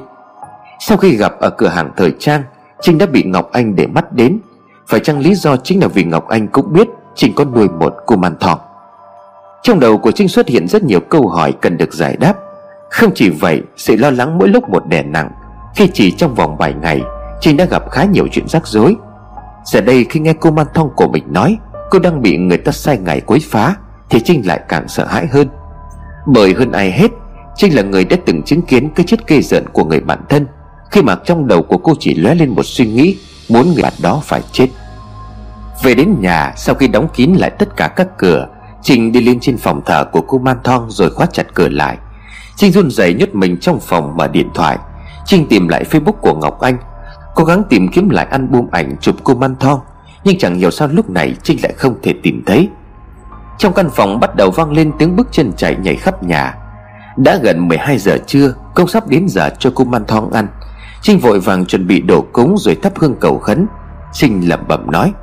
Sau 0.79 0.97
khi 0.97 1.15
gặp 1.15 1.39
ở 1.39 1.49
cửa 1.49 1.67
hàng 1.67 1.91
thời 1.97 2.13
trang, 2.19 2.43
Trinh 2.81 2.97
đã 2.97 3.05
bị 3.05 3.23
Ngọc 3.23 3.51
Anh 3.51 3.75
để 3.75 3.87
mắt 3.87 4.11
đến. 4.11 4.39
Phải 4.87 4.99
chăng 4.99 5.19
lý 5.19 5.35
do 5.35 5.57
chính 5.57 5.81
là 5.81 5.87
vì 5.87 6.03
Ngọc 6.03 6.27
Anh 6.27 6.47
cũng 6.47 6.73
biết 6.73 6.87
Trinh 7.15 7.33
có 7.35 7.45
nuôi 7.45 7.67
một 7.69 7.95
cô 8.05 8.15
man 8.15 8.35
thỏ? 8.39 8.59
Trong 9.63 9.79
đầu 9.79 9.97
của 9.97 10.11
Trinh 10.11 10.27
xuất 10.27 10.47
hiện 10.47 10.67
rất 10.67 10.83
nhiều 10.83 10.99
câu 10.99 11.27
hỏi 11.27 11.53
cần 11.61 11.77
được 11.77 11.93
giải 11.93 12.17
đáp. 12.19 12.33
Không 12.89 13.11
chỉ 13.15 13.29
vậy, 13.29 13.61
Sự 13.77 13.95
lo 13.95 14.09
lắng 14.09 14.37
mỗi 14.37 14.47
lúc 14.47 14.69
một 14.69 14.87
đè 14.87 15.03
nặng. 15.03 15.31
Khi 15.75 15.89
chỉ 15.93 16.11
trong 16.11 16.35
vòng 16.35 16.57
vài 16.57 16.73
ngày, 16.73 17.01
Trinh 17.41 17.57
đã 17.57 17.65
gặp 17.65 17.91
khá 17.91 18.03
nhiều 18.03 18.27
chuyện 18.31 18.47
rắc 18.47 18.67
rối. 18.67 18.95
Giờ 19.65 19.81
đây 19.81 20.05
khi 20.09 20.19
nghe 20.19 20.33
cô 20.33 20.51
man 20.51 20.67
thong 20.73 20.89
của 20.95 21.07
mình 21.07 21.23
nói, 21.29 21.57
Cô 21.89 21.99
đang 21.99 22.21
bị 22.21 22.37
người 22.37 22.57
ta 22.57 22.71
sai 22.71 22.97
ngày 22.97 23.21
quấy 23.21 23.39
phá, 23.51 23.75
Thì 24.09 24.19
Trinh 24.19 24.47
lại 24.47 24.59
càng 24.67 24.87
sợ 24.87 25.05
hãi 25.05 25.27
hơn. 25.27 25.47
Bởi 26.25 26.53
hơn 26.53 26.71
ai 26.71 26.91
hết 26.91 27.11
Trinh 27.55 27.75
là 27.75 27.81
người 27.81 28.05
đã 28.05 28.17
từng 28.25 28.43
chứng 28.43 28.61
kiến 28.61 28.89
cái 28.95 29.05
chết 29.05 29.27
kê 29.27 29.41
giận 29.41 29.65
của 29.73 29.85
người 29.85 29.99
bạn 29.99 30.19
thân, 30.29 30.47
Khi 30.91 31.01
mà 31.01 31.15
trong 31.25 31.47
đầu 31.47 31.63
của 31.63 31.77
cô 31.77 31.93
chỉ 31.99 32.15
lóe 32.15 32.35
lên 32.35 32.49
một 32.49 32.65
suy 32.65 32.85
nghĩ 32.85 33.17
Muốn 33.49 33.73
người 33.73 33.83
bạn 33.83 33.93
đó 34.01 34.21
phải 34.23 34.41
chết. 34.51 34.67
Về 35.83 35.95
đến 35.95 36.15
nhà, 36.19 36.53
sau 36.57 36.75
khi 36.75 36.87
đóng 36.87 37.07
kín 37.13 37.33
lại 37.33 37.49
tất 37.49 37.77
cả 37.77 37.87
các 37.87 38.07
cửa 38.17 38.47
Trinh 38.81 39.11
đi 39.11 39.21
lên 39.21 39.39
trên 39.39 39.57
phòng 39.57 39.81
thờ 39.85 40.05
của 40.11 40.21
cô 40.21 40.37
Man 40.37 40.57
Thong 40.63 40.91
rồi 40.91 41.09
khóa 41.09 41.25
chặt 41.25 41.47
cửa 41.53 41.69
lại. 41.69 41.97
Trinh 42.55 42.71
run 42.71 42.91
rẩy 42.91 43.13
nhốt 43.13 43.29
mình 43.33 43.57
trong 43.57 43.79
phòng 43.79 44.17
mở 44.17 44.27
điện 44.27 44.49
thoại. 44.53 44.77
Trinh 45.25 45.47
tìm 45.47 45.67
lại 45.67 45.83
facebook 45.91 46.11
của 46.21 46.35
Ngọc 46.35 46.59
Anh, 46.59 46.77
Cố 47.35 47.43
gắng 47.43 47.63
tìm 47.69 47.87
kiếm 47.87 48.09
lại 48.09 48.25
album 48.25 48.67
ảnh 48.71 48.95
chụp 49.01 49.15
cô 49.23 49.35
Man 49.35 49.55
Thong, 49.59 49.79
Nhưng 50.23 50.37
chẳng 50.37 50.55
hiểu 50.55 50.71
sao 50.71 50.87
lúc 50.87 51.09
này 51.09 51.35
Trinh 51.43 51.57
lại 51.63 51.73
không 51.77 51.95
thể 52.03 52.13
tìm 52.23 52.43
thấy. 52.45 52.69
Trong 53.57 53.73
căn 53.73 53.89
phòng 53.89 54.19
bắt 54.19 54.35
đầu 54.35 54.51
vang 54.51 54.71
lên 54.71 54.91
tiếng 54.99 55.15
bước 55.15 55.27
chân 55.31 55.51
chạy 55.57 55.75
nhảy 55.75 55.95
khắp 55.95 56.23
nhà. 56.23 56.55
Đã 57.17 57.39
gần 57.43 57.67
12 57.67 57.97
giờ 57.97 58.17
trưa, 58.27 58.53
Công 58.75 58.87
sắp 58.87 59.07
đến 59.07 59.25
giờ 59.29 59.49
cho 59.59 59.71
cô 59.75 59.83
Man 59.83 60.05
Thong 60.05 60.31
ăn. 60.31 60.47
Trinh 61.01 61.19
vội 61.19 61.39
vàng 61.39 61.65
chuẩn 61.65 61.87
bị 61.87 62.01
đổ 62.01 62.25
cúng 62.33 62.55
rồi 62.57 62.75
thắp 62.83 62.93
hương 62.95 63.15
cầu 63.19 63.39
khấn. 63.39 63.67
Trinh 64.13 64.49
lẩm 64.49 64.67
bẩm 64.67 64.91
nói, 64.91 65.13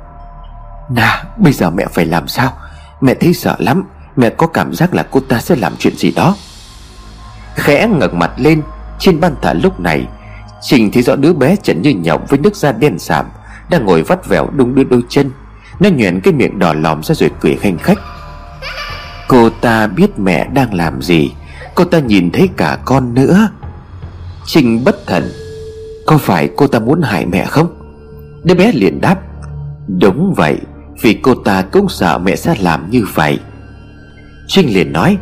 Nà, 0.89 1.23
bây 1.37 1.53
giờ 1.53 1.69
mẹ 1.69 1.85
phải 1.91 2.05
làm 2.05 2.27
sao? 2.27 2.53
Mẹ 3.01 3.13
thấy 3.13 3.33
sợ 3.33 3.55
lắm. 3.59 3.83
Mẹ 4.15 4.29
có 4.29 4.47
cảm 4.47 4.73
giác 4.73 4.93
là 4.93 5.05
cô 5.11 5.19
ta 5.19 5.39
sẽ 5.39 5.55
làm 5.55 5.73
chuyện 5.79 5.95
gì 5.97 6.11
đó. 6.11 6.35
Khẽ 7.55 7.87
ngẩng 7.87 8.19
mặt 8.19 8.31
lên, 8.37 8.61
Trên 8.99 9.19
ban 9.19 9.35
thờ 9.41 9.53
lúc 9.53 9.79
này 9.79 10.07
Trình 10.61 10.91
thấy 10.91 11.03
rõ 11.03 11.15
đứa 11.15 11.33
bé 11.33 11.55
trần 11.55 11.81
như 11.81 11.89
nhộng 11.89 12.25
với 12.29 12.39
nước 12.39 12.55
da 12.55 12.71
đen 12.71 12.99
sạm, 12.99 13.25
Đang 13.69 13.85
ngồi 13.85 14.01
vắt 14.01 14.27
vẻo 14.27 14.49
đung 14.55 14.75
đưa 14.75 14.83
đôi 14.83 15.01
chân. 15.09 15.31
Nó 15.79 15.89
nhoẻn 15.89 16.19
cái 16.21 16.33
miệng 16.33 16.59
đỏ 16.59 16.73
lòm 16.73 17.03
ra 17.03 17.15
rồi 17.15 17.31
cười 17.41 17.55
khanh 17.55 17.77
khách. 17.77 17.97
Cô 19.31 19.49
ta 19.49 19.87
biết 19.87 20.19
mẹ 20.19 20.47
đang 20.53 20.73
làm 20.73 21.01
gì. 21.01 21.31
Cô 21.75 21.83
ta 21.83 21.99
nhìn 21.99 22.31
thấy 22.31 22.49
cả 22.57 22.77
con 22.85 23.13
nữa. 23.13 23.49
Trinh 24.45 24.83
bất 24.85 25.07
thần, 25.07 25.23
Có 26.05 26.17
phải 26.17 26.49
cô 26.55 26.67
ta 26.67 26.79
muốn 26.79 27.01
hại 27.01 27.25
mẹ 27.25 27.45
không? 27.45 27.67
Đứa 28.43 28.55
bé 28.55 28.71
liền 28.71 29.01
đáp, 29.01 29.19
Đúng 29.87 30.33
vậy, 30.37 30.57
Vì 31.01 31.13
cô 31.13 31.35
ta 31.35 31.61
cũng 31.61 31.89
sợ 31.89 32.17
mẹ 32.17 32.35
sẽ 32.35 32.55
làm 32.59 32.89
như 32.91 33.05
vậy. 33.13 33.39
Trinh 34.47 34.73
liền 34.73 34.93
nói, 34.93 35.17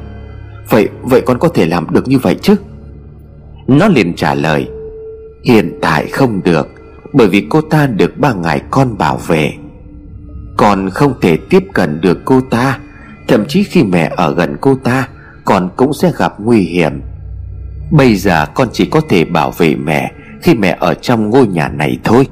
Vậy 0.70 0.90
vậy 1.02 1.22
con 1.22 1.40
có 1.40 1.48
thể 1.48 1.66
làm 1.66 1.88
được 1.92 2.08
như 2.08 2.20
vậy 2.20 2.36
chứ? 2.42 2.56
Nó 3.68 3.88
liền 3.88 4.16
trả 4.16 4.34
lời, 4.34 4.68
Hiện 5.44 5.80
tại 5.82 6.08
không 6.08 6.44
được, 6.44 6.68
Bởi 7.14 7.28
vì 7.28 7.48
cô 7.50 7.62
ta 7.62 7.88
được 7.88 8.18
ba 8.18 8.34
ngày 8.34 8.62
con 8.72 8.98
bảo 8.98 9.18
vệ. 9.18 9.54
Con 10.58 10.90
không 10.90 11.14
thể 11.22 11.38
tiếp 11.50 11.64
cận 11.74 12.02
được 12.02 12.20
cô 12.26 12.42
ta. 12.42 12.80
Thậm 13.30 13.46
chí 13.48 13.64
khi 13.64 13.84
mẹ 13.84 14.12
ở 14.16 14.34
gần 14.34 14.58
cô 14.62 14.76
ta, 14.76 15.08
Con 15.46 15.70
cũng 15.76 15.94
sẽ 15.94 16.12
gặp 16.18 16.34
nguy 16.40 16.60
hiểm. 16.60 17.02
Bây 17.92 18.16
giờ 18.16 18.46
con 18.54 18.68
chỉ 18.74 18.86
có 18.86 19.02
thể 19.10 19.26
bảo 19.26 19.52
vệ 19.52 19.76
mẹ 19.76 20.12
Khi 20.42 20.56
mẹ 20.56 20.78
ở 20.80 20.94
trong 20.94 21.30
ngôi 21.30 21.48
nhà 21.48 21.68
này 21.68 22.00
thôi. 22.04 22.28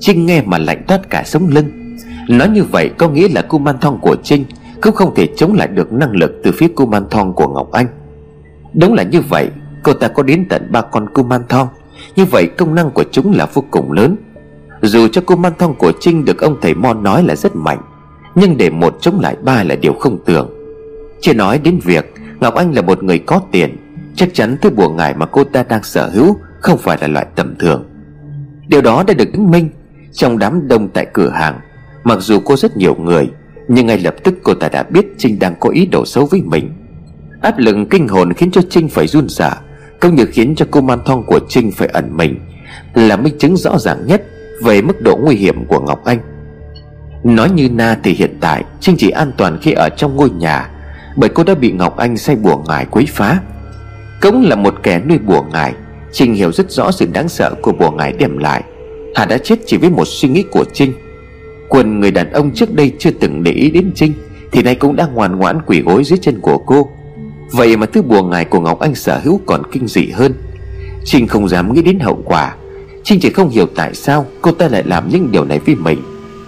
Trinh 0.00 0.26
nghe 0.26 0.42
mà 0.42 0.58
lạnh 0.58 0.84
toát 0.88 1.10
cả 1.10 1.22
sống 1.26 1.48
lưng. 1.48 1.96
Nói 2.28 2.48
như 2.48 2.64
vậy 2.64 2.90
có 2.98 3.08
nghĩa 3.08 3.28
là 3.28 3.42
cô 3.42 3.58
man 3.58 3.78
thong 3.80 4.00
của 4.00 4.16
Trinh 4.22 4.44
Cũng 4.82 4.94
không 4.94 5.14
thể 5.14 5.28
chống 5.36 5.54
lại 5.54 5.68
được 5.68 5.92
năng 5.92 6.16
lực 6.16 6.32
Từ 6.44 6.52
phía 6.52 6.68
cô 6.74 6.86
man 6.86 7.06
thong 7.10 7.32
của 7.32 7.48
Ngọc 7.48 7.72
Anh. 7.72 7.86
Đúng 8.74 8.94
là 8.94 9.02
như 9.02 9.20
vậy, 9.20 9.50
Cô 9.82 9.92
ta 9.92 10.08
có 10.08 10.22
đến 10.22 10.46
tận 10.48 10.68
ba 10.72 10.80
con 10.80 11.06
cô 11.14 11.22
man 11.22 11.42
thong 11.48 11.68
Như 12.16 12.24
vậy 12.24 12.46
công 12.58 12.74
năng 12.74 12.90
của 12.90 13.04
chúng 13.12 13.32
là 13.32 13.46
vô 13.46 13.64
cùng 13.70 13.92
lớn. 13.92 14.16
Dù 14.82 15.08
cho 15.08 15.22
cô 15.26 15.36
man 15.36 15.52
thong 15.58 15.74
của 15.74 15.92
Trinh 16.00 16.24
Được 16.24 16.40
ông 16.40 16.56
thầy 16.62 16.74
Mon 16.74 17.02
nói 17.02 17.22
là 17.22 17.36
rất 17.36 17.56
mạnh 17.56 17.78
nhưng 18.36 18.56
để 18.56 18.70
một 18.70 18.96
chống 19.00 19.20
lại 19.20 19.36
ba 19.42 19.62
là 19.62 19.76
điều 19.76 19.92
không 19.92 20.18
tưởng. 20.24 20.50
Chưa 21.20 21.34
nói 21.34 21.58
đến 21.58 21.80
việc 21.84 22.14
Ngọc 22.40 22.54
Anh 22.54 22.74
là 22.74 22.82
một 22.82 23.02
người 23.02 23.18
có 23.18 23.40
tiền, 23.52 23.76
Chắc 24.16 24.28
chắn 24.34 24.56
thứ 24.62 24.70
bùa 24.70 24.88
ngải 24.88 25.14
mà 25.14 25.26
cô 25.26 25.44
ta 25.44 25.62
đang 25.62 25.82
sở 25.82 26.08
hữu 26.08 26.36
Không 26.60 26.78
phải 26.78 26.98
là 27.00 27.08
loại 27.08 27.26
tầm 27.36 27.54
thường. 27.58 27.84
Điều 28.68 28.80
đó 28.80 29.04
đã 29.06 29.14
được 29.14 29.32
chứng 29.32 29.50
minh 29.50 29.68
Trong 30.12 30.38
đám 30.38 30.68
đông 30.68 30.88
tại 30.88 31.06
cửa 31.12 31.30
hàng. 31.30 31.60
Mặc 32.04 32.18
dù 32.20 32.40
cô 32.44 32.56
rất 32.56 32.76
nhiều 32.76 32.94
người, 32.94 33.28
Nhưng 33.68 33.86
ngay 33.86 33.98
lập 33.98 34.14
tức 34.24 34.34
cô 34.42 34.54
ta 34.54 34.68
đã 34.68 34.82
biết 34.82 35.06
Trinh 35.18 35.38
đang 35.38 35.54
có 35.60 35.70
ý 35.70 35.86
đồ 35.86 36.04
xấu 36.06 36.26
với 36.26 36.42
mình. 36.42 36.72
Áp 37.40 37.58
lực 37.58 37.76
kinh 37.90 38.08
hồn 38.08 38.32
khiến 38.32 38.50
cho 38.50 38.60
Trinh 38.70 38.88
phải 38.88 39.06
run 39.06 39.28
rả, 39.28 39.60
cũng 40.00 40.14
như 40.14 40.26
khiến 40.26 40.54
cho 40.56 40.66
cô 40.70 40.80
man 40.80 40.98
thong 41.06 41.26
của 41.26 41.40
Trinh 41.48 41.72
phải 41.72 41.88
ẩn 41.88 42.16
mình, 42.16 42.40
Là 42.94 43.16
minh 43.16 43.38
chứng 43.38 43.56
rõ 43.56 43.78
ràng 43.78 44.06
nhất 44.06 44.22
Về 44.62 44.82
mức 44.82 45.00
độ 45.00 45.16
nguy 45.16 45.36
hiểm 45.36 45.64
của 45.64 45.80
Ngọc 45.80 46.04
Anh. 46.04 46.35
Nói 47.24 47.50
như 47.50 47.68
Na 47.68 47.98
thì 48.02 48.12
hiện 48.12 48.36
tại 48.40 48.64
Trinh 48.80 48.96
chỉ 48.98 49.10
an 49.10 49.32
toàn 49.36 49.58
khi 49.62 49.72
ở 49.72 49.88
trong 49.96 50.16
ngôi 50.16 50.30
nhà, 50.30 50.70
Bởi 51.16 51.28
cô 51.28 51.44
đã 51.44 51.54
bị 51.54 51.72
Ngọc 51.72 51.96
Anh 51.96 52.16
say 52.16 52.36
bùa 52.36 52.56
ngải 52.68 52.86
quấy 52.90 53.06
phá. 53.08 53.40
Cũng 54.20 54.48
là 54.48 54.56
một 54.56 54.74
kẻ 54.82 55.00
nuôi 55.08 55.18
bùa 55.18 55.42
ngải, 55.52 55.72
Trinh 56.12 56.34
hiểu 56.34 56.52
rất 56.52 56.70
rõ 56.70 56.90
sự 56.90 57.06
đáng 57.12 57.28
sợ 57.28 57.54
của 57.62 57.72
bùa 57.72 57.90
ngải 57.90 58.12
đem 58.12 58.38
lại. 58.38 58.62
Hà 59.14 59.24
đã 59.24 59.38
chết 59.38 59.58
chỉ 59.66 59.76
với 59.76 59.90
một 59.90 60.04
suy 60.08 60.28
nghĩ 60.28 60.44
của 60.50 60.64
Trinh. 60.72 60.92
Quân 61.68 62.00
người 62.00 62.10
đàn 62.10 62.32
ông 62.32 62.50
trước 62.50 62.74
đây 62.74 62.92
chưa 62.98 63.10
từng 63.10 63.42
để 63.42 63.52
ý 63.52 63.70
đến 63.70 63.90
Trinh, 63.94 64.12
Thì 64.52 64.62
nay 64.62 64.74
cũng 64.74 64.96
đang 64.96 65.14
ngoan 65.14 65.36
ngoãn 65.36 65.62
quỳ 65.66 65.80
gối 65.80 66.04
dưới 66.04 66.18
chân 66.18 66.40
của 66.40 66.58
cô. 66.58 66.90
Vậy 67.50 67.76
mà 67.76 67.86
thứ 67.86 68.02
bùa 68.02 68.22
ngài 68.22 68.44
của 68.44 68.60
Ngọc 68.60 68.78
Anh 68.80 68.94
sở 68.94 69.20
hữu 69.24 69.40
còn 69.46 69.62
kinh 69.72 69.88
dị 69.88 70.10
hơn. 70.10 70.32
Trinh 71.04 71.26
không 71.26 71.48
dám 71.48 71.74
nghĩ 71.74 71.82
đến 71.82 72.00
hậu 72.00 72.22
quả. 72.24 72.54
Trinh 73.04 73.20
chỉ 73.20 73.30
không 73.30 73.48
hiểu 73.48 73.66
tại 73.76 73.94
sao 73.94 74.26
cô 74.42 74.52
ta 74.52 74.68
lại 74.68 74.82
làm 74.86 75.08
những 75.08 75.32
điều 75.32 75.44
này 75.44 75.58
với 75.66 75.74
mình. 75.74 76.02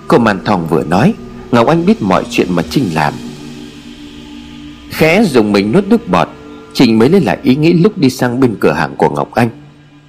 Cô 0.09 0.19
màn 0.19 0.45
thòng 0.45 0.67
vừa 0.71 0.85
nói, 0.85 1.15
Ngọc 1.53 1.67
Anh 1.67 1.87
biết 1.87 2.03
mọi 2.03 2.25
chuyện 2.31 2.47
mà 2.51 2.63
Trinh 2.71 2.85
làm. 2.95 3.15
Khẽ 4.91 5.25
dùng 5.25 5.53
mình 5.53 5.73
nuốt 5.73 5.85
nước 5.89 6.09
bọt, 6.09 6.29
Trinh 6.73 6.99
mới 6.99 7.09
lấy 7.09 7.21
lại 7.21 7.39
ý 7.43 7.57
nghĩ 7.57 7.73
lúc 7.73 7.99
đi 7.99 8.11
sang 8.11 8.41
bên 8.41 8.57
cửa 8.61 8.73
hàng 8.73 8.95
của 8.97 9.11
Ngọc 9.11 9.35
Anh. 9.35 9.49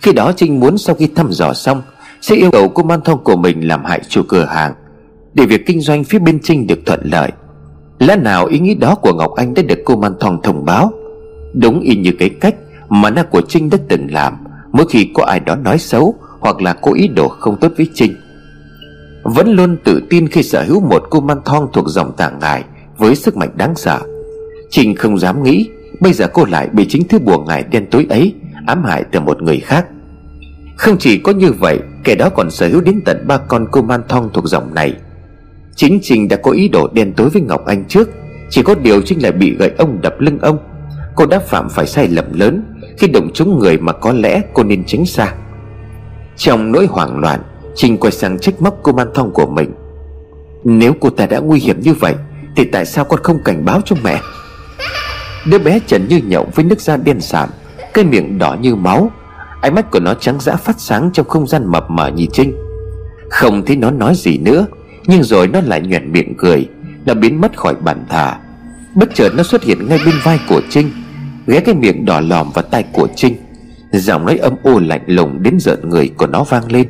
Khi 0.01 0.13
đó 0.13 0.31
Trinh 0.35 0.59
muốn 0.59 0.77
sau 0.77 0.95
khi 0.95 1.07
thăm 1.15 1.31
dò 1.31 1.53
xong, 1.53 1.81
Sẽ 2.21 2.35
yêu 2.35 2.51
cầu 2.51 2.69
cô 2.69 2.83
man 2.83 3.01
thông 3.05 3.23
của 3.23 3.35
mình 3.35 3.67
làm 3.67 3.85
hại 3.85 4.01
chủ 4.09 4.23
cửa 4.27 4.45
hàng, 4.45 4.73
Để 5.33 5.45
việc 5.45 5.65
kinh 5.65 5.81
doanh 5.81 6.03
phía 6.03 6.19
bên 6.19 6.39
Trinh 6.43 6.67
được 6.67 6.79
thuận 6.85 6.99
lợi. 7.03 7.31
Lẽ 7.99 8.15
nào 8.15 8.45
ý 8.45 8.59
nghĩ 8.59 8.73
đó 8.73 8.95
của 8.95 9.13
Ngọc 9.13 9.31
Anh 9.35 9.53
đã 9.53 9.61
được 9.61 9.79
cô 9.85 9.95
man 9.95 10.13
thong 10.19 10.41
thông 10.43 10.65
báo? 10.65 10.91
Đúng 11.53 11.79
y 11.79 11.95
như 11.95 12.11
cái 12.19 12.29
cách 12.29 12.55
mà 12.89 13.09
na 13.09 13.23
của 13.23 13.41
Trinh 13.47 13.69
đã 13.69 13.77
từng 13.87 14.07
làm, 14.11 14.33
Mỗi 14.71 14.85
khi 14.89 15.09
có 15.13 15.23
ai 15.23 15.39
đó 15.39 15.55
nói 15.55 15.79
xấu 15.79 16.15
Hoặc 16.39 16.61
là 16.61 16.73
có 16.73 16.91
ý 16.91 17.07
đồ 17.07 17.27
không 17.27 17.57
tốt 17.61 17.71
với 17.77 17.89
Trinh 17.93 18.15
vẫn 19.23 19.53
luôn 19.53 19.77
tự 19.83 20.01
tin 20.09 20.27
khi 20.27 20.43
sở 20.43 20.63
hữu 20.63 20.81
một 20.81 21.03
cô 21.09 21.19
man 21.19 21.37
thong 21.45 21.67
thuộc 21.73 21.85
dòng 21.87 22.11
tạng 22.17 22.39
ngài 22.39 22.63
Với 22.97 23.15
sức 23.15 23.37
mạnh 23.37 23.49
đáng 23.55 23.75
sợ. 23.75 23.99
Trinh 24.69 24.95
không 24.95 25.19
dám 25.19 25.43
nghĩ, 25.43 25.69
Bây 25.99 26.13
giờ 26.13 26.27
cô 26.33 26.45
lại 26.45 26.69
bị 26.73 26.85
chính 26.89 27.07
thứ 27.07 27.19
bùa 27.19 27.43
ngài 27.47 27.63
đen 27.63 27.85
tối 27.91 28.05
ấy 28.09 28.33
Ám 28.67 28.83
hại 28.83 29.03
từ 29.11 29.19
một 29.19 29.41
người 29.41 29.59
khác. 29.59 29.85
Không 30.77 30.97
chỉ 30.97 31.17
có 31.17 31.31
như 31.31 31.51
vậy, 31.51 31.79
Kẻ 32.03 32.15
đó 32.15 32.29
còn 32.29 32.51
sở 32.51 32.67
hữu 32.67 32.81
đến 32.81 33.01
tận 33.05 33.27
ba 33.27 33.37
con 33.37 33.67
cô 33.71 33.81
man 33.81 34.01
thong 34.07 34.29
thuộc 34.33 34.45
dòng 34.47 34.73
này. 34.73 34.93
Chính 35.75 35.99
Trinh 36.01 36.27
đã 36.27 36.35
có 36.35 36.51
ý 36.51 36.69
đồ 36.69 36.89
đen 36.93 37.13
tối 37.13 37.29
với 37.29 37.41
Ngọc 37.41 37.65
Anh 37.65 37.85
trước, 37.85 38.09
Chỉ 38.49 38.63
có 38.63 38.75
điều 38.75 39.01
Trinh 39.01 39.23
lại 39.23 39.31
bị 39.31 39.55
gậy 39.55 39.71
ông 39.77 40.01
đập 40.01 40.15
lưng 40.19 40.37
ông. 40.41 40.57
Cô 41.15 41.25
đã 41.25 41.39
phạm 41.39 41.69
phải 41.69 41.87
sai 41.87 42.07
lầm 42.07 42.25
lớn, 42.33 42.63
Khi 42.97 43.07
động 43.07 43.29
trúng 43.33 43.59
người 43.59 43.77
mà 43.77 43.93
có 43.93 44.11
lẽ 44.11 44.41
cô 44.53 44.63
nên 44.63 44.83
tránh 44.83 45.05
xa. 45.05 45.33
Trong 46.37 46.71
nỗi 46.71 46.85
hoảng 46.85 47.19
loạn 47.19 47.39
Trinh 47.79 47.97
quay 47.97 48.11
sang 48.11 48.39
trách 48.39 48.61
móc 48.61 48.79
cô 48.83 48.91
man 48.91 49.07
thong 49.13 49.31
của 49.31 49.45
mình. 49.45 49.71
Nếu 50.63 50.93
cô 50.99 51.09
ta 51.09 51.25
đã 51.25 51.39
nguy 51.39 51.59
hiểm 51.59 51.79
như 51.81 51.93
vậy, 51.93 52.15
Thì 52.55 52.65
tại 52.65 52.85
sao 52.85 53.05
con 53.05 53.19
không 53.23 53.43
cảnh 53.43 53.65
báo 53.65 53.81
cho 53.85 53.95
mẹ? 54.03 54.21
Đứa 55.45 55.57
bé 55.59 55.79
trần 55.87 56.07
như 56.07 56.17
nhậu 56.17 56.47
với 56.55 56.65
nước 56.65 56.81
da 56.81 56.97
đen 56.97 57.21
sạm, 57.21 57.49
Cái 57.93 58.05
miệng 58.05 58.37
đỏ 58.37 58.57
như 58.61 58.75
máu. 58.75 59.11
Ánh 59.61 59.75
mắt 59.75 59.91
của 59.91 59.99
nó 59.99 60.13
trắng 60.13 60.39
dã 60.39 60.55
phát 60.55 60.79
sáng 60.79 61.09
trong 61.13 61.27
không 61.27 61.47
gian 61.47 61.65
mập 61.65 61.91
mờ 61.91 62.07
nhìn 62.07 62.29
Trinh. 62.31 62.55
Không 63.29 63.65
thấy 63.65 63.75
nó 63.75 63.91
nói 63.91 64.13
gì 64.15 64.37
nữa, 64.37 64.65
Nhưng 65.05 65.23
rồi 65.23 65.47
nó 65.47 65.61
lại 65.61 65.81
nhoẻn 65.81 66.11
miệng 66.11 66.37
cười, 66.37 66.67
Nó 67.05 67.13
biến 67.13 67.41
mất 67.41 67.57
khỏi 67.57 67.75
bàn 67.75 68.05
thờ. 68.09 68.33
Bất 68.95 69.09
chợt 69.15 69.29
nó 69.35 69.43
xuất 69.43 69.63
hiện 69.63 69.87
ngay 69.89 69.99
bên 70.05 70.15
vai 70.23 70.39
của 70.49 70.61
Trinh, 70.69 70.91
Ghé 71.47 71.59
cái 71.59 71.75
miệng 71.75 72.05
đỏ 72.05 72.19
lòm 72.19 72.51
vào 72.51 72.63
tay 72.63 72.83
của 72.93 73.07
Trinh. 73.15 73.35
Giọng 73.91 74.25
nói 74.25 74.37
âm 74.37 74.53
u 74.63 74.79
lạnh 74.79 75.03
lùng 75.05 75.43
đến 75.43 75.57
giận 75.59 75.89
người 75.89 76.09
của 76.17 76.27
nó 76.27 76.43
vang 76.43 76.71
lên. 76.71 76.87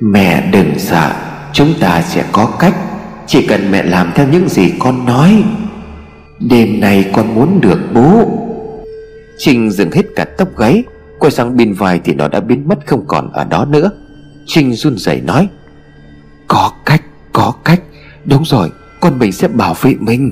Mẹ 0.00 0.50
đừng 0.52 0.78
sợ 0.78 1.12
Chúng 1.52 1.74
ta 1.80 2.02
sẽ 2.02 2.24
có 2.32 2.46
cách. 2.58 2.74
Chỉ 3.26 3.46
cần 3.46 3.70
mẹ 3.70 3.82
làm 3.82 4.12
theo 4.14 4.28
những 4.28 4.48
gì 4.48 4.72
con 4.78 5.06
nói 5.06 5.44
Đêm 6.40 6.80
nay 6.80 7.10
con 7.12 7.34
muốn 7.34 7.60
được 7.60 7.80
bố. 7.94 8.30
Trinh 9.38 9.70
dừng 9.70 9.90
hết 9.90 10.02
cả 10.16 10.24
tóc 10.24 10.48
gáy 10.56 10.84
Quay 11.18 11.30
sang 11.30 11.56
bên 11.56 11.72
vai 11.72 12.00
thì 12.04 12.14
nó 12.14 12.28
đã 12.28 12.40
biến 12.40 12.68
mất 12.68 12.86
không 12.86 13.04
còn 13.06 13.32
ở 13.32 13.44
đó 13.44 13.64
nữa. 13.64 13.90
Trinh 14.46 14.74
run 14.74 14.96
rẩy 14.98 15.20
nói 15.20 15.48
Có 16.48 16.72
cách, 16.86 17.02
có 17.32 17.52
cách. 17.64 17.82
Đúng 18.24 18.44
rồi, 18.44 18.70
con 19.00 19.18
mình 19.18 19.32
sẽ 19.32 19.48
bảo 19.48 19.74
vệ 19.82 19.94
mình. 20.00 20.30